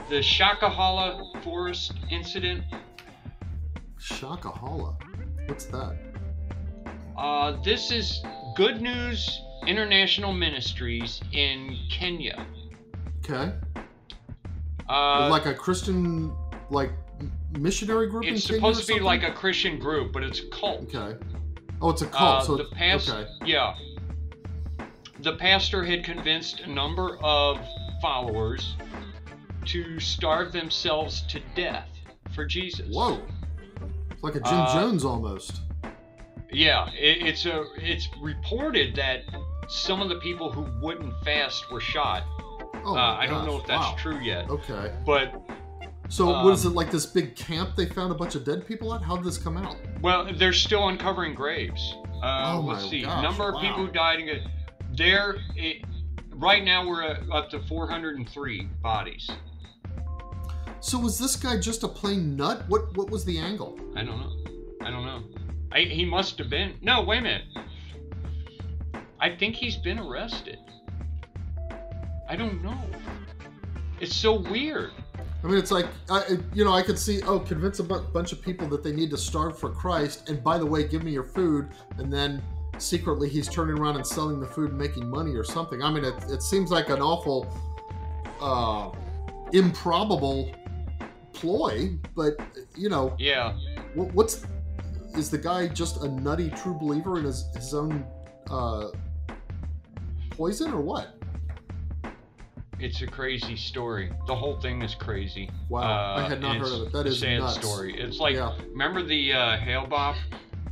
The 0.09 0.19
Shakahola 0.19 1.43
Forest 1.43 1.93
incident. 2.09 2.63
Shakahola. 3.99 4.95
What's 5.47 5.65
that? 5.65 5.97
Uh, 7.17 7.61
this 7.63 7.91
is 7.91 8.23
Good 8.55 8.81
News 8.81 9.41
International 9.65 10.31
Ministries 10.33 11.21
in 11.33 11.77
Kenya. 11.89 12.45
Okay. 13.19 13.51
Uh, 14.87 15.27
like 15.29 15.45
a 15.45 15.53
Christian 15.53 16.33
like 16.69 16.91
missionary 17.57 18.07
group 18.09 18.25
it's 18.25 18.43
supposed 18.43 18.85
to 18.87 18.93
be 18.93 18.99
like 18.99 19.23
a 19.23 19.31
Christian 19.31 19.79
group, 19.79 20.13
but 20.13 20.23
it's 20.23 20.39
a 20.39 20.47
cult. 20.49 20.93
Okay. 20.95 21.17
Oh, 21.81 21.89
it's 21.89 22.01
a 22.01 22.07
cult. 22.07 22.41
Uh, 22.41 22.45
so 22.45 22.57
the 22.57 22.65
past, 22.65 23.09
okay. 23.09 23.29
yeah. 23.45 23.75
The 25.19 25.35
pastor 25.35 25.83
had 25.83 26.03
convinced 26.03 26.61
a 26.61 26.69
number 26.69 27.17
of 27.23 27.59
followers 28.01 28.75
to 29.65 29.99
starve 29.99 30.51
themselves 30.51 31.23
to 31.23 31.41
death 31.55 31.89
for 32.33 32.45
Jesus. 32.45 32.87
Whoa. 32.93 33.19
It's 34.11 34.23
like 34.23 34.35
a 34.35 34.39
Jim 34.39 34.53
Uh, 34.53 34.73
Jones 34.73 35.03
almost. 35.03 35.61
Yeah, 36.51 36.89
it, 36.91 37.25
it's 37.25 37.45
a 37.45 37.65
it's 37.77 38.07
reported 38.21 38.95
that 38.95 39.23
some 39.67 40.01
of 40.01 40.09
the 40.09 40.15
people 40.19 40.51
who 40.51 40.65
wouldn't 40.81 41.13
fast 41.23 41.69
were 41.71 41.81
shot. 41.81 42.23
Oh, 42.85 42.95
uh, 42.95 43.17
I 43.19 43.27
don't 43.27 43.45
know 43.45 43.57
if 43.57 43.65
that's 43.65 43.85
wow. 43.85 43.95
true 43.97 44.19
yet, 44.19 44.49
Okay. 44.49 44.93
but 45.05 45.33
So 46.09 46.29
Um, 46.33 46.45
what 46.45 46.53
is 46.53 46.65
it 46.65 46.69
like 46.69 46.89
this 46.91 47.05
big 47.05 47.35
camp 47.35 47.75
they 47.75 47.85
found 47.85 48.11
a 48.11 48.15
bunch 48.15 48.35
of 48.35 48.43
dead 48.45 48.65
people 48.65 48.93
at? 48.93 49.01
How 49.01 49.15
did 49.17 49.25
this 49.25 49.37
come 49.37 49.57
out? 49.57 49.75
well, 50.01 50.25
they're 50.33 50.53
still 50.53 50.87
uncovering 50.87 51.33
graves. 51.35 51.95
Uh, 52.23 52.53
Oh 52.55 52.61
my 52.61 52.73
let's 52.73 52.89
see, 52.89 53.01
gosh, 53.03 53.21
number 53.23 53.49
of 53.49 53.55
wow. 53.55 53.61
people 53.61 53.85
who 53.85 53.91
died. 53.91 54.19
In 54.19 54.29
it, 54.29 54.41
there, 54.97 55.35
it, 55.55 55.83
right 56.31 56.63
now 56.63 56.87
we're 56.87 57.03
at 57.03 57.19
up 57.31 57.49
to 57.51 57.59
403 57.59 58.67
bodies. 58.81 59.29
So 60.79 60.97
was 60.97 61.19
this 61.19 61.35
guy 61.35 61.59
just 61.59 61.83
a 61.83 61.87
plain 61.87 62.35
nut? 62.35 62.63
What 62.67 62.95
what 62.95 63.09
was 63.09 63.25
the 63.25 63.37
angle? 63.37 63.77
I 63.95 64.03
don't 64.03 64.19
know. 64.19 64.85
I 64.85 64.89
don't 64.89 65.05
know. 65.05 65.23
I, 65.71 65.81
he 65.81 66.05
must 66.05 66.37
have 66.39 66.49
been. 66.49 66.75
No, 66.81 67.03
wait 67.03 67.19
a 67.19 67.21
minute. 67.23 67.43
I 69.19 69.35
think 69.35 69.55
he's 69.55 69.75
been 69.75 69.99
arrested. 69.99 70.59
I 72.29 72.35
don't 72.35 72.63
know. 72.63 72.79
It's 73.99 74.15
so 74.15 74.39
weird. 74.39 74.91
I 75.47 75.49
mean, 75.49 75.59
it's 75.59 75.71
like 75.71 75.85
I, 76.09 76.37
you 76.53 76.65
know, 76.65 76.73
I 76.73 76.81
could 76.81 76.99
see 76.99 77.21
oh, 77.21 77.39
convince 77.39 77.79
a 77.79 77.83
bunch 77.85 78.33
of 78.33 78.41
people 78.41 78.67
that 78.67 78.83
they 78.83 78.91
need 78.91 79.09
to 79.11 79.17
starve 79.17 79.57
for 79.57 79.69
Christ, 79.69 80.27
and 80.27 80.43
by 80.43 80.57
the 80.57 80.65
way, 80.65 80.85
give 80.85 81.03
me 81.03 81.11
your 81.13 81.23
food, 81.23 81.69
and 81.97 82.11
then 82.11 82.43
secretly 82.79 83.29
he's 83.29 83.47
turning 83.47 83.79
around 83.79 83.95
and 83.95 84.05
selling 84.05 84.41
the 84.41 84.45
food 84.45 84.71
and 84.71 84.77
making 84.77 85.09
money 85.09 85.33
or 85.35 85.45
something. 85.45 85.81
I 85.81 85.89
mean, 85.89 86.03
it, 86.03 86.15
it 86.29 86.43
seems 86.43 86.69
like 86.69 86.89
an 86.89 87.01
awful, 87.01 87.47
uh, 88.41 88.91
improbable 89.53 90.53
ploy, 91.31 91.91
but 92.13 92.33
you 92.75 92.89
know, 92.89 93.15
Yeah. 93.17 93.53
what, 93.93 94.13
what's 94.13 94.45
is 95.15 95.29
the 95.31 95.37
guy 95.37 95.69
just 95.69 96.03
a 96.03 96.09
nutty 96.09 96.49
true 96.49 96.77
believer 96.77 97.19
in 97.19 97.23
his 97.23 97.45
his 97.55 97.73
own 97.73 98.05
uh, 98.51 98.89
poison 100.31 100.73
or 100.73 100.81
what? 100.81 101.16
It's 102.79 103.01
a 103.01 103.07
crazy 103.07 103.55
story. 103.55 104.11
The 104.27 104.35
whole 104.35 104.59
thing 104.59 104.81
is 104.83 104.93
crazy. 104.93 105.49
Wow, 105.69 105.81
I 105.81 106.21
Uh, 106.23 106.29
had 106.29 106.41
not 106.41 106.57
heard 106.57 106.71
of 106.71 106.81
it. 106.87 106.91
That 106.93 107.07
a 107.07 107.11
sad 107.15 107.39
nuts. 107.39 107.55
story. 107.59 107.99
It's 107.99 108.19
like 108.19 108.35
Yeah. 108.35 108.53
remember 108.69 109.01
the 109.03 109.33
uh, 109.33 109.57
Hale-Bopp 109.57 110.15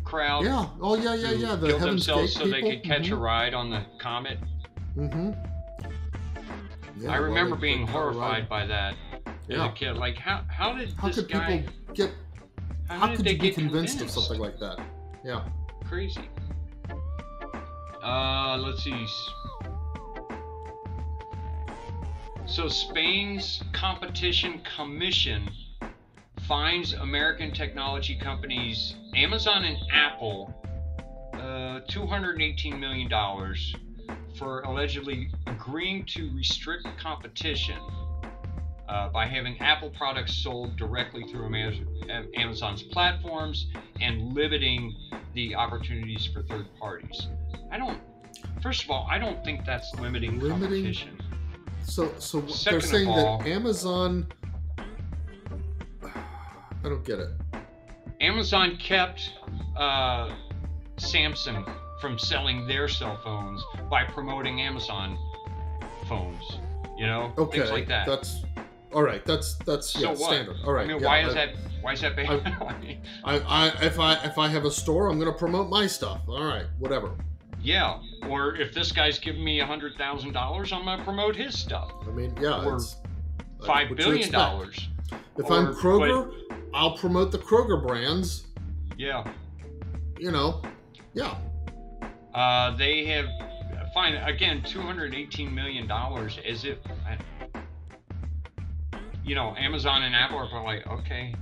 crowd 0.04 0.46
Yeah. 0.46 0.68
Oh 0.80 0.96
yeah, 0.96 1.16
yeah, 1.16 1.32
yeah. 1.32 1.56
The 1.56 1.68
killed 1.68 1.80
Heaven's 1.82 2.06
themselves 2.06 2.38
Gate 2.38 2.44
so 2.44 2.48
they 2.52 2.62
could 2.62 2.84
catch 2.84 3.10
a 3.10 3.16
Mhm. 3.16 3.22
ride 3.22 3.54
on 3.56 3.70
the 3.72 3.84
comet. 4.00 4.38
Mm-hmm. 4.96 5.32
Yeah, 7.02 7.12
I 7.12 7.16
remember 7.18 7.56
they- 7.56 7.62
being 7.62 7.84
a 7.84 7.92
horrified 7.92 8.48
by 8.48 8.66
that 8.68 8.96
as 9.26 9.32
Yeah. 9.48 9.66
a 9.70 9.72
kid. 9.74 9.98
Like 9.98 10.18
how 10.18 10.44
how 10.48 10.74
did 10.74 10.94
How 10.94 11.08
this 11.08 11.16
could 11.18 11.30
guy? 11.30 11.58
people 11.62 11.74
get? 11.96 12.12
how, 12.88 13.00
How 13.00 13.08
did 13.08 13.16
could 13.18 13.26
they 13.26 13.32
you 13.32 13.40
be 13.40 13.48
get 13.50 13.56
convinced, 13.56 14.00
of 14.02 14.12
something 14.12 14.40
like 14.40 14.60
that? 14.60 14.80
Yeah. 15.24 15.42
crazy. 15.88 16.30
Uh, 18.04 18.58
let's 18.58 18.84
see. 18.84 19.06
So 22.48 22.68
Spain's 22.68 23.64
competition 23.74 24.62
commission 24.76 25.50
fines 26.48 26.94
American 26.94 27.52
technology 27.52 28.16
companies 28.16 28.96
Amazon 29.16 29.66
and 29.66 29.78
Apple 29.92 30.54
uh, 31.34 31.80
218 31.88 32.80
million 32.80 33.10
dollars 33.10 33.76
for 34.38 34.62
allegedly 34.62 35.30
agreeing 35.48 36.06
to 36.06 36.30
restrict 36.36 36.88
competition 37.00 37.78
uh, 38.88 39.10
by 39.10 39.26
having 39.26 39.60
Apple 39.60 39.90
products 39.90 40.34
sold 40.36 40.76
directly 40.78 41.24
through 41.24 41.50
Amazon's 42.36 42.84
platforms 42.84 43.68
and 44.02 44.34
limiting 44.34 44.96
the 45.34 45.56
opportunities 45.56 46.28
for 46.28 46.44
third 46.44 46.68
parties. 46.80 47.28
I 47.72 47.78
don't. 47.78 48.00
First 48.62 48.84
of 48.84 48.92
all, 48.92 49.08
I 49.10 49.18
don't 49.18 49.44
think 49.44 49.66
that's 49.66 49.94
limiting, 49.96 50.40
Limiting- 50.40 50.84
competition. 50.84 51.18
So, 51.86 52.12
so 52.20 52.46
Second 52.48 52.82
they're 52.82 52.82
saying 52.90 53.08
all- 53.08 53.38
that 53.40 53.48
Amazon. 53.48 54.28
I 56.04 56.90
don't 56.90 57.04
get 57.06 57.20
it. 57.20 57.30
Amazon 58.22 58.78
kept 58.78 59.32
uh, 59.78 60.34
Samsung 60.98 61.70
from 62.02 62.18
selling 62.20 62.68
their 62.68 62.88
cell 62.88 63.20
phones 63.24 63.64
by 63.90 64.04
promoting 64.04 64.62
Amazon 64.62 65.18
phones. 66.08 66.44
You 66.98 67.08
know, 67.08 67.34
Okay, 67.38 67.60
things 67.60 67.72
like 67.72 67.88
that. 67.88 68.06
that's 68.08 68.42
all 68.94 69.04
right. 69.04 69.24
That's 69.26 69.56
that's 69.66 69.90
So 69.90 70.00
yeah, 70.00 70.08
what? 70.10 70.18
standard. 70.20 70.56
All 70.66 70.72
right. 70.74 70.86
I 70.90 70.94
mean, 70.94 71.02
yeah, 71.02 71.06
why 71.08 71.20
is 71.22 71.32
I- 71.36 71.46
that? 71.48 71.50
Why 71.82 71.94
is 71.94 72.02
that 72.02 72.16
bad? 72.16 72.28
I, 73.24 73.40
I 73.40 73.68
if 73.86 74.00
I 74.00 74.14
if 74.24 74.38
I 74.40 74.48
have 74.48 74.66
a 74.66 74.72
store, 74.72 75.08
I'm 75.08 75.20
going 75.20 75.32
to 75.32 75.38
promote 75.38 75.70
my 75.70 75.86
stuff. 75.86 76.22
All 76.28 76.44
right, 76.44 76.66
whatever. 76.80 77.12
Yeah. 77.66 78.00
Or 78.30 78.56
if 78.56 78.74
this 78.74 78.92
guy's 78.92 79.20
giving 79.20 79.44
me 79.44 79.60
a 79.60 79.66
hundred 79.66 79.96
thousand 79.98 80.34
dollars, 80.34 80.72
I'm 80.72 80.86
gonna 80.86 81.04
promote 81.04 81.36
his 81.36 81.58
stuff. 81.58 81.92
I 82.08 82.12
mean, 82.12 82.36
yeah, 82.40 82.64
Or 82.64 82.76
it's 82.76 82.98
Five 83.66 83.96
billion 83.96 84.32
dollars. 84.32 84.88
If 85.38 85.46
Or- 85.46 85.54
I'm 85.54 85.74
Kroger, 85.74 86.32
I'll 86.74 86.96
promote 86.98 87.32
the 87.32 87.40
Kroger 87.40 87.86
brands. 87.86 88.48
Yeah. 88.98 89.26
You 90.20 90.32
know, 90.32 90.62
yeah, 91.14 91.36
Uh, 92.34 92.76
they 92.78 93.06
have 93.06 93.26
fine 93.94 94.16
again 94.16 94.62
218 94.64 95.54
million 95.54 95.88
dollars 95.88 96.38
as 96.48 96.64
if 96.66 96.78
you 99.24 99.36
know 99.36 99.56
Amazon 99.58 100.04
and 100.04 100.16
Apple 100.16 100.38
are 100.38 100.48
probably 100.48 100.78
like 100.78 100.88
okay 100.88 101.34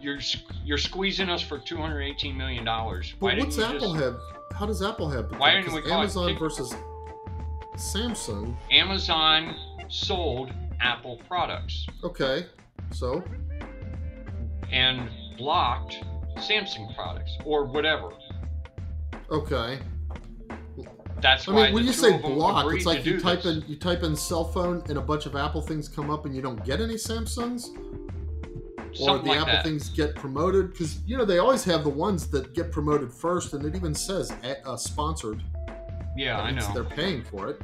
you're 0.00 0.18
you're 0.64 0.78
squeezing 0.78 1.28
us 1.28 1.42
for 1.42 1.58
218 1.58 2.36
million 2.36 2.64
dollars 2.64 3.14
but 3.20 3.36
what's 3.38 3.58
Apple 3.58 3.92
have? 3.94 4.16
How 4.54 4.66
does 4.66 4.82
Apple 4.82 5.08
have? 5.10 5.30
Why 5.38 5.54
didn't 5.54 5.72
we 5.74 5.82
call 5.82 5.90
it 5.90 5.94
Amazon 5.94 6.28
Tik- 6.30 6.38
versus 6.38 6.74
Samsung? 7.76 8.56
Amazon 8.70 9.54
sold 9.88 10.52
Apple 10.80 11.20
products 11.28 11.86
Okay, 12.04 12.46
so 12.92 13.22
and 14.70 15.08
blocked 15.36 15.96
Samsung 16.36 16.94
products 16.94 17.32
or 17.44 17.64
whatever 17.64 18.10
okay. 19.30 19.78
that's 21.20 21.48
I 21.48 21.52
why 21.52 21.64
mean, 21.66 21.74
when 21.74 21.84
you 21.86 21.92
say 21.92 22.16
block, 22.18 22.72
it's 22.72 22.86
like 22.86 23.04
you 23.04 23.18
type 23.20 23.42
this. 23.42 23.56
in 23.58 23.64
you 23.68 23.76
type 23.76 24.02
in 24.02 24.14
cell 24.14 24.44
phone 24.44 24.82
and 24.88 24.98
a 24.98 25.00
bunch 25.00 25.26
of 25.26 25.34
Apple 25.36 25.60
things 25.62 25.88
come 25.88 26.10
up 26.10 26.26
and 26.26 26.34
you 26.34 26.42
don't 26.42 26.62
get 26.64 26.80
any 26.80 26.94
Samsungs, 26.94 27.68
or 29.00 29.18
the 29.18 29.28
like 29.28 29.40
Apple 29.40 29.52
that. 29.54 29.64
things 29.64 29.88
get 29.90 30.14
promoted 30.14 30.72
because 30.72 31.00
you 31.06 31.16
know 31.16 31.24
they 31.24 31.38
always 31.38 31.64
have 31.64 31.84
the 31.84 31.90
ones 31.90 32.26
that 32.28 32.54
get 32.54 32.70
promoted 32.72 33.12
first, 33.12 33.52
and 33.54 33.64
it 33.64 33.74
even 33.74 33.94
says 33.94 34.32
a- 34.44 34.66
uh, 34.68 34.76
sponsored. 34.76 35.42
yeah 36.16 36.40
I 36.40 36.50
know 36.50 36.68
they're 36.74 36.84
paying 36.84 37.22
for 37.24 37.48
it. 37.48 37.60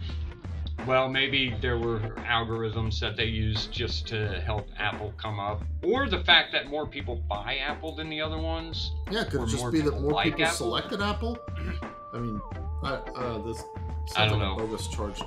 Well, 0.86 1.09
maybe 1.09 1.55
there 1.62 1.78
were 1.78 2.01
algorithms 2.28 2.98
that 3.01 3.16
they 3.16 3.24
used 3.27 3.73
just 3.73 4.06
to 4.09 4.40
help 4.44 4.66
Apple 4.78 5.15
come 5.16 5.39
up, 5.40 5.62
or 5.82 6.09
the 6.09 6.23
fact 6.24 6.52
that 6.52 6.66
more 6.66 6.86
people 6.86 7.16
buy 7.28 7.56
Apple 7.56 7.94
than 7.94 8.11
the 8.11 8.20
other 8.20 8.39
ones. 8.39 8.93
Yeah, 9.11 9.24
could 9.24 9.43
it 9.43 9.48
just 9.48 9.70
be 9.73 9.81
that 9.82 10.01
more 10.01 10.12
like 10.12 10.24
people 10.27 10.44
Apple? 10.44 10.56
selected 10.56 11.01
Apple? 11.01 11.39
I 12.12 12.19
mean, 12.19 12.40
I, 12.82 12.89
uh, 12.94 13.39
this 13.39 13.59
sounds 13.59 14.12
I 14.16 14.27
don't 14.27 14.40
like 14.40 14.48
know. 14.59 14.65
a 14.65 14.66
bogus 14.66 14.89
charge 14.89 15.20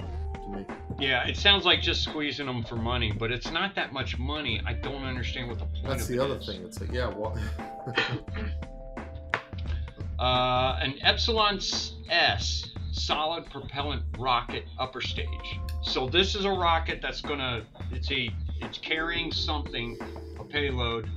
to 0.51 0.57
me. 0.59 0.65
Yeah, 0.99 1.27
it 1.27 1.37
sounds 1.37 1.65
like 1.65 1.81
just 1.81 2.03
squeezing 2.03 2.45
them 2.47 2.63
for 2.63 2.75
money, 2.75 3.11
but 3.11 3.31
it's 3.31 3.51
not 3.51 3.75
that 3.75 3.93
much 3.93 4.17
money. 4.17 4.61
I 4.65 4.73
don't 4.73 5.03
understand 5.03 5.47
what 5.49 5.59
the 5.59 5.65
point 5.65 5.87
That's 5.87 6.07
the 6.07 6.19
other 6.19 6.37
is. 6.37 6.45
thing. 6.45 6.63
It's 6.63 6.79
like, 6.81 6.91
yeah, 6.91 7.07
well, 7.07 7.37
Uh, 10.19 10.79
an 10.81 10.95
Epsilon 11.03 11.59
S 12.09 12.71
solid 12.91 13.45
propellant 13.51 14.01
rocket 14.17 14.65
upper 14.79 14.99
stage. 14.99 15.59
So 15.83 16.09
this 16.09 16.33
is 16.33 16.43
a 16.45 16.49
rocket 16.49 17.01
that's 17.03 17.21
gonna. 17.21 17.63
It's 17.91 18.09
a. 18.11 18.29
It's 18.59 18.79
carrying 18.79 19.31
something, 19.31 19.95
a 20.39 20.43
payload, 20.43 21.07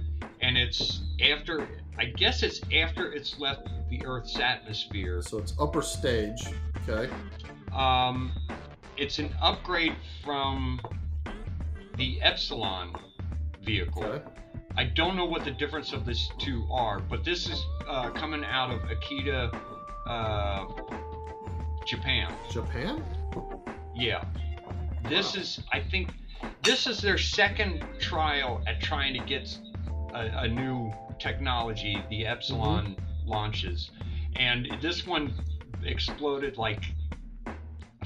and 0.42 0.58
it's 0.58 1.00
after. 1.22 1.66
I 1.98 2.04
guess 2.04 2.42
it's 2.42 2.60
after 2.74 3.10
it's 3.12 3.38
left 3.38 3.68
the 3.88 4.04
Earth's 4.04 4.38
atmosphere. 4.38 5.22
so 5.22 5.38
it's 5.38 5.54
upper 5.58 5.80
stage. 5.80 6.42
Okay. 6.86 7.10
Um, 7.72 8.30
it's 9.00 9.18
an 9.18 9.34
upgrade 9.40 9.96
from 10.22 10.78
the 11.96 12.20
Epsilon 12.20 12.94
vehicle. 13.64 14.04
Okay. 14.04 14.24
I 14.76 14.84
don't 14.84 15.16
know 15.16 15.24
what 15.24 15.42
the 15.42 15.50
difference 15.50 15.94
of 15.94 16.04
these 16.04 16.28
two 16.38 16.68
are, 16.70 17.00
but 17.00 17.24
this 17.24 17.48
is 17.48 17.64
uh, 17.88 18.10
coming 18.10 18.44
out 18.44 18.70
of 18.70 18.80
Akita, 18.82 19.58
uh, 20.06 20.66
Japan. 21.86 22.32
Japan? 22.50 23.02
Yeah. 23.96 24.22
This 25.08 25.34
is, 25.34 25.62
I 25.72 25.80
think, 25.80 26.10
this 26.62 26.86
is 26.86 27.00
their 27.00 27.18
second 27.18 27.82
trial 27.98 28.62
at 28.66 28.82
trying 28.82 29.14
to 29.14 29.26
get 29.26 29.58
a, 30.14 30.42
a 30.42 30.48
new 30.48 30.92
technology, 31.18 32.04
the 32.10 32.26
Epsilon 32.26 32.96
launches. 33.24 33.90
And 34.36 34.68
this 34.82 35.06
one 35.06 35.32
exploded 35.84 36.58
like 36.58 36.84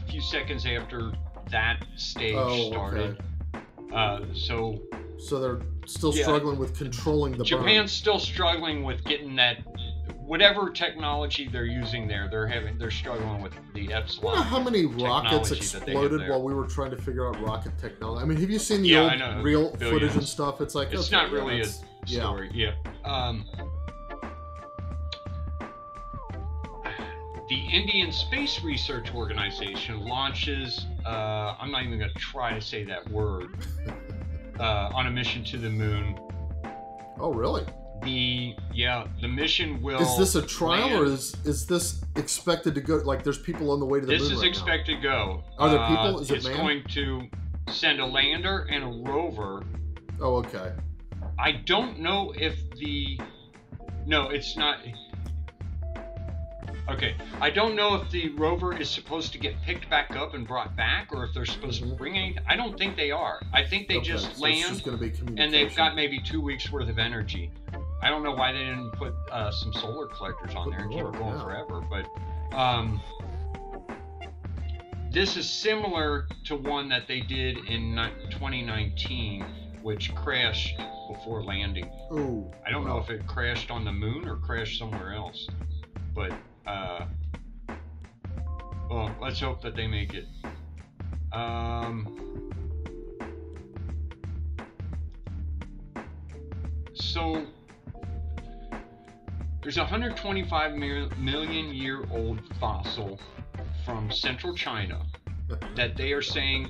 few 0.08 0.20
seconds 0.20 0.66
after 0.66 1.12
that 1.50 1.84
stage 1.96 2.34
Oh, 2.36 2.70
started. 2.70 3.18
okay. 3.54 3.64
Uh, 3.94 4.20
so 4.34 4.80
So 5.18 5.38
they're 5.40 5.60
still 5.86 6.14
Yeah. 6.14 6.24
struggling 6.24 6.58
with 6.58 6.76
controlling 6.76 7.32
the 7.32 7.38
burn. 7.38 7.46
Japan's 7.46 7.92
still 7.92 8.18
struggling 8.18 8.82
with 8.82 9.02
getting 9.04 9.36
that 9.36 9.58
whatever 10.26 10.70
technology 10.70 11.48
they're 11.48 11.64
using 11.64 12.08
there. 12.08 12.28
They're 12.30 12.46
having 12.46 12.76
they're 12.78 12.90
struggling 12.90 13.40
with 13.42 13.52
the 13.74 13.82
You 13.82 13.88
know 13.90 14.34
how 14.42 14.58
many 14.60 14.86
rockets 14.86 15.48
that 15.72 15.86
they 15.86 15.92
have 15.92 16.02
exploded 16.04 16.28
while 16.28 16.42
we 16.42 16.52
were 16.54 16.66
trying 16.66 16.90
to 16.90 16.96
figure 16.96 17.26
out 17.28 17.40
rocket 17.42 17.72
technology? 17.78 18.22
I 18.22 18.26
mean, 18.26 18.38
have 18.38 18.50
you 18.50 18.58
seen 18.58 18.82
the 18.82 18.88
Yeah, 18.88 19.32
old 19.34 19.44
real 19.44 19.70
footage 19.76 20.14
and 20.14 20.26
stuff? 20.26 20.60
It's 20.60 20.74
like 20.74 20.92
It's 20.92 21.06
okay, 21.12 21.16
not 21.16 21.30
yeah, 21.30 21.36
really 21.38 21.60
a 21.60 21.66
yeah. 22.06 22.20
story. 22.22 22.50
Yeah. 22.52 22.72
Um, 23.04 23.44
the 27.54 27.60
Indian 27.76 28.10
Space 28.10 28.62
Research 28.62 29.14
Organization 29.14 30.00
launches. 30.04 30.86
Uh, 31.06 31.54
I'm 31.60 31.70
not 31.70 31.84
even 31.84 31.98
going 31.98 32.10
to 32.12 32.18
try 32.18 32.52
to 32.52 32.60
say 32.60 32.84
that 32.84 33.08
word. 33.10 33.50
Uh, 34.60 34.88
on 34.94 35.08
a 35.08 35.10
mission 35.10 35.42
to 35.42 35.58
the 35.58 35.68
moon. 35.68 36.16
Oh, 37.18 37.32
really? 37.32 37.64
The 38.04 38.54
yeah, 38.72 39.08
the 39.20 39.26
mission 39.26 39.82
will. 39.82 40.00
is 40.00 40.16
this 40.16 40.36
a 40.36 40.46
trial 40.46 40.96
or 40.96 41.06
is 41.06 41.34
is 41.44 41.66
this 41.66 42.04
expected 42.14 42.72
to 42.76 42.80
go? 42.80 42.98
Like, 42.98 43.24
there's 43.24 43.40
people 43.40 43.72
on 43.72 43.80
the 43.80 43.84
way 43.84 43.98
to 43.98 44.06
the 44.06 44.12
This 44.12 44.22
moon 44.22 44.30
is 44.30 44.38
right 44.38 44.44
now. 44.44 44.48
expected 44.50 44.94
to 44.98 45.02
go. 45.02 45.42
Are 45.58 45.68
there 45.68 45.80
Uh, 45.80 45.88
people? 45.88 46.20
Is 46.20 46.30
it 46.30 46.36
it's 46.36 46.46
manned? 46.46 46.56
going 46.60 46.84
to 46.84 47.28
send 47.72 47.98
a 47.98 48.06
lander 48.06 48.68
and 48.70 48.84
a 48.84 49.10
rover. 49.10 49.64
Oh, 50.20 50.36
okay. 50.36 50.72
I 51.36 51.50
don't 51.66 51.98
know 51.98 52.32
if 52.36 52.54
the. 52.76 53.18
No, 54.06 54.28
it's 54.28 54.56
not. 54.56 54.78
Okay, 56.88 57.14
I 57.40 57.48
don't 57.48 57.74
know 57.74 57.94
if 57.94 58.10
the 58.10 58.28
rover 58.30 58.76
is 58.76 58.90
supposed 58.90 59.32
to 59.32 59.38
get 59.38 59.60
picked 59.62 59.88
back 59.88 60.14
up 60.16 60.34
and 60.34 60.46
brought 60.46 60.76
back, 60.76 61.08
or 61.12 61.24
if 61.24 61.32
they're 61.32 61.46
supposed 61.46 61.82
Mhm. 61.82 61.90
to 61.90 61.94
bring 61.96 62.18
anything. 62.18 62.44
I 62.46 62.56
don't 62.56 62.76
think 62.76 62.96
they 62.96 63.10
are. 63.10 63.40
I 63.54 63.64
think 63.64 63.88
they 63.88 63.96
okay. 63.96 64.06
just 64.08 64.36
so 64.36 64.42
land 64.42 64.82
just 64.84 65.20
and 65.38 65.52
they've 65.52 65.74
got 65.74 65.94
maybe 65.96 66.20
two 66.20 66.42
weeks 66.42 66.70
worth 66.70 66.90
of 66.90 66.98
energy. 66.98 67.50
I 68.02 68.10
don't 68.10 68.22
know 68.22 68.34
why 68.34 68.52
they 68.52 68.58
didn't 68.58 68.90
put 68.92 69.14
uh, 69.32 69.50
some 69.50 69.72
solar 69.72 70.06
collectors 70.08 70.54
on 70.54 70.68
there 70.70 70.80
and 70.80 70.90
keep 70.90 71.00
it 71.00 71.12
going 71.12 71.36
yeah. 71.36 71.42
forever. 71.42 71.80
But 71.80 72.06
um, 72.54 73.00
this 75.10 75.38
is 75.38 75.48
similar 75.48 76.26
to 76.44 76.54
one 76.54 76.90
that 76.90 77.08
they 77.08 77.20
did 77.20 77.56
in 77.66 77.96
2019, 78.30 79.42
which 79.80 80.14
crashed 80.14 80.76
before 81.08 81.42
landing. 81.42 81.90
Oh, 82.10 82.52
I 82.66 82.70
don't 82.70 82.86
know 82.86 82.98
if 82.98 83.08
it 83.08 83.26
crashed 83.26 83.70
on 83.70 83.86
the 83.86 83.92
moon 83.92 84.28
or 84.28 84.36
crashed 84.36 84.78
somewhere 84.78 85.14
else, 85.14 85.48
but 86.14 86.30
uh, 86.66 87.06
well, 88.90 89.14
let's 89.20 89.40
hope 89.40 89.62
that 89.62 89.76
they 89.76 89.86
make 89.86 90.14
it. 90.14 90.26
Um, 91.32 92.52
so 96.94 97.44
there's 99.62 99.78
a 99.78 99.80
125 99.80 100.74
mil- 100.74 101.10
million 101.18 101.74
year 101.74 102.04
old 102.10 102.40
fossil 102.60 103.18
from 103.84 104.10
central 104.10 104.54
China 104.54 105.04
that 105.74 105.96
they 105.96 106.12
are 106.12 106.22
saying. 106.22 106.68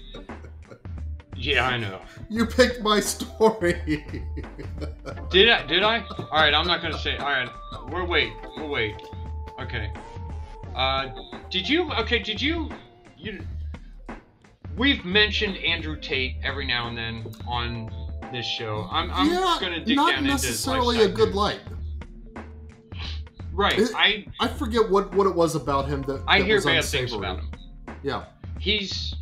Yeah, 1.37 1.67
I 1.67 1.77
know. 1.77 2.01
You 2.31 2.47
picked 2.47 2.81
my 2.83 3.01
story. 3.01 3.83
Did 5.31 5.49
I? 5.49 5.67
Did 5.67 5.83
I? 5.83 5.99
All 6.09 6.29
right, 6.33 6.55
I'm 6.55 6.67
not 6.67 6.81
gonna 6.81 6.99
say. 6.99 7.17
All 7.17 7.27
right, 7.27 7.49
we'll 7.89 8.07
wait. 8.07 8.33
We'll 8.57 8.69
wait. 8.69 8.95
Okay. 9.61 9.91
Uh, 10.75 11.07
did 11.51 11.69
you? 11.69 11.93
Okay, 11.93 12.19
did 12.19 12.41
you? 12.41 12.71
You. 13.17 13.41
We've 14.77 15.05
mentioned 15.05 15.57
Andrew 15.59 15.99
Tate 16.01 16.37
every 16.43 16.67
now 16.67 16.89
and 16.89 16.99
then 16.99 17.33
on 17.47 17.91
this 18.33 18.45
show. 18.45 18.89
I'm, 18.91 19.11
I'm 19.13 19.29
yeah, 19.29 19.57
gonna 19.61 19.85
dig 19.85 19.97
not 19.97 20.11
down 20.11 20.19
into 20.21 20.33
his 20.33 20.43
necessarily 20.45 21.03
a 21.03 21.09
good 21.09 21.35
light. 21.35 21.61
Right. 23.53 23.79
Is- 23.79 23.95
I 23.97 24.27
I 24.41 24.49
forget 24.49 24.91
what 24.91 25.15
what 25.15 25.27
it 25.29 25.35
was 25.35 25.55
about 25.55 25.89
him 25.89 26.03
that, 26.03 26.25
I 26.27 26.41
that 26.41 26.45
hear 26.45 26.57
was 26.57 26.65
bad 26.65 26.77
unsavory. 26.79 27.09
things 27.09 27.19
about 27.19 27.39
him. 27.39 27.51
Yeah. 28.03 28.25
He's 28.59 29.15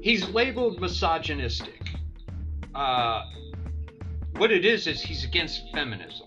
he's 0.00 0.26
labeled 0.30 0.80
misogynistic. 0.80 1.90
Uh, 2.74 3.26
what 4.36 4.50
it 4.50 4.64
is 4.64 4.86
is 4.86 5.02
he's 5.02 5.24
against 5.24 5.70
feminism. 5.74 6.26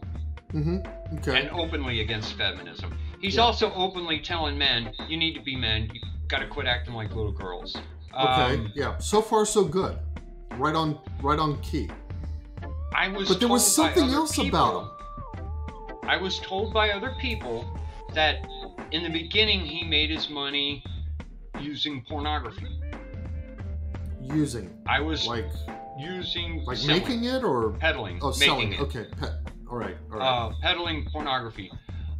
Mm-hmm. 0.53 0.78
Okay. 1.14 1.40
and 1.41 1.49
openly 1.52 2.02
against 2.02 2.34
feminism. 2.34 2.98
He's 3.22 3.36
Yeah. 3.36 3.44
also 3.44 3.72
openly 3.73 4.19
telling 4.19 4.57
men, 4.57 4.91
"You 5.07 5.18
need 5.18 5.34
to 5.36 5.41
be 5.41 5.56
men. 5.56 5.90
You 5.94 6.02
got 6.27 6.40
to 6.40 6.48
quit 6.48 6.65
acting 6.68 6.94
like 6.94 7.10
little 7.15 7.32
girls." 7.32 7.76
okay. 8.14 8.56
Um, 8.56 8.72
yeah. 8.76 8.98
So 8.98 9.22
far, 9.22 9.45
so 9.45 9.64
good. 9.64 9.98
right 10.57 10.76
on 10.76 10.98
right 11.22 11.38
on 11.40 11.60
key. 11.61 11.90
I 12.95 13.10
was. 13.10 13.27
But 13.27 13.40
there 13.40 13.49
was 13.49 13.65
something 13.76 14.10
else 14.10 14.36
people- 14.36 14.57
about 14.60 14.84
him. 14.84 14.90
I 16.07 16.18
was 16.18 16.40
told 16.40 16.73
by 16.73 16.91
other 16.91 17.14
people 17.19 17.65
that 18.14 18.45
in 18.91 19.03
the 19.03 19.10
beginning 19.10 19.61
he 19.65 19.84
made 19.84 20.10
his 20.10 20.30
money 20.30 20.84
using 21.60 22.03
pornography. 22.07 22.68
Using 24.22 24.72
I 24.88 25.02
was 25.02 25.27
like 25.27 25.48
using 25.99 26.64
like 26.65 26.77
selling, 26.77 27.02
making 27.02 27.23
it 27.26 27.44
or 27.44 27.72
peddling, 27.72 28.19
oh 28.22 28.30
making 28.30 28.40
selling. 28.48 28.73
it, 28.73 28.80
Okay, 28.82 29.06
pet. 29.19 29.34
All 29.76 29.82
right, 29.82 29.98
all 30.10 30.20
right. 30.20 30.26
uh, 30.26 30.52
peddling 30.62 31.06
pornography. 31.12 31.70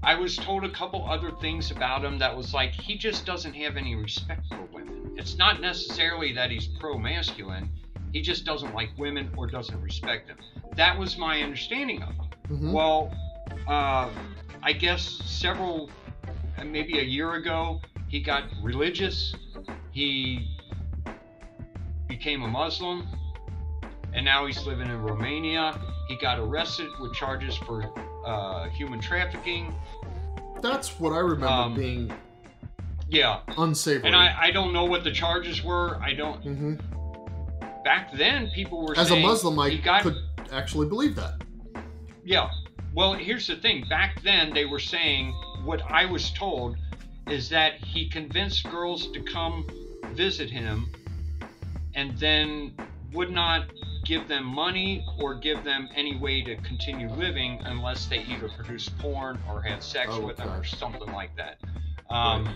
I 0.04 0.16
was 0.16 0.36
told 0.36 0.66
a 0.66 0.70
couple 0.70 1.10
other 1.10 1.32
things 1.40 1.72
about 1.72 2.04
him 2.04 2.20
that 2.20 2.36
was 2.36 2.54
like 2.54 2.72
he 2.74 2.98
just 2.98 3.26
doesn't 3.26 3.54
have 3.54 3.78
any 3.78 3.96
respect 3.96 4.46
for 4.50 4.62
women. 4.74 5.14
It's 5.16 5.38
not 5.38 5.62
necessarily 5.62 6.34
that 6.34 6.52
he's 6.52 6.68
pro 6.68 6.98
masculine. 6.98 7.70
He 8.12 8.22
just 8.22 8.44
doesn't 8.44 8.74
like 8.74 8.90
women 8.98 9.32
or 9.38 9.48
doesn't 9.48 9.82
respect 9.82 10.28
them. 10.28 10.38
That 10.76 11.00
was 11.00 11.18
my 11.18 11.44
understanding 11.44 12.04
of 12.04 12.10
him. 12.10 12.26
Mhm. 12.50 12.72
Well, 12.74 13.14
uh, 13.70 14.10
I 14.62 14.74
guess 14.74 15.04
several, 15.24 15.90
maybe 16.62 17.00
a 17.00 17.04
year 17.04 17.36
ago, 17.36 17.80
he 18.10 18.20
got 18.20 18.44
religious. 18.62 19.34
He 19.92 20.50
became 22.10 22.44
a 22.44 22.50
Muslim, 22.50 23.08
and 24.12 24.26
now 24.26 24.46
he's 24.46 24.66
living 24.68 24.90
in 24.90 25.02
Romania. 25.02 25.80
He 26.08 26.16
got 26.18 26.40
arrested 26.40 26.90
with 27.00 27.14
charges 27.14 27.56
for 27.56 27.92
uh, 28.26 28.70
human 28.70 29.00
trafficking. 29.00 29.74
That's 30.62 31.00
what 31.00 31.14
I 31.14 31.20
remember 31.20 31.48
um, 31.48 31.76
being 31.76 32.14
Yeah, 33.10 33.42
unsavory. 33.58 34.08
and 34.08 34.16
I, 34.16 34.36
I 34.40 34.52
don't 34.52 34.74
know 34.74 34.86
what 34.86 35.04
the 35.04 35.12
charges 35.12 35.64
were. 35.64 35.98
I 36.02 36.14
don't. 36.14 36.44
Mm-hmm. 36.44 36.76
Back 37.84 38.14
then, 38.14 38.50
people 38.56 38.86
were 38.86 38.98
As 38.98 39.12
a 39.12 39.16
Muslim, 39.20 39.60
I 39.60 39.76
got 39.76 40.02
could 40.02 40.18
actually 40.52 40.88
believe 40.88 41.16
that. 41.16 41.42
Yeah. 42.24 42.50
Well, 42.96 43.14
here's 43.14 43.46
the 43.48 43.58
thing. 43.58 43.86
Back 43.90 44.22
then, 44.24 44.54
they 44.54 44.66
were 44.66 44.80
saying 44.80 45.34
what 45.64 45.82
I 45.92 46.06
was 46.06 46.32
told 46.32 46.78
is 47.30 47.50
that 47.50 47.74
he 47.84 48.10
convinced 48.10 48.64
girls 48.70 49.12
to 49.12 49.22
come 49.22 49.68
visit 50.14 50.50
him 50.50 50.92
and 51.96 52.18
then 52.18 52.74
would 53.14 53.32
not 53.32 53.66
give 54.06 54.28
them 54.28 54.46
money 54.46 55.04
or 55.20 55.34
give 55.36 55.64
them 55.64 55.90
any 55.96 56.16
way 56.16 56.42
to 56.44 56.56
continue 56.58 57.10
living 57.10 57.60
unless 57.66 58.06
they 58.06 58.20
either 58.20 58.48
produce 58.50 58.88
porn 58.88 59.40
or 59.50 59.62
had 59.62 59.84
sex 59.84 60.10
Oh, 60.14 60.26
with 60.26 60.38
them 60.38 60.50
or 60.50 60.64
something 60.64 61.12
like 61.12 61.36
that. 61.36 61.58
Um, 62.10 62.48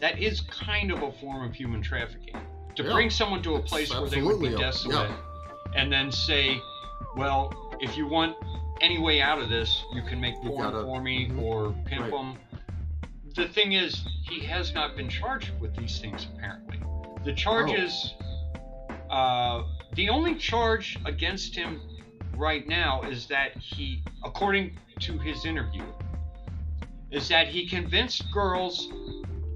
That 0.00 0.18
is 0.18 0.40
kind 0.42 0.90
of 0.92 1.02
a 1.02 1.12
form 1.12 1.44
of 1.46 1.54
human 1.54 1.82
trafficking. 1.82 2.34
To 2.76 2.82
Yeah. 2.82 2.92
bring 2.92 3.10
someone 3.10 3.42
to 3.42 3.56
a 3.56 3.58
It's 3.58 3.68
place 3.70 3.92
where 3.94 4.08
they 4.08 4.22
would 4.22 4.40
be 4.40 4.48
desolate 4.56 5.10
and 5.74 5.92
then 5.92 6.10
say, 6.10 6.58
well, 7.16 7.52
if 7.80 7.96
you 7.98 8.06
want 8.06 8.34
any 8.80 8.98
way 8.98 9.20
out 9.20 9.38
of 9.42 9.50
this, 9.50 9.84
you 9.92 10.00
can 10.02 10.18
make 10.18 10.36
You 10.42 10.50
porn 10.50 10.72
gotta- 10.72 10.84
for 10.84 11.02
me 11.02 11.28
mhm. 11.28 11.42
or 11.42 11.72
pimp 11.84 12.02
Right. 12.04 12.10
them. 12.12 12.38
The 13.34 13.48
thing 13.48 13.72
is, 13.72 14.02
he 14.22 14.40
has 14.46 14.72
not 14.72 14.96
been 14.96 15.08
charged 15.08 15.50
with 15.60 15.76
these 15.76 15.98
things 15.98 16.26
apparently. 16.34 16.78
The 17.24 17.34
charges, 17.34 18.14
Oh. 18.18 18.19
Uh, 19.10 19.64
the 19.94 20.08
only 20.08 20.34
charge 20.36 20.98
against 21.04 21.54
him 21.54 21.80
right 22.36 22.66
now 22.66 23.02
is 23.02 23.26
that 23.26 23.56
he, 23.56 24.02
according 24.24 24.78
to 25.00 25.18
his 25.18 25.44
interview, 25.44 25.84
is 27.10 27.28
that 27.28 27.48
he 27.48 27.66
convinced 27.68 28.24
girls 28.32 28.88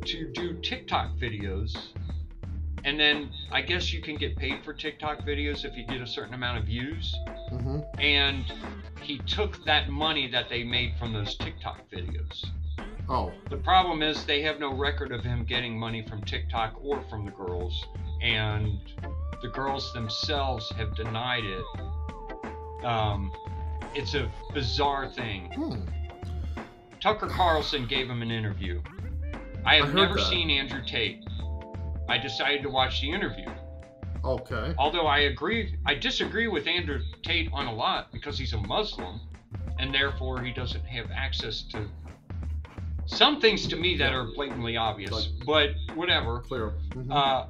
to 0.04 0.30
do 0.32 0.54
TikTok 0.60 1.10
videos. 1.16 1.74
And 2.84 3.00
then 3.00 3.30
I 3.50 3.62
guess 3.62 3.92
you 3.92 4.02
can 4.02 4.16
get 4.16 4.36
paid 4.36 4.62
for 4.64 4.74
TikTok 4.74 5.20
videos 5.20 5.64
if 5.64 5.74
you 5.76 5.86
get 5.86 6.02
a 6.02 6.06
certain 6.06 6.34
amount 6.34 6.58
of 6.58 6.64
views. 6.64 7.14
hmm 7.48 7.78
And 7.98 8.44
he 9.00 9.18
took 9.18 9.64
that 9.64 9.88
money 9.88 10.28
that 10.30 10.48
they 10.48 10.64
made 10.64 10.94
from 10.98 11.12
those 11.12 11.36
TikTok 11.36 11.88
videos. 11.90 12.44
Oh, 13.08 13.32
The 13.50 13.58
problem 13.58 14.02
is 14.02 14.24
they 14.24 14.42
have 14.42 14.58
no 14.58 14.72
record 14.72 15.12
of 15.12 15.22
him 15.22 15.44
getting 15.44 15.78
money 15.78 16.06
from 16.08 16.22
TikTok 16.22 16.74
or 16.82 17.02
from 17.10 17.26
the 17.26 17.32
girls, 17.32 17.84
and 18.22 18.78
the 19.44 19.50
girls 19.50 19.92
themselves 19.92 20.70
have 20.70 20.94
denied 20.96 21.44
it. 21.44 21.62
Um, 22.82 23.30
it's 23.94 24.14
a 24.14 24.30
bizarre 24.54 25.06
thing. 25.06 25.52
hmm. 25.52 25.80
Tucker 26.98 27.28
Carlson 27.28 27.86
gave 27.86 28.08
him 28.08 28.22
an 28.22 28.30
interview. 28.30 28.80
I 29.66 29.74
have 29.76 29.90
I 29.90 29.92
never 29.92 30.14
that. 30.14 30.26
seen 30.30 30.48
Andrew 30.48 30.80
Tate. 30.86 31.26
I 32.08 32.16
decided 32.16 32.62
to 32.62 32.70
watch 32.70 33.02
the 33.02 33.10
interview. 33.10 33.44
okay. 34.24 34.74
Although 34.78 35.06
I 35.06 35.18
agree, 35.20 35.76
I 35.84 35.94
disagree 35.94 36.48
with 36.48 36.66
Andrew 36.66 37.00
Tate 37.22 37.50
on 37.52 37.66
a 37.66 37.74
lot 37.74 38.10
because 38.12 38.38
he's 38.38 38.54
a 38.54 38.58
Muslim, 38.60 39.20
and 39.78 39.92
therefore 39.92 40.40
he 40.42 40.52
doesn't 40.54 40.84
have 40.86 41.10
access 41.14 41.62
to 41.72 41.86
some 43.04 43.38
things 43.42 43.66
to 43.68 43.76
me 43.76 43.98
that 43.98 44.14
are 44.14 44.24
blatantly 44.34 44.78
obvious. 44.78 45.10
Like- 45.12 45.44
but 45.44 45.70
whatever. 45.94 46.40
Clear. 46.40 46.72
Mhm. 46.94 47.12
Uh, 47.12 47.46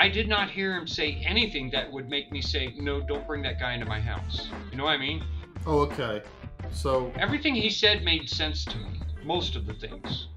I 0.00 0.08
did 0.08 0.28
not 0.28 0.48
hear 0.48 0.76
him 0.76 0.86
say 0.86 1.20
anything 1.26 1.70
that 1.70 1.90
would 1.90 2.08
make 2.08 2.30
me 2.30 2.40
say, 2.40 2.72
"No, 2.78 3.00
don't 3.00 3.26
bring 3.26 3.42
that 3.42 3.58
guy 3.58 3.74
into 3.74 3.86
my 3.86 4.00
house." 4.00 4.48
You 4.70 4.78
know 4.78 4.84
what 4.84 4.92
I 4.92 4.98
mean? 4.98 5.24
oh, 5.66 5.80
okay. 5.80 6.22
So, 6.70 7.12
Everything 7.16 7.54
he 7.54 7.68
said 7.68 8.04
made 8.04 8.30
sense 8.30 8.64
to 8.66 8.76
me. 8.78 9.00
Most 9.24 9.56
of 9.56 9.66
the 9.66 9.74
things. 9.74 10.28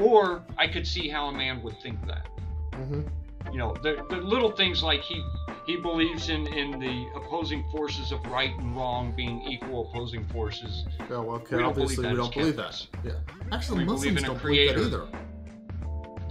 Or 0.00 0.44
I 0.58 0.66
could 0.66 0.86
see 0.86 1.08
how 1.08 1.28
a 1.28 1.32
man 1.32 1.62
would 1.62 1.80
think 1.80 1.98
that. 2.06 2.28
hmm 2.74 3.02
you 3.50 3.58
know 3.58 3.74
the, 3.82 4.04
the 4.08 4.16
little 4.16 4.50
things 4.50 4.82
like 4.82 5.02
he 5.02 5.22
he 5.66 5.76
believes 5.76 6.28
in 6.30 6.46
in 6.46 6.78
the 6.78 7.06
opposing 7.16 7.62
forces 7.70 8.10
of 8.12 8.24
right 8.26 8.56
and 8.58 8.76
wrong 8.76 9.12
being 9.14 9.42
equal 9.42 9.90
opposing 9.90 10.24
forces 10.28 10.84
Oh, 11.10 11.30
okay. 11.32 11.56
We 11.56 11.62
don't 11.62 11.74
believe 11.74 11.98
Obviously, 11.98 12.02
that 12.04 12.10
we 12.12 12.16
don't 12.16 12.34
believe 12.34 12.56
that. 12.56 12.86
Yeah. 13.04 13.12
Actually, 13.50 13.80
We 13.80 13.84
Muslims 13.84 14.18
in 14.18 14.24
don't 14.24 14.40
believe 14.40 14.74
that 14.74 14.80
either. 14.80 15.06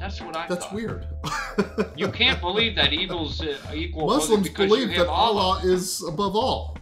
That's 0.01 0.19
what 0.19 0.35
i 0.35 0.47
That's 0.47 0.65
thought. 0.65 0.73
weird. 0.73 1.05
you 1.95 2.09
can't 2.11 2.41
believe 2.41 2.75
that 2.75 2.91
evil's 2.91 3.39
uh, 3.41 3.55
equal 3.73 4.07
Muslims 4.07 4.49
believe 4.49 4.89
that 4.97 5.07
Allah 5.07 5.61
is 5.63 6.03
above 6.03 6.35
all. 6.35 6.77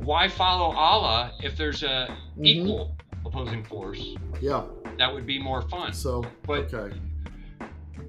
why 0.00 0.26
follow 0.28 0.74
allah 0.76 1.32
if 1.42 1.52
there's 1.56 1.82
a 1.82 1.96
Mhm. 2.38 2.44
equal 2.52 2.96
opposing 3.26 3.62
force 3.64 4.02
Yeah. 4.40 4.62
that 4.98 5.12
would 5.14 5.26
be 5.26 5.38
more 5.38 5.62
fun 5.74 5.92
So, 5.92 6.24
But- 6.46 6.72
okay. 6.74 6.96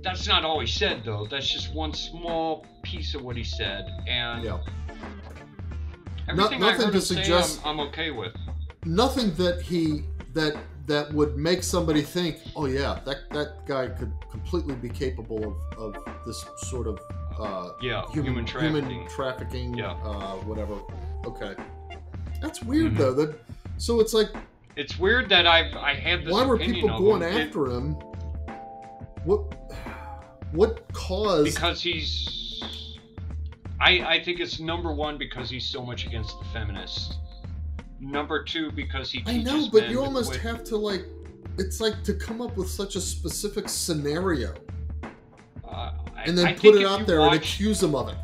that's 0.03 0.27
not 0.27 0.45
all 0.45 0.59
he 0.61 0.67
said 0.81 1.03
though 1.03 1.25
that's 1.29 1.49
just 1.57 1.73
one 1.73 1.93
small 1.93 2.65
piece 2.83 3.15
of 3.15 3.21
what 3.21 3.35
he 3.35 3.43
said 3.43 3.83
and 4.07 4.43
Yeah. 4.43 4.59
everything 6.29 6.59
No- 6.59 6.67
i 6.67 6.71
nothing 6.71 6.85
heard 6.85 6.91
to 6.91 6.97
him 6.99 7.01
say 7.01 7.15
suggest- 7.15 7.59
I'm, 7.65 7.79
I'm 7.81 7.87
okay 7.89 8.11
with 8.11 8.33
Nothing 8.87 9.33
that 9.43 9.61
he 9.69 10.03
that 10.35 10.53
that 10.87 11.11
would 11.13 11.35
make 11.35 11.63
somebody 11.63 12.01
think, 12.01 12.37
oh 12.55 12.65
yeah, 12.65 12.99
that 13.05 13.29
that 13.31 13.65
guy 13.65 13.87
could 13.87 14.11
completely 14.29 14.75
be 14.75 14.89
capable 14.89 15.57
of, 15.77 15.95
of 15.95 16.05
this 16.25 16.45
sort 16.57 16.87
of 16.87 16.99
uh, 17.39 17.71
yeah 17.81 18.03
human 18.11 18.33
human, 18.33 18.45
trafficking 18.45 18.89
human 18.91 19.09
trafficking, 19.09 19.73
Yeah. 19.73 19.91
uh, 20.03 20.35
whatever. 20.45 20.75
Okay, 21.25 21.55
that's 22.41 22.63
weird 22.63 22.93
Mhm. 22.93 22.97
though. 22.97 23.13
That 23.13 23.39
so 23.77 23.99
it's 23.99 24.13
like, 24.13 24.29
It's 24.75 24.99
weird 24.99 25.29
that 25.29 25.47
I've 25.47 25.73
I 25.75 25.93
had 25.93 26.23
this 26.25 26.31
why 26.33 26.45
were 26.45 26.57
people 26.57 26.89
going 26.97 27.21
him. 27.21 27.47
After 27.47 27.65
him? 27.71 27.93
What 29.23 29.41
what 30.51 30.85
caused? 30.93 31.55
because 31.55 31.81
he's 31.81 32.29
I 33.81 33.91
I 34.15 34.23
think 34.23 34.39
it's 34.39 34.59
number 34.59 34.93
one 34.93 35.17
because 35.17 35.49
he's 35.49 35.65
so 35.65 35.81
much 35.83 36.05
against 36.05 36.37
the 36.39 36.45
feminists. 36.53 37.17
Number 37.99 38.43
two 38.43 38.71
because 38.71 39.11
he 39.11 39.23
I 39.25 39.37
know, 39.37 39.67
but 39.71 39.89
you 39.89 40.01
almost 40.03 40.29
quit- 40.31 40.41
have 40.41 40.63
to 40.65 40.77
like. 40.77 41.05
It's 41.57 41.79
like 41.79 42.03
to 42.03 42.13
come 42.13 42.41
up 42.41 42.57
with 42.57 42.69
such 42.69 42.95
a 42.97 43.01
specific 43.01 43.69
scenario 43.69 44.53
uh, 45.63 45.67
I- 46.15 46.23
and 46.25 46.37
then 46.37 46.47
I 46.47 46.53
put 46.53 46.75
it 46.75 46.85
out 46.85 47.07
there 47.07 47.21
and 47.21 47.33
accuse 47.33 47.81
him 47.81 47.95
of 47.95 48.09
it. 48.09 48.17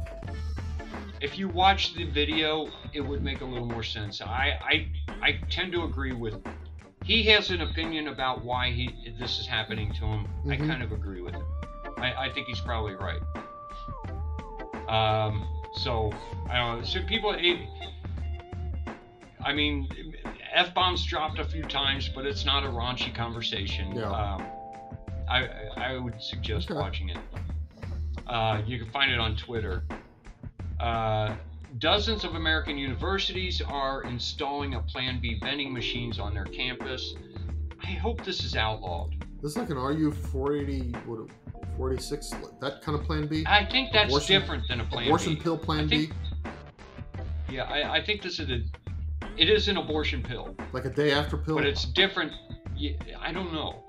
If 1.22 1.38
you 1.40 1.48
watch 1.48 1.94
the 1.94 2.04
video, 2.06 2.70
it 2.94 3.00
would 3.02 3.24
make 3.24 3.42
a 3.42 3.46
little 3.46 3.66
more 3.68 3.84
sense. 3.84 4.22
I 4.22 4.60
I 4.62 4.88
I 5.22 5.40
tend 5.50 5.72
to 5.74 5.84
agree 5.84 6.14
with. 6.14 6.36
He 7.06 7.24
has 7.24 7.50
an 7.52 7.62
opinion 7.62 8.10
about 8.10 8.44
why 8.44 8.72
he 8.72 8.90
this 9.20 9.40
is 9.40 9.48
happening 9.48 9.94
to 9.94 10.06
him. 10.06 10.28
I 10.46 10.58
Mhm. 10.58 10.68
kind 10.68 10.84
of 10.84 10.92
agree 10.92 11.22
with 11.22 11.34
him. 11.36 11.46
I, 11.98 12.26
I 12.26 12.30
think 12.34 12.48
he's 12.48 12.60
probably 12.60 12.96
right. 12.96 13.22
Um, 14.88 15.48
so 15.74 16.12
I 16.50 16.58
don't 16.58 16.80
know. 16.80 16.84
So 16.86 17.02
people, 17.04 17.32
it, 17.38 17.60
I 19.44 19.54
mean, 19.54 19.88
f 20.54 20.74
bombs 20.74 21.06
dropped 21.06 21.40
a 21.40 21.44
few 21.46 21.64
times, 21.64 22.10
but 22.10 22.26
it's 22.26 22.46
not 22.46 22.64
a 22.64 22.68
raunchy 22.68 23.14
conversation. 23.14 23.96
Yeah. 23.96 24.04
Um, 24.12 24.46
I 25.30 25.48
I 25.78 25.98
would 25.98 26.22
suggest 26.22 26.70
Okay. 26.70 26.80
watching 26.80 27.10
it. 27.10 27.18
Uh, 28.28 28.62
you 28.66 28.78
can 28.80 28.90
find 28.92 29.12
it 29.12 29.20
on 29.20 29.36
Twitter. 29.36 29.84
Uh, 30.80 31.36
dozens 31.80 32.24
of 32.24 32.36
American 32.36 32.78
universities 32.78 33.62
are 33.62 34.04
installing 34.04 34.76
a 34.76 34.82
Plan 34.82 35.20
B 35.22 35.38
vending 35.42 35.74
machines 35.74 36.20
on 36.20 36.34
their 36.34 36.46
campus. 36.46 37.16
I 37.84 37.88
hope 37.92 38.24
this 38.24 38.44
is 38.44 38.56
outlawed. 38.56 39.16
This 39.42 39.52
is 39.54 39.58
like 39.58 39.70
an 39.72 39.78
RU 39.78 40.12
480, 40.12 40.92
what, 41.08 41.30
46, 41.78 42.30
that 42.60 42.82
kind 42.84 42.98
of 43.00 43.04
Plan 43.06 43.26
B. 43.28 43.44
I 43.48 43.66
think 43.66 43.92
that's 43.92 44.10
Abortion- 44.10 44.40
different 44.40 44.68
than 44.68 44.82
a 44.82 44.86
plan 44.86 45.08
Abortion 45.08 45.34
B. 45.36 45.40
pill 45.42 45.58
Plan 45.58 45.90
think- 45.90 46.12
B, 46.44 46.50
Yeah, 47.50 47.64
I, 47.64 47.96
I 47.98 48.06
think 48.06 48.22
this 48.22 48.40
is 48.40 48.50
a. 48.52 48.62
It 49.38 49.50
is 49.50 49.68
an 49.68 49.78
abortion 49.78 50.22
pill, 50.22 50.56
like 50.74 50.86
a 50.86 50.90
day 50.90 51.12
after 51.12 51.38
pill. 51.38 51.56
but 51.56 51.66
it's 51.66 51.86
different. 51.86 52.32
I 53.20 53.32
don't 53.32 53.54
know. 53.54 53.84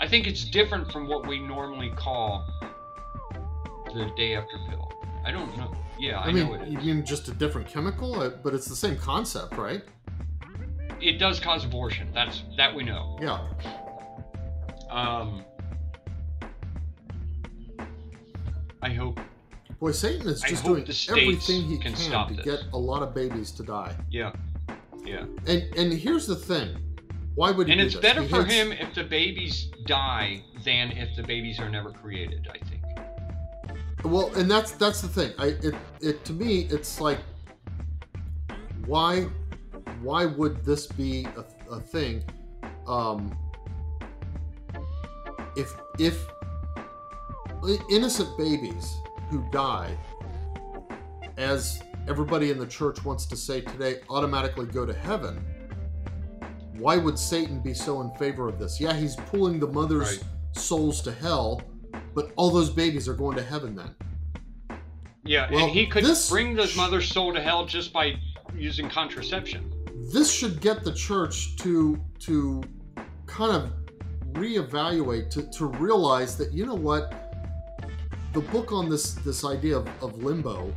I 0.00 0.08
think 0.08 0.26
it's 0.26 0.44
different 0.44 0.90
from 0.92 1.08
what 1.08 1.26
we 1.26 1.38
normally 1.38 1.90
call 1.96 2.44
the 3.94 4.10
day 4.16 4.34
after 4.34 4.56
pill. 4.68 4.90
I 5.24 5.30
don't 5.30 5.56
know. 5.56 5.72
Yeah, 5.98 6.18
I, 6.18 6.24
I 6.26 6.32
mean, 6.32 6.46
know 6.46 6.54
it 6.54 6.68
you 6.68 6.78
is. 6.78 6.84
mean 6.84 7.04
just 7.06 7.28
a 7.28 7.32
different 7.32 7.68
chemical, 7.68 8.20
Uh, 8.20 8.30
but 8.42 8.52
it's 8.54 8.66
the 8.66 8.76
same 8.76 8.96
concept, 8.96 9.56
right? 9.56 9.82
It 11.00 11.18
does 11.18 11.38
cause 11.40 11.64
abortion. 11.64 12.08
That's 12.12 12.42
that 12.56 12.74
we 12.74 12.82
know. 12.82 13.16
Yeah. 13.22 13.38
Um, 14.90 15.44
I 18.82 18.90
hope. 18.90 19.20
Boy, 19.84 19.92
Satan 19.92 20.26
is 20.28 20.40
just 20.40 20.64
doing 20.64 20.82
everything 21.10 21.64
he 21.64 21.76
can 21.76 21.92
can, 21.92 21.96
stop 21.96 22.28
to 22.28 22.34
this. 22.36 22.46
get 22.46 22.62
a 22.72 22.78
lot 22.78 23.02
of 23.02 23.14
babies 23.14 23.50
to 23.50 23.62
die. 23.62 23.94
Yeah, 24.10 24.32
yeah. 25.04 25.26
And 25.46 25.62
and 25.76 25.92
here's 25.92 26.26
the 26.26 26.36
thing, 26.36 26.74
why 27.34 27.50
would 27.50 27.66
he 27.66 27.72
And 27.74 27.82
do 27.82 27.86
it's 27.86 27.94
better 27.94 28.22
He 28.22 28.28
for 28.28 28.44
him 28.44 28.72
if 28.72 28.94
the 28.94 29.04
babies 29.04 29.68
die 29.84 30.42
than 30.64 30.92
if 30.92 31.14
the 31.16 31.22
babies 31.22 31.60
are 31.60 31.68
never 31.68 31.90
created. 31.90 32.48
I 32.50 32.56
think. 32.64 32.82
Well, 34.04 34.32
and 34.36 34.50
that's 34.50 34.70
that's 34.72 35.02
the 35.02 35.08
thing. 35.08 35.34
I 35.38 35.48
it 35.48 35.74
it 36.00 36.24
to 36.24 36.32
me 36.32 36.60
it's 36.70 36.98
like 36.98 37.18
why 38.86 39.24
why 40.00 40.24
would 40.24 40.64
this 40.64 40.86
be 40.86 41.26
a, 41.36 41.44
a 41.70 41.80
thing? 41.80 42.24
Um, 42.86 43.36
if 45.58 45.70
if 45.98 46.26
innocent 47.90 48.34
babies 48.38 48.96
who 49.34 49.44
die, 49.50 49.96
as 51.36 51.82
everybody 52.06 52.50
in 52.52 52.58
the 52.58 52.66
church 52.66 53.04
wants 53.04 53.26
to 53.26 53.36
say 53.36 53.60
today, 53.60 53.96
automatically 54.08 54.66
go 54.66 54.86
to 54.86 54.92
heaven. 54.94 55.44
Why 56.78 56.96
would 56.96 57.18
Satan 57.18 57.58
be 57.60 57.74
so 57.74 58.00
in 58.00 58.10
favor 58.12 58.48
of 58.48 58.60
this? 58.60 58.80
Yeah, 58.80 58.92
he's 58.92 59.16
pulling 59.16 59.58
the 59.58 59.66
mother's 59.66 60.18
Right. 60.18 60.24
souls 60.52 61.00
to 61.02 61.12
hell, 61.12 61.62
but 62.14 62.30
all 62.36 62.50
those 62.50 62.70
babies 62.70 63.08
are 63.08 63.14
going 63.14 63.36
to 63.36 63.42
heaven 63.42 63.74
then. 63.74 63.94
Yeah, 65.24 65.50
Well, 65.50 65.64
and 65.64 65.72
he 65.72 65.86
could 65.86 66.04
bring 66.28 66.54
the 66.54 66.72
mother's 66.76 67.08
soul 67.08 67.32
to 67.34 67.40
hell 67.40 67.66
just 67.66 67.92
by 67.92 68.14
using 68.54 68.88
contraception. 68.88 69.70
this 70.12 70.30
should 70.32 70.60
get 70.60 70.84
the 70.84 70.92
church 70.92 71.56
to 71.56 71.98
to 72.20 72.62
kind 73.26 73.50
of 73.56 73.72
reevaluate 74.34 75.30
to, 75.30 75.42
to 75.50 75.66
realize 75.66 76.36
that 76.36 76.52
you 76.52 76.66
know 76.66 76.74
what 76.74 77.23
the 78.34 78.40
book 78.40 78.72
on 78.72 78.88
this 78.88 79.12
this 79.26 79.44
idea 79.44 79.76
of, 79.76 79.88
of 80.02 80.22
limbo 80.22 80.72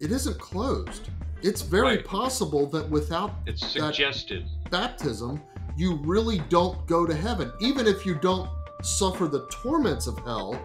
it 0.00 0.10
isn't 0.12 0.38
closed 0.38 1.08
it's 1.42 1.62
very 1.62 1.96
Right. 1.96 2.04
possible 2.04 2.66
that 2.70 2.88
without 2.90 3.30
It's 3.46 3.60
That- 3.74 3.94
suggested. 3.94 4.44
baptism 4.70 5.40
you 5.76 5.96
really 6.04 6.38
don't 6.48 6.84
go 6.86 7.06
to 7.06 7.14
heaven 7.14 7.52
even 7.60 7.86
if 7.86 8.04
you 8.04 8.14
don't 8.16 8.48
suffer 8.82 9.26
the 9.28 9.46
torments 9.62 10.06
of 10.06 10.18
hell 10.20 10.58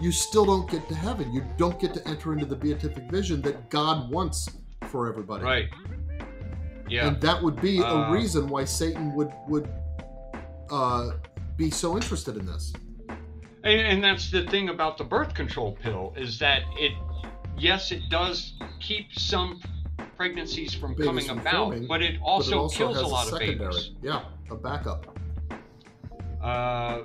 you 0.00 0.10
still 0.12 0.44
don't 0.44 0.68
get 0.70 0.88
to 0.88 0.94
heaven 0.94 1.32
you 1.32 1.42
don't 1.56 1.78
get 1.80 1.92
to 1.94 2.06
enter 2.08 2.32
into 2.32 2.46
the 2.46 2.56
beatific 2.56 3.10
vision 3.10 3.40
that 3.42 3.68
god 3.70 4.10
wants 4.10 4.48
for 4.90 5.08
everybody 5.08 5.44
Right. 5.44 5.68
Yeah. 6.88 7.08
and 7.08 7.20
that 7.20 7.42
would 7.42 7.60
be 7.60 7.82
Uh, 7.82 8.08
a 8.08 8.12
reason 8.12 8.46
why 8.48 8.64
Satan 8.64 9.14
would 9.16 9.32
would 9.48 9.68
uh, 10.70 11.10
be 11.56 11.70
so 11.70 11.96
interested 11.96 12.36
in 12.36 12.44
this. 12.46 12.72
And, 13.66 13.80
and 13.80 14.04
that's 14.04 14.30
the 14.30 14.46
thing 14.46 14.68
about 14.68 14.96
the 14.96 15.04
birth 15.04 15.34
control 15.34 15.72
pill 15.82 16.14
is 16.16 16.38
that 16.38 16.62
it, 16.76 16.92
yes, 17.58 17.90
it 17.90 18.08
does 18.08 18.52
keep 18.80 19.12
some 19.12 19.60
pregnancies 20.16 20.72
from 20.72 20.92
Babies 20.92 21.06
coming 21.06 21.26
from 21.26 21.40
about, 21.40 21.52
forming, 21.68 21.86
but 21.88 22.00
it 22.00 22.20
But 22.20 22.26
also, 22.26 22.50
it 22.52 22.58
also 22.58 22.76
kills 22.78 22.98
a 23.00 23.06
lot 23.06 23.26
of 23.26 23.38
secondary, 23.38 23.72
babies. 23.72 23.90
yeah, 24.02 24.22
a 24.50 24.54
backup. 24.54 25.18
Uh, 26.40 27.02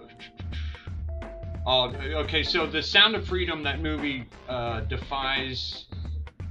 oh, 1.65 1.89
okay. 1.95 2.43
So 2.43 2.67
the 2.67 2.83
Sound 2.83 3.15
of 3.15 3.27
Freedom, 3.27 3.63
that 3.63 3.81
movie, 3.81 4.27
uh, 4.47 4.81
defies 4.81 5.85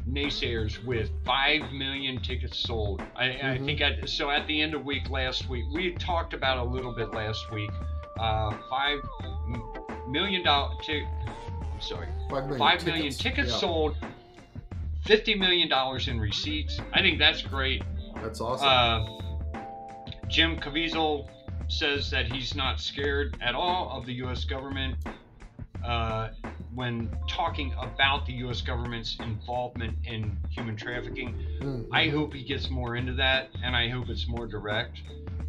naysayers 0.08 0.84
with 0.84 1.10
five 1.24 1.70
million 1.72 2.20
tickets 2.20 2.58
sold. 2.58 3.00
I, 3.14 3.26
I 3.26 3.30
Mhm. 3.58 3.64
think 3.64 3.80
at, 3.80 4.08
so. 4.08 4.28
At 4.30 4.46
the 4.48 4.60
end 4.60 4.74
of 4.74 4.84
week 4.84 5.08
last 5.08 5.48
week, 5.48 5.64
we 5.72 5.92
talked 5.94 6.34
about 6.34 6.58
a 6.58 6.64
little 6.64 6.92
bit 6.92 7.12
last 7.12 7.50
week. 7.52 7.70
Uh, 8.18 8.52
five 8.68 8.98
m- 9.46 9.62
million 10.10 10.42
dollar. 10.42 10.74
T- 10.82 11.06
I'm 11.26 11.80
sorry. 11.80 12.08
Five 12.28 12.44
million, 12.44 12.58
Five 12.58 12.84
million 12.86 13.02
tickets, 13.04 13.18
tickets 13.18 13.50
yeah, 13.52 13.58
sold. 13.58 13.96
Fifty 15.04 15.34
million 15.34 15.68
dollars 15.68 16.08
in 16.08 16.20
receipts. 16.20 16.80
I 16.92 17.00
think 17.00 17.18
that's 17.18 17.42
great. 17.42 17.82
That's 18.22 18.40
awesome. 18.40 18.68
Uh, 18.68 19.60
Jim 20.28 20.56
Caviezel 20.58 21.28
says 21.68 22.10
that 22.10 22.30
he's 22.30 22.54
not 22.54 22.80
scared 22.80 23.36
at 23.40 23.54
all 23.54 23.90
of 23.90 24.06
the 24.06 24.12
U.S. 24.14 24.44
government 24.44 24.96
uh, 25.84 26.28
when 26.74 27.10
talking 27.28 27.74
about 27.78 28.26
the 28.26 28.32
U.S. 28.34 28.60
government's 28.60 29.16
involvement 29.20 29.96
in 30.04 30.36
human 30.50 30.76
trafficking. 30.76 31.34
Mm, 31.60 31.86
I 31.92 32.08
hope 32.08 32.34
he 32.34 32.44
gets 32.44 32.70
more 32.70 32.96
into 32.96 33.14
that, 33.14 33.48
and 33.64 33.74
I 33.74 33.88
hope 33.88 34.08
it's 34.08 34.28
more 34.28 34.46
direct. 34.46 35.00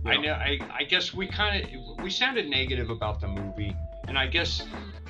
I 0.06 0.18
know. 0.18 0.34
I, 0.34 0.60
I 0.74 0.84
guess 0.84 1.14
we 1.14 1.28
kind 1.28 1.64
of 1.64 2.04
we 2.04 2.10
sounded 2.10 2.50
negative 2.50 2.90
about 2.90 3.22
the 3.22 3.28
movie, 3.28 3.76
and 4.08 4.18
I 4.18 4.28
guess 4.28 4.64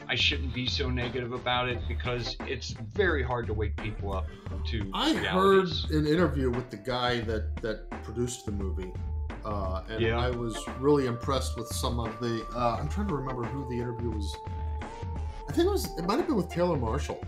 I 0.07 0.15
shouldn't 0.15 0.53
be 0.53 0.68
so 0.68 0.89
negative 0.89 1.31
about 1.34 1.69
it 1.69 1.80
because 1.88 2.35
it's 2.41 2.72
very 2.72 3.23
hard 3.23 3.47
to 3.47 3.53
wake 3.53 3.76
people 3.77 4.13
up 4.13 4.27
to 4.68 4.89
I 4.93 5.13
heard 5.13 5.69
an 5.91 6.05
interview 6.05 6.49
with 6.49 6.69
the 6.69 6.77
guy 6.77 7.22
that 7.22 7.55
that 7.61 7.89
produced 8.03 8.45
the 8.45 8.51
movie, 8.51 8.91
uh, 9.45 9.84
and 9.89 10.01
Yeah. 10.01 10.19
I 10.19 10.30
was 10.30 10.57
really 10.80 11.07
impressed 11.07 11.57
with 11.57 11.68
some 11.68 11.99
of 11.99 12.19
the. 12.19 12.45
Uh, 12.55 12.77
I'm 12.80 12.89
trying 12.89 13.07
to 13.07 13.15
remember 13.15 13.43
who 13.43 13.68
the 13.69 13.81
interview 13.81 14.09
was. 14.11 14.35
I 15.49 15.53
think 15.53 15.68
it 15.68 15.72
was. 15.72 15.85
It 15.97 16.05
might 16.05 16.18
have 16.18 16.27
been 16.27 16.35
with 16.35 16.49
Taylor 16.49 16.77
Marshall. 16.77 17.23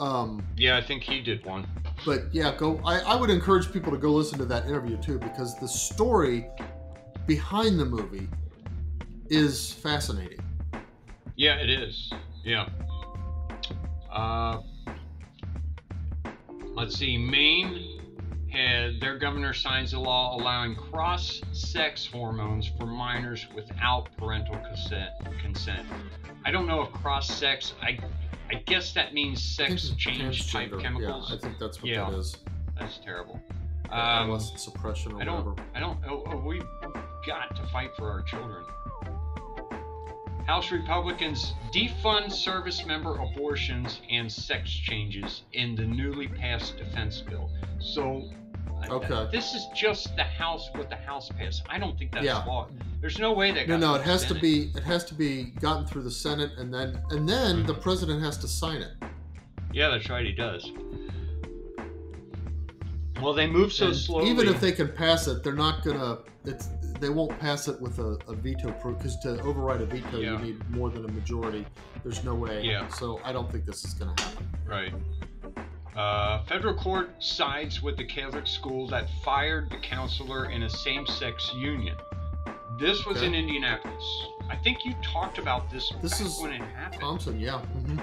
Um, 0.00 0.42
Yeah, 0.56 0.76
I 0.76 0.80
think 0.82 1.02
he 1.04 1.20
did 1.20 1.44
one. 1.44 1.66
but 2.04 2.22
yeah, 2.32 2.54
go. 2.56 2.80
I, 2.84 2.98
I 3.00 3.14
would 3.14 3.30
encourage 3.30 3.70
people 3.72 3.92
to 3.92 3.98
go 3.98 4.10
listen 4.10 4.38
to 4.38 4.44
that 4.46 4.66
interview 4.66 4.96
too 4.96 5.18
because 5.20 5.54
the 5.60 5.68
story 5.68 6.46
behind 7.26 7.78
the 7.78 7.84
movie 7.84 8.28
is 9.28 9.72
fascinating. 9.72 10.40
Yeah, 11.36 11.56
it 11.56 11.70
is. 11.70 12.12
Yeah. 12.44 12.68
Uh, 14.10 14.60
let's 16.74 16.96
see. 16.96 17.16
Maine 17.18 18.00
had 18.50 19.00
their 19.00 19.18
governor 19.18 19.52
signs 19.52 19.94
a 19.94 19.98
law 19.98 20.36
allowing 20.40 20.76
cross-sex 20.76 22.06
hormones 22.06 22.70
for 22.78 22.86
minors 22.86 23.46
without 23.54 24.08
parental 24.16 24.56
consent. 24.58 25.10
Consent. 25.42 25.86
I 26.44 26.50
don't 26.52 26.66
know 26.66 26.82
if 26.82 26.92
cross-sex. 26.92 27.74
I 27.82 27.98
I 28.50 28.56
guess 28.66 28.92
that 28.92 29.14
means 29.14 29.42
sex 29.42 29.90
change 29.96 30.52
type 30.52 30.70
chemicals. 30.78 31.28
Yeah, 31.30 31.36
I 31.36 31.40
think 31.40 31.58
that's 31.58 31.82
what 31.82 31.90
Yeah. 31.90 32.10
that 32.10 32.18
is. 32.18 32.36
That's 32.78 32.98
terrible. 32.98 33.40
Um, 33.90 33.98
Um, 34.00 34.00
Adolescent 34.00 34.60
suppression 34.60 35.12
or 35.12 35.20
I 35.22 35.24
don't. 35.24 35.44
whatever. 35.46 35.68
I 35.74 35.80
don't. 35.80 35.98
Oh, 36.06 36.22
oh, 36.26 36.36
we've 36.36 36.62
got 37.26 37.56
to 37.56 37.66
fight 37.68 37.90
for 37.96 38.10
our 38.10 38.22
children. 38.22 38.64
House 40.46 40.70
Republicans 40.70 41.54
defund 41.72 42.30
service 42.30 42.84
member 42.86 43.18
abortions 43.18 44.00
and 44.10 44.30
sex 44.30 44.70
changes 44.70 45.42
in 45.52 45.74
the 45.74 45.84
newly 45.86 46.28
passed 46.28 46.76
defense 46.76 47.22
bill. 47.22 47.50
So, 47.80 48.28
uh, 48.90 48.94
Okay. 48.94 49.28
this 49.32 49.54
is 49.54 49.66
just 49.74 50.14
the 50.16 50.22
House 50.24 50.68
what 50.74 50.90
the 50.90 50.96
House 50.96 51.30
passed. 51.30 51.62
I 51.70 51.78
don't 51.78 51.98
think 51.98 52.12
that's 52.12 52.26
Yeah. 52.26 52.44
law. 52.44 52.68
There's 53.00 53.18
no 53.18 53.32
way 53.32 53.52
that. 53.52 53.66
No, 53.68 53.78
got 53.78 53.80
no, 53.80 53.94
it 53.94 54.02
has 54.02 54.24
to 54.26 54.34
be 54.34 54.70
it 54.74 54.82
has 54.82 55.04
to 55.06 55.14
be 55.14 55.44
gotten 55.60 55.86
through 55.86 56.02
the 56.02 56.10
Senate 56.10 56.52
and 56.58 56.72
then 56.72 57.00
and 57.10 57.26
then 57.28 57.56
Mm-hmm. 57.58 57.66
the 57.66 57.74
president 57.74 58.22
has 58.22 58.36
to 58.38 58.48
sign 58.48 58.82
it. 58.82 58.92
Yeah, 59.72 59.88
that's 59.88 60.08
right. 60.10 60.24
He 60.26 60.32
does. 60.32 60.70
Well, 63.22 63.32
they 63.32 63.46
move 63.46 63.72
so 63.72 63.86
And 63.88 63.96
slowly. 63.96 64.30
Even 64.30 64.48
if 64.48 64.60
they 64.60 64.72
can 64.72 64.88
pass 64.88 65.26
it, 65.26 65.42
they're 65.42 65.52
not 65.54 65.82
gonna. 65.82 66.18
It's 66.44 66.68
they 67.04 67.10
won't 67.10 67.38
pass 67.38 67.68
it 67.68 67.78
with 67.82 67.98
a, 67.98 68.16
a 68.28 68.34
veto 68.34 68.72
proof 68.72 68.96
because 68.96 69.18
to 69.18 69.38
override 69.42 69.82
a 69.82 69.84
veto 69.84 70.18
Yeah. 70.18 70.32
you 70.32 70.38
need 70.38 70.70
more 70.70 70.88
than 70.88 71.04
a 71.04 71.08
majority. 71.08 71.66
There's 72.02 72.24
no 72.24 72.34
way. 72.34 72.62
Yeah. 72.64 72.88
So 72.88 73.20
I 73.22 73.30
don't 73.30 73.50
think 73.52 73.66
this 73.66 73.84
is 73.84 73.92
gonna 73.92 74.14
happen. 74.18 74.48
Right. 74.66 74.94
Uh, 75.94 76.42
federal 76.46 76.72
court 76.74 77.10
sides 77.22 77.82
with 77.82 77.98
the 77.98 78.04
Catholic 78.06 78.46
school 78.46 78.88
that 78.88 79.06
fired 79.22 79.68
the 79.68 79.76
counselor 79.76 80.46
in 80.50 80.62
a 80.62 80.70
same-sex 80.70 81.52
union. 81.54 81.94
This 82.80 83.04
was 83.04 83.18
Okay. 83.18 83.26
in 83.26 83.34
Indianapolis. 83.34 84.04
I 84.48 84.56
think 84.56 84.78
you 84.86 84.94
talked 85.02 85.36
about 85.38 85.70
this, 85.70 85.92
This 86.00 86.20
is 86.22 86.40
when 86.40 86.52
it 86.54 86.62
happened. 86.62 87.02
Thompson, 87.02 87.38
yeah. 87.38 87.58
hmm 87.58 87.96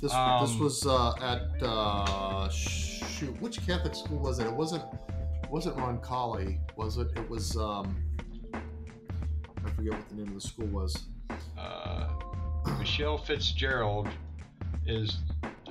This 0.00 0.10
this 0.10 0.12
Um, 0.12 0.58
was 0.58 0.84
uh, 0.84 1.12
at 1.22 1.62
uh, 1.62 2.48
shoot. 2.50 3.40
Which 3.40 3.64
Catholic 3.64 3.94
school 3.94 4.18
was 4.18 4.40
it? 4.40 4.46
It 4.48 4.52
wasn't 4.52 4.82
it 5.54 5.58
wasn't 5.58 5.76
Ron 5.76 5.98
Roncalli, 5.98 6.58
was 6.74 6.98
it? 6.98 7.06
It 7.14 7.30
was 7.30 7.56
um, 7.56 7.96
I 8.52 9.70
forget 9.76 9.92
what 9.92 10.08
the 10.08 10.16
name 10.16 10.26
of 10.26 10.34
the 10.34 10.40
school 10.40 10.66
was. 10.66 11.04
Uh, 11.56 12.08
Michelle 12.80 13.18
Fitzgerald 13.18 14.08
is 14.84 15.18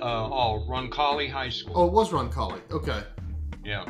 oh 0.00 0.64
Roncalli 0.66 1.30
High 1.30 1.50
School. 1.50 1.74
Oh, 1.76 1.86
it 1.86 1.92
was 1.92 2.12
Roncalli. 2.12 2.62
Okay. 2.70 3.02
Yeah. 3.62 3.84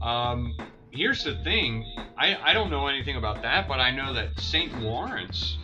Um, 0.00 0.56
here's 0.92 1.24
the 1.24 1.34
thing. 1.42 1.84
I, 2.16 2.36
I 2.36 2.52
don't 2.52 2.70
know 2.70 2.86
anything 2.86 3.16
about 3.16 3.42
that, 3.42 3.66
but 3.66 3.80
I 3.80 3.90
know 3.90 4.14
that 4.14 4.38
St. 4.38 4.80
Lawrence 4.80 5.58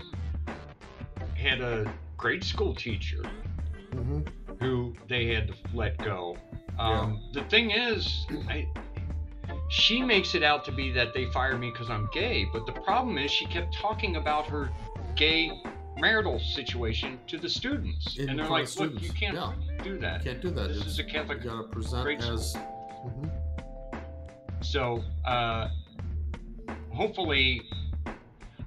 had 1.36 1.60
a 1.60 1.94
grade 2.16 2.42
school 2.42 2.74
teacher 2.74 3.22
hmm 3.92 4.22
who 4.60 4.94
they 5.08 5.32
had 5.32 5.48
to 5.48 5.54
let 5.74 5.96
go. 5.98 6.36
Um, 6.78 7.20
The 7.32 7.42
thing 7.44 7.70
is, 7.72 8.24
I, 8.48 8.66
she 9.68 10.02
makes 10.02 10.34
it 10.34 10.42
out 10.42 10.64
to 10.66 10.72
be 10.72 10.90
that 10.92 11.14
they 11.14 11.26
fired 11.26 11.58
me 11.60 11.70
because 11.70 11.90
I'm 11.90 12.08
gay, 12.12 12.46
but 12.52 12.66
the 12.66 12.72
problem 12.72 13.18
is 13.18 13.30
she 13.30 13.46
kept 13.46 13.74
talking 13.74 14.16
about 14.16 14.46
her 14.46 14.70
gay 15.16 15.50
marital 15.98 16.38
situation 16.40 17.18
to 17.28 17.38
the 17.38 17.48
students, 17.48 18.16
In 18.18 18.28
and 18.28 18.38
they're 18.38 18.48
like, 18.48 18.74
"Look, 18.78 19.00
you 19.00 19.10
can't 19.10 19.34
Yeah. 19.36 19.52
do 19.82 19.98
that. 19.98 20.24
You 20.24 20.30
Can't 20.32 20.42
do 20.42 20.50
that. 20.50 20.68
This 20.68 20.76
It's- 20.78 20.92
is 20.92 20.98
a 20.98 21.04
Catholic 21.04 21.44
You 21.44 21.50
gotta 21.50 21.68
present 21.68 22.22
as. 22.24 22.54
Mhm. 22.56 23.30
So, 24.60 25.04
uh, 25.24 25.68
hopefully, 26.92 27.62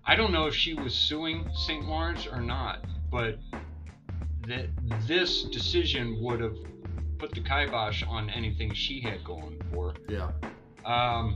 I 0.06 0.16
don't 0.16 0.32
know 0.32 0.48
if 0.48 0.56
she 0.56 0.74
was 0.74 0.94
suing 0.96 1.50
St. 1.54 1.86
Lawrence 1.86 2.28
or 2.28 2.40
not, 2.42 2.86
but 3.12 3.40
that 4.48 4.68
this 5.08 5.44
decision 5.44 6.22
would 6.22 6.40
have 6.40 6.56
put 7.18 7.32
the 7.32 7.42
kibosh 7.42 8.04
on 8.04 8.30
anything 8.30 8.74
she 8.74 9.02
had 9.02 9.24
going 9.24 9.60
for. 9.74 9.96
Yeah. 10.08 10.32
Um, 10.88 11.36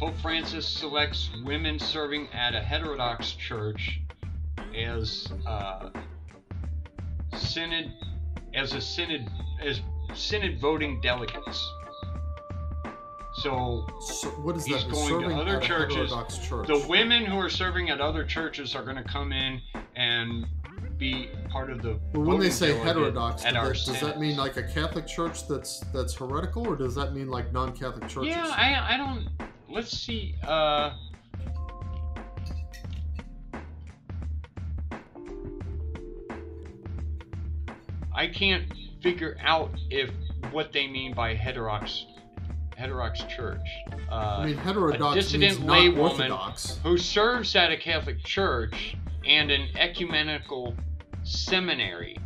Pope 0.00 0.16
Francis 0.20 0.68
selects 0.68 1.30
women 1.44 1.78
serving 1.78 2.28
at 2.32 2.54
a 2.54 2.60
heterodox 2.60 3.32
church 3.32 4.00
as 4.76 5.28
uh, 5.46 5.90
synod 7.36 7.92
as 8.54 8.74
a 8.74 8.80
synod 8.80 9.28
as 9.62 9.80
synod 10.14 10.60
voting 10.60 11.00
delegates. 11.00 11.64
So 13.34 13.86
So 14.00 14.28
what 14.42 14.56
is 14.56 14.64
He's 14.64 14.84
that? 14.84 14.90
going 14.92 15.08
to 15.08 15.08
Serving 15.22 15.38
other 15.38 15.60
churches. 15.60 16.12
church. 16.48 16.66
the 16.66 16.84
women 16.88 17.24
who 17.24 17.38
are 17.38 17.50
serving 17.50 17.88
at 17.90 18.00
other 18.00 18.24
churches 18.24 18.74
are 18.74 18.82
going 18.84 18.96
to 18.96 19.04
come 19.04 19.32
in 19.32 19.60
and 19.94 20.44
be 21.04 21.28
part 21.50 21.70
of 21.70 21.82
the. 21.82 21.98
Well, 22.14 22.26
when 22.26 22.40
they 22.40 22.50
say 22.50 22.76
heterodox, 22.78 23.44
at 23.44 23.52
do 23.52 23.58
our 23.58 23.68
that- 23.68 23.84
does 23.84 24.00
that 24.00 24.18
mean 24.18 24.36
like 24.36 24.56
a 24.56 24.62
Catholic 24.62 25.06
church 25.06 25.46
that's 25.46 25.80
that's 25.92 26.14
heretical, 26.14 26.66
or 26.66 26.76
does 26.76 26.94
that 26.94 27.12
mean 27.12 27.28
like 27.28 27.52
non-Catholic 27.52 28.08
churches? 28.08 28.28
Yeah, 28.28 28.46
I, 28.46 28.94
I 28.94 28.96
don't. 28.96 29.28
Let's 29.68 29.96
see. 29.96 30.36
Uh, 30.42 30.94
I 38.14 38.28
can't 38.28 38.72
figure 39.02 39.36
out 39.42 39.70
if 39.90 40.10
what 40.52 40.72
they 40.72 40.86
mean 40.86 41.12
by 41.14 41.34
heterodox 41.34 42.06
heterodox 42.76 43.20
church. 43.24 43.68
Uh, 44.10 44.14
I 44.14 44.46
mean, 44.46 44.56
heterodox 44.56 45.16
dissident 45.16 45.66
means 45.66 45.98
orthodox. 45.98 46.78
who 46.82 46.96
serves 46.96 47.54
at 47.54 47.70
a 47.70 47.76
Catholic 47.76 48.24
church 48.24 48.96
and 49.26 49.50
an 49.50 49.68
ecumenical 49.76 50.74
seminary 51.24 52.16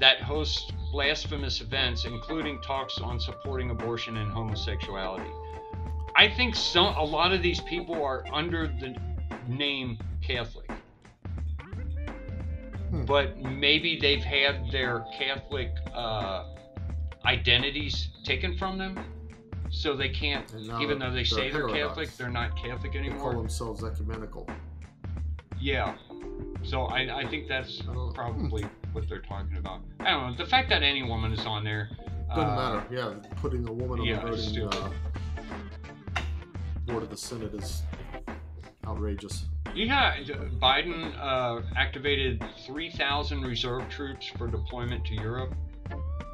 that 0.00 0.20
hosts 0.20 0.70
blasphemous 0.92 1.60
events, 1.60 2.04
including 2.04 2.60
talks 2.60 2.98
on 2.98 3.18
supporting 3.18 3.70
abortion 3.70 4.16
and 4.18 4.30
homosexuality. 4.30 5.30
I 6.16 6.28
think 6.28 6.54
some 6.54 6.94
a 6.94 7.04
lot 7.04 7.32
of 7.32 7.42
these 7.42 7.60
people 7.62 8.02
are 8.02 8.24
under 8.32 8.66
the 8.66 8.94
name 9.48 9.98
Catholic. 10.22 10.70
Hmm. 12.90 13.04
But 13.04 13.38
maybe 13.38 13.98
they've 14.00 14.22
had 14.22 14.70
their 14.70 15.04
Catholic 15.18 15.70
uh, 15.92 16.54
identities 17.24 18.10
taken 18.22 18.56
from 18.56 18.78
them, 18.78 18.98
so 19.70 19.96
they 19.96 20.08
can't. 20.08 20.52
Even 20.80 20.98
though 20.98 21.10
they 21.10 21.16
they're 21.16 21.24
say 21.24 21.50
they're. 21.50 21.68
Catholic, 21.68 22.16
they're 22.16 22.30
not 22.30 22.56
Catholic 22.56 22.94
anymore. 22.94 23.30
They 23.30 23.34
call 23.34 23.42
themselves 23.42 23.82
ecumenical. 23.82 24.48
Yeah. 25.58 25.96
So 26.64 26.84
I, 26.84 27.20
I 27.20 27.26
think 27.28 27.48
that's 27.48 27.82
probably 28.14 28.64
what 28.92 29.08
they're 29.08 29.20
talking 29.20 29.56
about. 29.56 29.80
I 30.00 30.10
don't 30.10 30.30
know. 30.30 30.36
The 30.36 30.48
fact 30.48 30.68
that 30.70 30.82
any 30.82 31.02
woman 31.02 31.32
is 31.32 31.44
on 31.46 31.64
there. 31.64 31.90
Doesn't 32.28 32.44
uh, 32.44 32.56
matter. 32.56 32.86
Yeah, 32.90 33.30
putting 33.36 33.68
a 33.68 33.72
woman 33.72 34.00
on 34.00 34.06
yeah, 34.06 34.20
the 34.24 34.36
voting 34.36 34.68
uh, 34.68 34.90
board 36.86 37.02
of 37.02 37.10
the 37.10 37.16
synod 37.16 37.54
is 37.54 37.82
outrageous. 38.86 39.44
Yeah, 39.74 40.16
Biden 40.62 41.12
uh, 41.18 41.62
activated 41.76 42.44
3,000 42.64 43.42
reserve 43.42 43.88
troops 43.88 44.28
for 44.38 44.46
deployment 44.46 45.04
to 45.06 45.14
Europe. 45.14 45.54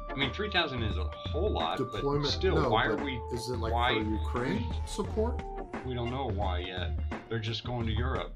I 0.09 0.15
mean, 0.15 0.31
3,000 0.31 0.83
is 0.83 0.97
a 0.97 1.05
whole 1.29 1.49
lot, 1.49 1.77
Deployment. 1.77 2.23
but 2.25 2.31
still, 2.31 2.55
no, 2.55 2.69
why 2.69 2.87
but 2.87 2.99
are 2.99 3.03
we? 3.03 3.19
Is 3.33 3.49
it 3.49 3.57
like 3.57 3.73
why- 3.73 3.93
for 3.93 4.01
Ukraine 4.01 4.65
support? 4.85 5.41
We 5.85 5.95
don't 5.95 6.11
know 6.11 6.29
why 6.29 6.59
yet. 6.59 6.99
They're 7.29 7.39
just 7.39 7.65
going 7.65 7.87
to 7.87 7.93
Europe. 7.93 8.35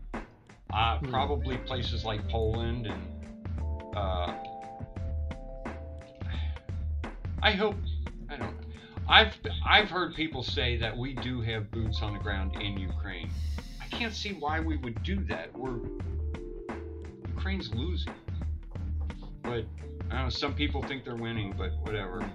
Uh, 0.74 1.00
Hmm. 1.00 1.10
Probably 1.10 1.58
places 1.58 2.04
like 2.06 2.28
Poland 2.30 2.88
and. 2.88 3.02
Uh, 3.96 4.34
I 7.42 7.52
hope. 7.52 7.76
I 8.30 8.38
don't. 8.38 8.56
I've 9.08 9.36
I've 9.66 9.90
heard 9.90 10.16
people 10.16 10.42
say 10.44 10.78
that 10.78 10.98
we 10.98 11.14
do 11.14 11.42
have 11.42 11.70
boots 11.72 12.02
on 12.02 12.14
the 12.14 12.20
ground 12.20 12.56
in 12.60 12.78
Ukraine. 12.78 13.30
I 13.82 13.86
can't 13.88 14.14
see 14.14 14.34
why 14.34 14.60
we 14.60 14.78
would 14.78 15.02
do 15.04 15.24
that. 15.26 15.56
We're 15.58 15.78
Ukraine's 17.28 17.74
losing, 17.74 18.14
but 19.44 19.66
I 20.10 20.14
don't 20.16 20.24
know. 20.24 20.30
Some 20.30 20.56
people 20.56 20.82
think 20.82 21.06
they're 21.06 21.16
winning, 21.16 21.54
but 21.56 21.72
whatever. 21.84 22.28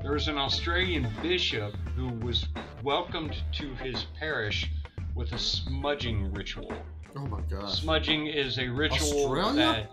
There 0.00 0.12
was 0.12 0.28
an 0.28 0.38
Australian 0.38 1.08
bishop 1.20 1.74
who 1.96 2.08
was 2.24 2.46
welcomed 2.84 3.42
to 3.54 3.74
his 3.74 4.06
parish 4.18 4.70
with 5.16 5.32
a 5.32 5.38
smudging 5.38 6.32
ritual. 6.32 6.72
Oh 7.16 7.26
my 7.26 7.40
god. 7.50 7.70
Smudging 7.70 8.26
is 8.26 8.58
a 8.58 8.68
ritual 8.68 9.24
Australia? 9.32 9.88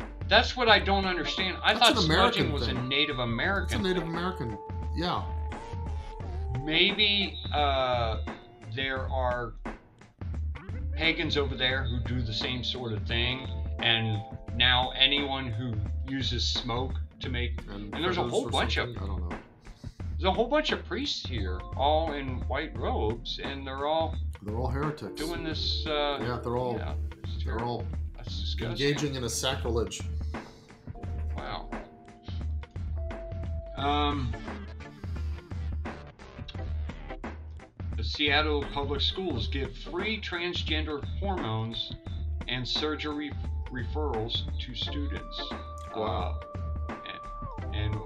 that. 0.00 0.28
That's 0.28 0.56
what 0.56 0.68
I 0.68 0.78
don't 0.78 1.04
understand. 1.04 1.58
I 1.62 1.74
That's 1.74 1.90
thought 1.90 2.04
American 2.04 2.46
smudging 2.46 2.52
was 2.52 2.62
a 2.62 2.66
thing. 2.72 2.88
Native 2.88 3.16
It's 3.16 3.20
a 3.20 3.22
American. 3.22 3.82
Native 3.82 4.02
thing. 4.02 4.12
American. 4.12 4.58
Yeah. 4.96 5.22
Maybe 6.64 7.38
uh, 7.52 8.22
there 8.74 9.06
are 9.10 9.52
pagans 10.96 11.36
over 11.36 11.54
there 11.54 11.84
who 11.84 12.00
do 12.00 12.22
the 12.22 12.32
same 12.32 12.64
sort 12.64 12.92
of 12.92 13.06
thing, 13.06 13.46
and 13.80 14.22
now 14.56 14.92
anyone 14.98 15.50
who 15.50 15.74
uses 16.10 16.46
smoke 16.46 16.92
to 17.20 17.28
make 17.28 17.60
And, 17.70 17.94
And 17.94 18.04
there's 18.04 18.18
a 18.18 18.22
whole 18.22 18.48
bunch 18.48 18.78
of-? 18.78 18.90
I 18.90 19.06
don't 19.06 19.28
know. 19.28 19.36
There's 20.22 20.30
a 20.30 20.36
whole 20.36 20.46
bunch 20.46 20.70
of 20.70 20.84
priests 20.84 21.26
here, 21.26 21.58
all 21.76 22.12
in 22.12 22.38
white 22.46 22.76
robes, 22.78 23.40
and 23.42 23.66
they're 23.66 23.86
all 23.86 24.14
They're 24.42 24.54
all 24.54 24.68
heretics. 24.68 25.20
doing 25.20 25.42
this. 25.42 25.84
Uh, 25.84 26.18
yeah, 26.20 26.38
they're 26.40 26.56
all 26.56 26.76
yeah, 26.78 26.94
they're 27.44 27.60
all 27.60 27.84
engaging 28.60 29.16
in 29.16 29.24
a 29.24 29.28
sacrilege. 29.28 30.00
Wow. 31.36 31.68
Um, 33.76 34.32
the 37.96 38.04
Seattle 38.04 38.64
Public 38.72 39.00
Schools 39.00 39.48
give 39.48 39.76
free 39.76 40.20
transgender 40.20 41.04
hormones 41.18 41.94
and 42.46 42.66
surgery 42.66 43.32
referrals 43.72 44.44
to 44.60 44.74
students. 44.76 45.42
Wow. 45.96 46.38
Uh, 46.40 46.51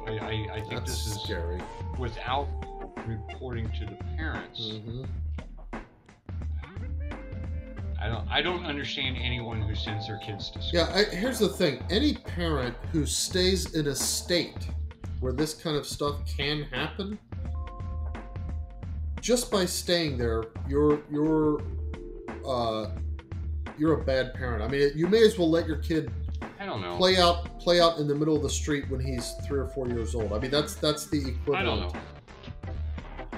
I, 0.06 0.10
I, 0.10 0.46
I 0.54 0.60
think 0.60 0.70
That's 0.70 1.04
this 1.04 1.16
is 1.16 1.22
scary. 1.22 1.60
without 1.98 2.48
reporting 3.06 3.68
to 3.78 3.86
the 3.86 3.96
parents. 4.16 4.72
hmm 4.84 5.04
I 7.98 8.08
don't 8.08 8.28
I 8.30 8.42
don't 8.42 8.64
understand 8.64 9.16
anyone 9.20 9.60
who 9.62 9.74
sends 9.74 10.06
their 10.06 10.18
kids 10.18 10.50
to 10.50 10.62
school. 10.62 10.80
Yeah, 10.80 10.92
I, 10.94 11.04
here's 11.16 11.38
the 11.38 11.48
thing. 11.48 11.82
Any 11.90 12.14
parent 12.14 12.76
who 12.92 13.06
stays 13.06 13.74
in 13.74 13.86
a 13.88 13.94
state 13.94 14.68
where 15.20 15.32
this 15.32 15.54
kind 15.54 15.76
of 15.76 15.86
stuff 15.86 16.16
can 16.26 16.62
happen, 16.64 17.18
just 19.20 19.50
by 19.50 19.64
staying 19.64 20.18
there, 20.18 20.44
you're 20.68 21.00
you're 21.10 21.62
uh, 22.46 22.90
you're 23.78 23.94
a 24.00 24.04
bad 24.04 24.34
parent. 24.34 24.62
I 24.62 24.68
mean, 24.68 24.90
you 24.94 25.08
may 25.08 25.22
as 25.22 25.38
well 25.38 25.50
let 25.50 25.66
your 25.66 25.78
kid 25.78 26.12
I 26.66 26.68
don't 26.68 26.80
know. 26.80 26.96
play 26.96 27.16
out 27.16 27.60
play 27.60 27.80
out 27.80 27.98
in 27.98 28.08
the 28.08 28.14
middle 28.14 28.34
of 28.34 28.42
the 28.42 28.50
street 28.50 28.90
when 28.90 28.98
he's 29.00 29.34
three 29.46 29.60
or 29.60 29.68
four 29.68 29.86
years 29.88 30.14
old. 30.16 30.32
I 30.32 30.38
mean, 30.40 30.50
that's 30.50 30.74
that's 30.74 31.06
the 31.06 31.28
equivalent. 31.28 31.56
I 31.56 31.62
don't 31.62 31.80
know. 31.80 31.92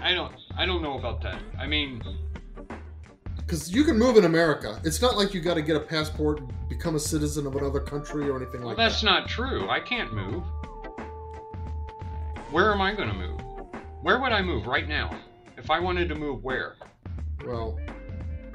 I 0.01 0.15
don't 0.15 0.35
I 0.57 0.65
don't 0.65 0.81
know 0.83 0.99
about 0.99 1.21
that. 1.23 1.39
I 1.59 1.67
mean, 1.67 2.03
Because 3.37 3.71
you 3.71 3.85
can 3.85 3.99
move 3.99 4.17
in 4.17 4.25
America. 4.25 4.81
It's 4.83 5.03
not 5.03 5.19
like 5.19 5.35
you 5.35 5.43
got 5.43 5.55
to 5.55 5.63
get 5.63 5.77
a 5.77 5.81
passport, 5.81 6.41
and 6.41 6.53
become 6.71 6.95
a 6.95 7.01
citizen 7.01 7.47
of 7.47 7.55
another 7.57 7.81
country, 7.81 8.29
or 8.31 8.37
anything 8.37 8.61
well, 8.61 8.69
like 8.69 8.77
that's 8.79 9.03
that. 9.03 9.07
That's 9.07 9.29
not 9.29 9.29
true. 9.29 9.69
I 9.69 9.81
can't 9.81 10.13
move. 10.15 10.43
Where 12.51 12.73
am 12.73 12.81
I 12.81 12.95
going 12.95 13.09
to 13.09 13.15
move? 13.15 13.41
Where 14.01 14.19
would 14.21 14.33
I 14.33 14.41
move 14.41 14.67
right 14.67 14.89
now? 14.89 15.11
If 15.59 15.71
I 15.71 15.79
wanted 15.81 16.09
to 16.09 16.15
move, 16.15 16.43
where? 16.43 16.77
Well, 17.45 17.79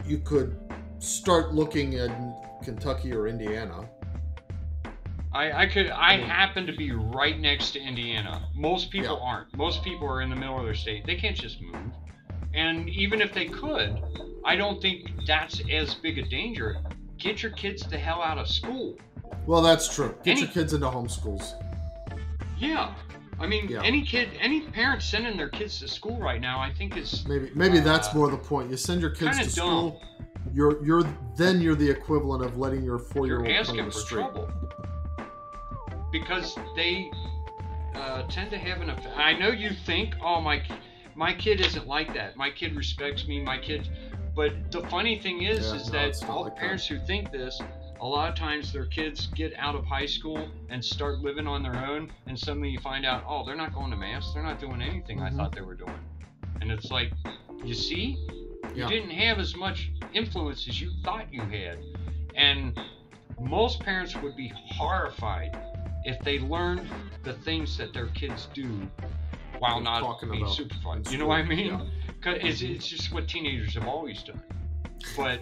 you 0.05 0.17
could 0.17 0.57
start 0.97 1.53
looking 1.53 1.93
in 1.93 2.33
Kentucky 2.63 3.13
or 3.13 3.27
Indiana, 3.27 3.87
I, 5.33 5.63
I 5.63 5.65
could 5.65 5.89
I 5.89 6.13
I 6.13 6.17
happen 6.17 6.65
to 6.67 6.73
be 6.73 6.91
right 6.91 7.39
next 7.39 7.71
to 7.71 7.79
Indiana. 7.79 8.47
Most 8.55 8.91
people 8.91 9.17
Yeah. 9.19 9.27
aren't. 9.29 9.55
Most 9.57 9.83
people 9.83 10.07
are 10.07 10.21
in 10.21 10.29
the 10.29 10.35
middle 10.35 10.57
of 10.59 10.63
their 10.65 10.75
state. 10.75 11.05
They 11.05 11.15
can't 11.15 11.35
just 11.35 11.61
move. 11.61 11.75
And 12.53 12.87
even 12.89 13.19
if 13.19 13.33
they 13.33 13.45
could, 13.45 13.99
I 14.45 14.55
don't 14.55 14.79
think 14.81 15.09
that's 15.25 15.59
as 15.71 15.95
big 15.95 16.19
a 16.19 16.23
danger. 16.23 16.77
Get 17.17 17.41
your 17.41 17.51
kids 17.53 17.81
the 17.83 17.97
hell 17.97 18.21
out 18.21 18.37
of 18.37 18.47
school. 18.47 18.97
well, 19.47 19.61
that's 19.61 19.93
true. 19.93 20.15
Get 20.23 20.31
Any- 20.33 20.41
your 20.41 20.49
kids 20.51 20.73
into 20.73 20.87
homeschools. 20.87 21.53
Yeah. 22.57 22.93
I 23.39 23.47
mean, 23.47 23.67
Yeah. 23.67 23.81
any 23.83 24.03
kid, 24.03 24.29
any 24.39 24.61
parent 24.61 25.01
sending 25.01 25.35
their 25.35 25.49
kids 25.49 25.79
to 25.79 25.87
school 25.87 26.17
right 26.19 26.39
now, 26.39 26.59
I 26.59 26.71
think 26.71 26.95
is 26.95 27.25
Maybe 27.27 27.49
maybe 27.55 27.79
that's 27.79 28.09
Uh, 28.09 28.17
more 28.17 28.29
the 28.29 28.37
point. 28.37 28.69
You 28.69 28.77
send 28.77 29.01
your 29.01 29.09
kids 29.09 29.37
to 29.39 29.43
dumb. 29.43 29.51
school. 29.51 30.01
You're 30.53 30.85
you're 30.85 31.03
then 31.35 31.59
you're 31.59 31.75
the 31.75 31.89
equivalent 31.89 32.43
of 32.45 32.57
letting 32.57 32.83
your 32.83 32.99
four 32.99 33.25
year 33.25 33.39
old 33.39 33.47
in 33.47 33.85
the 33.85 33.91
street. 33.91 34.19
trouble 34.21 34.49
because 36.13 36.55
they 36.77 37.11
uh, 37.95 38.23
tend 38.29 38.49
to 38.51 38.57
have 38.57 38.79
an 38.79 38.89
effect. 38.89 39.17
I 39.17 39.33
know 39.33 39.49
you 39.49 39.71
think, 39.85 40.15
oh 40.23 40.39
my, 40.39 40.61
my 41.15 41.33
kid 41.33 41.59
isn't 41.59 41.85
like 41.87 42.13
that. 42.13 42.37
My 42.37 42.49
kid 42.49 42.75
respects 42.77 43.27
me. 43.27 43.41
My 43.41 43.57
kid, 43.57 43.89
but 44.33 44.53
the 44.71 44.81
funny 44.87 45.19
thing 45.19 45.41
is, 45.43 45.67
Yeah, 45.67 45.75
is 45.75 45.87
no, 45.87 45.91
that 45.91 46.29
all 46.29 46.43
like 46.43 46.53
that. 46.53 46.59
parents 46.59 46.87
who 46.87 46.97
think 46.99 47.31
this, 47.31 47.61
a 47.99 48.05
lot 48.05 48.29
of 48.29 48.35
times 48.35 48.71
their 48.71 48.85
kids 48.85 49.27
get 49.35 49.53
out 49.57 49.75
of 49.75 49.85
high 49.85 50.05
school 50.05 50.47
and 50.69 50.83
start 50.83 51.19
living 51.19 51.47
on 51.47 51.61
their 51.63 51.85
own, 51.85 52.11
and 52.27 52.39
suddenly 52.39 52.69
you 52.69 52.79
find 52.79 53.05
out, 53.05 53.23
oh, 53.27 53.45
they're 53.45 53.55
not 53.55 53.73
going 53.73 53.91
to 53.91 53.97
mass. 53.97 54.31
They're 54.33 54.43
not 54.43 54.59
doing 54.59 54.81
anything 54.81 55.19
Mhm. 55.19 55.33
I 55.33 55.35
thought 55.35 55.51
they 55.53 55.61
were 55.61 55.75
doing, 55.75 55.99
and 56.61 56.71
it's 56.71 56.89
like, 56.91 57.11
you 57.63 57.73
see, 57.73 58.17
you 58.75 58.87
didn't 58.87 59.11
have 59.11 59.39
as 59.39 59.55
much 59.55 59.91
influence 60.13 60.67
as 60.67 60.81
you 60.81 60.91
thought 61.03 61.31
you 61.31 61.41
had. 61.41 61.77
And 62.35 62.77
most 63.39 63.79
parents 63.81 64.15
would 64.17 64.35
be 64.35 64.51
horrified 64.55 65.55
if 66.05 66.19
they 66.23 66.39
learn 66.39 66.87
the 67.23 67.33
things 67.33 67.77
that 67.77 67.93
their 67.93 68.07
kids 68.07 68.47
do 68.53 68.67
while 69.59 69.75
You're 69.75 69.83
not 69.83 69.99
talking 70.01 70.29
being 70.29 70.43
about 70.43 70.55
supervised. 70.55 71.07
in 71.07 71.13
You 71.13 71.17
know 71.19 71.27
what 71.27 71.39
I 71.39 71.43
school, 71.45 71.55
mean? 71.55 71.67
yeah. 71.67 71.81
'Cause 72.21 72.37
it's, 72.41 72.61
it's 72.61 72.87
just 72.87 73.11
what 73.13 73.27
teenagers 73.27 73.73
have 73.75 73.87
always 73.87 74.23
done. 74.23 74.41
But, 75.17 75.41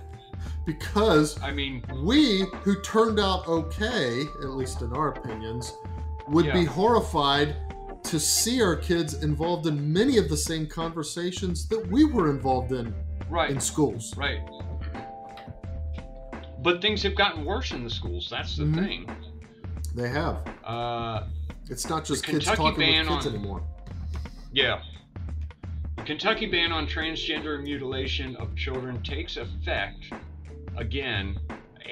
Because 0.65 1.39
I 1.41 1.51
mean, 1.51 1.83
we, 2.03 2.45
who 2.63 2.81
turned 2.81 3.19
out 3.19 3.47
okay, 3.47 4.21
at 4.41 4.49
least 4.49 4.81
in 4.81 4.91
our 4.93 5.09
opinions, 5.09 5.73
would 6.27 6.51
be 6.53 6.63
horrified 6.65 7.55
to 8.03 8.19
see 8.19 8.61
our 8.61 8.75
kids 8.75 9.23
involved 9.23 9.67
in 9.67 9.91
many 9.93 10.17
of 10.17 10.27
the 10.29 10.37
same 10.37 10.65
conversations 10.65 11.67
that 11.67 11.85
we 11.91 12.05
were 12.05 12.29
involved 12.31 12.71
in 12.71 12.93
right, 13.29 13.51
in 13.51 13.59
schools. 13.59 14.15
right. 14.17 14.41
But 16.63 16.81
things 16.81 17.01
have 17.03 17.15
gotten 17.15 17.43
worse 17.45 17.71
in 17.71 17.83
the 17.83 17.89
schools. 17.89 18.27
That's 18.29 18.55
the 18.57 18.63
Mhm. 18.65 18.75
thing. 18.85 19.09
They 19.95 20.09
have. 20.09 20.39
Uh, 20.63 21.27
It's 21.69 21.89
not 21.89 22.05
just 22.05 22.23
kids 22.25 22.45
Kentucky 22.45 22.57
talking 22.57 22.79
ban 22.79 23.05
with 23.05 23.15
kids 23.15 23.25
on- 23.27 23.33
anymore. 23.35 23.63
Yeah. 24.53 24.81
The 25.97 26.03
Kentucky 26.03 26.45
ban 26.47 26.71
on 26.71 26.87
transgender 26.87 27.61
mutilation 27.61 28.35
of 28.37 28.55
children 28.55 29.01
takes 29.03 29.37
effect 29.37 30.05
again 30.77 31.37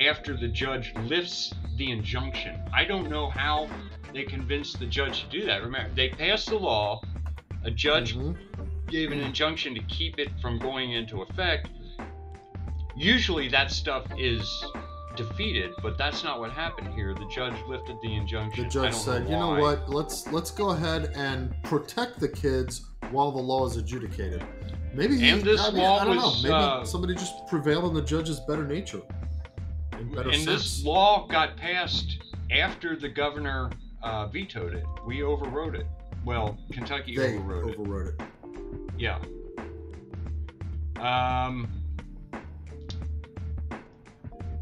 after 0.08 0.36
the 0.38 0.48
judge 0.48 0.94
lifts 1.04 1.54
the 1.78 1.92
injunction. 1.92 2.60
I 2.74 2.86
don't 2.86 3.10
know 3.10 3.30
how 3.30 3.70
they 4.14 4.24
convinced 4.24 4.80
the 4.80 4.86
judge 4.86 5.24
to 5.24 5.30
do 5.30 5.46
that. 5.46 5.62
Remember, 5.64 5.94
they 5.94 6.10
passed 6.10 6.48
the 6.50 6.58
law, 6.58 7.02
a 7.64 7.72
judge 7.72 8.16
Mhm. 8.16 8.36
gave 8.88 9.12
an 9.12 9.20
injunction 9.20 9.76
to 9.76 9.82
keep 9.84 10.18
it 10.20 10.30
from 10.42 10.58
going 10.58 10.92
into 10.94 11.22
effect. 11.22 11.70
Usually 12.98 13.48
that 13.50 13.72
stuff 13.72 14.06
is 14.18 14.42
defeated, 15.20 15.74
but 15.84 15.98
that's 15.98 16.24
not 16.24 16.40
what 16.40 16.52
happened 16.52 16.94
here. 16.94 17.14
The 17.14 17.28
judge 17.28 17.54
lifted 17.68 17.98
the 18.02 18.16
injunction. 18.16 18.64
The 18.64 18.70
judge 18.70 18.94
said, 18.94 19.26
know 19.26 19.30
"You 19.30 19.38
know 19.38 19.62
what? 19.62 19.90
Let's 19.90 20.32
let's 20.32 20.50
go 20.50 20.70
ahead 20.70 21.12
and 21.16 21.54
protect 21.64 22.20
the 22.20 22.30
kids 22.30 22.86
while 23.12 23.32
the 23.32 23.42
law 23.42 23.68
is 23.68 23.76
adjudicated." 23.76 24.44
Maybe 24.94 25.18
he, 25.20 25.30
And 25.30 25.44
this 25.44 25.62
I, 25.62 25.70
mean, 25.72 25.84
law 25.84 26.00
I 26.00 26.06
don't 26.06 26.16
was, 26.16 26.44
know. 26.44 26.50
Maybe 26.50 26.54
uh, 26.54 26.84
somebody 26.86 27.14
just 27.14 27.46
prevailed 27.48 27.84
on 27.84 27.94
the 27.94 28.02
judge's 28.02 28.40
better 28.40 28.66
nature. 28.66 29.02
In 30.00 30.12
better 30.14 30.30
and 30.30 30.46
this 30.46 30.84
law 30.84 31.28
got 31.28 31.58
passed 31.58 32.24
after 32.50 32.96
the 32.96 33.10
governor 33.10 33.70
uh, 34.02 34.28
vetoed 34.28 34.74
it. 34.74 34.86
We 35.06 35.22
overrode 35.22 35.76
it. 35.76 35.86
Well, 36.26 36.58
Kentucky 36.72 37.16
they 37.16 37.38
overrode 37.38 37.70
it. 37.72 37.80
overrode 37.80 38.08
it. 38.08 38.22
Yeah. 38.98 39.20
Um, 41.00 41.68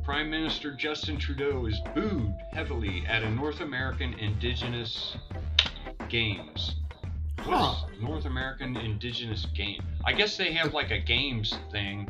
Prime 0.08 0.30
Minister 0.30 0.72
Justin 0.72 1.18
Trudeau 1.18 1.66
is 1.66 1.82
booed 1.94 2.34
heavily 2.54 3.04
at 3.10 3.24
a 3.24 3.30
North 3.30 3.60
American 3.60 4.14
Indigenous 4.14 5.18
Games. 6.08 6.76
What 7.44 7.58
Huh. 7.58 7.88
North 8.00 8.24
American 8.24 8.78
Indigenous 8.78 9.48
Game? 9.54 9.82
I 10.06 10.14
guess 10.14 10.38
they 10.38 10.54
have 10.54 10.74
like 10.74 10.92
a 10.92 10.98
games 10.98 11.54
thing. 11.74 12.08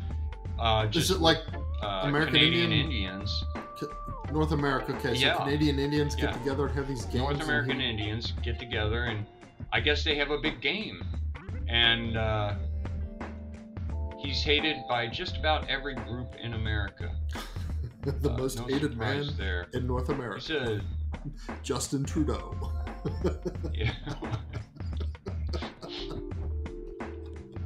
Uh, 0.60 0.86
just 0.86 1.10
Is 1.10 1.16
it 1.16 1.22
like 1.22 1.40
uh, 1.82 2.02
American 2.04 2.36
Canadian 2.36 2.72
Indian? 2.72 2.86
Indians. 2.86 3.44
North 4.32 4.52
America? 4.52 4.94
Okay, 4.98 5.16
so 5.16 5.26
Yeah. 5.26 5.38
Canadian 5.38 5.80
Indians 5.80 6.14
get 6.14 6.26
Yeah. 6.26 6.38
together 6.38 6.68
and 6.68 6.76
have 6.76 6.88
these 6.88 7.06
games. 7.06 7.16
North 7.16 7.42
American 7.42 7.82
Indians 7.82 8.32
get 8.44 8.60
together 8.60 9.06
and 9.06 9.26
I 9.74 9.80
guess 9.80 10.04
they 10.04 10.14
have 10.18 10.30
a 10.30 10.38
big 10.38 10.62
game. 10.62 11.04
And 11.68 12.16
uh, 12.16 12.54
he's 14.20 14.44
hated 14.44 14.78
by 14.88 15.08
just 15.08 15.36
about 15.38 15.68
every 15.68 15.96
group 15.96 16.36
in 16.40 16.54
America. 16.54 17.10
The 18.12 18.32
Uh, 18.32 18.38
most 18.38 18.58
no 18.60 18.66
hated 18.66 18.98
man 18.98 19.30
there. 19.38 19.68
in 19.74 19.86
North 19.88 20.10
America, 20.10 20.82
Justin 21.64 22.04
Trudeau. 22.04 22.56
yeah. 23.74 23.92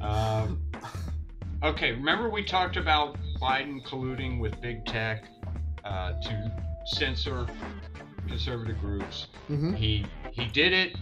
um, 0.00 0.60
okay, 1.62 1.92
remember 1.92 2.28
we 2.30 2.44
talked 2.44 2.76
about 2.76 3.16
Biden 3.40 3.84
colluding 3.86 4.40
with 4.40 4.60
big 4.60 4.84
tech 4.86 5.24
uh, 5.84 6.12
to 6.20 6.52
censor 6.86 7.46
conservative 8.28 8.78
groups. 8.80 9.28
hmm 9.46 9.72
He 9.74 10.04
he 10.32 10.46
did 10.46 10.72
it. 10.72 10.96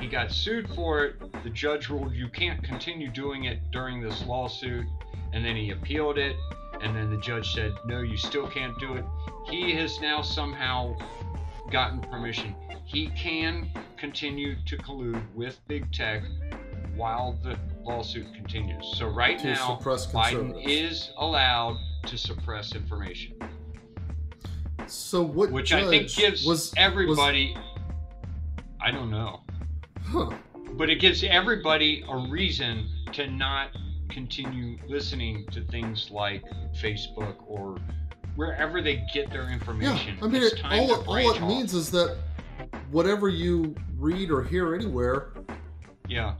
He 0.00 0.08
got 0.08 0.32
sued 0.32 0.68
for 0.70 1.04
it. 1.04 1.42
The 1.44 1.50
judge 1.50 1.88
ruled 1.88 2.12
you 2.14 2.28
can't 2.28 2.62
continue 2.62 3.08
doing 3.10 3.44
it 3.44 3.58
during 3.70 4.00
this 4.00 4.24
lawsuit, 4.26 4.84
and 5.32 5.44
then 5.44 5.54
he 5.56 5.70
appealed 5.70 6.18
it. 6.18 6.34
And 6.82 6.96
then 6.96 7.10
the 7.10 7.16
judge 7.16 7.54
said, 7.54 7.74
no, 7.86 8.00
you 8.00 8.16
still 8.16 8.48
can't 8.48 8.76
do 8.78 8.94
it. 8.94 9.04
He 9.48 9.72
has 9.76 10.00
now 10.00 10.20
somehow 10.20 10.96
gotten 11.70 12.00
permission. 12.00 12.54
He 12.84 13.08
can 13.10 13.70
continue 13.96 14.56
to 14.66 14.76
collude 14.78 15.22
with 15.34 15.60
big 15.68 15.92
tech 15.92 16.24
while 16.96 17.38
the 17.42 17.56
lawsuit 17.82 18.34
continues. 18.34 18.84
So 18.98 19.06
right 19.06 19.38
To 19.38 19.46
now, 19.46 19.78
Biden 19.82 20.60
is 20.66 21.10
allowed 21.16 21.78
to 22.06 22.18
suppress 22.18 22.74
information 22.74 23.34
So 24.88 25.22
what? 25.22 25.52
which 25.52 25.72
I 25.72 25.88
think 25.88 26.12
gives 26.12 26.44
was 26.44 26.74
everybody. 26.76 27.56
I 28.80 28.90
don't 28.90 29.10
know, 29.10 29.40
Huh. 30.04 30.30
but 30.72 30.90
it 30.90 30.96
gives 30.96 31.22
everybody 31.22 32.04
a 32.08 32.16
reason 32.28 32.88
to 33.12 33.28
not 33.30 33.68
continue 34.12 34.76
listening 34.86 35.46
to 35.52 35.62
things 35.64 36.10
like 36.10 36.42
Facebook 36.80 37.36
or 37.46 37.78
wherever 38.36 38.80
they 38.82 39.04
get 39.12 39.30
their 39.30 39.50
information. 39.50 40.16
Yeah. 40.18 40.24
I 40.24 40.28
mean, 40.28 40.42
it's 40.42 40.54
it, 40.54 40.64
all, 40.64 41.04
all 41.08 41.16
it 41.16 41.42
off. 41.42 41.48
means 41.48 41.74
is 41.74 41.90
that 41.90 42.16
whatever 42.90 43.28
you 43.28 43.74
read 43.98 44.30
or 44.30 44.42
hear 44.42 44.74
anywhere 44.74 45.32
Yeah, 46.08 46.34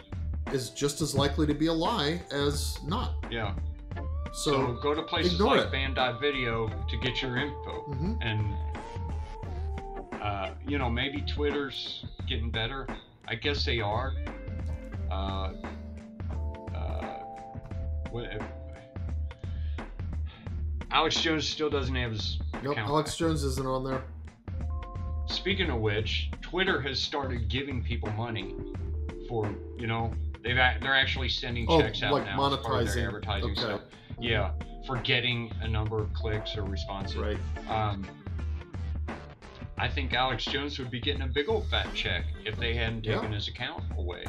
is 0.52 0.70
just 0.70 1.00
as 1.00 1.14
likely 1.14 1.46
to 1.46 1.54
be 1.54 1.66
a 1.66 1.72
lie 1.72 2.22
as 2.30 2.78
not. 2.84 3.14
yeah. 3.30 3.54
So, 4.34 4.52
So, 4.52 4.72
go 4.82 4.94
to 4.94 5.02
places 5.02 5.38
like 5.40 5.60
it. 5.66 5.70
Banned.video 5.72 6.68
to 6.88 6.96
get 6.98 7.20
your 7.20 7.36
info, 7.36 7.84
mhm. 7.90 8.16
and 8.22 8.54
uh, 10.22 10.50
you 10.66 10.78
know 10.78 10.88
maybe 10.88 11.20
Twitter's 11.22 12.06
getting 12.26 12.50
better. 12.50 12.86
I 13.28 13.34
guess 13.34 13.64
they 13.66 13.80
are. 13.80 14.12
Uh, 15.10 15.52
what, 18.12 18.30
Alex 20.90 21.20
Jones 21.20 21.48
still 21.48 21.70
doesn't 21.70 21.94
have 21.94 22.12
his 22.12 22.38
nope. 22.62 22.76
Alex 22.78 23.16
Jones 23.16 23.42
isn't 23.44 23.66
on 23.66 23.84
there. 23.84 24.02
Speaking 25.26 25.70
of 25.70 25.80
which, 25.80 26.30
Twitter 26.42 26.80
has 26.82 27.00
started 27.00 27.48
giving 27.48 27.82
people 27.82 28.10
money 28.12 28.54
for 29.28 29.52
you 29.78 29.86
know 29.86 30.12
they've 30.42 30.56
they're 30.56 30.94
actually 30.94 31.28
sending 31.30 31.64
Oh, 31.68 31.80
checks 31.80 32.02
out 32.02 32.12
like 32.12 32.24
now 32.26 32.32
as 32.52 32.56
part 32.58 32.82
of 32.82 32.88
monetizing. 32.88 32.94
their 32.94 33.06
advertising 33.08 33.50
Okay. 33.52 33.60
stuff. 33.60 33.80
Yeah, 34.20 34.50
for 34.86 34.98
getting 34.98 35.50
a 35.62 35.68
number 35.68 35.98
of 36.00 36.12
clicks 36.12 36.56
or 36.56 36.62
responses. 36.64 37.16
Right. 37.16 37.38
Um, 37.68 38.06
I 39.78 39.88
think 39.88 40.12
Alex 40.12 40.44
Jones 40.44 40.78
would 40.78 40.90
be 40.90 41.00
getting 41.00 41.22
a 41.22 41.26
big 41.26 41.48
old 41.48 41.66
fat 41.68 41.88
check 41.94 42.26
if 42.44 42.56
they 42.58 42.74
hadn't 42.74 43.04
Yeah. 43.04 43.14
taken 43.16 43.32
his 43.32 43.48
account 43.48 43.82
away. 43.96 44.24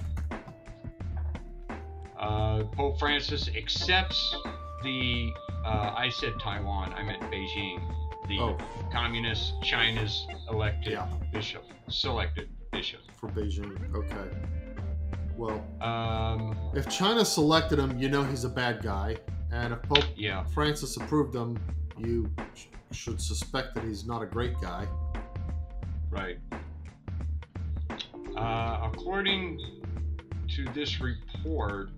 Uh, 2.24 2.64
Pope 2.76 2.98
Francis 3.00 3.50
accepts 3.56 4.36
the 4.82 5.30
uh, 5.66 5.94
I 5.96 6.10
said 6.10 6.34
Taiwan, 6.40 6.94
I 6.94 7.04
meant 7.04 7.22
Beijing. 7.24 7.82
The 8.30 8.40
Oh. 8.40 8.58
communist 8.92 9.54
China's 9.62 10.26
elected 10.50 10.94
Yeah. 10.94 11.08
bishop, 11.34 11.64
selected 11.90 12.50
bishop. 12.72 13.02
For 13.18 13.28
Beijing. 13.30 13.94
Okay. 13.94 14.38
Well, 15.36 15.62
Um, 15.82 16.56
if 16.74 16.88
China 16.90 17.26
selected 17.26 17.80
him, 17.80 17.98
you 17.98 18.08
know 18.08 18.24
he's 18.24 18.46
a 18.46 18.50
bad 18.50 18.82
guy. 18.82 19.18
And 19.52 19.74
if 19.74 19.82
Pope 19.84 20.06
yeah, 20.16 20.44
Francis 20.46 20.96
approved 20.98 21.36
him, 21.36 21.58
you 21.98 22.30
sh- 22.56 22.68
should 22.92 23.20
suspect 23.22 23.76
that 23.76 23.84
he's 23.84 24.06
not 24.06 24.22
a 24.22 24.26
great 24.26 24.54
guy. 24.62 24.88
right. 26.10 26.38
Uh, 28.38 28.90
according 28.94 29.60
to 30.56 30.66
this 30.74 31.02
report, 31.02 31.90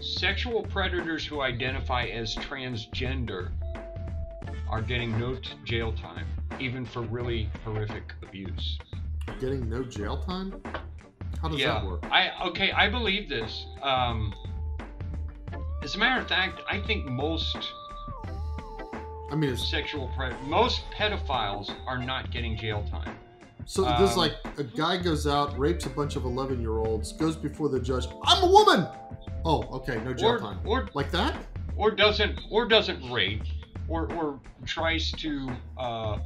sexual 0.00 0.62
predators 0.62 1.24
who 1.24 1.42
identify 1.42 2.06
as 2.06 2.34
transgender 2.36 3.50
are 4.68 4.82
getting 4.82 5.16
no 5.18 5.36
t- 5.36 5.50
jail 5.64 5.92
time, 5.92 6.26
even 6.58 6.84
for 6.84 7.02
really 7.02 7.48
horrific 7.64 8.12
abuse. 8.22 8.78
Getting 9.40 9.68
no 9.68 9.84
jail 9.84 10.18
time? 10.22 10.60
How 11.40 11.48
does 11.48 11.60
yeah, 11.60 11.74
that 11.74 11.86
work? 11.86 12.04
I 12.10 12.32
okay, 12.48 12.72
I 12.72 12.88
believe 12.88 13.28
this. 13.28 13.66
Um, 13.82 14.34
as 15.82 15.94
a 15.94 15.98
matter 15.98 16.20
of 16.20 16.28
fact, 16.28 16.60
I 16.68 16.80
think 16.80 17.06
most 17.06 17.56
I 19.30 19.36
mean, 19.36 19.56
sexual 19.56 20.10
pred- 20.18 20.40
most 20.42 20.82
pedophiles 20.90 21.72
are 21.86 21.98
not 21.98 22.32
getting 22.32 22.56
jail 22.56 22.84
time. 22.90 23.16
So 23.70 23.82
there's 23.84 24.14
um, 24.14 24.18
like 24.18 24.34
a 24.58 24.64
guy 24.64 24.96
goes 24.96 25.28
out, 25.28 25.56
rapes 25.56 25.86
a 25.86 25.90
bunch 25.90 26.16
of 26.16 26.24
11 26.24 26.60
year 26.60 26.78
olds, 26.78 27.12
goes 27.12 27.36
before 27.36 27.68
the 27.68 27.78
judge. 27.78 28.08
I'm 28.24 28.42
a 28.42 28.50
woman! 28.50 28.88
Oh, 29.44 29.62
okay, 29.76 30.00
no 30.04 30.12
jail 30.12 30.30
Or, 30.30 30.38
time. 30.40 30.58
or 30.64 30.88
Like 30.94 31.12
that? 31.12 31.36
or 31.76 31.92
doesn't 31.92 32.40
or 32.50 32.66
doesn't 32.66 33.08
rape 33.12 33.44
or 33.88 34.12
or 34.14 34.40
tries 34.66 35.12
to 35.12 35.48
uh, 35.78 36.18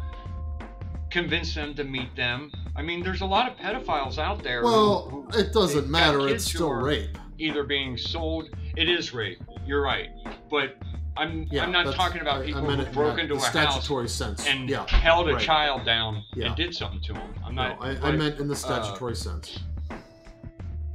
convince 1.11 1.55
them 1.55 1.75
to 1.75 1.85
meet 1.85 2.16
them. 2.16 2.51
I 2.77 2.81
mean, 2.81 3.03
there's 3.03 3.21
a 3.21 3.27
lot 3.27 3.53
of 3.53 3.59
pedophiles 3.59 4.16
out 4.19 4.43
there. 4.43 4.62
Well, 4.62 5.11
who 5.11 5.39
it 5.39 5.53
doesn't 5.53 5.91
matter. 5.91 6.27
It's 6.27 6.47
still 6.47 6.73
rape. 6.73 7.19
Either 7.39 7.62
being 7.65 7.99
sold, 7.99 8.49
it 8.75 8.89
is 8.89 9.12
rape. 9.12 9.43
You're 9.66 9.83
right, 9.83 10.09
but 10.51 10.77
I'm 11.16 11.47
Yeah, 11.51 11.65
I'm 11.65 11.73
not 11.73 11.95
talking 11.95 12.20
about 12.20 12.39
I- 12.41 12.43
I 12.43 12.47
people 12.47 12.62
meant 12.62 12.86
who 12.89 12.93
broke 12.93 13.19
into 13.19 13.35
a 13.35 13.39
house 13.39 13.51
statutory 13.51 14.09
sense. 14.09 14.47
and 14.47 14.69
yeah, 14.69 14.86
held 14.89 15.28
a 15.28 15.35
right. 15.35 15.43
child 15.43 15.85
down 15.85 16.24
Yeah. 16.35 16.47
and 16.49 16.57
did 16.57 16.74
something 16.74 17.01
to 17.03 17.15
him. 17.15 17.35
I'm 17.45 17.55
no, 17.55 17.69
not. 17.69 17.82
I, 17.85 17.91
I 17.91 17.95
but, 17.95 18.15
meant 18.16 18.41
in 18.41 18.49
the 18.49 18.57
statutory 18.57 19.15
sense. 19.15 19.61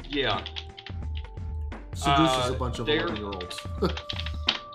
yeah. 0.09 0.43
Seduces 1.93 2.49
uh, 2.49 2.53
a 2.53 2.57
bunch 2.57 2.79
of 2.79 2.85
they're- 2.85 3.07
11 3.07 3.15
year 3.17 3.25
olds. 3.25 3.59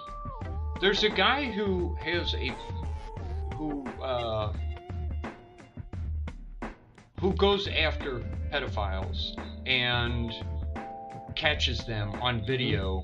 There's 0.80 1.02
a 1.04 1.08
guy 1.10 1.44
who 1.50 1.94
has 2.00 2.34
a 2.34 2.54
who 3.54 3.86
uh, 4.02 4.52
who 7.20 7.32
goes 7.34 7.68
after 7.68 8.20
pedophiles 8.52 9.34
and 9.66 10.32
catches 11.36 11.84
them 11.86 12.12
on 12.20 12.44
video 12.44 13.02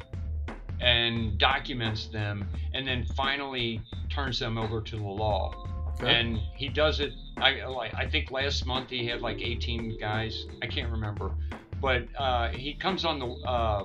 and 0.81 1.39
documents 1.39 2.07
them 2.07 2.49
and 2.75 2.87
then 2.87 3.05
finally 3.17 3.81
turns 4.09 4.39
them 4.39 4.59
over 4.59 4.81
to 4.81 4.97
the 4.97 5.03
law. 5.03 5.53
Okay. 6.01 6.15
And 6.15 6.39
he 6.55 6.69
does 6.69 7.01
it. 7.01 7.13
I 7.37 7.65
like. 7.67 7.95
I 7.95 8.09
think 8.09 8.31
last 8.31 8.65
month 8.65 8.89
he 8.91 9.07
had 9.07 9.21
like 9.21 9.41
18 9.41 9.99
guys. 9.99 10.47
I 10.63 10.67
can't 10.67 10.91
remember, 10.91 11.33
but 11.81 12.05
uh, 12.17 12.49
he 12.49 12.75
comes 12.75 13.05
on 13.05 13.19
the 13.19 13.27
uh, 13.27 13.85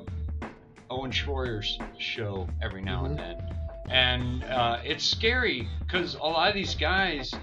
Owen 0.90 1.12
Shroyer's 1.12 1.78
show 1.98 2.48
every 2.62 2.82
now 2.82 3.06
and 3.06 3.20
then, 3.20 3.38
and 3.90 4.44
uh, 4.46 4.80
it's 4.84 5.04
scary 5.04 5.68
because 5.80 6.16
a 6.16 6.20
lot 6.20 6.48
of 6.48 6.54
these 6.54 6.76
guys, 6.76 7.34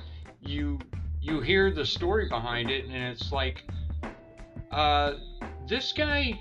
you 0.41 0.79
you 1.21 1.41
hear 1.41 1.71
the 1.71 1.85
story 1.85 2.29
behind 2.29 2.71
it, 2.71 2.87
and 2.87 2.95
it's 2.95 3.31
like, 3.31 3.65
uh, 4.71 5.15
this 5.69 5.93
guy. 5.93 6.41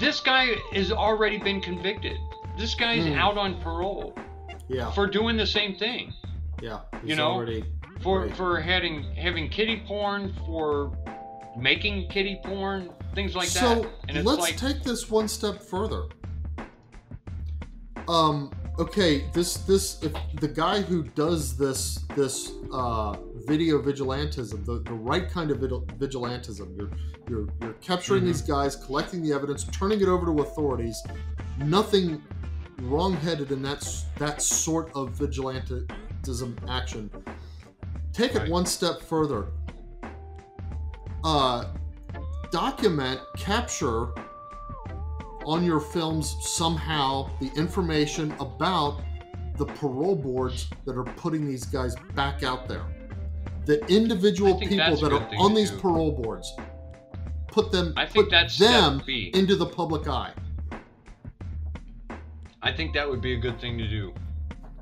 This 0.00 0.18
guy 0.20 0.54
has 0.72 0.90
already 0.90 1.36
been 1.38 1.60
convicted. 1.60 2.16
This 2.58 2.74
guy's 2.74 3.04
Hmm. 3.06 3.12
out 3.12 3.36
on 3.38 3.60
parole 3.60 4.14
yeah, 4.68 4.90
for 4.92 5.06
doing 5.06 5.36
the 5.36 5.46
same 5.46 5.74
thing 5.76 6.12
yeah. 6.62 6.80
you 7.04 7.14
know, 7.16 7.28
already. 7.32 7.64
for 8.00 8.22
Right. 8.22 8.36
for 8.36 8.60
having 8.60 9.04
having 9.14 9.48
kitty 9.50 9.82
porn 9.86 10.34
for 10.46 10.96
making 11.56 12.08
kitty 12.08 12.40
porn 12.44 12.90
things 13.14 13.34
like 13.36 13.48
so 13.48 13.82
that 13.82 13.90
and 14.08 14.16
it's 14.18 14.26
let's 14.26 14.40
like 14.40 14.56
take 14.56 14.82
this 14.82 15.10
one 15.10 15.28
step 15.28 15.62
further. 15.62 16.04
Um. 18.08 18.50
Okay. 18.78 19.24
This 19.32 19.58
this 19.58 20.02
if 20.02 20.12
the 20.40 20.48
guy 20.48 20.80
who 20.80 21.02
does 21.14 21.56
this 21.56 21.96
this 22.16 22.52
uh, 22.72 23.16
video 23.50 23.82
vigilantism, 23.82 24.64
the, 24.64 24.78
the 24.84 24.92
right 24.92 25.28
kind 25.28 25.50
of 25.50 25.58
vigil- 25.58 25.84
vigilantism, 25.98 26.76
you're 26.78 26.90
you're 27.28 27.48
you're 27.60 27.78
capturing 27.80 28.22
Mhm. 28.22 28.26
these 28.26 28.42
guys, 28.42 28.76
collecting 28.76 29.20
the 29.22 29.32
evidence, 29.32 29.64
turning 29.64 30.00
it 30.00 30.06
over 30.08 30.24
to 30.26 30.42
authorities. 30.42 31.02
Nothing 31.58 32.22
wrong-headed 32.82 33.50
in 33.50 33.60
that 33.62 33.80
that 34.18 34.40
sort 34.40 34.86
of 34.94 35.04
vigilantism 35.18 36.50
action. 36.68 37.10
Take 38.12 38.36
it 38.36 38.48
one 38.48 38.66
step 38.66 39.00
further. 39.02 39.46
Uh, 41.24 41.64
document, 42.52 43.20
capture 43.36 44.08
on 45.44 45.64
your 45.64 45.80
films 45.80 46.36
somehow 46.40 47.28
the 47.40 47.50
information 47.56 48.32
about 48.38 49.02
the 49.56 49.66
parole 49.66 50.14
boards 50.16 50.68
that 50.84 50.96
are 50.96 51.04
putting 51.24 51.46
these 51.46 51.64
guys 51.64 51.96
back 52.14 52.42
out 52.42 52.68
there. 52.68 52.84
The 53.66 53.84
individual 53.86 54.58
people 54.58 54.96
that 54.96 55.12
are 55.12 55.28
on 55.38 55.54
these 55.54 55.70
do. 55.70 55.78
parole 55.78 56.12
boards. 56.12 56.52
Put 57.48 57.72
them 57.72 57.92
I 57.96 58.06
think 58.06 58.26
put 58.26 58.30
that's 58.30 58.58
them 58.58 59.02
into 59.06 59.56
the 59.56 59.66
public 59.66 60.08
eye. 60.08 60.32
I 62.62 62.72
think 62.72 62.94
that 62.94 63.08
would 63.08 63.20
be 63.20 63.34
a 63.34 63.38
good 63.38 63.60
thing 63.60 63.78
to 63.78 63.88
do. 63.88 64.12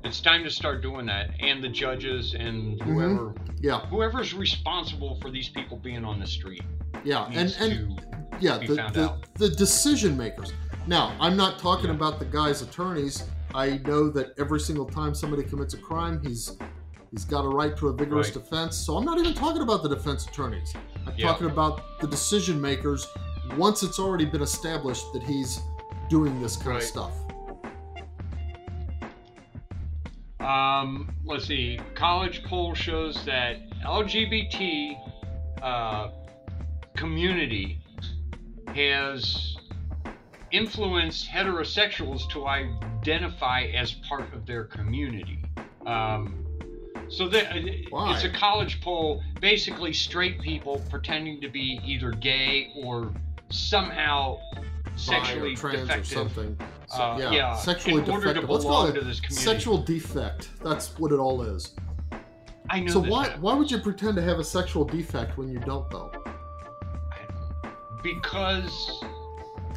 It's 0.03 0.21
time 0.21 0.43
to 0.43 0.49
start 0.49 0.81
doing 0.81 1.05
that, 1.07 1.31
and 1.39 1.63
the 1.63 1.69
judges 1.69 2.33
and 2.33 2.79
Mm-hmm. 2.79 2.93
whoever 2.93 3.33
Yeah, 3.61 3.85
whoever's 3.87 4.33
responsible 4.33 5.19
for 5.21 5.29
these 5.29 5.49
people 5.49 5.77
being 5.77 6.05
on 6.05 6.19
the 6.19 6.27
street 6.27 6.61
yeah, 7.03 7.25
and 7.33 7.55
and 7.59 8.01
yeah, 8.39 8.57
the, 8.57 8.75
found 8.75 8.95
the, 8.95 9.03
out. 9.09 9.33
the 9.35 9.49
decision 9.49 10.17
makers. 10.17 10.53
Now, 10.87 11.15
I'm 11.19 11.35
not 11.37 11.59
talking 11.59 11.87
Yeah. 11.89 11.95
about 11.95 12.19
the 12.19 12.25
guy's 12.25 12.61
attorneys. 12.61 13.23
I 13.53 13.77
know 13.85 14.09
that 14.09 14.33
every 14.37 14.59
single 14.59 14.85
time 14.85 15.13
somebody 15.15 15.43
commits 15.43 15.73
a 15.73 15.77
crime, 15.77 16.21
he's 16.23 16.57
he's 17.11 17.25
got 17.25 17.45
a 17.45 17.49
right 17.49 17.75
to 17.77 17.87
a 17.87 17.93
vigorous 17.93 18.27
Right. 18.27 18.33
defense. 18.43 18.75
So 18.77 18.97
I'm 18.97 19.05
not 19.05 19.17
even 19.19 19.33
talking 19.33 19.61
about 19.61 19.83
the 19.83 19.89
defense 19.89 20.25
attorneys. 20.27 20.73
I'm 21.05 21.13
Yeah. 21.17 21.27
talking 21.27 21.47
about 21.47 21.99
the 21.99 22.07
decision 22.07 22.59
makers 22.61 23.07
once 23.57 23.81
it's 23.83 23.99
already 23.99 24.25
been 24.25 24.41
established 24.41 25.11
that 25.13 25.23
he's 25.23 25.61
doing 26.09 26.39
this 26.41 26.55
kind 26.55 26.69
Right. 26.69 26.77
of 26.83 26.83
stuff. 26.83 27.13
Um, 30.39 31.13
let's 31.25 31.45
see. 31.45 31.79
College 31.95 32.43
poll 32.43 32.73
shows 32.73 33.23
that 33.25 33.57
LGBT 33.83 34.97
uh, 35.61 36.11
community 36.95 37.81
has 38.67 39.57
influenced 40.51 41.27
heterosexuals 41.29 42.29
to 42.29 42.47
identify 42.47 43.63
as 43.75 43.91
part 44.07 44.33
of 44.33 44.45
their 44.45 44.63
community. 44.63 45.43
Um, 45.85 46.45
so 47.07 47.27
that 47.29 47.55
Why? 47.89 48.13
it's 48.15 48.23
a 48.23 48.29
college 48.29 48.81
poll, 48.81 49.23
basically 49.41 49.93
straight 49.93 50.39
people 50.41 50.83
pretending 50.89 51.39
to 51.41 51.49
be 51.49 51.79
either 51.85 52.11
gay 52.11 52.71
or 52.75 53.11
somehow 53.49 54.39
sexually 54.95 55.53
or 55.53 55.55
trans 55.55 55.81
defective. 55.87 56.11
or 56.11 56.15
something. 56.15 56.57
So, 56.87 57.01
Uh, 57.03 57.17
yeah, 57.19 57.31
yeah, 57.31 57.55
sexually 57.55 58.01
in 58.03 58.09
order 58.09 58.27
to 58.27 58.33
defective. 58.33 58.49
Let's 58.49 58.65
call 58.65 58.85
it 58.87 59.31
sexual 59.31 59.77
defect. 59.77 60.49
That's 60.63 60.97
what 60.99 61.11
it 61.11 61.19
all 61.19 61.41
is. 61.43 61.75
I 62.71 62.79
know 62.81 62.91
So 62.93 62.99
why 62.99 63.23
happened. 63.25 63.43
why 63.43 63.53
would 63.55 63.71
you 63.71 63.79
pretend 63.79 64.15
to 64.17 64.21
have 64.21 64.39
a 64.39 64.43
sexual 64.43 64.85
defect 64.85 65.37
when 65.37 65.49
you 65.49 65.59
don't 65.59 65.89
though? 65.89 66.11
because 68.03 69.03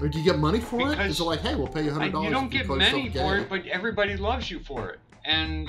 Or 0.00 0.08
do 0.08 0.18
you 0.18 0.24
get 0.24 0.38
money 0.38 0.60
for 0.60 0.92
it? 0.92 0.98
Is 1.00 1.20
it 1.20 1.24
like, 1.24 1.40
hey, 1.40 1.54
we'll 1.54 1.66
pay 1.68 1.84
you 1.84 1.90
hundred 1.92 2.12
dollars? 2.12 2.26
you 2.26 2.30
don't 2.32 2.50
get 2.50 2.66
money 2.66 3.10
for 3.10 3.36
it, 3.38 3.48
but 3.48 3.66
everybody 3.66 4.16
loves 4.16 4.50
you 4.50 4.60
for 4.60 4.90
it, 4.90 5.00
and 5.24 5.68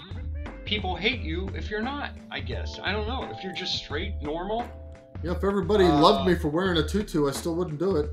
people 0.65 0.95
hate 0.95 1.22
you 1.22 1.49
if 1.56 1.69
you're 1.69 1.81
not. 1.81 2.11
I 2.31 2.40
guess 2.40 2.80
I 2.84 2.91
don't 2.91 3.07
know 3.07 3.30
if 3.31 3.44
you're 3.44 3.53
just 3.53 3.76
straight 3.76 4.15
normal, 4.22 4.65
Yeah, 5.23 5.31
if 5.31 5.44
everybody 5.44 5.85
Uh, 5.85 5.99
loved 5.99 6.27
me 6.27 6.35
for 6.35 6.49
wearing 6.49 6.77
a 6.77 6.88
tutu, 6.88 7.27
I 7.27 7.31
still 7.31 7.56
wouldn't 7.56 7.80
do 7.80 7.95
it. 7.98 8.10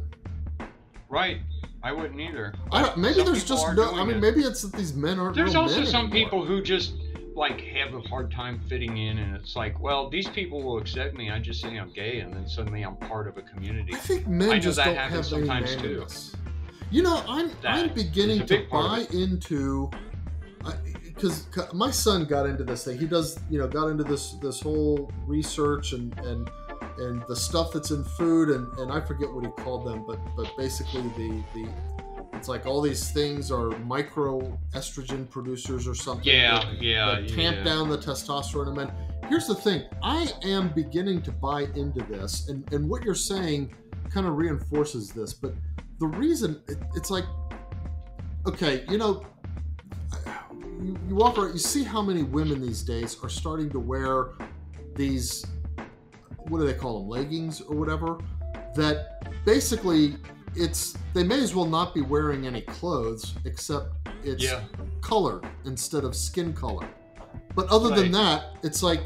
right? 1.08 1.40
I 1.82 1.92
wouldn't 1.92 2.20
either. 2.20 2.52
I 2.70 2.82
don't, 2.82 2.98
maybe 2.98 3.14
Some 3.14 3.24
there's 3.26 3.44
just 3.44 3.66
no. 3.74 3.94
I 3.94 4.04
mean, 4.04 4.16
it. 4.16 4.20
maybe 4.20 4.42
it's 4.42 4.62
that 4.62 4.72
these 4.76 4.94
men 4.94 5.18
aren't. 5.18 5.34
There's 5.34 5.54
also 5.54 5.82
some 5.84 6.06
anymore. 6.06 6.10
people 6.12 6.44
who 6.44 6.62
just 6.62 6.92
like 7.34 7.60
have 7.62 7.94
a 7.94 8.00
hard 8.02 8.30
time 8.30 8.60
fitting 8.68 8.98
in, 8.98 9.16
and 9.18 9.34
it's 9.34 9.56
like, 9.56 9.80
well, 9.80 10.10
these 10.10 10.28
people 10.28 10.62
will 10.62 10.76
accept 10.76 11.16
me. 11.16 11.30
I 11.30 11.38
just 11.38 11.62
say 11.62 11.78
I'm 11.78 11.90
gay, 11.90 12.20
and 12.20 12.34
then 12.34 12.46
suddenly 12.46 12.82
I'm 12.82 12.96
part 12.96 13.26
of 13.28 13.38
a 13.38 13.42
community. 13.42 13.94
I 13.94 13.98
think 13.98 14.26
men 14.28 14.48
know 14.50 14.58
just 14.58 14.76
that 14.76 14.84
don't 14.84 14.96
have 14.96 15.24
sometimes, 15.24 15.74
too. 15.76 16.06
You 16.90 17.02
know, 17.02 17.24
I'm 17.26 17.48
That 17.62 17.78
I'm 17.78 17.94
beginning 17.94 18.40
to 18.40 18.44
big 18.58 18.68
part 18.68 19.00
of 19.00 19.08
buy 19.08 19.16
into 19.16 19.90
because 21.20 21.72
my 21.72 21.90
son 21.90 22.24
got 22.24 22.46
into 22.46 22.64
this 22.64 22.84
thing. 22.84 22.98
He 22.98 23.06
does, 23.06 23.38
you 23.50 23.58
know, 23.58 23.68
got 23.68 23.88
into 23.88 24.04
this 24.04 24.32
this 24.34 24.60
whole 24.60 25.10
research 25.26 25.92
and 25.92 26.16
and 26.20 26.50
and 26.98 27.22
the 27.28 27.36
stuff 27.36 27.72
that's 27.72 27.90
in 27.90 28.04
food 28.04 28.50
and 28.50 28.66
and 28.78 28.92
I 28.92 29.00
forget 29.00 29.32
what 29.32 29.44
he 29.44 29.50
called 29.62 29.86
them, 29.86 30.04
but 30.06 30.18
but 30.36 30.50
basically 30.56 31.02
the 31.16 31.42
the 31.54 31.68
it's 32.34 32.48
like 32.48 32.64
all 32.64 32.80
these 32.80 33.10
things 33.10 33.50
are 33.50 33.68
micro 33.80 34.40
estrogen 34.72 35.28
producers 35.28 35.86
or 35.86 35.94
something. 35.94 36.26
Yeah, 36.26 36.60
that- 36.64 36.82
yeah, 36.82 37.06
that 37.06 37.28
tamp 37.28 37.58
yeah. 37.58 37.64
down 37.64 37.90
the 37.90 37.98
testosterone 37.98 38.68
in 38.68 38.74
men. 38.74 38.92
Here's 39.28 39.46
the 39.46 39.54
thing: 39.54 39.82
I 40.02 40.32
am 40.42 40.70
beginning 40.70 41.22
to 41.22 41.32
buy 41.32 41.62
into 41.74 42.02
this, 42.04 42.48
and 42.48 42.70
and 42.72 42.88
what 42.88 43.04
you're 43.04 43.14
saying 43.14 43.74
kind 44.10 44.26
of 44.26 44.36
reinforces 44.36 45.10
this. 45.10 45.34
But 45.34 45.52
the 45.98 46.06
reason 46.06 46.62
it, 46.66 46.78
it's 46.96 47.10
like, 47.10 47.24
okay, 48.46 48.84
you 48.88 48.96
know, 48.96 49.24
you, 50.82 50.98
you 51.08 51.14
walk 51.14 51.38
around, 51.38 51.52
you 51.52 51.58
see 51.58 51.82
how 51.84 52.02
many 52.02 52.22
women 52.22 52.60
these 52.60 52.82
days 52.82 53.16
are 53.22 53.28
starting 53.28 53.70
to 53.70 53.78
wear 53.78 54.28
these, 54.94 55.44
what 56.48 56.58
do 56.60 56.66
they 56.66 56.74
call 56.74 57.00
them, 57.00 57.08
leggings 57.08 57.60
or 57.60 57.76
whatever, 57.76 58.18
that 58.74 59.22
basically 59.44 60.16
it's 60.56 60.96
they 61.14 61.22
may 61.22 61.40
as 61.40 61.54
well 61.54 61.64
not 61.66 61.94
be 61.94 62.00
wearing 62.00 62.46
any 62.46 62.60
clothes 62.62 63.34
except 63.44 63.88
it's 64.24 64.42
Yeah. 64.44 64.62
colored 65.00 65.44
instead 65.64 66.04
of 66.04 66.14
skin 66.16 66.52
color. 66.52 66.86
But 67.54 67.68
other 67.68 67.94
than 67.94 68.10
that, 68.12 68.56
it's 68.62 68.82
like 68.82 69.02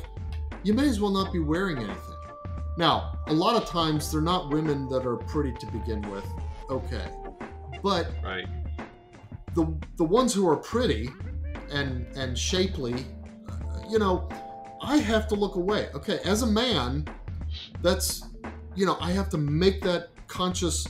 you 0.63 0.75
may 0.75 0.89
as 0.89 1.01
well 1.01 1.11
not 1.11 1.33
be 1.33 1.39
wearing 1.39 1.79
anything. 1.79 1.99
Now, 2.77 3.19
a 3.29 3.33
lot 3.33 3.61
of 3.61 3.69
times 3.69 4.11
they're 4.11 4.21
not 4.21 4.51
women 4.51 4.89
that 4.89 5.07
are 5.07 5.17
pretty 5.17 5.53
to 5.53 5.67
begin 5.67 6.01
with. 6.11 6.27
Okay. 6.71 7.07
But 7.83 8.11
Right. 8.25 8.47
the 9.55 9.67
the 9.97 10.05
ones 10.05 10.33
who 10.35 10.49
are 10.49 10.57
pretty 10.57 11.11
and 11.75 12.07
and 12.17 12.39
shapely, 12.39 12.95
uh, 13.49 13.57
you 13.91 13.99
know, 13.99 14.29
I 14.83 14.97
have 14.99 15.27
to 15.29 15.35
look 15.35 15.57
away. 15.57 15.89
Okay, 15.95 16.19
as 16.25 16.43
a 16.43 16.47
man, 16.47 17.07
that's 17.83 18.25
you 18.75 18.87
know, 18.87 18.97
I 19.01 19.11
have 19.13 19.29
to 19.31 19.39
make 19.39 19.83
that 19.83 20.09
conscious 20.27 20.87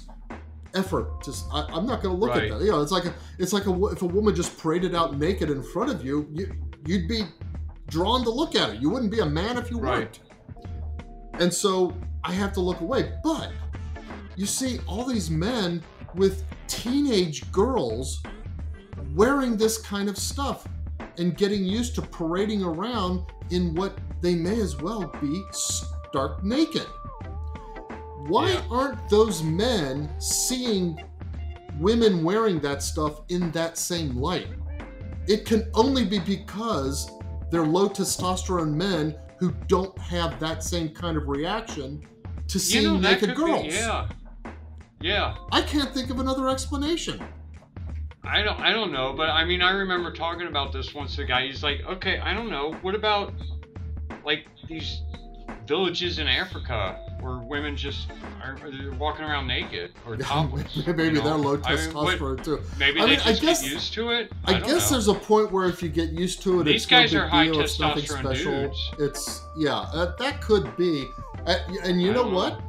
effort. 0.74 1.22
Just 1.24 1.46
I, 1.52 1.66
I'm 1.70 1.86
not 1.86 2.02
going 2.02 2.14
to 2.14 2.20
look 2.20 2.30
Right. 2.30 2.50
at 2.50 2.58
that. 2.58 2.64
You 2.64 2.70
know, 2.72 2.80
it's 2.82 2.92
like 2.92 3.04
a, 3.04 3.14
it's 3.38 3.52
like 3.52 3.66
a, 3.66 3.84
if 3.86 4.02
a 4.02 4.06
woman 4.06 4.34
just 4.34 4.58
paraded 4.58 4.94
out 4.94 5.18
naked 5.18 5.50
in 5.50 5.62
front 5.62 5.90
of 5.90 6.04
you, 6.04 6.26
you 6.32 6.52
you'd 6.86 7.08
be 7.08 7.22
drawn 7.88 8.22
to 8.24 8.30
look 8.30 8.54
at 8.54 8.68
her. 8.70 8.74
You 8.74 8.90
wouldn't 8.90 9.12
be 9.12 9.20
a 9.20 9.26
man 9.26 9.58
if 9.58 9.70
you 9.70 9.78
Right. 9.78 9.98
weren't. 9.98 11.40
And 11.40 11.52
so 11.52 11.94
I 12.22 12.32
have 12.32 12.52
to 12.54 12.60
look 12.60 12.80
away. 12.80 13.12
But 13.22 13.50
you 14.36 14.46
see 14.46 14.80
all 14.88 15.04
these 15.04 15.30
men 15.30 15.82
with 16.14 16.44
teenage 16.68 17.50
girls 17.52 18.22
wearing 19.14 19.56
this 19.56 19.78
kind 19.78 20.08
of 20.08 20.16
stuff 20.16 20.66
and 21.18 21.36
getting 21.36 21.64
used 21.64 21.94
to 21.96 22.02
parading 22.02 22.62
around 22.62 23.22
in 23.50 23.74
what 23.74 23.98
they 24.20 24.34
may 24.34 24.60
as 24.60 24.76
well 24.80 25.06
be 25.20 25.42
stark 25.52 26.42
naked. 26.42 26.86
Why 28.26 28.50
Yeah. 28.52 28.62
aren't 28.70 29.08
those 29.10 29.42
men 29.42 30.08
seeing 30.18 31.02
women 31.78 32.24
wearing 32.24 32.60
that 32.60 32.82
stuff 32.82 33.20
in 33.28 33.50
that 33.52 33.76
same 33.76 34.16
light? 34.16 34.48
It 35.26 35.44
can 35.44 35.70
only 35.74 36.04
be 36.04 36.18
because 36.18 37.10
they're 37.50 37.66
low 37.66 37.88
testosterone 37.88 38.72
men 38.74 39.14
who 39.38 39.52
don't 39.68 39.96
have 39.98 40.40
that 40.40 40.62
same 40.62 40.88
kind 40.90 41.16
of 41.16 41.28
reaction 41.28 42.02
to 42.48 42.54
You 42.54 42.60
seeing 42.60 42.84
know, 42.84 42.98
naked 42.98 43.34
girls. 43.34 43.62
be. 43.62 43.68
Yeah. 43.68 44.08
Yeah. 45.00 45.34
I 45.52 45.60
can't 45.60 45.92
think 45.92 46.08
of 46.10 46.18
another 46.20 46.48
explanation. 46.48 47.22
I 48.34 48.42
don't 48.42 48.58
I 48.60 48.72
don't 48.72 48.90
know, 48.90 49.12
but 49.16 49.30
I 49.30 49.44
mean 49.44 49.62
I 49.62 49.70
remember 49.70 50.12
talking 50.12 50.48
about 50.48 50.72
this 50.72 50.92
once 50.92 51.16
a 51.18 51.24
guy. 51.24 51.46
He's 51.46 51.62
like, 51.62 51.82
okay, 51.86 52.18
I 52.18 52.34
don't 52.34 52.50
know. 52.50 52.72
What 52.82 52.96
about 52.96 53.32
like 54.24 54.46
these 54.68 55.02
villages 55.68 56.18
in 56.18 56.26
Africa 56.26 56.98
where 57.20 57.38
women 57.38 57.76
just 57.76 58.10
are 58.42 58.58
they're 58.58 58.90
walking 58.94 59.24
around 59.24 59.46
naked 59.46 59.92
or 60.04 60.16
topless? 60.32 60.84
Maybe 60.84 61.04
you 61.04 61.12
know? 61.12 61.20
they're 61.22 61.34
low 61.34 61.60
I 61.64 61.76
mean, 61.76 61.90
testosterone 61.92 62.42
too. 62.44 62.60
maybe 62.76 63.00
I 63.00 63.04
they 63.04 63.10
mean, 63.12 63.20
I 63.20 63.32
guess- 63.34 63.62
get 63.62 63.70
used 63.70 63.92
to 63.94 64.10
it. 64.10 64.32
I, 64.46 64.54
I, 64.56 64.60
guess 64.60 64.90
know. 64.90 64.96
there's 64.96 65.08
a 65.08 65.14
point 65.14 65.52
where 65.52 65.66
if 65.66 65.80
you 65.80 65.88
get 65.88 66.10
used 66.10 66.42
to 66.42 66.60
it, 66.60 66.64
These 66.64 66.82
it's 66.82 66.90
no 66.90 66.98
guys 66.98 67.10
big 67.12 67.20
are 67.20 67.28
high 67.28 67.44
deal. 67.44 67.60
It's 67.60 67.78
nothing 67.78 68.02
testosterone 68.02 68.18
special. 68.20 68.52
dudes. 68.52 68.90
It's 68.98 69.42
yeah, 69.56 69.76
uh, 69.78 70.16
that 70.16 70.40
could 70.40 70.76
be. 70.76 71.06
And 71.84 72.02
you 72.02 72.12
know 72.12 72.26
what? 72.26 72.60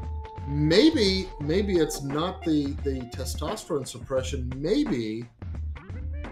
Maybe 0.48 1.28
maybe 1.40 1.78
it's 1.78 2.04
not 2.04 2.44
the 2.44 2.68
the 2.84 3.00
testosterone 3.16 3.88
suppression. 3.88 4.54
Maybe 4.58 5.26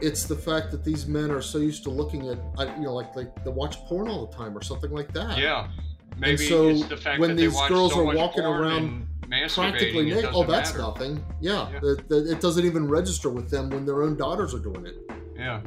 it's 0.03 0.25
the 0.25 0.35
fact 0.35 0.69
that 0.71 0.83
these 0.83 1.07
men 1.07 1.31
are 1.31 1.41
so 1.41 1.57
used 1.57 1.83
to 1.83 1.89
looking 1.89 2.27
at 2.29 2.37
you 2.77 2.83
know 2.83 2.93
like 2.93 3.15
like 3.15 3.43
they 3.43 3.49
watch 3.49 3.77
porn 3.85 4.07
all 4.09 4.25
the 4.27 4.35
time 4.35 4.55
or 4.57 4.61
something 4.61 4.91
like 4.91 5.11
that. 5.13 5.37
Yeah. 5.37 5.69
Maybe 6.17 6.37
so 6.37 6.67
it's 6.69 6.85
the 6.87 6.97
fact 6.97 7.19
when 7.19 7.31
that 7.31 7.35
these 7.37 7.51
they 7.51 7.57
watch 7.57 7.69
girls 7.69 7.93
so 7.93 8.07
are 8.07 8.15
walking 8.15 8.43
around 8.45 9.07
Practically 9.55 10.11
naked. 10.11 10.29
Oh, 10.33 10.43
that's 10.43 10.71
matter. 10.73 10.83
nothing. 10.83 11.25
Yeah, 11.41 11.69
Yeah. 11.71 11.95
it 12.11 12.39
doesn't 12.39 12.65
even 12.65 12.87
register 12.87 13.29
with 13.31 13.49
them 13.49 13.71
when 13.71 13.83
their 13.83 14.03
own 14.03 14.15
daughters 14.15 14.53
are 14.53 14.59
doing 14.59 14.85
it. 14.85 14.95
Yeah. 15.35 15.61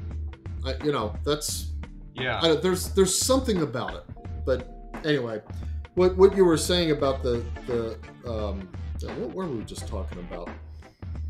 I, 0.65 0.75
you 0.85 0.93
know, 0.93 1.17
that's 1.25 1.73
Yeah. 2.15 2.39
I, 2.41 2.55
there's 2.55 2.91
there's 2.95 3.19
something 3.19 3.63
about 3.63 3.95
it. 3.95 4.05
But 4.45 4.69
anyway, 5.05 5.41
what 5.95 6.17
what 6.17 6.37
you 6.37 6.45
were 6.45 6.59
saying 6.59 6.93
about 6.93 7.23
the 7.25 7.45
the 7.67 7.99
um, 8.31 8.69
what 9.19 9.35
were 9.35 9.47
we 9.47 9.65
just 9.65 9.89
talking 9.89 10.19
about? 10.21 10.49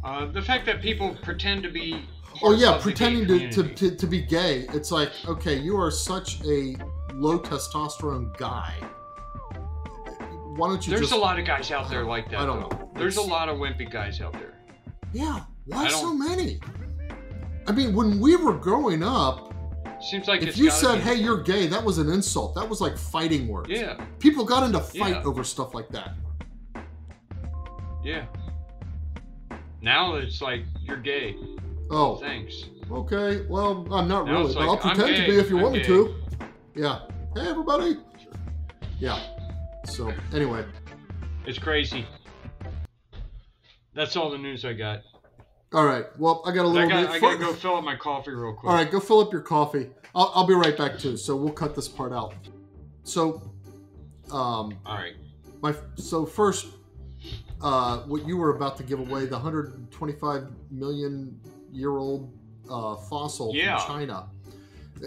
Uh, 0.05 0.27
the 0.27 0.43
fact 0.43 0.67
that 0.67 0.83
people 0.83 1.17
pretend 1.23 1.63
to 1.63 1.71
be. 1.71 2.07
Oh 2.43 2.53
yeah, 2.55 2.75
of 2.77 2.85
the 2.85 2.91
gay 2.93 2.95
pretending 3.15 3.27
to, 3.51 3.63
to, 3.63 3.75
to, 3.75 3.97
to 3.97 4.07
be 4.07 4.23
gay. 4.23 4.67
It's 4.73 4.91
like 4.93 5.11
okay, 5.27 5.59
you 5.59 5.77
are 5.79 5.91
such 5.91 6.41
a 6.45 6.77
low 7.15 7.39
testosterone 7.39 8.37
guy. 8.39 8.75
Why 10.57 10.69
don't 10.69 10.85
you 10.87 10.91
There's 10.91 11.03
just 11.09 11.13
a 11.13 11.17
lot 11.17 11.39
of 11.39 11.45
guys 11.47 11.71
out 11.71 11.91
there 11.91 12.05
like 12.05 12.31
that. 12.31 12.41
I 12.41 12.47
don't 12.47 12.61
though. 12.61 12.69
know. 12.77 12.91
There's 12.95 13.17
a 13.19 13.23
lot 13.23 13.49
of 13.49 13.59
wimpy 13.59 13.91
guys 13.91 14.21
out 14.21 14.33
there. 14.33 14.55
yeah? 15.13 15.41
Why 15.67 15.89
so 15.89 16.15
many? 16.15 16.61
I 17.67 17.73
mean, 17.73 17.95
when 17.95 18.21
we 18.21 18.37
were 18.37 18.55
growing 18.55 19.03
up, 19.03 19.53
Seems 20.01 20.29
like 20.29 20.43
if 20.43 20.51
it's 20.51 20.59
you 20.59 20.71
said, 20.71 20.97
be- 20.97 21.01
"Hey, 21.01 21.15
you're 21.15 21.43
gay," 21.43 21.67
that 21.67 21.83
was 21.83 21.99
an 21.99 22.09
insult. 22.11 22.55
That 22.55 22.69
was 22.69 22.81
like 22.81 22.97
fighting 22.99 23.49
words. 23.49 23.69
Yeah, 23.71 23.99
People 24.19 24.45
got 24.45 24.63
into 24.63 24.79
fight 24.79 25.15
Yeah. 25.17 25.23
over 25.25 25.43
stuff 25.43 25.75
like 25.75 25.89
that. 25.89 26.15
yeah. 28.05 28.27
Now 29.81 30.15
it's 30.17 30.41
like 30.41 30.63
you're 30.83 30.97
gay. 30.99 31.37
Oh, 31.91 32.17
Thanks. 32.17 32.65
okay. 32.91 33.45
Well, 33.49 33.87
I'm 33.93 34.09
not 34.09 34.27
Now 34.27 34.33
really, 34.41 34.55
like, 34.55 34.69
I'll 34.69 34.77
pretend 34.77 35.17
to 35.17 35.27
be 35.27 35.39
if 35.39 35.51
you 35.51 35.57
I'm 35.59 35.63
want 35.63 35.75
me 35.77 35.85
to. 35.85 36.15
Yeah. 36.75 37.01
Hey, 37.35 37.49
everybody. 37.49 37.97
Yeah. 38.99 39.21
So, 39.87 40.13
anyway, 40.33 40.65
It's 41.47 41.59
crazy. 41.59 42.05
That's 43.95 44.17
all 44.17 44.31
the 44.31 44.39
news 44.39 44.65
I 44.65 44.73
got. 44.73 45.03
all 45.73 45.85
right. 45.87 46.05
Well, 46.19 46.43
I 46.45 46.53
got 46.53 46.65
a 46.65 46.69
little 46.69 46.89
got 46.89 47.03
bit. 47.03 47.11
I 47.11 47.19
gotta 47.21 47.39
go 47.39 47.53
fill 47.53 47.77
up 47.77 47.85
my 47.85 47.97
coffee 47.97 48.33
real 48.33 48.53
quick. 48.55 48.69
All 48.71 48.77
right, 48.77 48.91
go 48.91 49.01
fill 49.01 49.21
up 49.21 49.33
your 49.33 49.43
coffee. 49.43 49.89
I'll, 50.15 50.33
I'll 50.35 50.47
be 50.47 50.55
right 50.55 50.77
back 50.77 50.99
too. 50.99 51.17
So 51.17 51.37
we'll 51.37 51.53
cut 51.53 51.75
this 51.75 51.89
part 51.89 52.13
out. 52.13 52.35
So, 53.05 53.43
um, 54.33 54.77
All 54.85 54.97
right. 54.97 55.15
my 55.63 55.75
so 55.95 56.27
first, 56.27 56.67
uh, 57.63 57.99
what 58.01 58.27
you 58.27 58.37
were 58.37 58.55
about 58.57 58.77
to 58.79 58.83
give 58.83 58.99
away 58.99 59.27
the 59.27 59.37
125 59.37 60.49
million 60.71 61.39
year 61.77 61.99
old 61.99 62.33
uh, 62.71 62.97
fossil 62.97 63.55
Yeah. 63.55 63.79
from 63.79 63.99
China. 63.99 64.27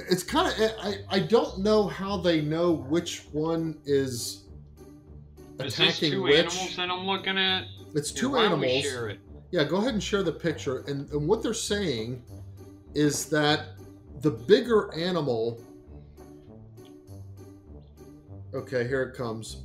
It's 0.10 0.24
kind 0.24 0.48
of 0.48 0.72
I, 0.84 0.98
I 1.10 1.20
don't 1.20 1.60
know 1.60 1.88
how 1.88 2.18
they 2.18 2.41
know 2.41 2.72
which 2.72 3.24
one 3.32 3.78
is 3.86 4.44
Is 5.60 5.74
attacking 5.80 6.12
two 6.12 6.22
which. 6.24 6.36
animals 6.38 6.76
that 6.76 6.90
I'm 6.91 7.06
looking 7.08 7.38
at? 7.38 7.66
It's 7.96 8.12
two 8.12 8.34
we 8.34 8.40
animals. 8.40 8.86
it? 8.86 9.20
Yeah, 9.52 9.64
go 9.64 9.78
ahead 9.78 9.96
and 9.96 10.04
share 10.04 10.22
the 10.22 10.32
picture. 10.32 10.84
And, 10.88 11.10
and 11.10 11.28
what 11.28 11.41
they're 11.41 11.56
saying 11.56 12.22
is 12.94 13.26
that 13.30 13.70
the 14.22 14.30
bigger 14.30 14.94
animal. 14.94 15.60
Okay, 18.54 18.88
here 18.88 19.02
it 19.04 19.16
comes. 19.18 19.64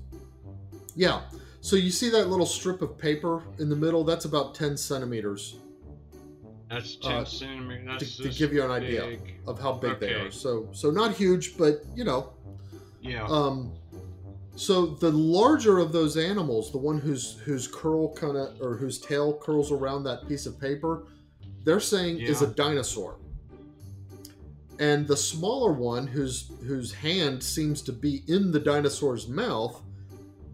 Yeah. 0.96 1.22
So 1.60 1.76
you 1.76 1.90
see 1.90 2.08
that 2.10 2.28
little 2.28 2.46
strip 2.46 2.80
of 2.82 2.96
paper 2.96 3.42
in 3.58 3.68
the 3.68 3.76
middle? 3.76 4.04
That's 4.04 4.24
about 4.26 4.54
10 4.54 4.76
centimeters 4.76 5.56
That's 6.70 6.96
ten 6.96 7.12
Uh, 7.12 7.24
centimeters. 7.24 7.84
to, 7.84 8.04
That's 8.04 8.16
to 8.16 8.22
this 8.24 8.38
give 8.38 8.52
you 8.52 8.64
an 8.64 8.70
idea 8.70 9.02
big. 9.06 9.34
of 9.46 9.60
how 9.60 9.72
big 9.72 10.00
they 10.00 10.14
are. 10.14 10.30
So 10.30 10.68
so 10.72 10.90
not 10.90 11.14
huge, 11.14 11.56
but 11.56 11.82
you 11.94 12.04
know. 12.04 12.32
Yeah. 13.00 13.26
Um, 13.26 13.72
so 14.56 14.86
the 14.86 15.10
larger 15.10 15.78
of 15.78 15.92
those 15.92 16.16
animals, 16.16 16.70
the 16.72 16.78
one 16.78 16.98
whose 16.98 17.38
whose 17.44 17.66
curl 17.68 18.14
kind 18.14 18.36
of 18.36 18.60
or 18.60 18.76
whose 18.76 18.98
tail 18.98 19.36
curls 19.36 19.70
around 19.70 20.04
that 20.04 20.26
piece 20.26 20.46
of 20.46 20.58
paper, 20.60 21.06
they're 21.64 21.80
saying 21.80 22.20
is 22.20 22.40
a 22.42 22.46
dinosaur. 22.46 23.18
And 24.80 25.06
the 25.06 25.16
smaller 25.16 25.72
one, 25.72 26.06
whose 26.06 26.50
whose 26.66 26.92
hand 26.92 27.42
seems 27.42 27.82
to 27.82 27.92
be 27.92 28.22
in 28.26 28.50
the 28.50 28.58
dinosaur's 28.58 29.28
mouth, 29.28 29.80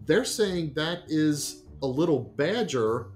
they're 0.05 0.25
saying 0.25 0.73
that 0.75 1.03
is 1.07 1.63
a 1.81 1.87
little 1.87 2.19
badger 2.19 3.07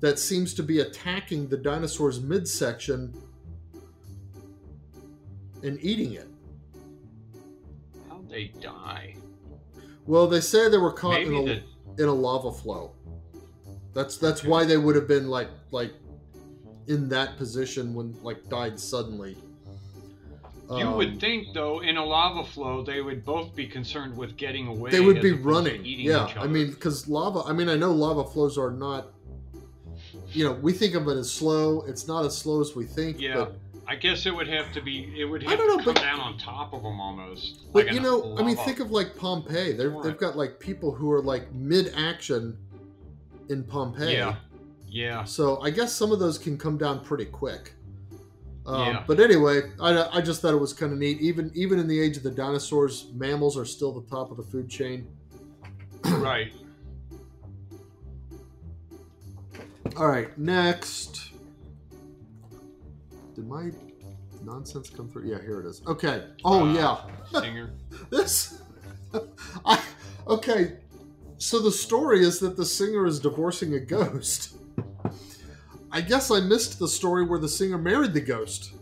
that 0.00 0.18
seems 0.18 0.54
to 0.54 0.62
be 0.62 0.80
attacking 0.80 1.48
the 1.48 1.56
dinosaur's 1.56 2.20
midsection 2.20 3.14
and 5.62 5.78
eating 5.82 6.12
it. 6.14 6.28
How'd 8.08 8.28
they 8.30 8.52
die? 8.60 9.16
Well, 10.06 10.26
they 10.26 10.40
say 10.40 10.68
they 10.68 10.78
were 10.78 10.92
caught 10.92 11.20
in 11.20 11.34
a, 11.34 11.44
the 11.44 11.62
in 12.02 12.08
a 12.08 12.14
lava 12.14 12.52
flow. 12.52 12.92
That's 13.94 14.16
that's 14.16 14.40
Okay. 14.40 14.48
why 14.48 14.64
they 14.64 14.76
would 14.76 14.94
have 14.94 15.08
been 15.08 15.28
like 15.28 15.48
like 15.72 15.92
in 16.86 17.08
that 17.10 17.36
position 17.36 17.92
when 17.94 18.16
like 18.22 18.48
died 18.48 18.78
suddenly. 18.78 19.36
You 20.70 20.76
Um, 20.86 20.96
would 20.98 21.18
think, 21.18 21.54
though, 21.54 21.80
in 21.80 21.96
a 21.96 22.04
lava 22.04 22.44
flow, 22.46 22.82
they 22.84 23.00
would 23.00 23.24
both 23.24 23.54
be 23.54 23.66
concerned 23.66 24.14
with 24.14 24.36
getting 24.36 24.66
away. 24.68 24.90
they 24.90 25.00
would 25.00 25.22
be 25.22 25.32
running. 25.32 25.80
Yeah, 25.82 26.30
I 26.36 26.46
mean, 26.46 26.68
because 26.70 27.08
lava. 27.08 27.40
I 27.46 27.54
mean, 27.54 27.70
I 27.70 27.76
know 27.76 27.90
lava 27.90 28.24
flows 28.24 28.58
are 28.58 28.70
not. 28.70 29.08
You 30.32 30.44
know, 30.44 30.52
we 30.52 30.72
think 30.72 30.94
of 30.94 31.08
it 31.08 31.16
as 31.16 31.30
slow. 31.32 31.82
It's 31.82 32.06
not 32.06 32.24
as 32.24 32.36
slow 32.36 32.60
as 32.60 32.74
we 32.76 32.84
think. 32.84 33.20
Yeah, 33.20 33.34
but, 33.36 33.58
I 33.86 33.96
guess 33.96 34.26
it 34.26 34.34
would 34.34 34.48
have 34.48 34.72
to 34.74 34.82
be. 34.82 35.12
It 35.18 35.24
would 35.24 35.44
I 35.46 35.50
have 35.50 35.58
don't 35.58 35.70
to 35.70 35.76
know, 35.78 35.84
come 35.84 35.94
but- 35.94 36.02
down 36.02 36.20
on 36.20 36.36
top 36.38 36.72
of 36.74 36.82
them 36.82 37.00
almost. 37.00 37.72
but 37.72 37.86
like 37.86 37.94
you 37.94 38.00
know, 38.00 38.36
I 38.38 38.42
mean, 38.42 38.56
think 38.56 38.80
of 38.80 38.90
like 38.90 39.16
Pompeii. 39.16 39.72
They've 39.72 39.92
they've 40.02 40.18
got 40.18 40.36
like 40.36 40.60
people 40.60 40.92
who 40.92 41.10
are 41.12 41.22
like 41.22 41.52
mid 41.54 41.92
action 41.96 42.56
in 43.48 43.64
Pompeii. 43.64 44.12
Yeah. 44.12 44.36
Yeah. 44.90 45.24
So 45.24 45.60
I 45.62 45.70
guess 45.70 45.94
some 45.94 46.12
of 46.12 46.18
those 46.18 46.38
can 46.38 46.58
come 46.58 46.76
down 46.78 47.00
pretty 47.04 47.24
quick. 47.26 47.72
Um, 48.66 48.86
Yeah. 48.86 49.04
But 49.06 49.20
anyway, 49.20 49.62
I, 49.80 50.18
I 50.18 50.20
just 50.20 50.42
thought 50.42 50.52
it 50.52 50.60
was 50.60 50.74
kind 50.74 50.92
of 50.92 50.98
neat. 50.98 51.20
Even 51.22 51.50
even 51.54 51.78
in 51.78 51.88
the 51.88 51.98
age 51.98 52.18
of 52.18 52.22
the 52.22 52.30
dinosaurs, 52.30 53.06
mammals 53.14 53.56
are 53.56 53.64
still 53.64 53.98
the 53.98 54.06
top 54.10 54.30
of 54.30 54.36
the 54.36 54.42
food 54.42 54.68
chain. 54.68 55.06
right. 56.04 56.52
All 59.98 60.06
right, 60.06 60.36
next. 60.38 61.32
Did 63.34 63.48
my 63.48 63.72
nonsense 64.44 64.90
come 64.90 65.08
through? 65.08 65.28
Yeah, 65.28 65.40
here 65.42 65.58
it 65.58 65.66
is. 65.66 65.82
Okay. 65.88 66.24
Oh 66.44 66.68
Uh, 66.68 66.72
yeah, 66.72 67.40
Singer. 67.40 67.70
this. 68.10 68.62
I 69.66 69.82
okay. 70.28 70.76
So 71.38 71.58
the 71.58 71.72
story 71.72 72.20
is 72.22 72.38
that 72.38 72.56
the 72.56 72.64
singer 72.64 73.06
is 73.06 73.18
divorcing 73.18 73.74
a 73.74 73.80
ghost. 73.80 74.56
I 75.90 76.00
guess 76.00 76.30
I 76.30 76.38
missed 76.40 76.78
the 76.78 76.86
story 76.86 77.24
where 77.26 77.40
the 77.40 77.48
singer 77.48 77.78
married 77.78 78.12
the 78.12 78.20
ghost. 78.20 78.74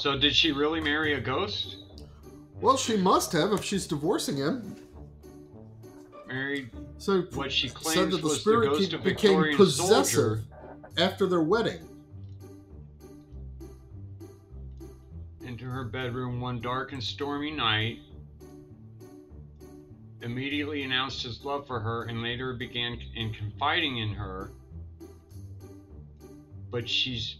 So 0.00 0.16
did 0.16 0.34
she 0.34 0.50
really 0.50 0.80
marry 0.80 1.12
a 1.12 1.20
ghost? 1.20 1.76
Well, 2.58 2.78
she 2.78 2.96
must 2.96 3.32
have 3.32 3.52
if 3.52 3.62
she's 3.62 3.86
divorcing 3.86 4.38
him. 4.38 4.74
Married 6.26 6.70
So 6.96 7.20
what 7.34 7.52
she 7.52 7.68
said 7.68 8.10
that 8.10 8.16
the 8.16 8.22
was 8.22 8.32
the 8.34 8.40
spirit 8.40 8.70
ghost 8.70 8.80
keep- 8.80 8.92
of 8.98 9.04
became 9.04 9.56
possessive 9.58 10.14
soldier. 10.14 10.42
after 10.96 11.26
their 11.26 11.42
wedding. 11.42 11.86
into 15.42 15.64
her 15.64 15.84
bedroom 15.84 16.40
one 16.40 16.60
dark 16.60 16.92
and 16.92 17.02
stormy 17.02 17.50
night, 17.50 17.98
immediately 20.22 20.82
announced 20.84 21.24
his 21.24 21.44
love 21.44 21.66
for 21.66 21.80
her, 21.80 22.04
and 22.04 22.22
later 22.22 22.52
began 22.54 22.96
in 23.16 23.32
confiding 23.34 23.98
in 23.98 24.14
her. 24.14 24.52
But 26.70 26.88
she's 26.88 27.36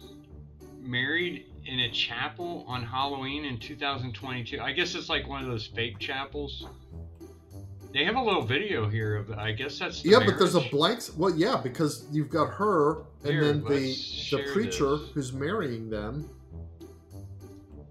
married 0.80 1.46
in 1.70 1.80
a 1.80 1.90
chapel 1.90 2.64
on 2.66 2.82
Halloween 2.82 3.44
in 3.44 3.56
2022. 3.58 4.60
I 4.60 4.72
guess 4.72 4.94
it's 4.96 5.08
like 5.08 5.28
one 5.28 5.42
of 5.42 5.48
those 5.48 5.66
fake 5.66 5.98
chapels. 6.00 6.66
They 7.92 8.04
have 8.04 8.16
a 8.16 8.22
little 8.22 8.42
video 8.42 8.88
here 8.88 9.16
of. 9.16 9.30
I 9.32 9.52
guess 9.52 9.78
that's. 9.78 10.04
Yeah, 10.04 10.18
but 10.24 10.38
there's 10.38 10.54
a 10.56 10.60
blank. 10.60 11.00
Well, 11.16 11.34
yeah, 11.34 11.60
because 11.62 12.06
you've 12.12 12.28
got 12.30 12.50
her 12.54 13.02
and 13.24 13.32
Here, 13.32 13.44
then 13.44 13.64
the 13.64 13.94
the 14.30 14.48
preacher 14.52 14.96
this. 14.96 15.10
who's 15.10 15.32
marrying 15.32 15.90
them, 15.90 16.28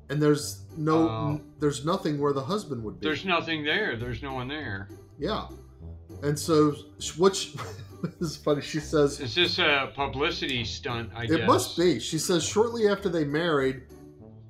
and 0.10 0.22
there's 0.22 0.64
no 0.78 1.10
Oh. 1.10 1.42
there's 1.60 1.86
nothing 1.86 2.20
where 2.20 2.32
the 2.34 2.44
husband 2.44 2.84
would 2.84 3.00
be. 3.00 3.08
There's 3.08 3.26
nothing 3.26 3.64
there. 3.64 3.98
There's 3.98 4.22
no 4.22 4.34
one 4.34 4.48
there. 4.48 4.90
Yeah, 5.18 5.48
and 6.24 6.38
so? 6.38 6.76
She, 7.00 7.14
this 8.20 8.32
is 8.32 8.38
funny. 8.38 8.62
She 8.62 8.80
says 8.80 9.20
Is 9.20 9.36
this 9.36 9.60
a 9.60 9.92
publicity 9.96 10.64
stunt? 10.64 11.12
I 11.16 11.24
it 11.24 11.28
guess 11.30 11.48
must 11.48 11.78
be. 11.78 12.00
She 12.00 12.18
says 12.18 12.44
shortly 12.46 12.88
after 12.88 13.10
they 13.10 13.24
married, 13.24 13.84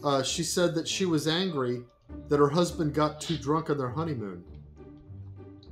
uh, 0.03 0.23
she 0.23 0.43
said 0.43 0.75
that 0.75 0.87
she 0.87 1.05
was 1.05 1.27
angry 1.27 1.81
that 2.29 2.37
her 2.39 2.49
husband 2.49 2.93
got 2.93 3.21
too 3.21 3.37
drunk 3.37 3.69
on 3.69 3.77
their 3.77 3.89
honeymoon. 3.89 4.43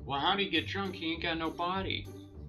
Well, 0.05 0.19
how'd 0.19 0.39
he 0.39 0.49
get 0.49 0.67
drunk? 0.67 0.95
He 0.95 1.13
ain't 1.13 1.23
got 1.23 1.37
no 1.37 1.49
body. 1.49 2.07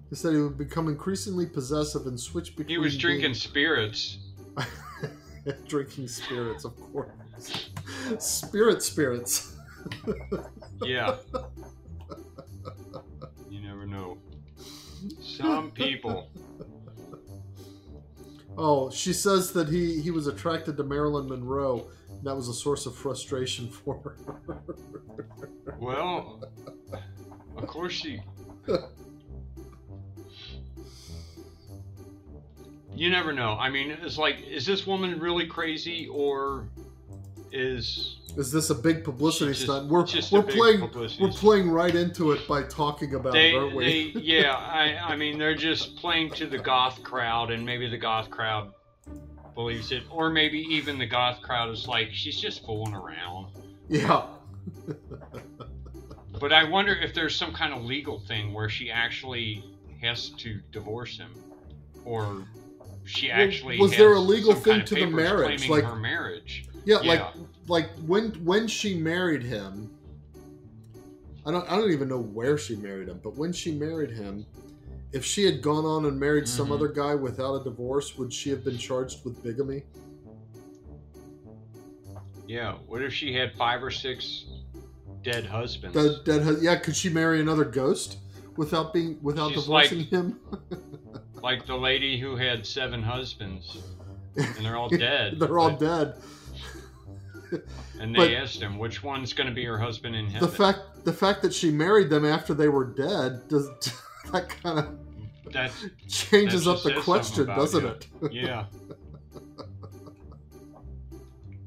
He 0.09 0.15
said 0.15 0.33
he 0.33 0.39
would 0.39 0.57
become 0.57 0.87
increasingly 0.87 1.45
possessive 1.45 2.07
and 2.07 2.19
switch 2.19 2.55
between. 2.55 2.69
He 2.69 2.77
was 2.77 2.97
drinking 2.97 3.21
being- 3.21 3.33
spirits. 3.35 4.17
drinking 5.67 6.07
spirits, 6.07 6.65
of 6.65 6.75
course. 6.91 7.69
Spirit 8.19 8.81
spirits. 8.83 9.55
Yeah. 10.81 11.17
Some 15.39 15.71
people. 15.71 16.29
Oh, 18.61 18.89
she 18.89 19.13
says 19.13 19.53
that 19.53 19.69
he 19.69 20.01
he 20.01 20.11
was 20.11 20.27
attracted 20.27 20.75
to 20.75 20.83
Marilyn 20.83 21.29
Monroe. 21.29 21.87
And 22.09 22.23
that 22.23 22.35
was 22.35 22.49
a 22.49 22.53
source 22.53 22.85
of 22.85 22.93
frustration 22.93 23.69
for 23.69 24.01
her. 24.03 24.17
Well, 25.79 26.43
of 27.55 27.67
course 27.67 27.93
she. 27.93 28.21
You 32.93 33.09
never 33.09 33.31
know. 33.31 33.53
I 33.53 33.69
mean, 33.69 33.91
it's 33.91 34.17
like, 34.17 34.41
is 34.45 34.65
this 34.65 34.85
woman 34.85 35.21
really 35.21 35.47
crazy 35.47 36.09
or 36.09 36.67
is 37.53 38.18
Is 38.37 38.51
this 38.51 38.69
a 38.69 38.75
big 38.75 39.03
publicity 39.03 39.51
Just- 39.51 39.63
stunt? 39.63 39.89
We're 39.89 40.05
just 40.05 40.31
we're 40.31 40.43
playing 40.43 40.81
we're 40.81 41.07
stunt. 41.07 41.35
playing 41.35 41.69
right 41.69 41.93
into 41.93 42.31
it 42.31 42.47
by 42.47 42.63
talking 42.63 43.15
about 43.15 43.33
they, 43.33 43.51
it, 43.51 43.55
aren't 43.55 43.75
we? 43.75 44.13
they 44.13 44.19
yeah 44.21 44.55
I, 44.55 45.13
I 45.13 45.15
mean 45.15 45.37
they're 45.37 45.55
just 45.55 45.95
playing 45.97 46.31
to 46.31 46.47
the 46.47 46.57
goth 46.59 47.01
crowd 47.03 47.51
and 47.51 47.65
maybe 47.65 47.89
the 47.89 47.97
goth 47.97 48.29
crowd 48.29 48.73
believes 49.55 49.91
it 49.91 50.03
or 50.09 50.29
maybe 50.29 50.59
even 50.59 50.97
the 50.97 51.05
goth 51.05 51.41
crowd 51.41 51.69
is 51.69 51.87
like 51.87 52.09
she's 52.11 52.39
just 52.39 52.65
fooling 52.65 52.93
around 52.93 53.47
yeah. 53.89 54.25
but 56.39 56.53
i 56.53 56.63
wonder 56.63 56.93
if 56.93 57.13
there's 57.13 57.35
some 57.35 57.53
kind 57.53 57.73
of 57.73 57.83
legal 57.83 58.19
thing 58.19 58.53
where 58.53 58.69
she 58.69 58.89
actually 58.91 59.63
has 60.01 60.29
to 60.29 60.59
divorce 60.71 61.17
him 61.17 61.33
or 62.05 62.45
she 63.03 63.29
Well, 63.29 63.41
actually 63.41 63.79
was 63.79 63.91
has 63.91 63.97
there 63.99 64.13
a 64.13 64.19
legal 64.19 64.53
thing 64.53 64.73
kind 64.73 64.81
of 64.83 64.87
to 64.89 64.95
the 64.95 65.07
marriage? 65.07 65.67
Like- 65.67 65.83
her 65.83 65.95
marriage 65.95 66.68
Yeah, 66.85 67.01
Yeah. 67.01 67.09
like 67.09 67.33
like 67.67 67.89
when 68.05 68.31
when 68.45 68.67
she 68.67 68.95
married 68.95 69.43
him 69.43 69.91
I 71.45 71.51
don't 71.51 71.69
I 71.71 71.75
don't 71.75 71.91
even 71.91 72.07
know 72.09 72.19
where 72.19 72.57
she 72.57 72.75
married 72.75 73.07
him, 73.09 73.19
but 73.23 73.35
when 73.35 73.51
she 73.53 73.71
married 73.71 74.11
him, 74.11 74.45
if 75.13 75.23
she 75.25 75.43
had 75.45 75.61
gone 75.61 75.85
on 75.85 76.05
and 76.05 76.19
married 76.19 76.47
some 76.47 76.67
Mhm. 76.69 76.73
other 76.75 76.87
guy 76.89 77.15
without 77.15 77.55
a 77.61 77.63
divorce, 77.63 78.17
would 78.17 78.31
she 78.33 78.49
have 78.51 78.63
been 78.63 78.77
charged 78.77 79.23
with 79.25 79.41
bigamy? 79.43 79.83
yeah 82.47 82.73
what 82.87 83.01
if 83.01 83.13
she 83.13 83.33
had 83.33 83.53
five 83.53 83.83
or 83.83 83.91
six 83.91 84.45
dead 85.23 85.45
husbands 85.45 85.93
That, 85.95 86.25
that 86.25 86.41
has, 86.41 86.63
yeah, 86.63 86.75
could 86.77 86.95
she 86.95 87.09
marry 87.09 87.39
another 87.41 87.63
ghost 87.65 88.17
without 88.57 88.93
being 88.93 89.19
without 89.21 89.51
She's 89.53 89.63
divorcing 89.65 89.99
like- 89.99 90.09
him? 90.09 90.39
like 91.43 91.65
the 91.67 91.75
lady 91.75 92.19
who 92.19 92.35
had 92.35 92.65
seven 92.65 93.01
husbands 93.03 93.77
and 94.35 94.65
they're 94.65 94.77
all 94.77 94.89
dead 95.07 95.39
They're 95.39 95.59
all 95.59 95.71
but- 95.71 95.79
dead. 95.79 96.13
And 97.99 98.15
they 98.15 98.35
asked 98.35 98.61
him 98.61 98.77
which 98.77 99.03
one's 99.03 99.33
going 99.33 99.49
to 99.49 99.53
be 99.53 99.65
her 99.65 99.77
husband 99.77 100.15
in 100.15 100.27
heaven. 100.27 100.49
The 100.49 100.55
fact 100.55 100.79
the 101.03 101.13
fact 101.13 101.41
that 101.41 101.53
she 101.53 101.69
married 101.69 102.09
them 102.09 102.23
after 102.25 102.53
they 102.53 102.69
were 102.69 102.85
dead 102.85 103.47
does 103.49 103.67
that 104.31 104.49
kind 104.49 104.79
of 104.79 104.97
That's 105.51 105.85
changes 106.07 106.65
That 106.65 106.71
up 106.71 106.83
the 106.83 106.93
question, 107.01 107.47
doesn't 107.47 107.83
you. 107.83 107.89
it? 107.89 108.07
yeah. 108.31 108.65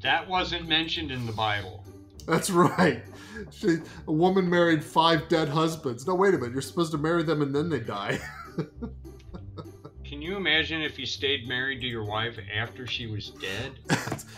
that 0.02 0.26
wasn't 0.28 0.68
mentioned 0.68 1.10
in 1.10 1.26
the 1.26 1.32
Bible. 1.32 1.84
That's 2.26 2.50
right. 2.50 3.02
She, 3.50 3.78
a 4.06 4.12
woman 4.12 4.48
married 4.48 4.84
five 4.84 5.28
dead 5.28 5.48
husbands. 5.48 6.06
No, 6.06 6.14
wait 6.14 6.34
a 6.34 6.38
minute. 6.38 6.52
You're 6.52 6.62
supposed 6.62 6.92
to 6.92 6.98
marry 6.98 7.22
them 7.24 7.42
and 7.42 7.54
then 7.54 7.68
they 7.68 7.80
die. 7.80 8.20
Can 10.22 10.30
you 10.30 10.36
imagine 10.36 10.82
if 10.82 11.00
you 11.00 11.04
stayed 11.04 11.48
married 11.48 11.80
to 11.80 11.86
your 11.88 12.04
wife 12.04 12.38
after 12.54 12.86
she 12.86 13.08
was 13.08 13.30
dead? 13.30 13.72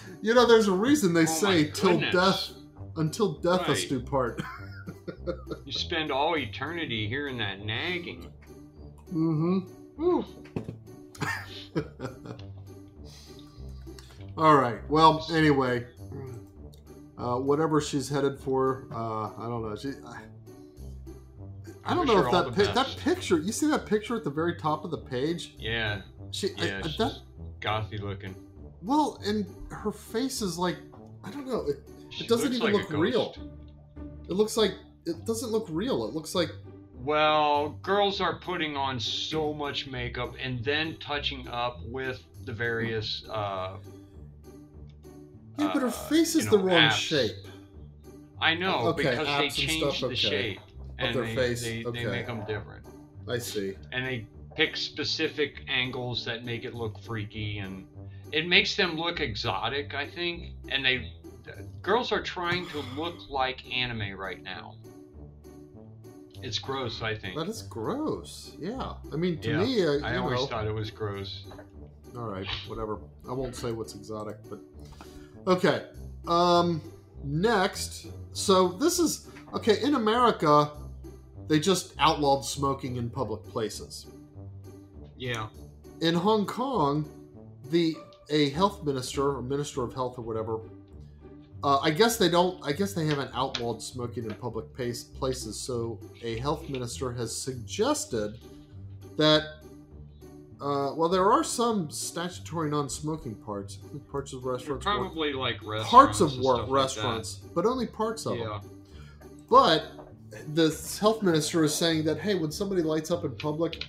you 0.23 0.33
know, 0.33 0.47
there's 0.47 0.67
a 0.67 0.73
reason 0.73 1.13
they 1.13 1.25
Oh 1.25 1.27
say 1.27 1.71
till 1.71 2.01
death, 2.01 2.53
until 2.97 3.35
death 3.35 3.69
us 3.69 3.85
do 3.85 4.01
part. 4.01 4.43
You 5.67 5.73
spend 5.73 6.11
all 6.11 6.39
eternity 6.39 7.07
hearing 7.07 7.37
that 7.39 7.65
nagging. 7.67 8.33
mm-hmm. 9.13 10.21
All 14.39 14.57
right. 14.57 14.79
Well, 14.89 15.27
anyway, 15.33 15.87
uh, 17.19 17.37
whatever 17.37 17.83
she's 17.83 18.09
headed 18.09 18.39
for. 18.39 18.87
Uh, 18.91 19.33
I 19.37 19.49
don't 19.49 19.63
know. 19.63 19.77
She. 19.77 19.93
I, 20.07 20.23
I 21.87 21.95
don't 21.95 22.07
know 22.07 22.17
her 22.23 22.27
if 22.27 22.33
that 22.33 22.55
pi- 22.67 22.73
that 22.73 22.97
picture. 23.05 23.39
You 23.39 23.53
see 23.53 23.67
that 23.71 23.87
picture 23.87 24.17
at 24.17 24.25
the 24.25 24.31
very 24.31 24.55
top 24.57 24.85
of 24.85 24.91
the 24.91 24.99
page? 24.99 25.55
Yeah, 25.59 26.03
She. 26.31 26.49
Yeah, 26.57 26.81
I- 26.85 26.89
that 26.99 27.19
gothy 27.61 28.01
looking. 28.01 28.35
well, 28.83 29.21
and 29.25 29.47
her 29.71 29.93
face 29.93 30.41
is 30.43 30.59
like 30.59 30.77
I 31.25 31.31
don't 31.31 31.47
know. 31.47 31.67
It, 31.69 31.77
She 32.11 32.27
doesn't 32.27 32.53
even 32.53 32.73
like 32.73 32.91
look 32.91 32.99
real. 33.01 33.35
it 34.29 34.33
looks 34.33 34.57
like 34.57 34.75
it 35.07 35.25
doesn't 35.27 35.51
look 35.51 35.67
real. 35.71 36.07
It 36.09 36.15
looks 36.15 36.35
like 36.35 36.51
Well, 37.03 37.71
girls 37.83 38.21
are 38.21 38.37
putting 38.39 38.77
on 38.77 38.99
so 39.01 39.53
much 39.53 39.87
makeup 39.87 40.35
and 40.43 40.65
then 40.65 40.97
touching 41.01 41.47
up 41.49 41.81
with 41.87 42.23
the 42.45 42.53
various. 42.53 43.25
Uh, 43.31 43.77
yeah, 45.59 45.71
but 45.73 45.83
her 45.83 45.89
uh, 45.89 45.91
face 45.91 46.35
you 46.35 46.41
is 46.41 46.47
know, 46.47 46.53
the 46.53 46.59
wrong 46.59 46.83
apps. 46.91 46.93
shape. 46.93 47.37
I 48.41 48.55
know 48.55 48.89
Okay, 48.89 49.11
because 49.11 49.27
they 49.27 49.33
apps 49.33 49.43
and 49.45 49.53
change 49.53 49.81
stuff, 49.97 50.01
the 50.01 50.07
okay. 50.07 50.15
shape 50.17 50.61
and 51.07 51.15
their 51.15 51.25
they, 51.27 51.35
face, 51.35 51.63
they, 51.63 51.83
they 51.83 51.89
okay. 51.89 52.07
make 52.07 52.27
them 52.27 52.45
different, 52.47 52.85
I 53.29 53.39
see. 53.39 53.75
and 53.93 54.07
they 54.07 54.27
pick 54.55 54.77
specific 54.77 55.63
angles 55.69 56.25
that 56.25 56.45
make 56.45 56.65
it 56.65 56.75
look 56.75 57.01
freaky, 57.01 57.59
and 57.59 57.87
it 58.33 58.47
makes 58.47 58.77
them 58.77 58.97
look 58.97 59.21
exotic. 59.21 59.95
I 59.95 60.09
think, 60.09 60.53
and 60.69 60.85
they 60.85 61.13
girls 61.83 62.13
are 62.13 62.23
trying 62.23 62.67
to 62.69 62.83
look 62.97 63.31
like 63.31 63.61
anime 63.73 64.19
right 64.19 64.43
now. 64.43 64.75
It's 66.43 66.59
gross. 66.59 67.03
I 67.03 67.15
think. 67.15 67.37
That 67.37 67.49
is 67.49 67.63
gross. 67.63 68.53
Yeah. 68.61 68.95
I 69.13 69.17
mean, 69.17 69.39
to 69.39 69.51
Yeah, 69.51 69.65
me, 69.65 69.87
uh, 69.87 70.07
I 70.07 70.17
always 70.19 70.41
know, 70.41 70.47
thought 70.47 70.67
it 70.67 70.75
was 70.75 70.91
gross. 70.91 71.45
All 72.17 72.27
right, 72.27 72.47
whatever. 72.69 72.99
I 73.29 73.33
won't 73.33 73.57
say 73.57 73.73
what's 73.73 73.95
exotic, 73.95 74.37
but 74.49 74.61
okay. 75.47 75.85
Um, 76.29 76.81
next, 77.25 78.07
so 78.33 78.69
this 78.69 78.99
is 78.99 79.29
okay 79.53 79.83
in 79.83 79.95
America. 79.95 80.71
They 81.49 81.61
just 81.61 81.95
outlawed 81.99 82.45
smoking 82.45 82.97
in 82.97 83.11
public 83.11 83.45
places. 83.45 84.07
Yeah. 85.17 85.49
In 86.01 86.15
Hong 86.15 86.47
Kong, 86.47 87.09
the 87.71 87.97
a 88.31 88.49
health 88.51 88.85
minister 88.85 89.37
or 89.37 89.43
minister 89.43 89.83
of 89.83 89.93
health 89.95 90.19
or 90.19 90.23
whatever. 90.23 90.61
Uh, 91.63 91.79
I 91.79 91.91
guess 91.91 92.17
they 92.17 92.29
don't. 92.29 92.63
I 92.67 92.73
guess 92.73 92.93
they 92.95 93.07
haven't 93.07 93.31
outlawed 93.35 93.83
smoking 93.83 94.25
in 94.25 94.35
public 94.35 94.75
pace, 94.77 95.05
places. 95.05 95.59
So 95.59 95.99
a 96.23 96.39
health 96.39 96.69
minister 96.69 97.13
has 97.13 97.37
suggested 97.37 98.39
that. 99.17 99.43
Uh, 100.61 100.95
well, 100.95 101.09
there 101.11 101.31
are 101.31 101.45
some 101.45 101.91
statutory 101.91 102.71
non-smoking 102.71 103.35
parts, 103.35 103.77
parts 104.11 104.33
of 104.33 104.47
restaurants, 104.47 104.87
work- 104.87 104.97
Probably 104.97 105.33
like 105.35 105.57
restaurants. 105.57 105.91
parts 105.91 106.21
of 106.21 106.39
work 106.39 106.57
stuff 106.57 106.69
like 106.69 106.71
restaurants, 106.71 107.35
but 107.55 107.67
only 107.67 107.87
parts 107.87 108.25
of 108.25 108.39
them. 108.39 108.61
But 109.51 109.85
the 110.55 110.69
health 111.01 111.23
minister 111.23 111.65
is 111.65 111.75
saying 111.75 112.05
that 112.05 112.19
hey, 112.19 112.35
when 112.35 112.51
somebody 112.51 112.83
lights 112.83 113.11
up 113.11 113.25
in 113.25 113.35
public, 113.37 113.85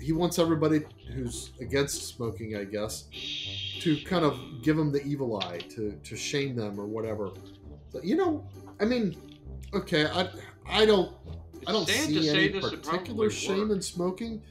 he 0.00 0.12
wants 0.12 0.38
everybody 0.38 0.80
who's 1.12 1.50
against 1.60 2.06
smoking, 2.06 2.56
I 2.56 2.64
guess, 2.64 3.08
to 3.80 3.96
kind 4.04 4.24
of 4.24 4.38
give 4.62 4.76
them 4.76 4.92
the 4.92 5.02
evil 5.02 5.40
eye, 5.40 5.58
to 5.70 5.92
to 5.92 6.16
shame 6.16 6.54
them 6.56 6.78
or 6.78 6.86
whatever. 6.86 7.30
So, 7.90 8.00
you 8.02 8.16
know, 8.16 8.46
I 8.80 8.84
mean, 8.84 9.16
okay, 9.74 10.06
I 10.06 10.28
I 10.66 10.86
don't 10.86 11.12
I 11.66 11.72
don't 11.72 11.86
to 11.86 11.92
see 11.92 12.28
any 12.28 12.60
particular 12.60 13.30
shame 13.30 13.70
in 13.70 13.80
smoking. 13.82 14.42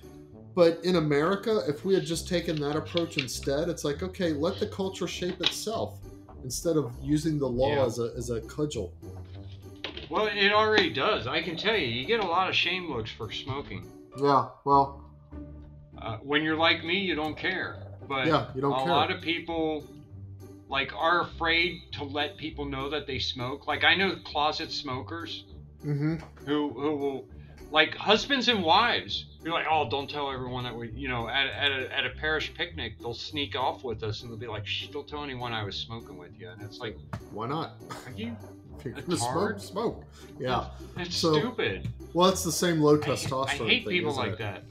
But 0.56 0.80
in 0.86 0.96
America, 0.96 1.64
if 1.68 1.84
we 1.84 1.94
had 1.94 2.06
just 2.06 2.30
taken 2.30 2.56
that 2.62 2.78
approach 2.78 3.18
instead, 3.18 3.68
it's 3.68 3.84
like, 3.84 4.04
okay, 4.04 4.32
let 4.32 4.58
the 4.58 4.68
culture 4.68 5.06
shape 5.06 5.42
itself 5.42 6.00
instead 6.46 6.78
of 6.78 6.94
using 7.04 7.38
the 7.38 7.48
law 7.48 7.76
Yeah. 7.76 7.86
as 7.86 8.00
a 8.00 8.14
as 8.16 8.30
a 8.30 8.40
cudgel. 8.42 8.94
Well, 10.10 10.28
it 10.28 10.52
already 10.52 10.92
does. 10.94 11.28
I 11.28 11.42
can 11.42 11.56
tell 11.58 11.76
you, 11.76 11.88
you 11.88 12.06
get 12.06 12.20
a 12.20 12.26
lot 12.26 12.50
of 12.50 12.56
shame 12.56 12.90
looks 12.92 13.12
for 13.12 13.32
smoking. 13.32 13.90
Yeah, 14.18 14.50
well, 14.64 15.02
Uh, 15.98 16.18
when 16.18 16.44
you're 16.44 16.58
like 16.58 16.84
me, 16.84 17.00
you 17.00 17.16
don't 17.16 17.38
care. 17.38 17.78
But 18.08 18.28
yeah, 18.28 18.48
you 18.54 18.62
don't 18.62 18.74
a 18.74 18.84
care. 18.84 18.88
lot 18.88 19.12
of 19.12 19.22
people 19.22 19.84
like 20.70 20.92
are 20.96 21.22
afraid 21.22 21.82
to 21.94 22.04
let 22.04 22.38
people 22.38 22.66
know 22.66 22.90
that 22.90 23.08
they 23.08 23.20
smoke. 23.20 23.68
Like 23.68 23.84
I 23.84 23.96
know 23.96 24.16
closet 24.24 24.72
smokers 24.72 25.46
mm-hmm. 25.84 26.18
who 26.46 26.70
who 26.70 26.96
will 26.96 27.30
like 27.72 27.96
husbands 27.96 28.48
and 28.48 28.64
wives. 28.64 29.26
You're 29.44 29.54
like, 29.54 29.68
oh, 29.70 29.88
don't 29.90 30.10
tell 30.10 30.32
everyone 30.32 30.64
that 30.64 30.76
we, 30.76 30.90
you 30.90 31.08
know, 31.08 31.28
at, 31.30 31.46
at, 31.46 31.72
a, 31.72 31.96
at 31.96 32.06
a 32.08 32.10
parish 32.20 32.52
picnic, 32.56 32.94
they'll 33.00 33.14
sneak 33.14 33.56
off 33.56 33.84
with 33.84 34.02
us 34.02 34.22
and 34.24 34.32
they'll 34.32 34.40
be 34.40 34.48
like, 34.48 34.66
shh, 34.66 34.88
don't 34.88 35.08
tell 35.08 35.24
anyone 35.24 35.54
I 35.54 35.64
was 35.64 35.76
smoking 35.76 36.18
with 36.18 36.32
you. 36.40 36.50
And 36.50 36.64
it's 36.64 36.80
like, 36.80 36.98
Why 37.32 37.48
not? 37.48 37.74
are 38.08 38.12
you? 38.16 38.36
If 38.84 39.08
you're 39.08 39.18
smoke, 39.18 39.20
hard. 39.32 39.62
smoke. 39.62 40.04
Yeah. 40.40 40.68
That's 40.96 41.16
So, 41.16 41.38
stupid. 41.40 41.88
Well, 42.14 42.30
it's 42.30 42.44
the 42.44 42.52
same 42.52 42.82
low 42.82 42.96
I- 42.96 43.00
testosterone 43.00 43.48
I, 43.48 43.70
hate 43.70 43.84
thing, 43.86 43.94
people 43.94 44.16
like 44.16 44.34
it? 44.34 44.38
that. 44.40 44.64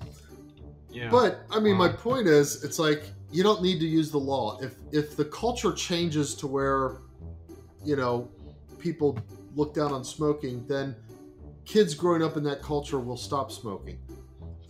Yeah. 0.91 1.11
But 1.11 1.41
I 1.51 1.59
mean, 1.61 1.77
my 1.77 1.89
point 1.89 2.27
is, 2.29 2.63
it's 2.65 2.79
like 2.79 3.05
you 3.33 3.43
don't 3.43 3.63
need 3.63 3.81
to 3.81 3.87
use 3.87 4.11
the 4.11 4.19
law. 4.19 4.59
If 4.61 4.77
if 4.93 5.17
the 5.17 5.25
culture 5.25 5.73
changes 5.73 6.35
to 6.37 6.47
where, 6.47 6.99
you 7.85 7.97
know, 7.97 8.31
people 8.79 9.19
look 9.57 9.75
down 9.75 9.93
on 9.93 10.05
smoking, 10.05 10.65
then 10.69 10.95
kids 11.65 11.95
growing 11.95 12.23
up 12.23 12.37
in 12.37 12.45
that 12.45 12.63
culture 12.63 13.01
will 13.01 13.17
stop 13.17 13.51
smoking. 13.51 13.99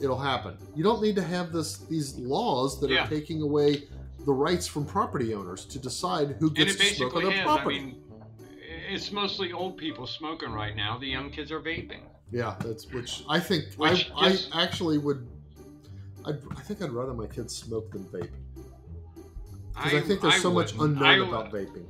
It'll 0.00 0.18
happen. 0.18 0.56
You 0.74 0.82
don't 0.82 1.02
need 1.02 1.16
to 1.16 1.22
have 1.22 1.52
this 1.52 1.78
these 1.78 2.16
laws 2.18 2.80
that 2.80 2.88
Yeah. 2.90 3.04
are 3.04 3.08
taking 3.08 3.42
away 3.42 3.88
the 4.24 4.32
rights 4.32 4.66
from 4.66 4.86
property 4.86 5.34
owners 5.34 5.66
to 5.66 5.78
decide 5.78 6.36
who 6.40 6.50
gets 6.50 6.76
to 6.76 6.84
smoke 6.94 7.14
on 7.16 7.24
their 7.24 7.32
is. 7.32 7.40
I 7.40 7.42
property. 7.44 7.80
mean, 7.80 8.02
it's 8.94 9.10
mostly 9.12 9.52
old 9.52 9.76
people 9.76 10.06
smoking 10.06 10.50
right 10.52 10.74
now. 10.76 10.96
The 10.98 11.08
young 11.08 11.30
kids 11.30 11.50
are 11.52 11.60
vaping. 11.60 12.00
Yeah, 12.30 12.54
that's 12.60 12.90
which 12.92 13.24
I 13.28 13.38
think 13.40 13.74
Which 13.74 14.10
I, 14.16 14.30
just- 14.30 14.54
I 14.54 14.62
actually 14.62 14.98
would. 14.98 15.26
I'd, 16.24 16.38
I 16.56 16.60
think 16.62 16.80
I'd 16.82 16.90
rather 16.90 17.12
my 17.12 17.26
kids 17.26 17.54
smoke 17.54 17.90
than 17.92 18.04
vape 18.04 18.30
because 19.74 19.92
I, 19.94 20.00
think 20.00 20.20
there's 20.22 20.40
so 20.40 20.52
much 20.52 20.72
unknown 20.72 21.02
I- 21.02 21.28
about 21.28 21.52
vaping. 21.52 21.84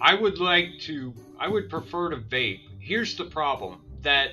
I 0.00 0.14
would 0.14 0.38
like 0.38 0.78
to. 0.82 1.12
I 1.38 1.48
would 1.48 1.68
prefer 1.68 2.10
to 2.10 2.16
vape. 2.16 2.60
Here's 2.78 3.16
the 3.16 3.24
problem: 3.24 3.80
that 4.02 4.30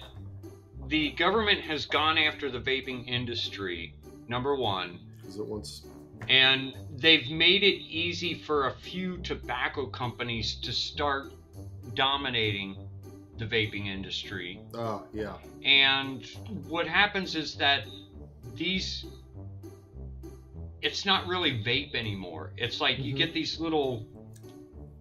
the 0.87 1.11
government 1.11 1.61
has 1.61 1.85
gone 1.85 2.17
after 2.17 2.49
the 2.49 2.59
vaping 2.59 3.07
industry. 3.07 3.93
Number 4.27 4.55
one, 4.55 4.99
Because 5.21 5.37
it 5.39 5.45
wants. 5.45 5.81
and 6.29 6.73
they've 6.95 7.29
made 7.29 7.63
it 7.63 7.75
easy 7.81 8.33
for 8.33 8.67
a 8.67 8.71
few 8.73 9.17
tobacco 9.17 9.87
companies 9.87 10.55
to 10.61 10.71
start 10.71 11.33
dominating 11.95 12.77
the 13.37 13.45
vaping 13.45 13.87
industry. 13.87 14.59
Oh 14.73 15.03
yeah, 15.13 15.37
And 15.63 16.25
what 16.67 16.87
happens 16.87 17.35
is 17.35 17.55
that 17.57 17.83
these 18.55 19.05
it's 20.81 21.05
not 21.05 21.27
really 21.27 21.51
vape 21.51 21.93
anymore. 21.95 22.51
It's 22.57 22.81
like 22.81 22.97
you 22.99 23.13
Mhm. 23.13 23.17
get 23.17 23.33
these 23.33 23.59
little 23.59 24.05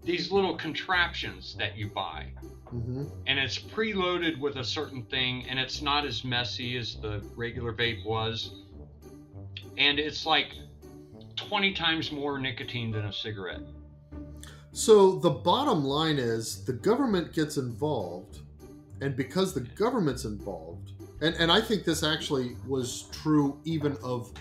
these 0.05 0.33
little 0.33 0.57
contraptions 0.57 1.55
that 1.59 1.77
you 1.77 1.89
buy 1.89 2.27
hmm 2.71 3.05
and 3.27 3.39
it's 3.39 3.59
preloaded 3.59 4.39
with 4.41 4.57
a 4.57 4.65
certain 4.65 5.03
thing 5.05 5.47
and 5.49 5.59
it's 5.59 5.83
not 5.83 6.05
as 6.07 6.25
messy 6.25 6.77
as 6.77 6.97
the 6.97 7.23
regular 7.37 7.73
vape 7.73 8.05
was. 8.05 8.51
And 9.77 9.99
it's 9.99 10.27
like 10.27 10.55
20 11.37 11.73
times 11.75 12.11
more 12.11 12.39
nicotine 12.39 12.91
than 12.91 13.05
a 13.07 13.13
cigarette. 13.13 13.61
So 14.73 15.17
the 15.17 15.31
bottom 15.31 15.85
line 15.85 16.19
is 16.19 16.65
the 16.65 16.73
government 16.73 17.33
gets 17.33 17.57
involved, 17.57 18.41
and 19.01 19.17
because 19.17 19.53
the 19.53 19.61
government's 19.61 20.25
involved, 20.25 20.93
and, 21.21 21.35
and 21.37 21.51
I 21.51 21.61
think 21.61 21.85
this 21.85 22.03
actually 22.03 22.57
was 22.67 23.09
true 23.11 23.59
even 23.65 23.97
of 24.03 24.33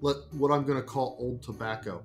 let, 0.00 0.16
what 0.32 0.50
I'm 0.50 0.64
going 0.64 0.78
to 0.78 0.86
call 0.86 1.16
old 1.18 1.42
tobacco. 1.42 2.02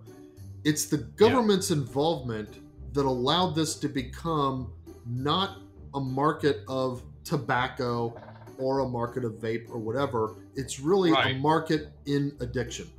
It's 0.64 0.86
the 0.86 0.98
government's 0.98 1.72
involvement 1.72 2.60
that 2.94 3.06
allowed 3.06 3.56
this 3.56 3.76
to 3.76 3.88
become 3.88 4.72
not 5.06 5.60
a 5.94 5.99
market 5.99 6.64
of 6.68 7.04
tobacco 7.24 8.20
or 8.58 8.80
a 8.80 8.90
market 8.90 9.24
of 9.24 9.34
vape 9.34 9.70
or 9.70 9.78
whatever. 9.78 10.36
It's 10.56 10.80
really 10.80 11.12
a 11.12 11.38
market 11.38 11.91
in 12.06 12.36
addiction. 12.40 12.90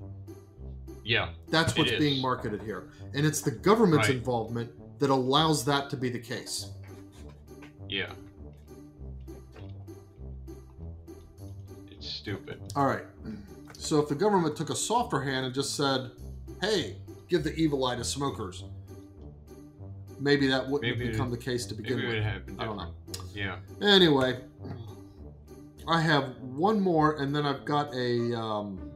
Yeah. 1.08 1.30
That's 1.48 1.74
what's 1.74 1.92
being 1.92 2.20
marketed 2.20 2.60
here. 2.62 2.90
And 3.14 3.24
it's 3.24 3.40
the 3.40 3.50
government's 3.50 4.08
Right. 4.08 4.16
involvement 4.18 4.70
that 4.98 5.08
allows 5.08 5.64
that 5.64 5.88
to 5.90 5.96
be 5.96 6.10
the 6.10 6.18
case. 6.18 6.66
Yeah. 7.88 8.12
It's 11.90 12.06
stupid. 12.06 12.60
All 12.76 12.84
right. 12.84 13.04
So 13.72 13.98
if 14.00 14.08
the 14.10 14.14
government 14.14 14.54
took 14.54 14.68
a 14.68 14.76
softer 14.76 15.20
hand 15.22 15.46
and 15.46 15.54
just 15.54 15.74
said, 15.76 16.10
hey, 16.60 16.98
give 17.28 17.42
the 17.42 17.54
evil 17.54 17.86
eye 17.86 17.96
to 17.96 18.04
smokers, 18.04 18.64
maybe 20.20 20.46
that 20.48 20.68
wouldn't 20.68 20.82
Maybe 20.98 21.08
it- 21.08 21.12
become 21.12 21.30
the 21.30 21.38
case 21.38 21.64
to 21.66 21.74
begin 21.74 21.96
Maybe 22.00 22.18
it 22.18 22.22
would 22.24 22.46
with. 22.46 22.60
I 22.60 22.64
don't 22.66 22.76
different. 22.76 23.34
Yeah. 23.34 23.56
Anyway, 23.80 24.40
I 25.86 26.02
have 26.02 26.36
one 26.42 26.80
more, 26.82 27.16
and 27.16 27.34
then 27.34 27.46
I've 27.46 27.64
got 27.64 27.94
a 27.94 28.38
um, 28.38 28.87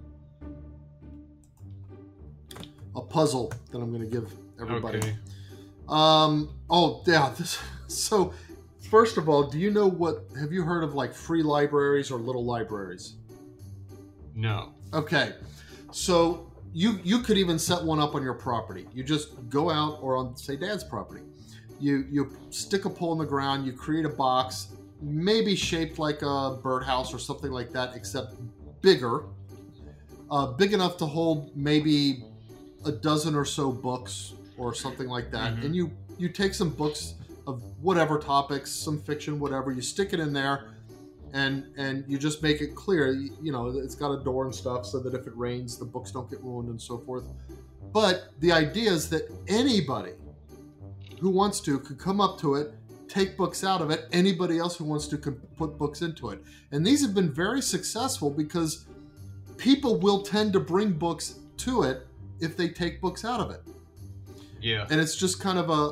a 2.94 3.00
puzzle 3.00 3.52
that 3.70 3.78
I'm 3.78 3.90
going 3.90 4.02
to 4.02 4.10
give 4.10 4.32
everybody. 4.60 4.98
Okay. 4.98 5.14
Um. 5.88 6.50
Oh, 6.70 7.02
yeah. 7.06 7.32
This, 7.38 7.58
so, 7.88 8.32
first 8.90 9.18
of 9.18 9.28
all, 9.28 9.44
do 9.44 9.58
you 9.58 9.70
know 9.70 9.86
what? 9.86 10.24
Have 10.40 10.52
you 10.52 10.62
heard 10.62 10.84
of 10.84 10.94
like 10.94 11.12
free 11.12 11.42
libraries 11.42 12.10
or 12.10 12.18
little 12.18 12.44
libraries? 12.44 13.16
No. 14.34 14.72
Okay. 14.94 15.34
So 15.90 16.50
you 16.72 16.98
you 17.04 17.20
could 17.20 17.36
even 17.36 17.58
set 17.58 17.82
one 17.82 18.00
up 18.00 18.14
on 18.14 18.22
your 18.22 18.34
property. 18.34 18.86
You 18.94 19.04
just 19.04 19.48
go 19.48 19.70
out 19.70 19.98
or 20.00 20.16
on 20.16 20.36
say 20.36 20.56
dad's 20.56 20.84
property. 20.84 21.22
You 21.78 22.06
you 22.10 22.36
stick 22.50 22.84
a 22.84 22.90
pole 22.90 23.12
in 23.12 23.18
the 23.18 23.26
ground. 23.26 23.66
You 23.66 23.72
create 23.72 24.04
a 24.04 24.10
box, 24.10 24.68
maybe 25.00 25.54
shaped 25.54 25.98
like 25.98 26.22
a 26.22 26.58
birdhouse 26.62 27.12
or 27.12 27.18
something 27.18 27.50
like 27.50 27.72
that, 27.72 27.94
except 27.94 28.36
bigger. 28.80 29.24
Uh, 30.30 30.46
big 30.46 30.72
enough 30.72 30.96
to 30.96 31.04
hold 31.04 31.54
maybe 31.54 32.24
a 32.84 32.92
dozen 32.92 33.34
or 33.34 33.44
so 33.44 33.70
books 33.72 34.34
or 34.56 34.74
something 34.74 35.08
like 35.08 35.30
that. 35.30 35.56
Mhm. 35.56 35.64
And 35.64 35.76
you 35.76 35.90
you 36.18 36.28
take 36.28 36.54
some 36.54 36.70
books 36.70 37.14
of 37.46 37.62
whatever 37.80 38.18
topics, 38.18 38.70
some 38.70 39.00
fiction, 39.00 39.40
whatever. 39.40 39.72
You 39.72 39.82
stick 39.82 40.12
it 40.12 40.20
in 40.20 40.32
there, 40.32 40.70
and 41.32 41.64
and 41.76 42.04
you 42.06 42.18
just 42.18 42.42
make 42.42 42.60
it 42.60 42.74
clear. 42.74 43.12
You, 43.12 43.30
you 43.42 43.52
know, 43.52 43.68
it's 43.68 43.94
got 43.94 44.12
a 44.12 44.22
door 44.22 44.44
and 44.44 44.54
stuff, 44.54 44.86
so 44.86 45.00
that 45.00 45.14
if 45.14 45.26
it 45.26 45.36
rains, 45.36 45.78
the 45.78 45.84
books 45.84 46.12
don't 46.12 46.30
get 46.30 46.42
ruined 46.42 46.68
and 46.68 46.80
so 46.80 46.98
forth. 46.98 47.24
But 47.92 48.28
the 48.40 48.52
idea 48.52 48.90
is 48.90 49.08
that 49.10 49.22
anybody 49.48 50.12
who 51.20 51.30
wants 51.30 51.60
to 51.60 51.78
could 51.78 51.98
come 51.98 52.20
up 52.20 52.38
to 52.40 52.54
it, 52.54 52.74
take 53.08 53.36
books 53.36 53.64
out 53.64 53.80
of 53.82 53.90
it. 53.90 54.08
Anybody 54.12 54.58
else 54.58 54.76
who 54.76 54.84
wants 54.84 55.06
to 55.08 55.18
can 55.18 55.34
put 55.56 55.78
books 55.78 56.02
into 56.02 56.30
it. 56.30 56.42
And 56.70 56.86
these 56.86 57.02
have 57.02 57.14
been 57.14 57.32
very 57.32 57.60
successful 57.60 58.30
because 58.30 58.86
people 59.56 59.98
will 59.98 60.22
tend 60.22 60.52
to 60.54 60.60
bring 60.60 60.92
books 60.92 61.38
to 61.58 61.82
it 61.82 62.06
if 62.42 62.56
they 62.56 62.68
take 62.68 63.00
books 63.00 63.24
out 63.24 63.40
of 63.40 63.50
it 63.50 63.62
Yeah. 64.60 64.86
and 64.90 65.00
it's 65.00 65.16
just 65.16 65.40
kind 65.40 65.58
of 65.58 65.70
a, 65.70 65.82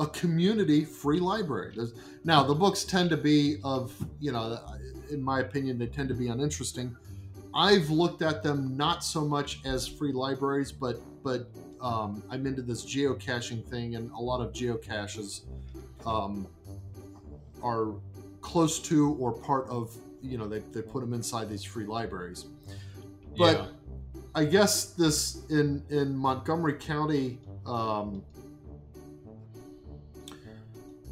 a, 0.00 0.04
a 0.04 0.06
community 0.08 0.84
free 0.84 1.20
library. 1.20 1.72
There's, 1.76 1.92
now 2.24 2.42
the 2.42 2.54
books 2.54 2.84
tend 2.84 3.10
to 3.10 3.16
be 3.16 3.58
of 3.64 3.92
you 4.20 4.32
know, 4.32 4.58
in 5.10 5.22
my 5.22 5.40
opinion, 5.40 5.78
they 5.78 5.86
tend 5.86 6.08
to 6.08 6.14
be 6.14 6.28
uninteresting. 6.28 6.96
I've 7.54 7.90
looked 7.90 8.22
at 8.22 8.42
them 8.42 8.76
not 8.76 9.02
so 9.02 9.20
much 9.24 9.60
as 9.64 9.86
free 9.88 10.12
libraries, 10.12 10.70
but 10.72 11.00
but 11.24 11.50
um, 11.80 12.22
I'm 12.30 12.46
into 12.46 12.62
this 12.62 12.84
geocaching 12.84 13.64
thing, 13.66 13.96
and 13.96 14.10
a 14.12 14.20
lot 14.20 14.40
of 14.40 14.52
geocaches 14.52 15.42
um, 16.06 16.46
are 17.62 17.94
close 18.40 18.78
to 18.80 19.14
or 19.14 19.32
part 19.32 19.68
of 19.68 19.96
you 20.22 20.38
know 20.38 20.46
they, 20.46 20.60
they 20.72 20.82
put 20.82 21.00
them 21.00 21.12
inside 21.12 21.48
these 21.48 21.64
free 21.64 21.86
libraries. 21.86 22.46
But 23.36 23.56
yeah. 23.56 23.66
I 24.34 24.44
guess 24.44 24.86
this 24.92 25.44
in 25.50 25.82
in 25.90 26.16
Montgomery 26.16 26.74
County. 26.74 27.38
Um, 27.66 28.22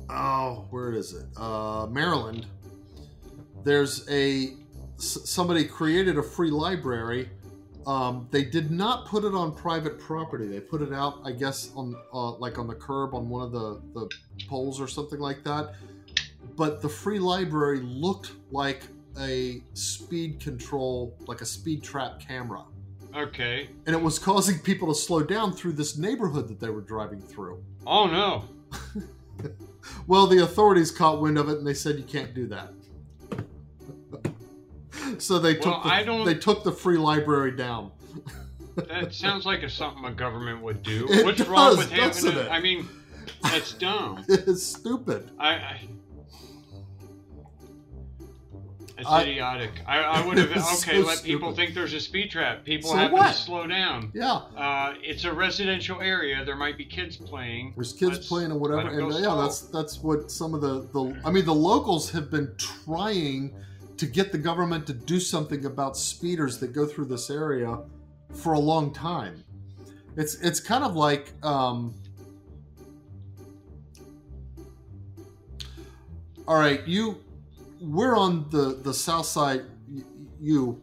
oh, 0.09 0.67
where 0.71 0.93
is 0.93 1.15
it? 1.15 1.27
Uh, 1.37 1.87
Maryland. 1.91 2.47
There's 3.65 4.09
a 4.09 4.55
somebody 4.99 5.65
created 5.65 6.17
a 6.17 6.23
free 6.23 6.51
library. 6.51 7.31
Um, 7.87 8.29
they 8.31 8.45
did 8.45 8.71
not 8.71 9.07
put 9.07 9.25
it 9.25 9.35
on 9.35 9.55
private 9.55 9.99
property. 9.99 10.47
They 10.47 10.61
put 10.61 10.83
it 10.83 10.93
out, 10.93 11.21
I 11.25 11.33
guess, 11.33 11.73
on 11.75 11.97
uh, 12.15 12.33
like 12.35 12.59
on 12.59 12.69
the 12.69 12.75
curb 12.75 13.15
on 13.15 13.29
one 13.29 13.43
of 13.43 13.51
the 13.51 13.83
the 13.95 14.09
poles 14.49 14.81
or 14.81 14.87
something 14.87 15.19
like 15.19 15.43
that. 15.43 15.75
But 16.55 16.83
the 16.83 16.89
free 16.89 17.19
library 17.19 17.81
looked 17.81 18.33
like 18.53 18.85
a 19.19 19.61
speed 19.75 20.39
control, 20.39 21.17
like 21.27 21.41
a 21.41 21.47
speed 21.47 21.83
trap 21.83 22.21
camera 22.21 22.65
Okay. 23.17 23.69
and 23.87 23.95
it 23.97 24.01
was 24.01 24.19
causing 24.19 24.59
people 24.59 24.89
to 24.89 24.95
slow 24.95 25.23
down 25.23 25.53
through 25.53 25.73
this 25.73 25.97
neighborhood 25.97 26.49
that 26.49 26.61
they 26.61 26.71
were 26.71 26.83
driving 26.83 27.21
through. 27.21 27.63
Oh 27.87 28.07
no. 28.07 28.45
Well, 30.07 30.27
the 30.27 30.43
authorities 30.43 30.91
caught 30.91 31.21
wind 31.21 31.39
of 31.39 31.49
it 31.49 31.59
and 31.59 31.67
they 31.67 31.75
said 31.75 31.97
you 31.97 32.05
can't 32.05 32.35
do 32.35 32.47
that. 32.49 32.73
so 35.19 35.39
they 35.39 35.55
took 35.55 35.83
the, 35.83 35.89
I 35.89 36.03
don't- 36.03 36.27
they 36.27 36.35
took 36.35 36.65
the 36.65 36.73
free 36.73 36.99
library 36.99 37.53
down. 37.53 37.93
That 38.89 39.13
sounds 39.13 39.45
like 39.45 39.65
a 39.65 39.69
something 39.69 40.05
a 40.05 40.13
government 40.13 40.63
would 40.63 40.85
do. 40.85 41.05
It 41.11 41.25
What's 41.25 41.41
wrong 41.41 41.77
with 41.77 41.91
having 41.91 42.37
it? 42.39 42.49
I 42.49 42.61
mean, 42.61 42.89
that's 43.43 43.75
dumb. 43.75 44.25
it's 44.29 44.63
stupid. 44.63 45.33
I, 45.37 45.49
I 45.49 45.81
it's 48.99 49.09
I- 49.09 49.23
idiotic. 49.23 49.71
I, 49.87 49.99
I 50.01 50.27
would 50.27 50.39
have 50.39 50.51
okay. 50.57 50.61
so 50.63 50.93
let 51.07 51.23
people 51.23 51.49
stupid. 51.51 51.57
think 51.57 51.75
there's 51.75 51.95
a 51.95 52.01
speed 52.01 52.31
trap. 52.31 52.65
People 52.65 52.91
So 52.91 52.97
have 52.97 53.13
what? 53.13 53.29
to 53.29 53.33
slow 53.35 53.67
down. 53.67 54.11
Yeah, 54.15 54.41
Uh, 54.57 54.95
it's 55.03 55.25
a 55.25 55.33
residential 55.33 56.01
area. 56.01 56.45
There 56.45 56.57
might 56.57 56.77
be 56.77 56.85
kids 56.85 57.17
playing. 57.17 57.75
there's 57.77 57.93
kids 57.93 58.13
Let's 58.17 58.29
playing 58.29 58.53
or 58.53 58.59
whatever, 58.59 58.89
and 58.89 59.13
yeah, 59.13 59.23
slow. 59.23 59.43
that's 59.43 59.61
that's 59.63 59.99
what 60.03 60.31
some 60.31 60.55
of 60.55 60.61
the 60.61 60.89
the. 60.93 61.21
I 61.25 61.31
mean, 61.31 61.45
the 61.45 61.55
locals 61.55 62.11
have 62.11 62.31
been 62.31 62.53
trying 62.59 63.55
to 63.97 64.07
get 64.07 64.31
the 64.33 64.39
government 64.39 64.87
to 64.87 64.93
do 64.93 65.19
something 65.19 65.65
about 65.65 65.97
speeders 65.97 66.59
that 66.59 66.73
go 66.73 66.87
through 66.87 67.07
this 67.07 67.31
area 67.31 67.79
for 68.35 68.53
a 68.53 68.59
long 68.61 68.93
time. 68.93 69.43
It's 70.17 70.35
it's 70.37 70.61
kind 70.61 70.83
of 70.85 70.97
like 70.97 71.33
um, 71.45 71.95
all 76.47 76.59
right, 76.59 76.87
you 76.87 77.19
we're 77.81 78.17
on 78.17 78.49
the 78.51 78.79
the 78.83 78.95
south 78.95 79.27
side. 79.27 79.63
You, 80.41 80.81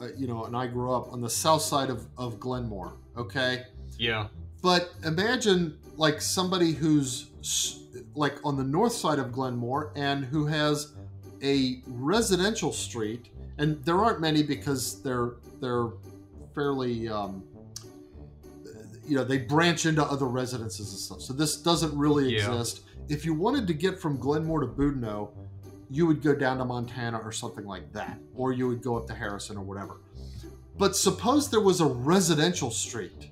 uh, 0.00 0.08
you 0.16 0.26
know, 0.26 0.44
and 0.44 0.56
I 0.56 0.66
grew 0.66 0.92
up 0.92 1.12
on 1.12 1.20
the 1.20 1.30
south 1.30 1.62
side 1.62 1.90
of 1.90 2.06
of 2.16 2.40
Glenmore. 2.40 2.94
Okay, 3.16 3.64
Yeah. 3.98 4.28
but 4.62 4.92
imagine 5.04 5.78
like 5.96 6.20
somebody 6.20 6.72
who's 6.72 7.26
like 8.14 8.38
on 8.44 8.56
the 8.56 8.64
north 8.64 8.92
side 8.92 9.18
of 9.18 9.30
Glenmore 9.32 9.92
and 9.94 10.24
who 10.24 10.46
has 10.46 10.92
a 11.42 11.82
residential 11.86 12.72
street, 12.72 13.28
and 13.58 13.84
there 13.84 13.98
aren't 13.98 14.20
many 14.20 14.42
because 14.42 15.00
they're 15.02 15.34
they're 15.60 15.88
fairly 16.54 17.08
um, 17.08 17.44
you 19.06 19.16
know 19.16 19.24
they 19.24 19.38
branch 19.38 19.86
into 19.86 20.02
other 20.02 20.26
residences 20.26 20.90
and 20.90 20.98
stuff. 21.00 21.20
So 21.20 21.32
this 21.32 21.56
doesn't 21.58 21.96
really 21.96 22.34
Yeah. 22.34 22.48
exist. 22.48 22.80
If 23.08 23.24
you 23.26 23.34
wanted 23.34 23.66
to 23.66 23.74
get 23.74 24.00
from 24.00 24.16
Glenmore 24.16 24.60
to 24.60 24.66
Boudinot, 24.66 25.28
you 25.90 26.06
would 26.06 26.22
go 26.22 26.34
down 26.34 26.58
to 26.58 26.64
Montana 26.64 27.18
or 27.18 27.32
something 27.32 27.64
like 27.64 27.92
that, 27.92 28.18
or 28.34 28.52
you 28.52 28.68
would 28.68 28.82
go 28.82 28.96
up 28.96 29.06
to 29.08 29.14
Harrison 29.14 29.56
or 29.56 29.62
whatever. 29.62 30.00
But 30.76 30.96
suppose 30.96 31.50
there 31.50 31.60
was 31.60 31.80
a 31.80 31.86
residential 31.86 32.70
street 32.70 33.30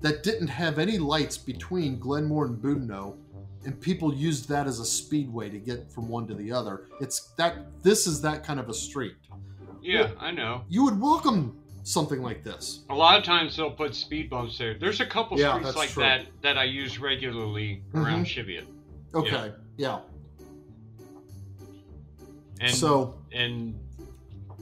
that 0.00 0.22
didn't 0.22 0.48
have 0.48 0.78
any 0.78 0.98
lights 0.98 1.38
between 1.38 1.98
Glenmore 1.98 2.46
and 2.46 2.56
Boudinot, 2.58 3.16
and 3.64 3.80
people 3.80 4.12
used 4.12 4.48
that 4.48 4.66
as 4.66 4.80
a 4.80 4.84
speedway 4.84 5.48
to 5.48 5.58
get 5.58 5.90
from 5.92 6.08
one 6.08 6.26
to 6.26 6.34
the 6.34 6.50
other. 6.50 6.88
It's 7.00 7.32
that 7.36 7.82
this 7.82 8.06
is 8.06 8.20
that 8.22 8.42
kind 8.42 8.58
of 8.58 8.68
a 8.68 8.74
street. 8.74 9.16
Yeah, 9.80 10.10
I 10.18 10.30
know. 10.30 10.64
You 10.68 10.84
would 10.84 11.00
welcome 11.00 11.58
something 11.84 12.22
like 12.22 12.44
this. 12.44 12.84
A 12.90 12.94
lot 12.94 13.18
of 13.18 13.24
times 13.24 13.56
they'll 13.56 13.70
put 13.70 13.94
speed 13.94 14.30
bumps 14.30 14.58
there. 14.58 14.74
There's 14.78 15.00
a 15.00 15.06
couple 15.06 15.38
Yeah, 15.38 15.58
streets 15.58 15.76
like 15.76 15.90
true. 15.90 16.02
that 16.02 16.26
that 16.42 16.58
I 16.58 16.64
use 16.64 16.98
regularly 16.98 17.82
around 17.94 18.06
mm-hmm. 18.06 18.22
Cheviot. 18.24 18.66
Okay, 19.14 19.52
yeah. 19.76 20.00
And 22.62 22.74
so 22.74 23.14
and 23.32 23.78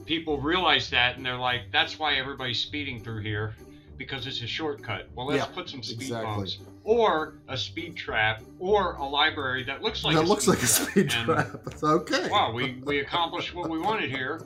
people 0.05 0.39
realize 0.39 0.89
that 0.89 1.17
and 1.17 1.25
they're 1.25 1.37
like, 1.37 1.71
that's 1.71 1.99
why 1.99 2.15
everybody's 2.15 2.59
speeding 2.59 3.03
through 3.03 3.21
here 3.21 3.55
because 3.97 4.25
it's 4.25 4.41
a 4.41 4.47
shortcut. 4.47 5.07
Well, 5.13 5.27
let's 5.27 5.45
Yeah, 5.45 5.53
put 5.53 5.69
some 5.69 5.83
speed 5.83 6.01
exactly. 6.01 6.25
bumps 6.35 6.57
or 6.83 7.35
a 7.47 7.55
speed 7.57 7.95
trap 7.95 8.41
or 8.59 8.95
a 8.95 9.05
library 9.05 9.63
that 9.65 9.83
looks 9.83 10.03
like 10.03 10.15
that 10.15 10.23
a 10.23 10.27
looks 10.27 10.43
speed 10.45 10.51
like 10.55 10.63
a 10.63 10.67
speed 10.67 11.09
trap. 11.09 11.61
It's 11.67 11.83
okay. 11.83 12.27
Wow, 12.29 12.51
we 12.51 12.81
we 12.83 12.99
accomplished 12.99 13.53
what 13.53 13.69
we 13.69 13.77
wanted 13.77 14.09
here, 14.09 14.41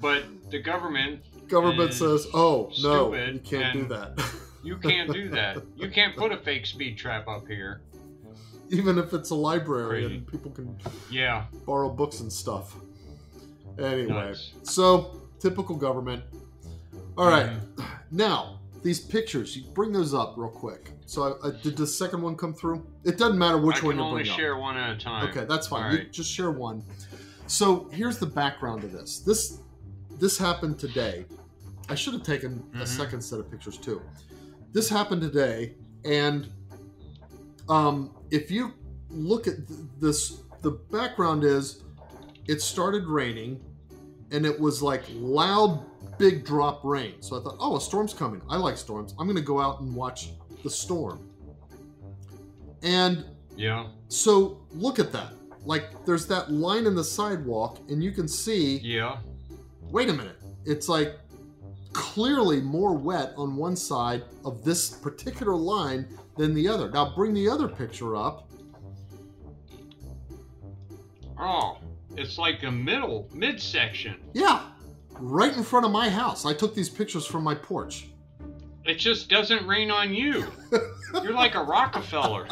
but 0.00 0.24
the 0.50 0.58
government 0.58 1.20
Government 1.48 1.94
says, 1.94 2.26
"Oh 2.34 2.72
no, 2.82 3.14
you 3.14 3.38
can't 3.40 3.72
do 3.72 3.84
that." 3.88 4.18
you 4.64 4.76
can't 4.78 5.12
do 5.12 5.28
that. 5.30 5.58
You 5.76 5.88
can't 5.90 6.16
put 6.16 6.32
a 6.32 6.38
fake 6.38 6.66
speed 6.66 6.98
trap 6.98 7.28
up 7.28 7.46
here. 7.46 7.82
Even 8.70 8.98
if 8.98 9.12
it's 9.14 9.30
a 9.30 9.34
library 9.34 10.02
Crazy. 10.02 10.14
and 10.16 10.26
people 10.26 10.50
can 10.50 10.76
Yeah, 11.10 11.44
borrow 11.64 11.88
books 11.88 12.20
and 12.20 12.32
stuff. 12.32 12.76
Anyway, 13.78 14.08
nuts. 14.08 14.52
so 14.62 15.20
typical 15.38 15.76
government. 15.76 16.22
All 17.18 17.26
right, 17.28 17.50
Mhm. 17.76 17.84
now 18.10 18.60
these 18.82 19.00
pictures. 19.00 19.56
You 19.56 19.64
bring 19.74 19.92
those 19.92 20.14
up 20.14 20.34
real 20.36 20.48
quick. 20.48 20.92
So, 21.06 21.38
I, 21.42 21.48
I, 21.48 21.50
did 21.62 21.76
the 21.76 21.86
second 21.86 22.22
one 22.22 22.36
come 22.36 22.54
through? 22.54 22.86
It 23.04 23.18
doesn't 23.18 23.38
matter 23.38 23.58
which 23.58 23.82
I 23.82 23.86
one 23.86 23.96
you 23.96 24.02
only 24.02 24.22
bring 24.22 24.32
up. 24.32 24.38
share 24.38 24.56
one 24.56 24.76
at 24.76 24.90
a 24.96 24.98
time. 24.98 25.28
Okay, 25.28 25.44
that's 25.44 25.66
fine. 25.66 25.94
Right. 25.96 26.12
just 26.12 26.30
share 26.30 26.50
one. 26.52 26.82
So 27.48 27.88
here's 27.92 28.18
the 28.18 28.26
background 28.26 28.82
to 28.82 28.88
this. 28.88 29.20
This 29.20 29.58
this 30.18 30.38
happened 30.38 30.78
today. 30.78 31.26
I 31.88 31.94
should 31.94 32.14
have 32.14 32.22
taken 32.22 32.62
a 32.74 32.78
Mhm. 32.78 32.86
second 32.86 33.22
set 33.22 33.38
of 33.40 33.50
pictures 33.50 33.76
too. 33.76 34.00
This 34.72 34.88
happened 34.88 35.20
today, 35.22 35.74
and 36.04 36.48
um, 37.68 38.10
if 38.30 38.50
you 38.50 38.72
look 39.10 39.46
at 39.46 39.66
th- 39.68 39.80
this, 40.00 40.42
the 40.62 40.72
background 40.72 41.44
is 41.44 41.82
it 42.46 42.60
started 42.62 43.04
raining, 43.06 43.60
and 44.30 44.44
it 44.46 44.58
was 44.58 44.82
like 44.82 45.02
loud, 45.14 45.84
big 46.18 46.44
drop 46.44 46.80
rain. 46.84 47.14
So 47.20 47.38
I 47.38 47.42
thought, 47.42 47.56
oh, 47.60 47.76
a 47.76 47.80
storm's 47.80 48.14
coming. 48.14 48.40
I 48.48 48.56
like 48.56 48.76
storms. 48.76 49.14
I'm 49.18 49.26
going 49.26 49.36
to 49.36 49.42
go 49.42 49.60
out 49.60 49.80
and 49.80 49.94
watch 49.94 50.30
the 50.62 50.70
storm. 50.70 51.28
And 52.82 53.24
Yeah. 53.56 53.88
so 54.08 54.60
look 54.70 54.98
at 54.98 55.12
that. 55.12 55.32
Like 55.64 56.04
there's 56.04 56.26
that 56.28 56.52
line 56.52 56.86
in 56.86 56.94
the 56.94 57.04
sidewalk, 57.04 57.78
and 57.88 58.02
you 58.02 58.12
can 58.12 58.28
see. 58.28 58.78
Yeah. 58.78 59.18
Wait 59.90 60.08
a 60.08 60.12
minute. 60.12 60.36
It's 60.64 60.88
like 60.88 61.18
clearly 61.92 62.60
more 62.60 62.94
wet 62.94 63.32
on 63.36 63.56
one 63.56 63.74
side 63.74 64.24
of 64.44 64.62
this 64.64 64.90
particular 64.90 65.54
line 65.56 66.06
than 66.36 66.54
the 66.54 66.68
other. 66.68 66.90
Now 66.90 67.12
bring 67.14 67.34
the 67.34 67.48
other 67.48 67.68
picture 67.68 68.16
up. 68.16 68.48
Oh, 71.38 71.78
it's 72.16 72.38
like 72.38 72.62
a 72.62 72.70
middle 72.70 73.28
midsection. 73.32 74.16
Yeah, 74.32 74.62
right 75.18 75.54
in 75.54 75.62
front 75.62 75.84
of 75.84 75.92
my 75.92 76.08
house. 76.08 76.46
I 76.46 76.54
took 76.54 76.74
these 76.74 76.88
pictures 76.88 77.26
from 77.26 77.44
my 77.44 77.54
porch. 77.54 78.08
It 78.84 78.94
just 78.98 79.28
doesn't 79.28 79.66
rain 79.66 79.90
on 79.90 80.14
you. 80.14 80.46
You're 81.12 81.32
like 81.32 81.56
a 81.56 81.62
Rockefeller. 81.62 82.46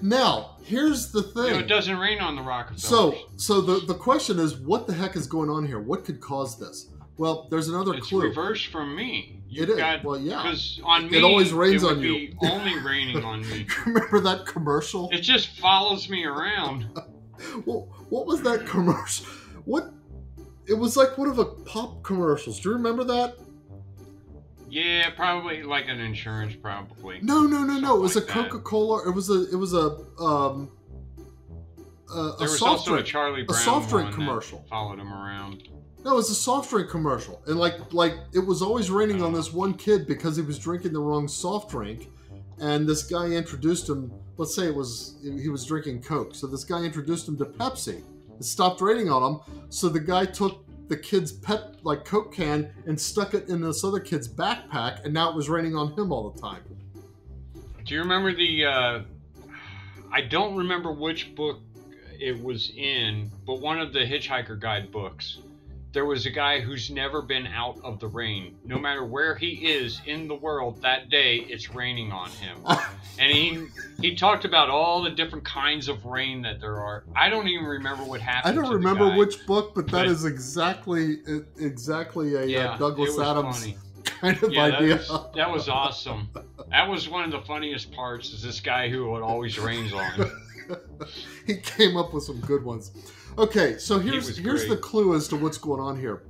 Now, 0.00 0.56
here's 0.64 1.12
the 1.12 1.20
You 1.20 1.26
know, 1.34 1.42
thing. 1.50 1.60
it 1.60 1.68
doesn't 1.68 1.96
rain 1.98 2.20
on 2.20 2.36
the 2.36 2.42
Rockefeller. 2.42 2.78
So, 2.78 3.14
so 3.36 3.60
the 3.60 3.86
the 3.86 3.94
question 3.94 4.38
is, 4.38 4.56
what 4.56 4.86
the 4.86 4.94
heck 4.94 5.14
is 5.14 5.26
going 5.26 5.50
on 5.50 5.66
here? 5.66 5.78
What 5.78 6.04
could 6.04 6.20
cause 6.20 6.58
this? 6.58 6.88
Well, 7.18 7.46
there's 7.50 7.68
another 7.68 7.94
it's 7.94 8.08
clue. 8.08 8.22
reversed 8.22 8.66
from 8.68 8.94
me. 8.94 9.40
You've 9.48 9.70
It 9.70 9.72
is. 9.72 9.78
got 9.78 10.04
Well, 10.04 10.18
yeah. 10.18 10.42
because 10.42 10.80
on 10.84 11.10
me 11.10 11.18
It 11.18 11.24
always 11.24 11.52
rains 11.52 11.82
it 11.82 11.86
on 11.90 12.00
you. 12.00 12.12
be 12.30 12.34
only 12.42 12.78
raining 12.80 13.24
on 13.24 13.40
me. 13.48 13.66
Remember 13.86 14.20
that 14.20 14.44
commercial? 14.46 15.08
It 15.12 15.20
just 15.20 15.58
follows 15.58 16.08
me 16.08 16.24
around. 16.24 16.86
What, 17.66 17.80
what 18.10 18.26
was 18.26 18.40
that 18.42 18.64
commercial? 18.66 19.26
What? 19.66 19.92
It 20.66 20.72
was 20.72 20.96
like 20.96 21.18
one 21.18 21.28
of 21.28 21.36
the 21.36 21.44
pop 21.44 22.02
commercials. 22.02 22.60
Do 22.60 22.70
you 22.70 22.74
remember 22.76 23.04
that? 23.04 23.36
Yeah, 24.70 25.10
probably 25.10 25.62
like 25.62 25.86
an 25.86 26.00
insurance, 26.00 26.54
probably. 26.56 27.18
No, 27.20 27.42
no, 27.42 27.62
no, 27.62 27.78
no. 27.78 27.96
It 27.96 28.00
was 28.00 28.16
a 28.16 28.20
like 28.20 28.28
that. 28.28 28.50
Coca 28.50 28.60
Cola. 28.60 29.06
It 29.06 29.14
was 29.14 29.28
a. 29.28 29.50
It 29.52 29.56
was 29.56 29.74
a. 29.74 29.98
Um. 30.18 30.70
A, 32.10 32.18
a 32.18 32.36
There 32.38 32.48
was 32.48 32.58
soft 32.58 32.70
also 32.70 32.90
drink. 32.92 33.06
a 33.06 33.10
Charlie 33.10 33.42
Brown 33.42 33.60
a 33.60 33.62
soft 33.62 33.90
drink 33.90 34.14
commercial. 34.14 34.64
Followed 34.70 34.98
him 34.98 35.12
around. 35.12 35.68
No, 36.06 36.12
it 36.12 36.16
was 36.18 36.30
a 36.30 36.36
soft 36.36 36.70
drink 36.70 36.88
commercial, 36.88 37.42
and 37.48 37.58
like 37.58 37.92
like 37.92 38.14
it 38.32 38.38
was 38.38 38.62
always 38.62 38.92
raining 38.92 39.20
on 39.24 39.32
this 39.32 39.52
one 39.52 39.74
kid 39.74 40.06
because 40.06 40.36
he 40.36 40.42
was 40.42 40.56
drinking 40.56 40.92
the 40.92 41.00
wrong 41.00 41.26
soft 41.26 41.68
drink, 41.68 42.12
and 42.60 42.88
this 42.88 43.02
guy 43.02 43.26
introduced 43.26 43.88
him. 43.88 44.12
Let's 44.36 44.54
say 44.54 44.68
it 44.68 44.74
was 44.76 45.16
he 45.20 45.48
was 45.48 45.64
drinking 45.64 46.02
Coke, 46.02 46.36
so 46.36 46.46
this 46.46 46.62
guy 46.62 46.84
introduced 46.84 47.26
him 47.26 47.36
to 47.38 47.44
Pepsi. 47.44 48.04
It 48.38 48.44
stopped 48.44 48.80
raining 48.80 49.10
on 49.10 49.32
him, 49.32 49.40
so 49.68 49.88
the 49.88 49.98
guy 49.98 50.26
took 50.26 50.64
the 50.86 50.96
kid's 50.96 51.32
pet 51.32 51.74
like 51.82 52.04
Coke 52.04 52.32
can 52.32 52.70
and 52.86 53.00
stuck 53.00 53.34
it 53.34 53.48
in 53.48 53.60
this 53.60 53.82
other 53.82 53.98
kid's 53.98 54.28
backpack, 54.28 55.04
and 55.04 55.12
now 55.12 55.30
it 55.30 55.34
was 55.34 55.48
raining 55.48 55.74
on 55.74 55.92
him 55.94 56.12
all 56.12 56.30
the 56.30 56.40
time. 56.40 56.62
Do 57.84 57.94
you 57.94 58.00
remember 58.00 58.32
the? 58.32 58.64
Uh, 58.64 59.02
I 60.12 60.20
don't 60.20 60.54
remember 60.54 60.92
which 60.92 61.34
book 61.34 61.58
it 62.16 62.40
was 62.40 62.70
in, 62.76 63.32
but 63.44 63.60
one 63.60 63.80
of 63.80 63.92
the 63.92 64.06
Hitchhiker 64.06 64.60
Guide 64.60 64.92
books. 64.92 65.38
There 65.96 66.04
was 66.04 66.26
a 66.26 66.30
guy 66.30 66.60
who's 66.60 66.90
never 66.90 67.22
been 67.22 67.46
out 67.46 67.80
of 67.82 68.00
the 68.00 68.06
rain. 68.06 68.54
No 68.66 68.78
matter 68.78 69.02
where 69.02 69.34
he 69.34 69.52
is 69.66 70.02
in 70.04 70.28
the 70.28 70.34
world 70.34 70.82
that 70.82 71.08
day, 71.08 71.36
it's 71.36 71.74
raining 71.74 72.12
on 72.12 72.28
him. 72.28 72.58
and 73.18 73.32
he 73.32 73.64
he 74.02 74.14
talked 74.14 74.44
about 74.44 74.68
all 74.68 75.00
the 75.02 75.08
different 75.08 75.46
kinds 75.46 75.88
of 75.88 76.04
rain 76.04 76.42
that 76.42 76.60
there 76.60 76.76
are. 76.82 77.04
I 77.16 77.30
don't 77.30 77.48
even 77.48 77.64
remember 77.64 78.04
what 78.04 78.20
happened. 78.20 78.58
I 78.58 78.62
don't 78.62 78.70
remember 78.70 79.08
guy. 79.08 79.16
which 79.16 79.46
book, 79.46 79.74
but 79.74 79.86
that 79.86 79.92
But- 79.92 80.06
is 80.08 80.26
exactly 80.26 81.16
exactly 81.58 82.34
a 82.34 82.44
Yeah, 82.44 82.72
uh, 82.72 82.76
Douglas 82.76 83.18
Adams 83.18 83.60
funny. 83.60 83.76
kind 84.04 84.42
of 84.42 84.52
Yeah, 84.52 84.64
idea. 84.64 84.96
that 84.96 85.08
was, 85.08 85.26
that 85.34 85.50
was 85.50 85.68
awesome. 85.70 86.28
That 86.72 86.90
was 86.90 87.08
one 87.08 87.24
of 87.24 87.30
the 87.30 87.40
funniest 87.46 87.90
parts. 87.92 88.34
Is 88.34 88.42
this 88.42 88.60
guy 88.60 88.90
who 88.90 89.16
it 89.16 89.22
always 89.22 89.58
rains 89.58 89.94
on? 89.94 90.30
he 91.46 91.56
came 91.56 91.96
up 91.96 92.12
with 92.12 92.24
some 92.24 92.40
good 92.40 92.64
ones. 92.64 92.90
Okay, 93.38 93.76
so 93.78 93.98
here's 93.98 94.36
here's 94.36 94.64
great. 94.64 94.70
the 94.70 94.76
clue 94.76 95.14
as 95.14 95.28
to 95.28 95.36
what's 95.36 95.58
going 95.58 95.80
on 95.80 95.98
here. 95.98 96.22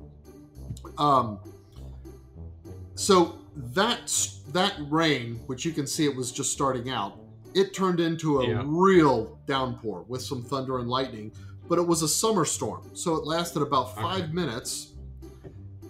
Um, 0.99 1.39
so 2.95 3.39
that 3.57 4.13
that 4.53 4.75
rain, 4.89 5.37
which 5.47 5.65
you 5.65 5.73
can 5.73 5.87
see 5.87 6.05
it 6.05 6.17
was 6.17 6.33
just 6.33 6.53
starting 6.53 6.91
out, 6.91 7.19
it 7.55 7.75
turned 7.75 8.01
into 8.01 8.41
a 8.41 8.49
Yeah. 8.49 8.63
real 8.67 9.39
downpour 9.47 10.05
with 10.09 10.23
some 10.23 10.43
thunder 10.43 10.79
and 10.79 10.89
lightning. 10.89 11.33
But 11.69 11.79
it 11.79 11.87
was 11.87 12.03
a 12.03 12.09
summer 12.09 12.45
storm, 12.45 12.83
so 12.95 13.17
it 13.17 13.25
lasted 13.27 13.61
about 13.61 13.95
five 13.97 14.25
Okay. 14.25 14.33
minutes. 14.33 14.93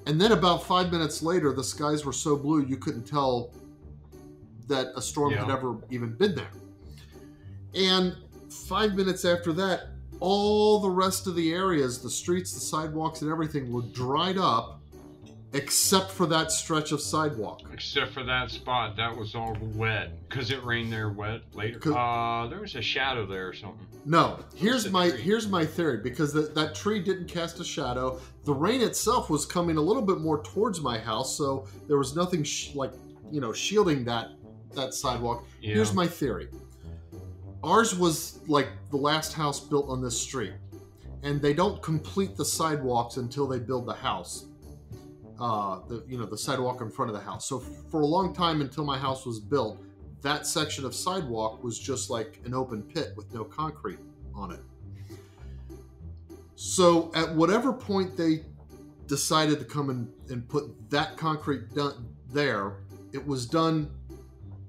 And 0.06 0.18
then 0.18 0.32
about 0.32 0.62
five 0.64 0.90
minutes 0.90 1.22
later, 1.22 1.52
the 1.52 1.64
skies 1.64 2.04
were 2.06 2.14
so 2.14 2.34
blue 2.36 2.62
you 2.62 2.76
couldn't 2.78 3.04
tell 3.06 3.52
that 4.68 4.92
a 4.96 5.02
storm 5.02 5.32
had 5.34 5.50
ever 5.50 5.76
even 5.90 6.14
been 6.14 6.34
there. 6.34 6.50
And 7.74 8.16
five 8.48 8.94
minutes 8.94 9.24
after 9.26 9.52
that, 9.54 9.88
all 10.20 10.80
the 10.80 10.90
rest 10.90 11.26
of 11.26 11.34
the 11.34 11.52
areas, 11.52 12.00
the 12.00 12.10
streets, 12.10 12.52
the 12.52 12.60
sidewalks, 12.60 13.22
and 13.22 13.30
everything 13.30 13.72
were 13.72 13.82
dried 13.82 14.38
up, 14.38 14.80
except 15.52 16.10
for 16.10 16.26
that 16.26 16.50
stretch 16.50 16.92
of 16.92 17.00
sidewalk. 17.00 17.62
Except 17.72 18.12
for 18.12 18.22
that 18.24 18.50
spot, 18.50 18.96
that 18.96 19.16
was 19.16 19.34
all 19.34 19.56
wet 19.74 20.10
because 20.28 20.50
it 20.50 20.62
rained 20.64 20.92
there 20.92 21.10
wet 21.10 21.42
later. 21.54 21.78
Uh, 21.96 22.46
there 22.48 22.60
was 22.60 22.74
a 22.74 22.82
shadow 22.82 23.26
there 23.26 23.48
or 23.48 23.52
something. 23.52 23.86
No, 24.04 24.38
here's 24.54 24.90
my 24.90 25.10
tree? 25.10 25.20
here's 25.20 25.48
my 25.48 25.64
theory 25.64 25.98
because 25.98 26.32
that 26.32 26.54
that 26.54 26.74
tree 26.74 27.00
didn't 27.00 27.26
cast 27.26 27.58
a 27.60 27.64
shadow. 27.64 28.20
The 28.44 28.54
rain 28.54 28.80
itself 28.80 29.30
was 29.30 29.44
coming 29.44 29.76
a 29.76 29.80
little 29.82 30.02
bit 30.02 30.20
more 30.20 30.42
towards 30.42 30.80
my 30.80 30.98
house, 30.98 31.36
so 31.36 31.66
there 31.88 31.98
was 31.98 32.14
nothing 32.14 32.44
sh- 32.44 32.74
like 32.74 32.92
you 33.30 33.40
know 33.40 33.52
shielding 33.52 34.04
that 34.04 34.30
that 34.74 34.94
sidewalk. 34.94 35.44
Yeah. 35.60 35.74
Here's 35.74 35.92
my 35.92 36.06
theory. 36.06 36.48
Ours 37.66 37.96
was 37.96 38.38
like 38.46 38.68
the 38.90 38.96
last 38.96 39.32
house 39.32 39.58
built 39.58 39.88
on 39.88 40.00
this 40.00 40.18
street, 40.18 40.52
and 41.24 41.42
they 41.42 41.52
don't 41.52 41.82
complete 41.82 42.36
the 42.36 42.44
sidewalks 42.44 43.16
until 43.16 43.48
they 43.48 43.58
build 43.58 43.86
the 43.86 43.94
house. 43.94 44.46
Uh, 45.40 45.80
the 45.88 46.04
you 46.08 46.16
know 46.16 46.26
the 46.26 46.38
sidewalk 46.38 46.80
in 46.80 46.88
front 46.88 47.10
of 47.10 47.16
the 47.16 47.22
house. 47.22 47.48
So 47.48 47.58
for 47.58 48.02
a 48.02 48.06
long 48.06 48.32
time 48.32 48.60
until 48.60 48.84
my 48.84 48.96
house 48.96 49.26
was 49.26 49.40
built, 49.40 49.82
that 50.22 50.46
section 50.46 50.84
of 50.84 50.94
sidewalk 50.94 51.64
was 51.64 51.76
just 51.76 52.08
like 52.08 52.40
an 52.44 52.54
open 52.54 52.82
pit 52.82 53.12
with 53.16 53.34
no 53.34 53.42
concrete 53.42 53.98
on 54.32 54.52
it. 54.52 54.60
So 56.54 57.10
at 57.16 57.34
whatever 57.34 57.72
point 57.72 58.16
they 58.16 58.44
decided 59.08 59.58
to 59.58 59.64
come 59.64 59.90
and, 59.90 60.08
and 60.30 60.48
put 60.48 60.88
that 60.90 61.16
concrete 61.16 61.74
done 61.74 62.08
there, 62.32 62.78
it 63.12 63.26
was 63.26 63.44
done 63.44 63.90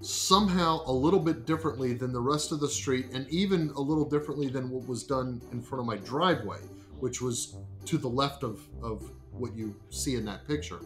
somehow 0.02 0.84
a 0.86 0.92
little 0.92 1.20
bit 1.20 1.46
differently 1.46 1.94
than 1.94 2.14
the 2.14 2.20
rest 2.20 2.52
of 2.52 2.60
the 2.60 2.70
street 2.70 3.08
and 3.14 3.28
even 3.30 3.72
a 3.76 3.82
little 3.82 4.08
differently 4.08 4.48
than 4.48 4.70
what 4.70 4.88
was 4.88 5.04
done 5.04 5.42
in 5.52 5.62
front 5.62 5.80
of 5.80 5.86
my 5.86 5.98
driveway, 5.98 6.60
which 7.00 7.22
was 7.22 7.58
to 7.86 7.98
the 7.98 8.08
left 8.08 8.44
of, 8.44 8.62
of 8.82 9.12
what 9.32 9.56
you 9.56 9.76
see 9.90 10.16
in 10.16 10.26
that 10.26 10.48
picture. 10.48 10.80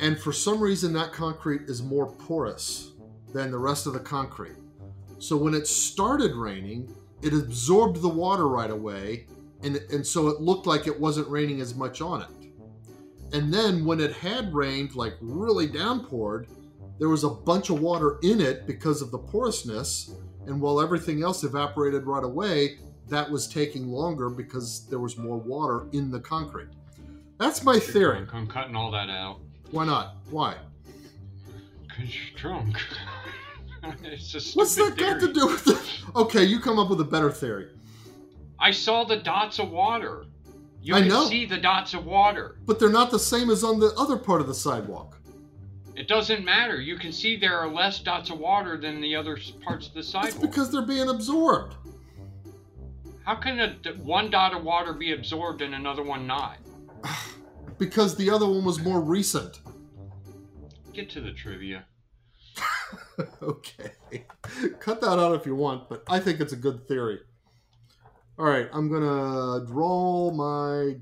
And 0.00 0.18
for 0.18 0.32
some 0.32 0.60
reason, 0.60 0.92
that 0.94 1.12
concrete 1.12 1.62
is 1.62 1.82
more 1.82 2.06
porous 2.06 2.92
than 3.32 3.50
the 3.50 3.58
rest 3.58 3.86
of 3.86 3.92
the 3.92 4.00
concrete. 4.00 4.56
So 5.18 5.36
when 5.36 5.54
it 5.54 5.66
started 5.66 6.34
raining, 6.34 6.94
it 7.22 7.32
absorbed 7.32 8.02
the 8.02 8.08
water 8.08 8.48
right 8.48 8.70
away, 8.70 9.26
and, 9.62 9.76
and 9.90 10.06
so 10.06 10.28
it 10.28 10.40
looked 10.40 10.66
like 10.66 10.86
it 10.86 11.00
wasn't 11.00 11.28
raining 11.28 11.60
as 11.60 11.74
much 11.74 12.02
on 12.02 12.22
it. 12.22 12.28
And 13.32 13.52
then 13.52 13.84
when 13.84 14.00
it 14.00 14.12
had 14.12 14.52
rained, 14.52 14.94
like 14.94 15.14
really 15.20 15.66
downpoured, 15.66 16.48
there 16.98 17.08
was 17.08 17.24
a 17.24 17.28
bunch 17.30 17.70
of 17.70 17.80
water 17.80 18.18
in 18.22 18.40
it 18.40 18.66
because 18.66 19.02
of 19.02 19.10
the 19.10 19.18
porousness. 19.18 20.14
And 20.46 20.60
while 20.60 20.80
everything 20.80 21.22
else 21.22 21.42
evaporated 21.44 22.04
right 22.06 22.22
away, 22.24 22.78
that 23.08 23.30
was 23.30 23.46
taking 23.48 23.88
longer 23.88 24.30
because 24.30 24.86
there 24.88 24.98
was 24.98 25.18
more 25.18 25.36
water 25.38 25.86
in 25.92 26.10
the 26.10 26.20
concrete. 26.20 26.68
That's 27.38 27.64
my 27.64 27.78
theory. 27.78 28.26
I'm 28.32 28.46
cutting 28.46 28.76
all 28.76 28.90
that 28.92 29.10
out 29.10 29.40
Why 29.70 29.84
not? 29.84 30.16
Why? 30.30 30.56
because 31.88 32.14
you're 32.14 32.36
drunk. 32.36 32.76
it's 34.02 34.54
What's 34.54 34.74
that 34.76 34.96
got 34.96 35.20
to 35.20 35.32
do 35.32 35.46
with 35.46 35.66
it? 35.68 35.78
Okay, 36.16 36.44
you 36.44 36.60
come 36.60 36.78
up 36.78 36.90
with 36.90 37.00
a 37.00 37.04
better 37.04 37.30
theory. 37.30 37.68
I 38.60 38.70
saw 38.70 39.02
the 39.04 39.16
dots 39.16 39.58
of 39.58 39.70
water. 39.70 40.26
You 40.80 40.94
I 40.94 41.00
can 41.00 41.08
know. 41.08 41.26
see 41.26 41.44
the 41.44 41.56
dots 41.56 41.92
of 41.92 42.04
water. 42.06 42.56
But 42.66 42.78
they're 42.78 42.88
not 42.88 43.10
the 43.10 43.18
same 43.18 43.50
as 43.50 43.64
on 43.64 43.80
the 43.80 43.92
other 43.96 44.16
part 44.16 44.40
of 44.40 44.46
the 44.46 44.54
sidewalk. 44.54 45.18
It 45.96 46.08
doesn't 46.08 46.44
matter. 46.44 46.80
You 46.80 46.96
can 46.96 47.12
see 47.12 47.36
there 47.36 47.58
are 47.58 47.68
less 47.68 48.00
dots 48.00 48.30
of 48.30 48.38
water 48.38 48.76
than 48.76 49.00
the 49.00 49.14
other 49.14 49.38
parts 49.62 49.86
of 49.86 49.94
the 49.94 50.02
sidewalk. 50.02 50.34
It's 50.34 50.38
because 50.38 50.72
they're 50.72 50.82
being 50.82 51.08
absorbed. 51.08 51.76
How 53.24 53.36
can 53.36 53.58
a, 53.60 53.90
one 54.02 54.30
dot 54.30 54.54
of 54.54 54.64
water 54.64 54.92
be 54.92 55.12
absorbed 55.12 55.62
and 55.62 55.74
another 55.74 56.02
one 56.02 56.26
not? 56.26 56.58
Because 57.76 58.14
the 58.14 58.30
other 58.30 58.46
one 58.46 58.64
was 58.64 58.78
more 58.78 59.00
recent. 59.00 59.58
Get 60.92 61.10
to 61.10 61.20
the 61.20 61.32
trivia. 61.32 61.86
okay. 63.42 63.90
Cut 64.78 65.00
that 65.00 65.18
out 65.18 65.34
if 65.34 65.44
you 65.44 65.56
want, 65.56 65.88
but 65.88 66.04
I 66.08 66.20
think 66.20 66.38
it's 66.38 66.52
a 66.52 66.56
good 66.56 66.86
theory. 66.86 67.18
All 68.38 68.46
right, 68.46 68.68
I'm 68.72 68.88
going 68.88 69.02
to 69.02 69.66
draw 69.66 70.30
my 70.30 70.98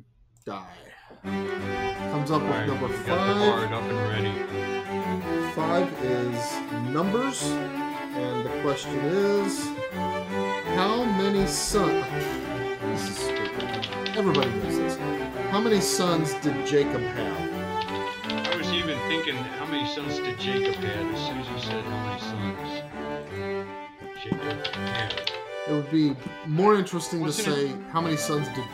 die. 0.46 0.91
Comes 1.22 2.30
up 2.32 2.42
with 2.42 2.50
Alright, 2.50 2.66
number 2.66 2.88
five. 2.88 3.72
up 3.72 3.82
and 3.82 3.98
ready. 4.08 5.52
Five 5.54 5.92
is 6.02 6.52
numbers. 6.92 7.42
and 7.42 8.44
the 8.44 8.50
question 8.62 8.96
is 8.98 9.64
how 10.74 11.04
many 11.04 11.46
sons. 11.46 12.04
This 12.82 13.08
is 13.08 13.16
stupid. 13.18 14.16
Everybody 14.16 14.50
knows 14.50 14.76
this. 14.76 14.96
How 15.50 15.60
many 15.60 15.80
sons 15.80 16.34
did 16.42 16.66
Jacob 16.66 17.00
have? 17.00 18.46
I 18.52 18.56
was 18.56 18.72
even 18.72 18.98
thinking, 19.08 19.36
how 19.36 19.66
many 19.66 19.88
sons 19.94 20.16
did 20.18 20.38
Jacob 20.40 20.74
have? 20.74 21.14
As 21.14 21.20
soon 21.26 21.38
as 21.38 21.48
you 21.48 21.58
said 21.60 21.84
how 21.84 22.06
many 22.06 22.20
sons 22.20 22.82
Jacob 24.22 24.66
had. 24.74 25.20
It 25.68 25.72
would 25.72 25.90
be 25.92 26.16
more 26.46 26.74
interesting 26.74 27.20
Wasn't 27.20 27.46
to 27.46 27.52
it- 27.64 27.68
say 27.70 27.76
how 27.92 28.00
many 28.00 28.16
sons 28.16 28.48
did 28.48 28.64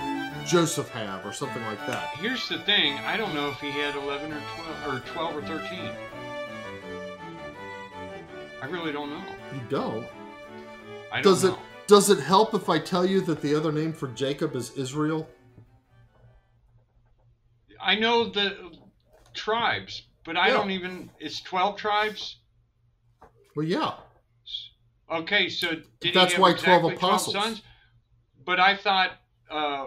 Joseph 0.49 0.89
have, 0.91 1.25
or 1.27 1.33
something 1.33 1.63
like 1.65 1.85
that. 1.87 2.09
Here's 2.17 2.49
the 2.49 2.59
thing: 2.61 2.95
I 2.99 3.17
don't 3.17 3.35
know 3.35 3.51
if 3.51 3.59
he 3.61 3.71
had 3.71 3.95
11 3.95 4.33
or 4.33 4.41
12 4.83 4.95
or 4.95 5.01
12 5.13 5.37
or 5.37 5.43
13. 5.43 5.91
I 8.61 8.67
really 8.67 8.93
don't 8.93 9.11
know. 9.11 9.23
You 9.55 9.61
don't. 9.69 10.07
I 11.13 11.17
don't 11.21 11.23
Does 11.23 11.45
it 11.45 11.49
know. 11.53 11.59
does 11.87 12.11
it 12.11 12.19
help 12.19 12.55
if 12.55 12.69
I 12.69 12.79
tell 12.79 13.05
you 13.07 13.21
that 13.23 13.41
the 13.41 13.55
other 13.55 13.71
name 13.73 13.93
for 13.93 14.09
Jacob 14.09 14.57
is 14.57 14.71
Israel? 14.77 15.29
I 17.81 17.95
know 17.95 18.29
the 18.29 18.73
tribes, 19.35 20.03
but 20.25 20.37
I 20.37 20.49
Yeah. 20.49 20.55
don't 20.55 20.71
even. 20.71 21.11
It's 21.21 21.41
12 21.41 21.77
tribes. 21.77 22.37
Well, 23.55 23.67
yeah. 23.67 23.95
Okay, 25.11 25.49
so 25.49 25.81
did 26.01 26.13
That's 26.15 26.37
why 26.37 26.53
12 26.53 26.57
exactly 26.93 26.95
apostles. 26.95 27.35
sons? 27.35 27.63
But 28.45 28.61
I 28.61 28.77
thought, 28.77 29.13
uh, 29.51 29.87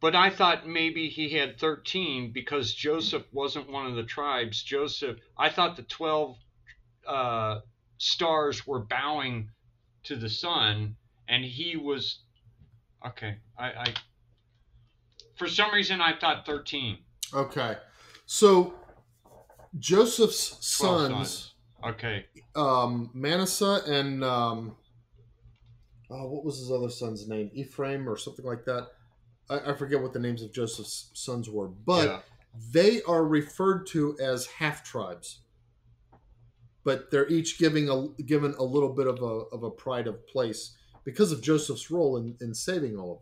but 0.00 0.14
I 0.14 0.30
thought 0.30 0.68
maybe 0.68 1.08
he 1.08 1.30
had 1.30 1.58
13 1.58 2.32
because 2.32 2.74
Joseph 2.74 3.24
wasn't 3.32 3.70
one 3.70 3.86
of 3.86 3.96
the 3.96 4.04
tribes. 4.04 4.62
Joseph, 4.62 5.18
I 5.38 5.48
thought 5.48 5.76
the 5.76 5.82
12 5.82 6.36
uh, 7.06 7.60
stars 7.98 8.66
were 8.66 8.80
bowing 8.80 9.50
to 10.04 10.16
the 10.16 10.28
sun, 10.28 10.96
and 11.28 11.44
he 11.44 11.76
was. 11.76 12.20
Okay, 13.06 13.36
I, 13.58 13.66
I. 13.66 13.94
For 15.36 15.46
some 15.46 15.72
reason, 15.72 16.00
I 16.00 16.18
thought 16.18 16.46
13. 16.46 16.98
Okay. 17.34 17.76
So 18.26 18.74
Joseph's 19.78 20.76
12 20.78 21.00
sons, 21.00 21.28
sons. 21.28 21.54
Okay. 21.84 22.26
um, 22.54 23.10
Manasseh 23.14 23.82
and 23.86 24.24
um, 24.24 24.76
oh, 26.10 26.28
what 26.28 26.44
was 26.44 26.58
his 26.58 26.70
other 26.70 26.90
son's 26.90 27.28
name? 27.28 27.50
Ephraim 27.54 28.08
or 28.08 28.16
something 28.16 28.44
like 28.44 28.64
that. 28.64 28.88
I, 29.48 29.70
I 29.70 29.74
forget 29.74 30.00
what 30.00 30.12
the 30.12 30.18
names 30.18 30.42
of 30.42 30.52
Joseph's 30.52 31.10
sons 31.14 31.48
were, 31.48 31.68
but 31.68 32.06
yeah. 32.06 32.20
they 32.72 33.02
are 33.02 33.24
referred 33.24 33.86
to 33.88 34.16
as 34.18 34.46
half 34.46 34.84
tribes. 34.84 35.40
But 36.84 37.10
they're 37.10 37.28
each 37.28 37.58
giving 37.58 37.88
a 37.88 38.08
given 38.22 38.54
a 38.58 38.62
little 38.62 38.92
bit 38.92 39.06
of 39.06 39.20
a 39.20 39.44
of 39.54 39.62
a 39.64 39.70
pride 39.70 40.06
of 40.06 40.26
place 40.28 40.76
because 41.04 41.32
of 41.32 41.42
Joseph's 41.42 41.90
role 41.90 42.16
in, 42.16 42.36
in 42.40 42.54
saving 42.54 42.96
all 42.96 43.12
of 43.12 43.20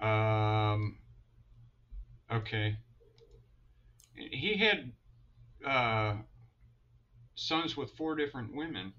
them. 0.00 0.08
Um. 0.08 0.98
Okay. 2.30 2.76
He 4.14 4.56
had 4.56 4.92
uh, 5.66 6.16
sons 7.34 7.76
with 7.76 7.90
four 7.96 8.14
different 8.14 8.54
women. 8.54 8.92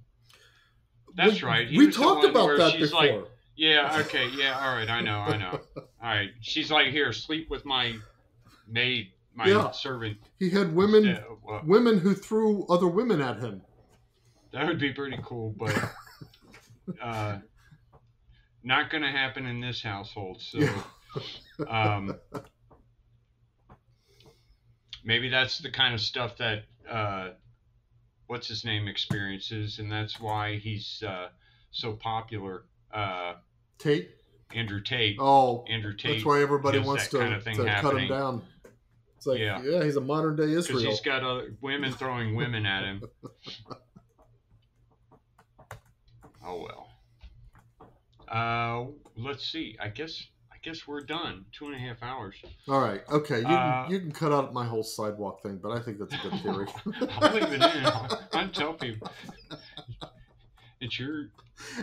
That's 1.16 1.42
we, 1.42 1.48
right. 1.48 1.68
He 1.68 1.77
we 1.77 1.92
talked 1.92 2.26
about 2.26 2.58
that 2.58 2.80
before. 2.80 3.00
like- 3.00 3.26
Yeah. 3.56 3.98
Okay. 4.02 4.30
Yeah. 4.36 4.60
All 4.60 4.76
right. 4.76 4.90
I 4.90 5.02
know. 5.02 5.19
I 5.19 5.38
know. 5.38 5.60
All 5.77 5.84
right. 6.02 6.30
She's 6.42 6.69
like, 6.72 6.88
here, 6.88 7.11
sleep 7.14 7.50
with 7.50 7.66
my 7.66 7.95
maid, 8.68 9.11
my 9.36 9.48
Yeah. 9.48 9.72
servant. 9.72 10.18
he 10.40 10.50
had 10.50 10.76
women 10.76 11.19
well, 11.44 11.61
women 11.66 12.00
who 12.00 12.14
threw 12.14 12.66
other 12.68 12.88
women 12.88 13.22
at 13.22 13.40
him. 13.40 13.61
that 14.52 14.68
would 14.68 14.80
be 14.80 14.94
pretty 14.94 15.18
cool, 15.24 15.56
but 15.58 15.76
uh, 17.02 17.38
not 18.64 18.90
going 18.90 19.03
to 19.03 19.10
happen 19.11 19.45
in 19.45 19.60
this 19.61 19.82
household. 19.82 20.42
So. 20.42 20.60
Yeah. 20.60 20.84
um, 21.69 22.16
maybe 25.03 25.30
that's 25.30 25.58
the 25.60 25.72
kind 25.72 25.94
of 25.94 26.02
stuff 26.02 26.38
that 26.38 26.64
uh, 26.90 27.30
what's 28.28 28.48
his 28.48 28.64
name 28.64 28.88
experiences, 28.88 29.80
and 29.80 29.92
that's 29.92 30.20
why 30.20 30.58
he's 30.58 31.04
uh, 31.08 31.30
so 31.72 31.94
popular. 31.94 32.64
Uh, 32.94 33.36
Tate. 33.80 34.12
Andrew 34.56 34.82
Tate. 34.82 35.18
Oh, 35.20 35.66
Andrew 35.70 35.94
Tate. 35.94 36.14
that's 36.14 36.26
why 36.26 36.42
everybody 36.42 36.80
wants 36.80 37.08
to, 37.10 37.20
kind 37.20 37.34
of 37.34 37.44
to 37.44 37.56
cut 37.82 37.98
him 37.98 38.08
down. 38.08 38.42
It's 39.18 39.26
like, 39.26 39.40
Yeah. 39.40 39.62
yeah, 39.64 39.84
he's 39.84 39.96
a 39.98 40.02
modern 40.02 40.36
day 40.36 40.48
Because 40.48 40.70
Israel. 40.70 40.92
he's 40.92 41.02
got 41.02 41.24
other 41.24 41.54
women 41.62 41.92
throwing 41.92 42.36
women 42.36 42.66
at 42.66 42.84
him. 42.84 43.04
Oh 46.50 46.66
well. 46.66 46.88
Uh, 48.30 48.86
let's 49.18 49.46
see. 49.46 49.76
I 49.82 49.90
guess 49.90 50.28
I 50.58 50.60
guess 50.69 50.88
we're 50.88 51.02
done. 51.02 51.45
Two 51.52 51.68
and 51.68 51.76
a 51.76 51.77
half 51.77 52.02
hours. 52.02 52.36
All 52.68 52.82
right. 52.82 53.02
Okay. 53.11 53.40
You 53.40 53.45
can, 53.45 53.53
uh, 53.53 53.88
you 53.90 54.00
can 54.00 54.11
cut 54.11 54.32
out 54.32 54.53
my 54.53 54.66
whole 54.66 54.84
sidewalk 54.84 55.44
thing, 55.44 55.60
but 55.61 55.72
I 55.72 55.80
think 55.80 56.00
that's 56.00 56.14
a 56.14 56.30
good 56.30 56.40
theory. 56.42 56.68
I'll 57.22 57.34
leave 57.34 57.44
it 57.44 57.61
in. 57.61 57.86
I'm 58.34 58.50
telling 58.52 58.77
you. 58.82 58.95
It's 60.82 61.00
your. 61.00 61.27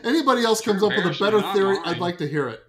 Anybody 0.02 0.42
else 0.44 0.60
comes 0.60 0.82
up 0.82 0.90
with 0.90 1.06
a 1.06 1.16
better 1.18 1.40
theory? 1.52 1.76
Mine. 1.76 1.86
I'd 1.86 1.98
like 1.98 2.18
to 2.18 2.28
hear 2.28 2.48
it. 2.48 2.64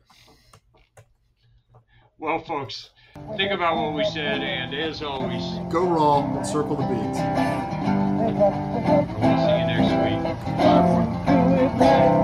Well, 2.19 2.39
folks, 2.39 2.91
think 3.35 3.51
about 3.51 3.75
what 3.75 3.93
we 3.95 4.03
said, 4.05 4.41
and 4.41 4.73
as 4.73 5.01
always, 5.03 5.43
go 5.71 5.87
wrong 5.87 6.37
and 6.37 6.45
circle 6.45 6.75
the 6.75 6.83
beads. 6.83 7.19
We'll 9.19 9.37
see 9.41 9.57
you 9.59 9.65
next 9.67 9.91
week. 10.03 10.23
Bye. 11.79 12.21